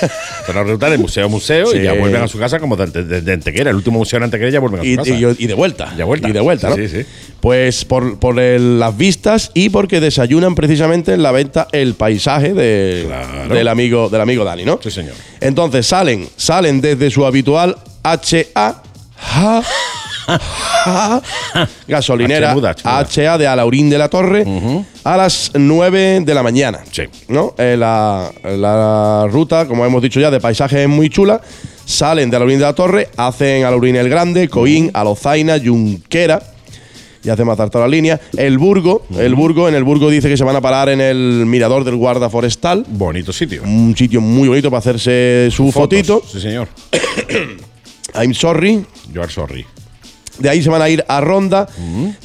Pero 0.46 0.64
ruta 0.64 0.90
de 0.90 0.98
museo 0.98 1.24
a 1.24 1.28
museo 1.28 1.66
Sí. 1.68 1.78
y 1.78 1.82
ya 1.84 1.94
vuelven 1.94 2.22
a 2.22 2.28
su 2.28 2.38
casa 2.38 2.58
como 2.58 2.76
de, 2.76 2.86
de- 3.02 3.20
de 3.22 3.32
Antequera. 3.32 3.70
El 3.70 3.76
último 3.76 3.98
museo 3.98 4.18
en 4.18 4.24
Antequera 4.24 4.50
ya 4.50 4.60
vuelven 4.60 4.80
a 4.80 4.82
su 4.82 4.88
y, 4.90 4.96
casa. 4.96 5.10
y- 5.10 5.44
y 5.44 5.46
de 5.46 5.54
vuelta. 5.54 5.90
Y 5.94 5.96
de 5.96 6.04
vuelta. 6.04 6.28
Y 6.28 6.32
de 6.32 6.40
vuelta, 6.40 6.74
Sí, 6.74 6.80
¿no? 6.82 6.88
sí, 6.88 6.96
sí. 7.02 7.06
Pues 7.40 7.84
por, 7.86 8.18
por 8.18 8.38
el- 8.38 8.78
las 8.78 8.96
vistas 8.96 9.50
y 9.54 9.70
porque 9.70 10.00
desayunan 10.00 10.54
precisamente 10.54 11.14
en 11.14 11.22
la 11.22 11.32
venta 11.32 11.68
el 11.72 11.94
paisaje 11.94 12.52
de- 12.52 13.04
Claro. 13.06 13.54
del, 13.54 13.68
amigo, 13.68 14.08
del 14.10 14.20
amigo 14.20 14.44
Dani, 14.44 14.64
¿no? 14.64 14.78
Sí, 14.82 14.90
señor. 14.90 15.14
Entonces 15.40 15.86
salen, 15.86 16.28
salen 16.36 16.80
desde 16.82 17.10
su 17.10 17.24
habitual 17.24 17.76
HA. 18.02 18.82
gasolinera 21.88 22.48
H 22.50 22.54
muda, 22.54 22.70
H 22.70 22.82
muda. 22.84 23.32
HA 23.32 23.38
de 23.38 23.46
Alaurín 23.46 23.90
de 23.90 23.98
la 23.98 24.08
Torre 24.08 24.44
a 25.04 25.16
las 25.16 25.52
9 25.54 26.20
de 26.24 26.34
la 26.34 26.42
mañana. 26.42 26.80
Sí. 26.90 27.02
¿no? 27.28 27.54
Eh, 27.58 27.76
la, 27.78 28.30
la 28.44 29.26
ruta, 29.30 29.66
como 29.66 29.84
hemos 29.86 30.02
dicho 30.02 30.20
ya, 30.20 30.30
de 30.30 30.40
paisaje 30.40 30.82
es 30.82 30.88
muy 30.88 31.08
chula. 31.10 31.40
Salen 31.84 32.30
de 32.30 32.36
Alaurín 32.36 32.58
de 32.58 32.64
la 32.64 32.74
Torre, 32.74 33.08
hacen 33.16 33.64
Alaurín 33.64 33.96
el 33.96 34.08
Grande, 34.08 34.48
Coín, 34.48 34.90
Alozaina, 34.92 35.58
Junquera. 35.58 36.42
Y 37.24 37.30
hacemos 37.30 37.58
acertar 37.58 37.82
la 37.82 37.88
línea. 37.88 38.20
El 38.36 38.58
Burgo, 38.58 39.04
el 39.18 39.34
Burgo, 39.34 39.68
en 39.68 39.74
el 39.74 39.82
Burgo 39.82 40.08
dice 40.08 40.28
que 40.28 40.36
se 40.36 40.44
van 40.44 40.54
a 40.54 40.60
parar 40.60 40.88
en 40.88 41.00
el 41.00 41.44
mirador 41.46 41.82
del 41.84 41.96
guarda 41.96 42.30
forestal. 42.30 42.84
Bonito 42.88 43.32
sitio. 43.32 43.62
Un 43.64 43.94
sitio 43.96 44.20
muy 44.20 44.48
bonito 44.48 44.70
para 44.70 44.78
hacerse 44.78 45.48
su 45.50 45.72
Fotos. 45.72 45.82
fotito. 45.82 46.22
Sí, 46.30 46.40
señor. 46.40 46.68
I'm 48.14 48.32
sorry. 48.34 48.84
You 49.12 49.20
are 49.20 49.30
sorry. 49.32 49.66
De 50.38 50.48
ahí 50.48 50.62
se 50.62 50.70
van 50.70 50.82
a 50.82 50.88
ir 50.88 51.04
a 51.08 51.20
Ronda. 51.20 51.66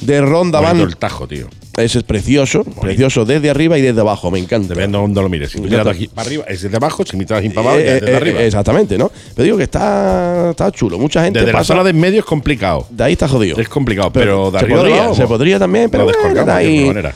De 0.00 0.20
Ronda 0.20 0.60
Bonito 0.60 0.78
van. 0.78 0.88
el 0.88 0.96
tajo, 0.96 1.26
tío. 1.26 1.48
Ese 1.76 1.98
es 1.98 2.04
precioso, 2.04 2.62
precioso 2.62 3.24
desde 3.24 3.50
arriba 3.50 3.76
y 3.76 3.82
desde 3.82 4.00
abajo, 4.00 4.30
me 4.30 4.38
encanta. 4.38 4.68
Depende 4.74 4.96
de 4.96 5.02
dónde 5.02 5.20
lo 5.20 5.28
mires. 5.28 5.50
Si 5.50 5.60
miras 5.60 5.84
de 5.84 5.90
aquí 5.90 6.06
para 6.06 6.26
arriba, 6.28 6.44
es 6.46 6.62
desde 6.62 6.76
abajo. 6.76 7.04
Si 7.04 7.16
miras 7.16 7.30
de 7.40 7.46
aquí 7.46 7.48
para 7.48 7.68
abajo, 7.70 7.78
Eh, 7.80 7.94
es 7.96 8.00
desde 8.00 8.12
eh, 8.12 8.16
arriba. 8.16 8.40
eh, 8.42 8.46
Exactamente, 8.46 8.96
¿no? 8.96 9.10
Pero 9.34 9.44
digo 9.44 9.56
que 9.56 9.64
está, 9.64 10.50
está 10.50 10.70
chulo. 10.70 10.98
Mucha 11.00 11.24
gente 11.24 11.40
Desde 11.40 11.52
la 11.52 11.58
pasa. 11.58 11.74
zona 11.74 11.82
de 11.82 11.90
en 11.90 11.98
medio 11.98 12.20
es 12.20 12.24
complicado. 12.24 12.86
de 12.90 13.02
ahí 13.02 13.12
está 13.14 13.26
jodido. 13.26 13.58
Es 13.58 13.68
complicado, 13.68 14.12
pero 14.12 14.52
de 14.52 14.58
se 14.60 14.64
arriba 14.64 14.78
podría, 14.80 14.96
abajo, 14.98 15.14
se 15.16 15.26
podría 15.26 15.58
también, 15.58 15.90
pero 15.90 16.04
lo 16.04 16.12
bueno, 16.12 16.18
descolgamos 16.20 16.46
de 16.54 16.60
ahí- 16.60 16.78
alguna 16.78 16.94
manera. 16.94 17.14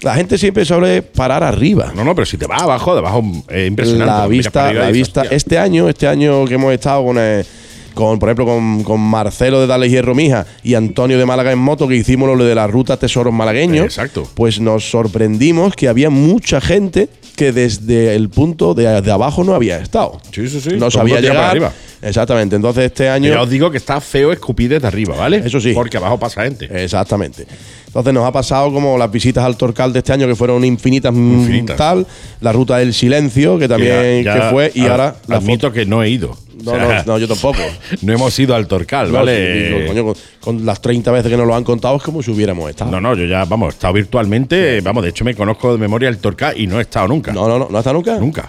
La 0.00 0.14
gente 0.14 0.38
siempre 0.38 0.64
suele 0.64 1.02
parar 1.02 1.42
arriba. 1.44 1.92
No, 1.94 2.02
no, 2.04 2.14
pero 2.14 2.24
si 2.24 2.38
te 2.38 2.46
vas 2.46 2.62
abajo, 2.62 2.94
de 2.94 3.00
abajo 3.00 3.22
es 3.50 3.68
impresionante. 3.68 4.06
la 4.06 4.28
Miras 4.28 4.30
vista, 4.30 4.72
la 4.72 4.80
dices, 4.86 4.92
vista. 4.92 5.20
"Hostia". 5.22 5.36
Este 5.36 5.58
año, 5.58 5.88
este 5.88 6.06
año 6.06 6.44
que 6.46 6.54
hemos 6.54 6.72
estado 6.72 7.04
con, 7.04 7.16
eh, 7.18 7.44
con 7.94 8.18
por 8.18 8.28
ejemplo, 8.28 8.46
con, 8.46 8.82
con 8.84 9.00
Marcelo 9.00 9.60
de 9.60 9.66
Dales 9.66 9.90
Hierro 9.90 10.14
Mija 10.14 10.46
y 10.62 10.74
Antonio 10.74 11.18
de 11.18 11.26
Málaga 11.26 11.52
en 11.52 11.58
moto, 11.58 11.88
que 11.88 11.96
hicimos 11.96 12.28
lo 12.36 12.44
de 12.44 12.54
la 12.54 12.66
ruta 12.66 12.96
Tesoros 12.96 13.32
Malagueños. 13.34 13.84
Exacto. 13.86 14.28
Pues 14.34 14.60
nos 14.60 14.88
sorprendimos 14.90 15.74
que 15.74 15.88
había 15.88 16.10
mucha 16.10 16.60
gente 16.60 17.08
que 17.36 17.52
desde 17.52 18.14
el 18.16 18.28
punto 18.30 18.74
de, 18.74 19.00
de 19.00 19.10
abajo 19.12 19.44
no 19.44 19.54
había 19.54 19.78
estado. 19.78 20.20
Sí, 20.32 20.48
sí, 20.48 20.60
sí. 20.60 20.70
No 20.76 20.90
sabía 20.90 21.20
llegar. 21.20 21.50
arriba. 21.50 21.72
Exactamente. 22.02 22.54
Entonces 22.56 22.84
este 22.86 23.08
año. 23.08 23.28
Ya 23.30 23.42
os 23.42 23.50
digo 23.50 23.70
que 23.70 23.76
está 23.76 24.00
feo 24.00 24.32
escupir 24.32 24.68
desde 24.70 24.86
arriba, 24.86 25.16
¿vale? 25.16 25.42
Eso 25.44 25.60
sí. 25.60 25.72
Porque 25.72 25.96
abajo 25.96 26.18
pasa 26.18 26.42
gente. 26.42 26.68
Exactamente. 26.84 27.46
Entonces 27.86 28.12
nos 28.12 28.24
ha 28.24 28.32
pasado 28.32 28.72
como 28.72 28.98
las 28.98 29.10
visitas 29.10 29.44
al 29.44 29.56
Torcal 29.56 29.92
de 29.92 30.00
este 30.00 30.12
año 30.12 30.26
que 30.26 30.34
fueron 30.36 30.64
infinitas, 30.64 31.12
mm, 31.12 31.40
Infinitas. 31.40 31.76
tal, 31.76 32.06
la 32.40 32.52
ruta 32.52 32.76
del 32.78 32.92
silencio 32.94 33.58
que 33.58 33.66
también 33.66 34.22
Ya- 34.24 34.34
que 34.34 34.40
fue 34.50 34.70
y 34.74 34.82
ahora 34.86 35.16
la 35.26 35.36
admito 35.36 35.72
que 35.72 35.86
no 35.86 36.02
he 36.02 36.10
ido. 36.10 36.36
No, 36.64 36.76
no, 36.76 37.02
no, 37.06 37.18
yo 37.18 37.28
tampoco. 37.28 37.58
no 38.02 38.12
hemos 38.12 38.38
ido 38.38 38.54
al 38.54 38.66
Torcal, 38.66 39.08
No, 39.08 39.18
¿vale? 39.18 39.52
sí, 39.54 39.74
digo, 39.74 39.86
coño, 39.88 40.04
con, 40.04 40.14
con 40.40 40.66
las 40.66 40.80
30 40.82 41.10
veces 41.12 41.30
que 41.30 41.36
nos 41.36 41.46
lo 41.46 41.54
han 41.54 41.64
contado 41.64 41.96
es 41.96 42.02
como 42.02 42.22
si 42.22 42.30
hubiéramos 42.30 42.68
estado. 42.70 42.90
No, 42.90 43.00
no, 43.00 43.14
yo 43.14 43.24
ya, 43.26 43.44
vamos, 43.44 43.68
he 43.74 43.76
estado 43.76 43.94
virtualmente, 43.94 44.80
vamos, 44.80 45.02
de 45.04 45.10
hecho 45.10 45.24
me 45.24 45.34
conozco 45.34 45.72
de 45.72 45.78
memoria 45.78 46.08
el 46.08 46.18
Torcal 46.18 46.58
y 46.60 46.66
no 46.66 46.78
he 46.78 46.82
estado 46.82 47.08
nunca. 47.08 47.32
no, 47.32 47.46
no, 47.48 47.58
no, 47.58 47.68
¿no 47.70 47.78
está 47.78 47.92
nunca? 47.92 48.18
Nunca. 48.18 48.48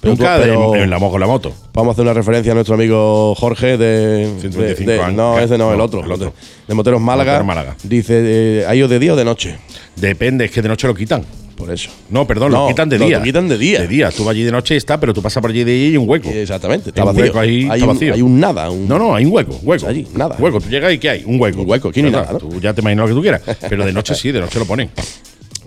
Pero 0.00 0.14
nunca 0.14 0.36
tú- 0.36 0.40
de- 0.42 0.46
pero- 0.48 0.74
en, 0.76 0.90
la, 0.90 0.98
mo- 1.00 1.10
con 1.10 1.20
la 1.20 1.26
moto. 1.26 1.52
Vamos 1.74 1.90
a 1.90 1.92
hacer 1.94 2.04
una 2.04 2.14
referencia 2.14 2.52
a 2.52 2.54
nuestro 2.54 2.76
amigo 2.76 3.34
Jorge 3.34 3.76
de. 3.76 4.28
125 4.40 4.88
de- 4.90 4.96
de- 4.96 5.02
años. 5.02 5.16
no, 5.16 5.38
ese 5.40 5.58
no, 5.58 5.72
el 5.72 5.78
No, 5.78 5.84
otro. 5.84 6.04
el 6.04 6.12
otro. 6.12 6.26
De, 6.26 6.32
de 6.68 6.74
Moteros 6.74 7.00
Málaga. 7.00 7.32
Moteros 7.32 7.46
Málaga. 7.48 7.76
Dice, 7.82 8.60
eh, 8.60 8.64
¿ha 8.68 8.76
ido 8.76 8.86
de 8.86 9.00
día 9.00 9.14
o 9.14 9.16
de 9.16 9.24
noche? 9.24 9.56
Depende, 9.96 10.44
es 10.44 10.52
que 10.52 10.62
de 10.62 10.68
noche 10.68 10.86
lo 10.86 10.94
quitan. 10.94 11.24
Por 11.58 11.72
eso. 11.72 11.90
No, 12.08 12.24
perdón, 12.24 12.52
No, 12.52 12.62
lo 12.62 12.68
quitan 12.68 12.88
de 12.88 12.98
lo- 13.00 13.06
día. 13.06 13.18
lo 13.18 13.24
quitan 13.24 13.48
de 13.48 13.58
día. 13.58 13.80
De 13.80 13.88
día. 13.88 14.10
Tú 14.12 14.22
vas 14.24 14.30
allí 14.32 14.44
de 14.44 14.52
noche 14.52 14.74
y 14.74 14.76
está, 14.76 14.98
pero 15.00 15.12
tú 15.12 15.20
pasas 15.20 15.40
por 15.40 15.50
allí 15.50 15.64
de 15.64 15.72
día 15.72 15.84
y 15.86 15.90
hay 15.90 15.96
un 15.96 16.08
hueco. 16.08 16.30
Exactamente, 16.30 16.90
está 16.90 17.02
Hay 17.02 17.08
un 17.08 17.14
vacío. 17.14 17.24
hueco 17.24 17.38
ahí, 17.40 17.62
hay, 17.68 17.80
está 17.80 17.84
un, 17.90 17.94
vacío. 17.94 18.14
hay 18.14 18.22
un 18.22 18.38
nada. 18.40 18.70
Un, 18.70 18.86
No, 18.88 18.96
no, 18.98 19.14
hay 19.14 19.24
un 19.26 19.32
hueco, 19.32 19.58
hueco. 19.64 19.88
Allí, 19.88 20.06
nada. 20.14 20.36
Hueco, 20.38 20.60
tú 20.60 20.68
llegas 20.70 20.92
y 20.94 20.98
¿qué 20.98 21.10
hay? 21.10 21.24
Un 21.26 21.40
hueco. 21.40 21.60
Un 21.62 21.68
hueco, 21.68 21.88
aquí 21.88 22.00
no 22.00 22.06
hay 22.08 22.12
nada, 22.12 22.32
¿no? 22.32 22.38
Tú 22.38 22.60
ya 22.60 22.72
te 22.72 22.80
imaginas 22.80 23.08
lo 23.08 23.08
que 23.08 23.14
tú 23.18 23.22
quieras. 23.22 23.42
Pero 23.68 23.84
de 23.84 23.92
noche 23.92 24.14
sí, 24.14 24.30
de 24.30 24.40
noche 24.40 24.58
lo 24.60 24.64
ponen. 24.66 24.88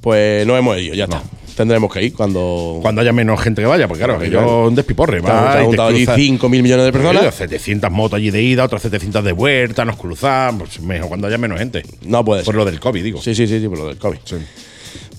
Pues 0.01 0.47
no 0.47 0.57
hemos 0.57 0.79
ido, 0.79 0.95
ya 0.95 1.03
está. 1.03 1.21
Tendremos 1.55 1.93
que 1.93 2.01
ir 2.01 2.13
cuando. 2.13 2.79
Cuando 2.81 3.01
haya 3.01 3.11
menos 3.11 3.39
gente 3.41 3.61
que 3.61 3.67
vaya, 3.67 3.87
porque 3.87 4.03
claro, 4.03 4.23
yo 4.25 4.67
un 4.67 4.73
despiporre. 4.73 5.19
va 5.19 5.57
te 5.57 5.65
juntado 5.65 5.89
allí 5.89 6.05
cruzas- 6.05 6.15
5 6.15 6.49
mil 6.49 6.63
millones 6.63 6.85
de 6.85 6.91
personas. 6.93 7.21
Oye, 7.21 7.31
700 7.31 7.91
motos 7.91 8.17
allí 8.17 8.31
de 8.31 8.41
ida, 8.41 8.63
otras 8.63 8.81
700 8.81 9.23
de 9.23 9.31
vuelta, 9.33 9.83
nos 9.85 9.97
cruzamos. 9.97 10.69
Pues 10.69 10.81
mejor 10.81 11.09
cuando 11.09 11.27
haya 11.27 11.37
menos 11.37 11.59
gente. 11.59 11.83
No 12.03 12.23
puede 12.25 12.43
Por 12.43 12.53
ser. 12.53 12.57
lo 12.57 12.65
del 12.65 12.79
COVID, 12.79 13.03
digo. 13.03 13.21
Sí, 13.21 13.35
sí, 13.35 13.45
sí, 13.47 13.59
sí, 13.59 13.67
por 13.67 13.77
lo 13.79 13.87
del 13.89 13.97
COVID. 13.97 14.17
Sí. 14.23 14.37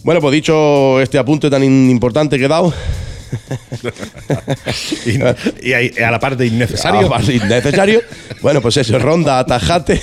Bueno, 0.05 0.21
pues 0.21 0.33
dicho 0.33 1.01
este 1.01 1.19
apunte 1.19 1.49
tan 1.49 1.63
importante 1.63 2.39
que 2.39 2.45
he 2.47 2.49
dado, 2.49 2.73
Y, 5.63 6.03
a 6.03 6.11
la 6.11 6.19
parte 6.21 6.47
innecesario. 6.47 7.11
Innecesario. 7.29 8.03
bueno, 8.41 8.61
pues 8.61 8.77
eso, 8.77 8.99
ronda 8.99 9.39
Atajate. 9.39 10.01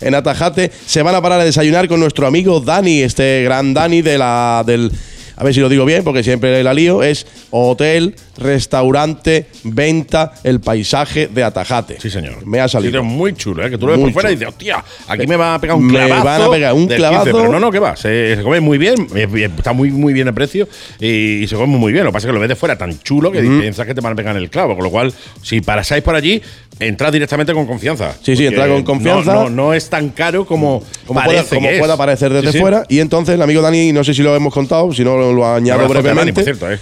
en 0.00 0.14
Atajate 0.14 0.70
se 0.86 1.02
van 1.02 1.14
a 1.14 1.22
parar 1.22 1.40
a 1.40 1.44
desayunar 1.44 1.88
con 1.88 2.00
nuestro 2.00 2.26
amigo 2.26 2.60
Dani, 2.60 3.02
este 3.02 3.42
gran 3.42 3.74
Dani 3.74 4.02
de 4.02 4.18
la 4.18 4.62
del 4.66 4.92
a 5.36 5.44
ver 5.44 5.54
si 5.54 5.60
lo 5.60 5.68
digo 5.68 5.84
bien 5.84 6.02
porque 6.04 6.22
siempre 6.22 6.62
la 6.62 6.72
lío, 6.74 7.02
es 7.02 7.26
hotel, 7.50 8.14
restaurante, 8.38 9.46
venta, 9.64 10.32
el 10.44 10.60
paisaje 10.60 11.28
de 11.28 11.44
Atajate. 11.44 12.00
Sí, 12.00 12.10
señor. 12.10 12.46
Me 12.46 12.60
ha 12.60 12.68
salido. 12.68 12.90
Sitio 12.90 13.04
muy 13.04 13.34
chulo, 13.34 13.64
¿eh? 13.66 13.70
Que 13.70 13.78
tú 13.78 13.86
lo 13.86 13.92
ves 13.92 14.00
Muy 14.00 14.10
por 14.10 14.22
fuera 14.22 14.30
y 14.30 14.34
dices, 14.36 14.48
hostia, 14.48 14.82
aquí 15.08 15.26
me 15.26 15.36
va 15.36 15.54
a 15.54 15.60
pegar 15.60 15.76
un 15.76 15.86
Me 15.86 15.92
clavazo. 15.94 16.24
van 16.24 16.42
a 16.42 16.50
pegar 16.50 16.74
un 16.74 16.86
clavazo. 16.86 17.24
pero 17.24 17.52
no, 17.52 17.60
no, 17.60 17.70
que 17.70 17.78
va. 17.78 17.96
Se, 17.96 18.36
se 18.36 18.42
come 18.42 18.60
muy 18.60 18.78
bien, 18.78 19.06
está 19.14 19.72
muy, 19.72 19.90
muy 19.90 20.12
bien 20.12 20.28
el 20.28 20.34
precio 20.34 20.68
y, 21.00 21.42
y 21.42 21.46
se 21.48 21.56
come 21.56 21.76
muy 21.76 21.92
bien. 21.92 22.04
Lo 22.04 22.10
que 22.10 22.14
pasa 22.14 22.26
es 22.26 22.30
que 22.30 22.34
lo 22.34 22.40
ves 22.40 22.48
de 22.48 22.56
fuera 22.56 22.76
tan 22.76 22.98
chulo 23.00 23.30
que 23.30 23.40
piensas 23.42 23.86
que 23.86 23.94
te 23.94 24.00
van 24.00 24.12
a 24.14 24.16
pegar 24.16 24.36
en 24.36 24.42
el 24.42 24.50
clavo. 24.50 24.74
Con 24.74 24.84
lo 24.84 24.90
cual, 24.90 25.12
si 25.42 25.60
pasáis 25.60 26.02
por 26.02 26.14
allí, 26.14 26.40
entrad 26.78 27.12
directamente 27.12 27.52
con 27.52 27.66
confianza. 27.66 28.14
Sí, 28.22 28.36
sí, 28.36 28.46
entrad 28.46 28.68
con 28.68 28.82
confianza. 28.82 29.34
No, 29.34 29.44
no, 29.44 29.50
no 29.50 29.74
es 29.74 29.88
tan 29.88 30.10
caro 30.10 30.44
como, 30.46 30.82
como, 31.06 31.22
pueda, 31.22 31.38
parece 31.42 31.54
como 31.56 31.68
pueda 31.78 31.96
parecer 31.96 32.32
desde 32.32 32.48
Sí, 32.48 32.52
sí. 32.54 32.60
fuera. 32.60 32.84
Y 32.88 33.00
entonces 33.00 33.34
el 33.34 33.42
amigo 33.42 33.62
Dani, 33.62 33.92
no 33.92 34.04
sé 34.04 34.14
si 34.14 34.22
lo 34.22 34.34
hemos 34.36 34.52
contado, 34.52 34.92
si 34.92 35.04
no 35.04 35.16
lo, 35.16 35.25
lo 35.32 35.46
añado 35.52 35.86
brevemente. 35.88 36.32
por 36.32 36.44
cierto, 36.44 36.70
¿eh? 36.72 36.78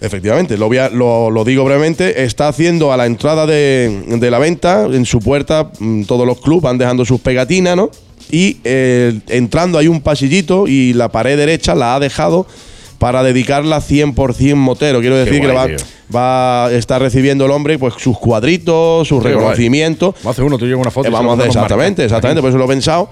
Efectivamente, 0.00 0.56
lo, 0.58 0.66
voy 0.66 0.78
a- 0.78 0.88
lo, 0.88 1.30
lo 1.30 1.44
digo 1.44 1.64
brevemente, 1.64 2.24
está 2.24 2.48
haciendo 2.48 2.92
a 2.92 2.96
la 2.96 3.06
entrada 3.06 3.46
de, 3.46 4.02
de 4.08 4.30
la 4.30 4.38
venta, 4.40 4.86
en 4.90 5.06
su 5.06 5.20
puerta, 5.20 5.70
mm, 5.78 6.04
todos 6.04 6.26
los 6.26 6.40
clubes 6.40 6.62
van 6.62 6.76
dejando 6.78 7.04
sus 7.04 7.20
pegatinas, 7.20 7.76
¿no? 7.76 7.88
Y 8.30 8.56
eh, 8.64 9.20
entrando 9.28 9.78
hay 9.78 9.86
un 9.88 10.00
pasillito 10.00 10.66
y 10.66 10.92
la 10.94 11.10
pared 11.10 11.36
derecha 11.36 11.74
la 11.76 11.94
ha 11.94 12.00
dejado 12.00 12.46
para 12.98 13.22
dedicarla 13.22 13.80
100% 13.80 14.54
motero. 14.56 15.00
Quiero 15.00 15.16
decir 15.16 15.40
que 15.40 15.48
guay, 15.52 15.76
va, 15.76 15.76
va 16.14 16.66
a 16.66 16.72
estar 16.72 17.00
recibiendo 17.02 17.44
el 17.46 17.50
hombre 17.52 17.78
pues 17.78 17.94
sus 17.98 18.18
cuadritos, 18.18 19.06
sus 19.06 19.22
Qué 19.22 19.28
reconocimientos. 19.30 20.14
Hacer 20.24 20.44
uno, 20.44 20.56
tú 20.58 20.66
yo 20.66 20.78
una 20.78 20.90
foto. 20.90 21.08
Eh, 21.08 21.10
y 21.10 21.12
vamos 21.14 21.44
exactamente, 21.44 22.04
exactamente, 22.04 22.40
por 22.40 22.50
eso 22.50 22.58
lo 22.58 22.64
he 22.64 22.68
pensado. 22.68 23.08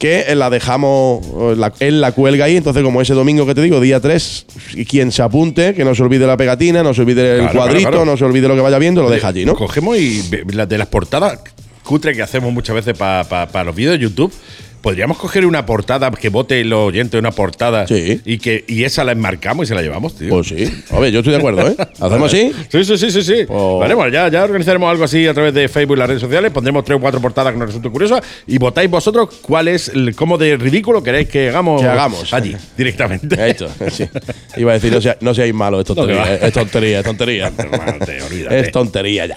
Que 0.00 0.34
la 0.34 0.48
dejamos, 0.50 1.20
la- 1.58 1.72
él 1.78 2.00
la 2.00 2.12
cuelga 2.12 2.46
ahí, 2.46 2.56
entonces 2.56 2.82
como 2.82 3.00
ese 3.02 3.12
domingo 3.14 3.44
que 3.46 3.54
te 3.54 3.60
digo, 3.60 3.80
día 3.80 4.00
3, 4.00 4.46
y 4.74 4.84
quien 4.86 5.12
se 5.12 5.20
apunte, 5.22 5.74
que 5.74 5.84
no 5.84 5.94
se 5.94 6.02
olvide 6.02 6.26
la 6.26 6.36
pegatina, 6.38 6.82
no 6.82 6.92
se 6.94 7.02
olvide 7.02 7.32
el 7.34 7.40
Claro, 7.42 7.52
cuadrito, 7.58 7.80
claro, 7.82 7.96
claro. 7.98 8.10
no 8.10 8.16
se 8.16 8.24
olvide 8.24 8.48
lo 8.48 8.54
que 8.54 8.62
vaya 8.62 8.78
viendo, 8.78 9.02
lo 9.02 9.10
deja 9.10 9.28
allí, 9.28 9.44
¿no? 9.44 9.54
Cogemos 9.54 9.98
y 9.98 10.22
de 10.22 10.78
las 10.78 10.86
portadas 10.88 11.38
cutre 11.84 12.14
que 12.16 12.22
hacemos 12.22 12.50
muchas 12.52 12.74
veces 12.76 12.96
para 12.96 13.62
los 13.64 13.74
vídeos 13.76 13.92
de 13.92 13.98
YouTube, 13.98 14.32
podríamos 14.80 15.18
coger 15.18 15.44
una 15.46 15.66
portada 15.66 16.10
que 16.10 16.28
vote 16.28 16.60
el 16.60 16.72
oyente 16.72 17.18
una 17.18 17.30
portada 17.30 17.86
Sí. 17.86 18.20
y 18.24 18.38
que 18.38 18.64
y 18.66 18.84
esa 18.84 19.04
la 19.04 19.12
enmarcamos 19.12 19.64
y 19.64 19.68
se 19.68 19.74
la 19.74 19.82
llevamos, 19.82 20.14
tío. 20.16 20.28
Pues 20.30 20.48
sí. 20.48 20.82
Oye, 20.90 21.12
yo 21.12 21.20
estoy 21.20 21.32
de 21.32 21.38
acuerdo, 21.38 21.68
¿eh? 21.68 21.76
¿Hacemos 22.00 22.32
así? 22.32 22.52
Sí, 22.70 22.84
sí, 22.84 22.96
sí, 22.98 23.10
sí, 23.10 23.22
sí. 23.22 23.44
Vale, 23.48 23.94
bueno, 23.94 24.08
ya, 24.12 24.28
ya 24.28 24.42
organizaremos 24.44 24.90
algo 24.90 25.04
así 25.04 25.26
a 25.26 25.34
través 25.34 25.52
de 25.54 25.68
Facebook 25.68 25.96
y 25.96 25.98
las 25.98 26.08
redes 26.08 26.22
sociales. 26.22 26.50
Pondremos 26.50 26.84
tres 26.84 26.96
o 26.96 27.00
cuatro 27.00 27.20
portadas 27.20 27.52
que 27.52 27.58
nos 27.58 27.68
resulten 27.68 27.90
curiosas 27.92 28.22
y 28.46 28.58
votáis 28.58 28.88
vosotros 28.90 29.28
cuál 29.42 29.68
es, 29.68 29.88
el, 29.88 30.14
cómo 30.14 30.38
de 30.38 30.56
ridículo 30.56 31.02
queréis 31.02 31.28
que 31.28 31.48
hagamos, 31.50 31.80
Que 31.82 31.88
hagamos. 31.88 32.32
allí, 32.32 32.56
directamente. 32.76 33.50
Esto, 33.50 33.68
sí. 33.90 34.08
Iba 34.56 34.72
a 34.72 34.74
decir, 34.74 34.92
no, 34.92 35.00
sea- 35.00 35.16
no 35.20 35.34
seáis 35.34 35.54
malos, 35.54 35.80
es 35.80 35.86
tontería, 35.86 36.24
No, 36.24 36.46
es 36.46 36.52
tontería, 36.52 36.98
es 37.00 37.04
tontería. 37.04 37.52
Es 38.50 38.70
tontería 38.72 39.26
ya. 39.26 39.36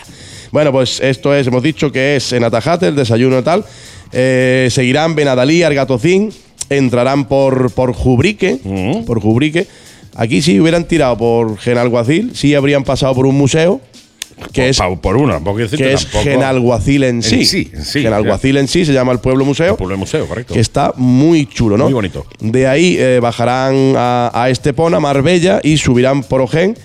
Bueno, 0.51 0.71
pues 0.71 0.99
esto 0.99 1.33
es, 1.33 1.47
hemos 1.47 1.63
dicho 1.63 1.91
que 1.91 2.15
es 2.15 2.31
en 2.33 2.43
Atajate, 2.43 2.87
el 2.87 2.95
desayuno 2.95 3.39
y 3.39 3.41
tal. 3.43 3.65
Eh, 4.13 4.67
seguirán 4.71 5.15
Benadalí, 5.15 5.63
Argatocín, 5.63 6.31
entrarán 6.69 7.25
por, 7.27 7.71
por 7.71 7.93
Jubrique, 7.93 8.59
Mm. 8.63 9.05
por 9.05 9.19
Jubrique. 9.21 9.67
Aquí 10.15 10.41
si 10.41 10.59
hubieran 10.59 10.87
tirado 10.87 11.17
por 11.17 11.57
Genalguacil, 11.57 12.31
sí 12.35 12.53
habrían 12.53 12.83
pasado 12.83 13.15
por 13.15 13.25
un 13.25 13.35
museo, 13.35 13.81
que 14.51 14.61
por, 14.61 14.69
es 14.69 14.77
pa- 14.77 14.95
por 14.95 15.17
uno, 15.17 15.41
que 15.75 15.93
es. 15.93 16.05
Genalguacil 16.07 17.03
en 17.03 17.23
sí. 17.23 17.45
sí, 17.45 17.71
en 17.73 17.83
sí, 17.83 18.01
Genalguacil 18.03 18.57
en 18.57 18.67
sí 18.67 18.85
se 18.85 18.93
llama 18.93 19.11
el 19.11 19.19
pueblo 19.19 19.43
museo. 19.45 19.71
El 19.71 19.77
pueblo 19.77 19.97
museo, 19.97 20.27
correcto. 20.27 20.53
Que 20.53 20.59
está 20.59 20.93
muy 20.97 21.47
chulo, 21.47 21.77
¿no? 21.77 21.85
Muy 21.85 21.93
bonito. 21.93 22.25
De 22.39 22.67
ahí 22.67 22.95
eh, 22.99 23.19
bajarán 23.21 23.93
a, 23.97 24.31
a 24.33 24.49
Estepona, 24.49 24.99
Marbella 24.99 25.59
y 25.63 25.77
subirán 25.77 26.23
por 26.23 26.41
Ojén 26.41 26.75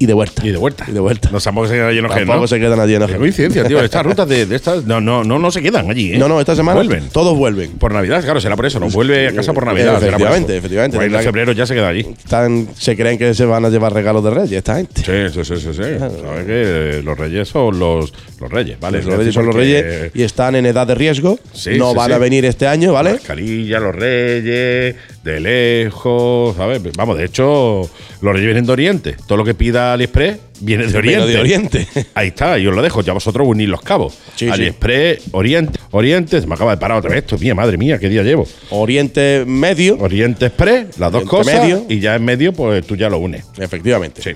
y 0.00 0.06
de 0.06 0.14
vuelta. 0.14 0.46
Y 0.46 0.50
de 0.50 0.56
vuelta. 0.58 0.84
Y 0.88 0.92
de 0.92 1.00
vuelta. 1.00 1.30
No 1.32 1.40
tampoco 1.40 1.66
se 1.66 1.74
quedan 1.74 1.88
allí 1.88 1.98
en 1.98 2.04
Ojén, 2.06 2.18
Tampoco 2.18 2.40
¿no? 2.42 2.46
se 2.46 2.60
quedan 2.60 2.78
allí 2.80 2.94
en 2.94 3.06
Qué 3.06 3.16
coincidencia, 3.16 3.64
tío. 3.64 3.82
Estas 3.82 4.04
rutas 4.06 4.28
de, 4.28 4.46
de 4.46 4.54
estas 4.56 4.84
no, 4.84 5.00
no, 5.00 5.24
no, 5.24 5.38
no 5.38 5.50
se 5.50 5.60
quedan 5.60 5.90
allí, 5.90 6.14
¿eh? 6.14 6.18
No, 6.18 6.28
no, 6.28 6.38
esta 6.40 6.54
semana 6.54 6.76
Vuelven. 6.76 7.08
todos 7.08 7.36
vuelven. 7.36 7.72
Por 7.72 7.92
Navidad, 7.92 8.22
claro, 8.22 8.40
será 8.40 8.54
por 8.54 8.66
eso. 8.66 8.78
No 8.78 8.88
vuelve 8.90 9.28
a 9.28 9.32
casa 9.34 9.52
por 9.52 9.66
Navidad. 9.66 9.94
por 9.94 10.04
Efectivamente, 10.04 10.56
efectivamente. 10.56 10.96
Pues 10.96 11.12
en 11.12 11.22
febrero 11.22 11.52
ya 11.52 11.66
se 11.66 11.74
queda 11.74 11.88
allí. 11.88 12.06
Están, 12.16 12.68
se 12.76 12.96
creen 12.96 13.18
que 13.18 13.34
se 13.34 13.44
van 13.44 13.64
a 13.64 13.70
llevar 13.70 13.92
regalos 13.92 14.22
de 14.22 14.30
Reyes 14.30 14.52
esta 14.52 14.76
gente. 14.76 15.02
Sí, 15.02 15.34
sí, 15.34 15.44
sí, 15.44 15.60
sí. 15.60 15.72
sí. 15.74 15.82
Sabes 15.98 16.46
que 16.46 17.00
los 17.04 17.18
reyes 17.18 17.48
son 17.48 17.78
los, 17.78 18.12
los 18.40 18.50
reyes, 18.50 18.78
¿vale? 18.78 19.02
Los 19.02 19.16
reyes 19.16 19.34
son 19.34 19.46
los 19.46 19.54
reyes 19.54 20.12
y 20.14 20.22
están 20.22 20.54
en 20.54 20.66
edad 20.66 20.86
de 20.86 20.94
riesgo. 20.94 21.38
Sí, 21.52 21.70
no 21.76 21.90
sí, 21.90 21.96
van 21.96 22.08
sí. 22.08 22.12
a 22.12 22.18
venir 22.18 22.44
este 22.44 22.66
año, 22.66 22.92
¿vale? 22.92 23.14
Mascarilla, 23.14 23.80
los 23.80 23.94
reyes, 23.94 24.94
de 25.32 25.40
lejos, 25.40 26.56
¿sabes? 26.56 26.80
Vamos, 26.96 27.16
de 27.18 27.24
hecho, 27.24 27.88
los 28.20 28.32
reyes 28.32 28.46
vienen 28.46 28.66
de 28.66 28.72
Oriente. 28.72 29.16
Todo 29.26 29.38
lo 29.38 29.44
que 29.44 29.54
pida 29.54 29.92
AliExpress 29.92 30.38
viene 30.60 30.86
de 30.86 30.98
Oriente. 30.98 31.26
de 31.26 31.38
Oriente. 31.38 31.88
Ahí 32.14 32.28
está, 32.28 32.58
y 32.58 32.66
os 32.66 32.74
lo 32.74 32.82
dejo, 32.82 33.02
ya 33.02 33.12
vosotros 33.12 33.46
unís 33.48 33.68
los 33.68 33.80
cabos. 33.82 34.14
Sí, 34.36 34.46
sí. 34.46 34.48
AliExpress, 34.50 35.24
Oriente, 35.32 35.78
Oriente, 35.92 36.40
se 36.40 36.46
me 36.46 36.54
acaba 36.54 36.72
de 36.72 36.78
parar 36.78 36.98
otra 36.98 37.10
vez 37.10 37.18
esto, 37.20 37.38
mía, 37.38 37.54
madre 37.54 37.76
mía, 37.76 37.98
qué 37.98 38.08
día 38.08 38.22
llevo. 38.22 38.46
Oriente 38.70 39.44
Medio, 39.46 39.96
Oriente 39.98 40.46
Express, 40.46 40.98
las 40.98 41.12
dos 41.12 41.22
Oriente 41.22 41.30
cosas, 41.30 41.60
Medio. 41.62 41.86
y 41.88 42.00
ya 42.00 42.14
en 42.16 42.24
medio, 42.24 42.52
pues 42.52 42.86
tú 42.86 42.96
ya 42.96 43.08
lo 43.08 43.18
unes. 43.18 43.44
efectivamente. 43.58 44.22
Sí. 44.22 44.30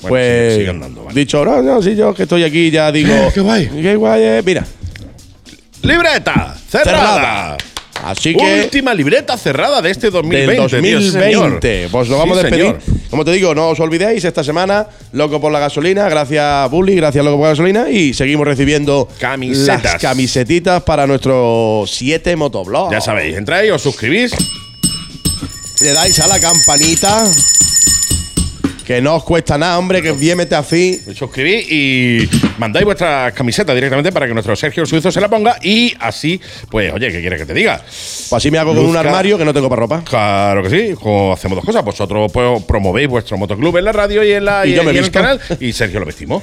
Bueno, 0.00 0.08
pues 0.10 0.52
sigue- 0.52 0.56
sigue 0.58 0.70
andando, 0.70 1.04
vale. 1.04 1.18
dicho, 1.18 1.44
no, 1.44 1.60
no, 1.60 1.82
si 1.82 1.96
yo 1.96 2.14
que 2.14 2.22
estoy 2.22 2.44
aquí 2.44 2.70
ya 2.70 2.92
digo. 2.92 3.12
Qué 3.34 3.40
guay. 3.40 3.66
Qué 3.68 3.96
guay, 3.96 4.22
eh. 4.22 4.42
Mira, 4.46 4.64
Libreta 5.82 6.56
cerrada. 6.68 7.56
Así 8.04 8.34
que 8.34 8.62
Última 8.64 8.94
libreta 8.94 9.36
cerrada 9.36 9.82
de 9.82 9.90
este 9.90 10.06
del 10.10 10.12
2020. 10.22 10.80
Dios, 10.80 11.12
señor. 11.12 11.50
2020. 11.60 11.88
Pues 11.90 12.08
nos 12.08 12.18
vamos 12.18 12.38
Sí, 12.38 12.40
a 12.40 12.48
despedir. 12.48 12.76
señor. 12.82 12.98
Como 13.10 13.24
te 13.24 13.32
digo, 13.32 13.54
no 13.54 13.68
os 13.68 13.80
olvidéis, 13.80 14.24
esta 14.24 14.44
semana, 14.44 14.86
Loco 15.12 15.40
por 15.40 15.50
la 15.50 15.58
Gasolina, 15.58 16.08
gracias 16.08 16.70
Bully, 16.70 16.94
gracias 16.96 17.24
Loco 17.24 17.38
por 17.38 17.44
la 17.46 17.50
Gasolina, 17.50 17.90
y 17.90 18.12
seguimos 18.14 18.46
recibiendo 18.46 19.08
Camisetas. 19.18 19.82
las 19.84 20.02
camisetitas 20.02 20.82
para 20.82 21.06
nuestro 21.06 21.84
7 21.86 22.36
motoblog. 22.36 22.92
Ya 22.92 23.00
sabéis, 23.00 23.36
entráis, 23.36 23.72
os 23.72 23.80
suscribís. 23.82 24.32
Le 25.80 25.92
dais 25.92 26.18
a 26.20 26.26
la 26.26 26.38
campanita, 26.40 27.24
que 28.88 29.02
no 29.02 29.16
os 29.16 29.22
cuesta 29.22 29.58
nada, 29.58 29.78
hombre, 29.78 30.00
que 30.00 30.12
bien 30.12 30.38
mete 30.38 30.54
así. 30.54 30.98
suscribís 31.14 31.70
y 31.70 32.26
mandáis 32.56 32.86
vuestra 32.86 33.30
camiseta 33.32 33.74
directamente 33.74 34.10
para 34.12 34.26
que 34.26 34.32
nuestro 34.32 34.56
Sergio 34.56 34.86
Suizo 34.86 35.12
se 35.12 35.20
la 35.20 35.28
ponga 35.28 35.58
y 35.62 35.94
así, 36.00 36.40
pues, 36.70 36.90
oye, 36.94 37.12
¿qué 37.12 37.20
quieres 37.20 37.38
que 37.38 37.44
te 37.44 37.52
diga? 37.52 37.82
Pues 37.84 38.32
así 38.32 38.50
me 38.50 38.56
hago 38.56 38.74
con 38.74 38.86
un 38.86 38.96
armario 38.96 39.36
que 39.36 39.44
no 39.44 39.52
tengo 39.52 39.68
para 39.68 39.80
ropa. 39.80 40.02
Claro 40.04 40.62
que 40.62 40.70
sí, 40.70 40.94
hacemos 41.30 41.56
dos 41.56 41.66
cosas. 41.66 41.84
Vosotros 41.84 42.32
pues, 42.32 42.62
promovéis 42.62 43.08
vuestro 43.08 43.36
motoclub 43.36 43.76
en 43.76 43.84
la 43.84 43.92
radio 43.92 44.24
y 44.24 44.32
en, 44.32 44.46
la, 44.46 44.64
Y 44.64 44.70
y, 44.70 44.76
yo 44.76 44.82
me 44.82 44.94
y 44.94 44.96
en 44.96 45.04
el 45.04 45.10
canal 45.10 45.38
y 45.60 45.70
Sergio 45.74 46.00
lo 46.00 46.06
vestimos. 46.06 46.42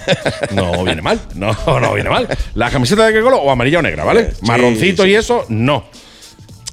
No 0.51 0.83
viene 0.83 1.01
mal, 1.01 1.19
no, 1.33 1.51
no 1.79 1.93
viene 1.95 2.11
mal. 2.11 2.27
¿La 2.53 2.69
camiseta 2.69 3.07
de 3.07 3.13
qué 3.13 3.21
color? 3.21 3.39
O 3.41 3.49
amarilla 3.49 3.79
o 3.79 3.81
negra, 3.81 4.03
¿vale? 4.03 4.33
Sí, 4.33 4.45
Marroncito 4.45 5.01
sí. 5.01 5.09
y 5.09 5.15
eso, 5.15 5.45
no. 5.49 5.85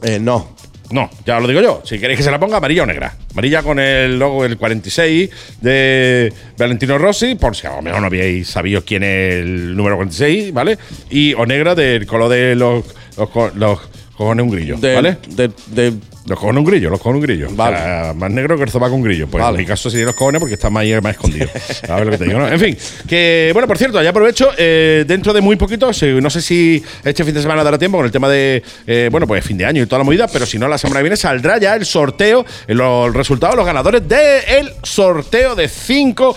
Eh, 0.03 0.19
no. 0.21 0.55
No, 0.93 1.11
ya 1.27 1.41
lo 1.41 1.49
digo 1.49 1.61
yo. 1.61 1.83
Si 1.85 1.99
queréis 1.99 2.19
que 2.19 2.23
se 2.23 2.31
la 2.31 2.39
ponga, 2.39 2.59
amarilla 2.59 2.83
o 2.83 2.87
negra. 2.87 3.17
Amarilla 3.33 3.63
con 3.63 3.79
el 3.79 4.19
logo 4.19 4.43
del 4.43 4.57
46 4.59 5.31
de 5.61 6.33
Valentino 6.59 6.99
Rossi, 6.99 7.35
por 7.35 7.57
si 7.57 7.67
a 7.67 7.71
lo 7.77 7.83
mejor 7.83 8.01
no 8.01 8.07
habíais 8.07 8.47
sabido 8.49 8.85
quién 8.85 9.03
es 9.03 9.35
el 9.43 9.75
número 9.77 9.97
46, 9.97 10.53
¿vale? 10.53 10.79
Y 11.11 11.35
o 11.35 11.47
negra 11.47 11.75
del 11.75 12.07
color 12.07 12.29
de 12.31 12.55
los, 12.55 12.85
los, 13.17 13.55
los 13.57 13.81
cojones 14.17 14.45
un 14.45 14.51
grillo, 14.51 14.77
De, 14.77 14.95
¿vale? 14.95 15.17
de- 15.29 15.51
de- 15.69 15.95
Los 16.27 16.39
cojones 16.39 16.61
un 16.61 16.65
grillo, 16.65 16.89
los 16.89 17.01
cojones 17.01 17.21
un 17.21 17.23
grillo. 17.27 17.49
Vale. 17.51 17.77
O 17.77 17.81
sea, 17.81 18.15
más 18.15 18.31
negro 18.31 18.57
que 18.57 18.63
el 18.63 18.71
sobaco 18.71 18.95
un 18.95 19.03
grillo. 19.03 19.27
Pues 19.27 19.43
Vale. 19.43 19.57
en 19.57 19.63
mi 19.63 19.67
caso 19.67 19.91
sería 19.91 20.07
los 20.07 20.15
cojones 20.15 20.39
porque 20.39 20.55
está 20.55 20.71
más, 20.71 20.85
más 21.03 21.13
escondido. 21.13 21.49
A 21.89 21.97
ver 21.97 22.07
lo 22.07 22.13
que 22.13 22.19
te 22.19 22.25
digo, 22.27 22.39
¿no? 22.39 22.49
En 22.49 22.61
fin, 22.61 22.77
que 23.09 23.51
bueno, 23.53 23.67
por 23.67 23.77
cierto, 23.77 24.01
ya 24.01 24.11
aprovecho, 24.11 24.51
eh, 24.57 25.05
dentro 25.07 25.33
de 25.33 25.41
muy 25.41 25.57
poquito, 25.57 25.91
no 26.21 26.31
sé 26.31 26.43
si 26.43 26.83
este 27.05 27.25
fin 27.25 27.35
de 27.35 27.43
semana 27.43 27.65
dará 27.65 27.77
tiempo 27.77 27.99
con 27.99 28.07
el 28.07 28.13
tema 28.13 28.29
de, 28.29 28.63
eh, 28.87 29.09
bueno, 29.11 29.27
pues 29.27 29.45
fin 29.45 29.59
de 29.59 29.65
año 29.67 29.83
y 29.83 29.87
toda 29.87 29.99
la 29.99 30.05
movida, 30.05 30.29
pero 30.29 30.47
si 30.47 30.59
no, 30.59 30.69
la 30.69 30.79
semana 30.79 31.01
que 31.01 31.05
viene 31.05 31.17
saldrá 31.17 31.59
ya 31.59 31.75
el 31.75 31.85
sorteo, 31.85 32.45
eh, 32.69 32.75
los 32.75 33.13
resultados, 33.13 33.57
los 33.57 33.67
ganadores 33.67 34.07
del 34.07 34.73
sorteo 34.83 35.57
de 35.57 35.69
cinco 35.69 36.37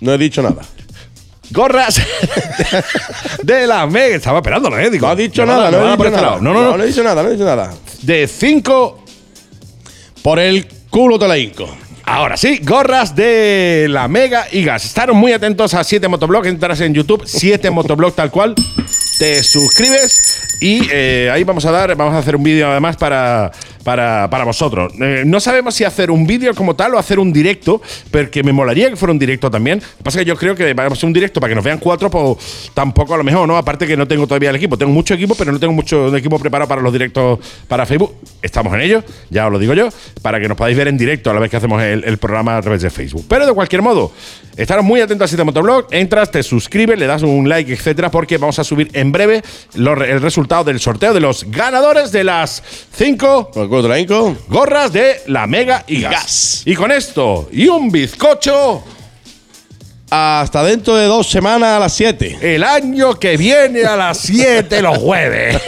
no 0.00 0.14
he 0.14 0.18
dicho 0.18 0.42
nada. 0.42 0.62
gorras 1.50 2.00
de 3.42 3.66
la 3.66 3.86
Mega. 3.86 4.16
Estaba 4.16 4.38
esperándolo, 4.38 4.78
¿eh? 4.78 4.90
Digo, 4.90 5.06
No 5.06 5.12
ha 5.12 5.16
dicho 5.16 5.44
nada, 5.44 5.70
no 5.70 5.78
he 5.78 5.90
dicho 5.90 6.04
este 6.04 6.16
nada. 6.20 6.36
No, 6.40 6.54
no, 6.54 6.62
no. 6.62 6.76
no 6.76 6.84
he 6.84 6.86
dicho 6.86 7.02
nada, 7.02 7.22
no 7.22 7.28
he 7.28 7.32
dicho 7.32 7.44
nada. 7.44 7.74
De 8.02 8.26
cinco 8.26 9.04
Por 10.22 10.38
el 10.38 10.66
culo 10.90 11.18
te 11.18 11.28
la 11.28 11.38
hinco. 11.38 11.68
Ahora 12.04 12.38
sí, 12.38 12.60
gorras 12.62 13.14
de 13.14 13.86
la 13.90 14.08
Mega 14.08 14.46
y 14.50 14.64
Gas. 14.64 14.86
Estaron 14.86 15.16
muy 15.16 15.32
atentos 15.32 15.74
a 15.74 15.84
7 15.84 16.08
Motoblog. 16.08 16.46
Entras 16.46 16.80
en 16.80 16.94
YouTube, 16.94 17.22
7 17.26 17.70
Motoblog 17.70 18.14
tal 18.14 18.30
cual. 18.30 18.54
Te 19.18 19.42
suscribes 19.42 20.56
y 20.60 20.88
eh, 20.90 21.30
ahí 21.30 21.44
vamos 21.44 21.66
a 21.66 21.70
dar, 21.70 21.94
vamos 21.96 22.14
a 22.14 22.18
hacer 22.18 22.34
un 22.34 22.42
vídeo 22.42 22.70
además 22.70 22.96
para, 22.96 23.52
para, 23.88 24.28
para 24.28 24.44
vosotros. 24.44 24.92
Eh, 25.00 25.22
no 25.24 25.40
sabemos 25.40 25.74
si 25.74 25.82
hacer 25.82 26.10
un 26.10 26.26
vídeo 26.26 26.54
como 26.54 26.76
tal 26.76 26.94
o 26.94 26.98
hacer 26.98 27.18
un 27.18 27.32
directo, 27.32 27.80
porque 28.10 28.42
me 28.42 28.52
molaría 28.52 28.90
que 28.90 28.96
fuera 28.96 29.12
un 29.12 29.18
directo 29.18 29.50
también. 29.50 29.78
Lo 29.78 29.96
que 29.96 30.02
pasa 30.04 30.18
es 30.18 30.24
que 30.26 30.28
yo 30.28 30.36
creo 30.36 30.54
que 30.54 30.74
vamos 30.74 30.92
a 30.92 30.94
hacer 30.98 31.06
un 31.06 31.14
directo 31.14 31.40
para 31.40 31.48
que 31.52 31.54
nos 31.54 31.64
vean 31.64 31.78
cuatro, 31.78 32.10
pues 32.10 32.70
tampoco 32.74 33.14
a 33.14 33.16
lo 33.16 33.24
mejor, 33.24 33.48
¿no? 33.48 33.56
Aparte 33.56 33.86
que 33.86 33.96
no 33.96 34.06
tengo 34.06 34.26
todavía 34.26 34.50
el 34.50 34.56
equipo. 34.56 34.76
Tengo 34.76 34.92
mucho 34.92 35.14
equipo, 35.14 35.34
pero 35.34 35.52
no 35.52 35.58
tengo 35.58 35.72
mucho 35.72 36.14
equipo 36.14 36.38
preparado 36.38 36.68
para 36.68 36.82
los 36.82 36.92
directos 36.92 37.38
para 37.66 37.86
Facebook. 37.86 38.14
Estamos 38.42 38.74
en 38.74 38.82
ello, 38.82 39.02
ya 39.30 39.46
os 39.46 39.52
lo 39.52 39.58
digo 39.58 39.72
yo, 39.72 39.88
para 40.20 40.38
que 40.38 40.48
nos 40.48 40.58
podáis 40.58 40.76
ver 40.76 40.88
en 40.88 40.98
directo 40.98 41.30
a 41.30 41.32
la 41.32 41.40
vez 41.40 41.50
que 41.50 41.56
hacemos 41.56 41.82
el, 41.82 42.18
programa 42.18 42.58
a 42.58 42.60
través 42.60 42.82
de 42.82 42.90
Facebook. 42.90 43.24
Pero 43.26 43.46
de 43.46 43.54
cualquier 43.54 43.80
modo, 43.80 44.12
estaros 44.54 44.84
muy 44.84 45.00
atentos 45.00 45.24
a 45.24 45.28
7 45.28 45.44
Motoblog, 45.44 45.86
entras, 45.92 46.30
te 46.30 46.42
suscribes, 46.42 46.98
le 46.98 47.06
das 47.06 47.22
un 47.22 47.48
like, 47.48 47.72
etcétera, 47.72 48.10
porque 48.10 48.36
vamos 48.36 48.58
a 48.58 48.64
subir 48.64 48.90
en 48.92 49.12
breve 49.12 49.42
los- 49.76 49.98
el 50.02 50.20
resultado 50.20 50.64
del 50.64 50.78
sorteo 50.78 51.14
de 51.14 51.20
los 51.20 51.50
ganadores 51.50 52.12
de 52.12 52.24
las 52.24 52.62
5 52.92 53.50
Hinco. 53.98 54.36
gorras 54.48 54.92
de 54.92 55.22
la 55.26 55.46
Mega 55.46 55.84
y 55.86 56.00
Gas. 56.02 56.12
Gas. 56.12 56.62
Y 56.64 56.74
con 56.74 56.90
esto 56.92 57.48
y 57.52 57.68
un 57.68 57.90
bizcocho, 57.90 58.82
Hasta 60.10 60.62
dentro 60.64 60.96
de 60.96 61.04
dos 61.06 61.28
semanas 61.30 61.76
a 61.76 61.78
las 61.80 61.92
7. 61.92 62.38
el 62.40 62.64
año 62.64 63.18
que 63.18 63.36
viene 63.36 63.84
a 63.84 63.94
las 63.96 64.18
7 64.18 64.80
los 64.82 64.96
jueves. 64.98 65.60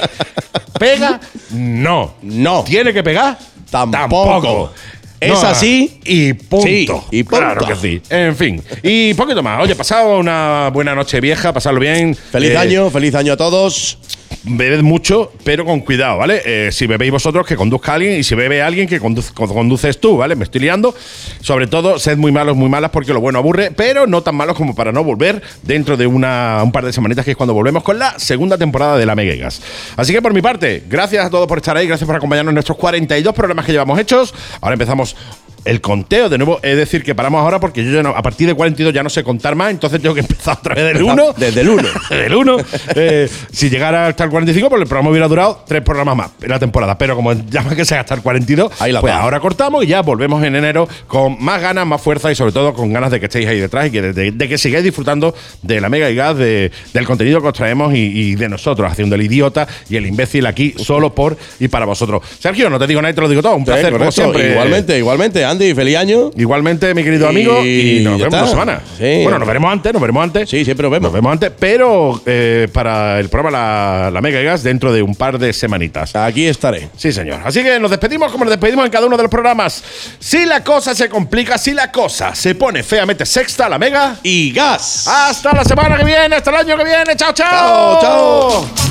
¿Pega? 0.78 1.20
No. 1.50 2.14
No. 2.22 2.64
¿Tiene 2.64 2.92
que 2.94 3.02
pegar? 3.02 3.38
Tampoco. 3.70 4.72
Es 5.20 5.44
así 5.44 6.00
y 6.06 6.32
punto. 6.32 6.66
Sí, 6.66 6.86
y 7.10 7.22
punto. 7.24 7.36
Claro 7.44 7.66
que 7.66 7.76
sí. 7.76 8.00
En 8.08 8.34
fin. 8.34 8.62
Y 8.82 9.12
poquito 9.12 9.42
más. 9.42 9.60
Oye, 9.62 9.74
pasado 9.76 10.18
una 10.18 10.70
buena 10.72 10.94
noche 10.94 11.20
vieja, 11.20 11.52
pasarlo 11.52 11.78
bien. 11.78 12.14
Feliz 12.14 12.52
Eh, 12.52 12.56
año, 12.56 12.88
feliz 12.88 13.14
año 13.14 13.34
a 13.34 13.36
todos. 13.36 13.98
Bebed 14.42 14.82
mucho, 14.82 15.32
pero 15.44 15.64
con 15.64 15.80
cuidado, 15.80 16.18
¿vale? 16.18 16.40
Eh, 16.44 16.72
si 16.72 16.86
bebéis 16.86 17.12
vosotros, 17.12 17.46
que 17.46 17.56
conduzca 17.56 17.94
alguien. 17.94 18.18
Y 18.18 18.22
si 18.22 18.34
bebe 18.34 18.62
alguien, 18.62 18.88
que 18.88 18.98
conduces 18.98 20.00
tú, 20.00 20.16
¿vale? 20.16 20.34
Me 20.34 20.44
estoy 20.44 20.62
liando. 20.62 20.94
Sobre 21.40 21.66
todo, 21.66 21.98
sed 21.98 22.16
muy 22.16 22.32
malos, 22.32 22.56
muy 22.56 22.68
malas, 22.68 22.90
porque 22.90 23.12
lo 23.12 23.20
bueno 23.20 23.38
aburre, 23.38 23.70
pero 23.70 24.06
no 24.06 24.22
tan 24.22 24.34
malos 24.34 24.56
como 24.56 24.74
para 24.74 24.92
no 24.92 25.04
volver 25.04 25.42
dentro 25.62 25.96
de 25.96 26.06
una, 26.06 26.60
un 26.62 26.72
par 26.72 26.86
de 26.86 26.92
semanitas, 26.92 27.24
que 27.24 27.32
es 27.32 27.36
cuando 27.36 27.52
volvemos 27.52 27.82
con 27.82 27.98
la 27.98 28.18
segunda 28.18 28.56
temporada 28.56 28.96
de 28.96 29.06
La 29.06 29.14
Mega 29.14 29.34
y 29.34 29.38
Gas. 29.38 29.60
Así 29.96 30.12
que 30.12 30.22
por 30.22 30.32
mi 30.32 30.40
parte, 30.40 30.84
gracias 30.88 31.26
a 31.26 31.30
todos 31.30 31.46
por 31.46 31.58
estar 31.58 31.76
ahí, 31.76 31.86
gracias 31.86 32.06
por 32.06 32.16
acompañarnos 32.16 32.52
en 32.52 32.54
nuestros 32.54 32.78
42 32.78 33.34
programas 33.34 33.66
que 33.66 33.72
llevamos 33.72 33.98
hechos. 33.98 34.34
Ahora 34.60 34.74
empezamos 34.74 35.16
el 35.64 35.80
conteo 35.80 36.28
de 36.28 36.38
nuevo. 36.38 36.58
Es 36.62 36.76
decir, 36.76 37.02
que 37.02 37.14
paramos 37.14 37.40
ahora 37.42 37.60
porque 37.60 37.84
yo 37.84 37.90
ya 37.92 38.02
no, 38.02 38.10
a 38.10 38.22
partir 38.22 38.46
de 38.46 38.54
42 38.54 38.92
ya 38.94 39.02
no 39.02 39.10
sé 39.10 39.22
contar 39.24 39.54
más, 39.54 39.70
entonces 39.70 40.00
tengo 40.00 40.14
que 40.14 40.20
empezar 40.20 40.58
otra 40.58 40.74
vez 40.74 40.94
del 40.94 41.02
1. 41.02 41.34
Desde 41.36 41.60
el 41.60 41.68
1. 41.68 41.88
del 42.10 42.34
1. 42.34 42.56
Eh, 42.96 43.28
si 43.52 43.68
llegara 43.70 44.06
hasta 44.08 44.24
el 44.24 44.30
45, 44.30 44.68
pues 44.68 44.82
el 44.82 44.88
programa 44.88 45.10
hubiera 45.10 45.28
durado 45.28 45.62
tres 45.66 45.82
programas 45.82 46.16
más 46.16 46.30
en 46.42 46.48
la 46.50 46.58
temporada. 46.58 46.96
Pero 46.98 47.16
como 47.16 47.32
llama 47.32 47.74
que 47.74 47.84
sea 47.84 48.00
hasta 48.00 48.14
el 48.14 48.22
42, 48.22 48.72
Ahí 48.80 48.92
la 48.92 49.00
pues 49.00 49.12
ahora 49.12 49.40
cortamos 49.40 49.84
y 49.84 49.88
ya 49.88 50.02
volvemos 50.02 50.42
en 50.44 50.54
enero 50.56 50.88
con 51.06 51.42
más 51.42 51.60
ganas, 51.60 51.86
más 51.86 52.00
fuerza 52.00 52.30
y 52.30 52.34
sobre 52.34 52.52
todo 52.52 52.72
con 52.74 52.92
ganas 52.92 53.10
de 53.10 53.20
que 53.20 53.26
estéis 53.26 53.46
ahí 53.48 53.58
detrás 53.60 53.88
y 53.88 53.90
que 53.90 54.02
de, 54.02 54.32
de 54.32 54.48
que 54.48 54.58
sigáis 54.58 54.84
disfrutando 54.84 55.34
de 55.62 55.80
la 55.80 55.88
Mega 55.88 56.10
y 56.10 56.14
Gas, 56.14 56.36
de- 56.36 56.70
del 56.92 57.06
contenido 57.06 57.40
que 57.42 57.48
os 57.48 57.54
traemos 57.54 57.94
y, 57.94 57.98
y 57.98 58.34
de 58.34 58.48
nosotros, 58.48 58.90
haciendo 58.90 59.14
el 59.14 59.22
idiota 59.22 59.66
y 59.88 59.96
el 59.96 60.06
imbécil 60.06 60.46
aquí 60.46 60.74
solo 60.78 61.14
por 61.14 61.36
y 61.58 61.68
para 61.68 61.84
vosotros. 61.86 62.22
Sergio, 62.38 62.70
no 62.70 62.78
te 62.78 62.86
digo 62.86 63.00
nada 63.02 63.12
y 63.12 63.14
te 63.14 63.20
lo 63.20 63.28
digo 63.28 63.42
todo. 63.42 63.54
Un 63.56 63.60
Sí, 63.60 63.66
placer, 63.66 63.92
como 63.92 64.10
siempre. 64.12 64.50
Igualmente, 64.52 64.98
igualmente. 64.98 65.44
Andy, 65.50 65.74
feliz 65.74 65.96
año. 65.96 66.30
Igualmente, 66.36 66.94
mi 66.94 67.02
querido 67.04 67.28
amigo, 67.28 67.60
y, 67.64 67.98
Y 67.98 68.04
nos 68.04 68.18
vemos 68.18 68.26
está. 68.34 68.42
una 68.42 68.50
semana. 68.50 68.80
Sí. 68.98 69.20
Bueno, 69.22 69.38
nos 69.38 69.46
veremos 69.48 69.72
antes, 69.72 69.92
nos 69.92 70.00
veremos 70.00 70.22
antes. 70.24 70.48
Sí, 70.48 70.64
siempre 70.64 70.82
nos 70.84 70.92
vemos. 70.92 71.04
Nos 71.04 71.12
vemos 71.12 71.32
antes, 71.32 71.50
pero 71.58 72.20
eh, 72.26 72.68
para 72.72 73.18
el 73.18 73.28
programa 73.28 73.58
la, 73.58 74.10
la 74.10 74.20
Mega 74.20 74.40
y 74.40 74.44
Gas 74.44 74.62
dentro 74.62 74.92
de 74.92 75.02
un 75.02 75.14
par 75.14 75.38
de 75.38 75.52
semanitas. 75.52 76.14
Aquí 76.16 76.46
estaré. 76.46 76.88
Sí, 76.96 77.12
señor. 77.12 77.40
Así 77.44 77.62
que 77.62 77.78
nos 77.78 77.90
despedimos 77.90 78.30
como 78.32 78.44
nos 78.44 78.52
despedimos 78.52 78.84
en 78.84 78.90
cada 78.92 79.06
uno 79.06 79.16
de 79.16 79.22
los 79.24 79.30
programas. 79.30 79.82
Si 80.18 80.46
la 80.46 80.62
cosa 80.64 80.94
se 80.94 81.08
complica, 81.08 81.58
si 81.58 81.72
la 81.72 81.90
cosa 81.90 82.34
se 82.34 82.54
pone 82.54 82.82
feamente 82.82 83.26
sexta, 83.26 83.68
la 83.68 83.78
Mega. 83.78 84.16
Y 84.22 84.52
gas. 84.52 85.06
Hasta 85.08 85.52
la 85.52 85.64
semana 85.64 85.96
que 85.96 86.04
viene, 86.04 86.36
hasta 86.36 86.50
el 86.50 86.56
año 86.56 86.76
que 86.76 86.84
viene. 86.84 87.16
chao. 87.16 87.32
Chao, 87.32 88.00
chao. 88.00 88.89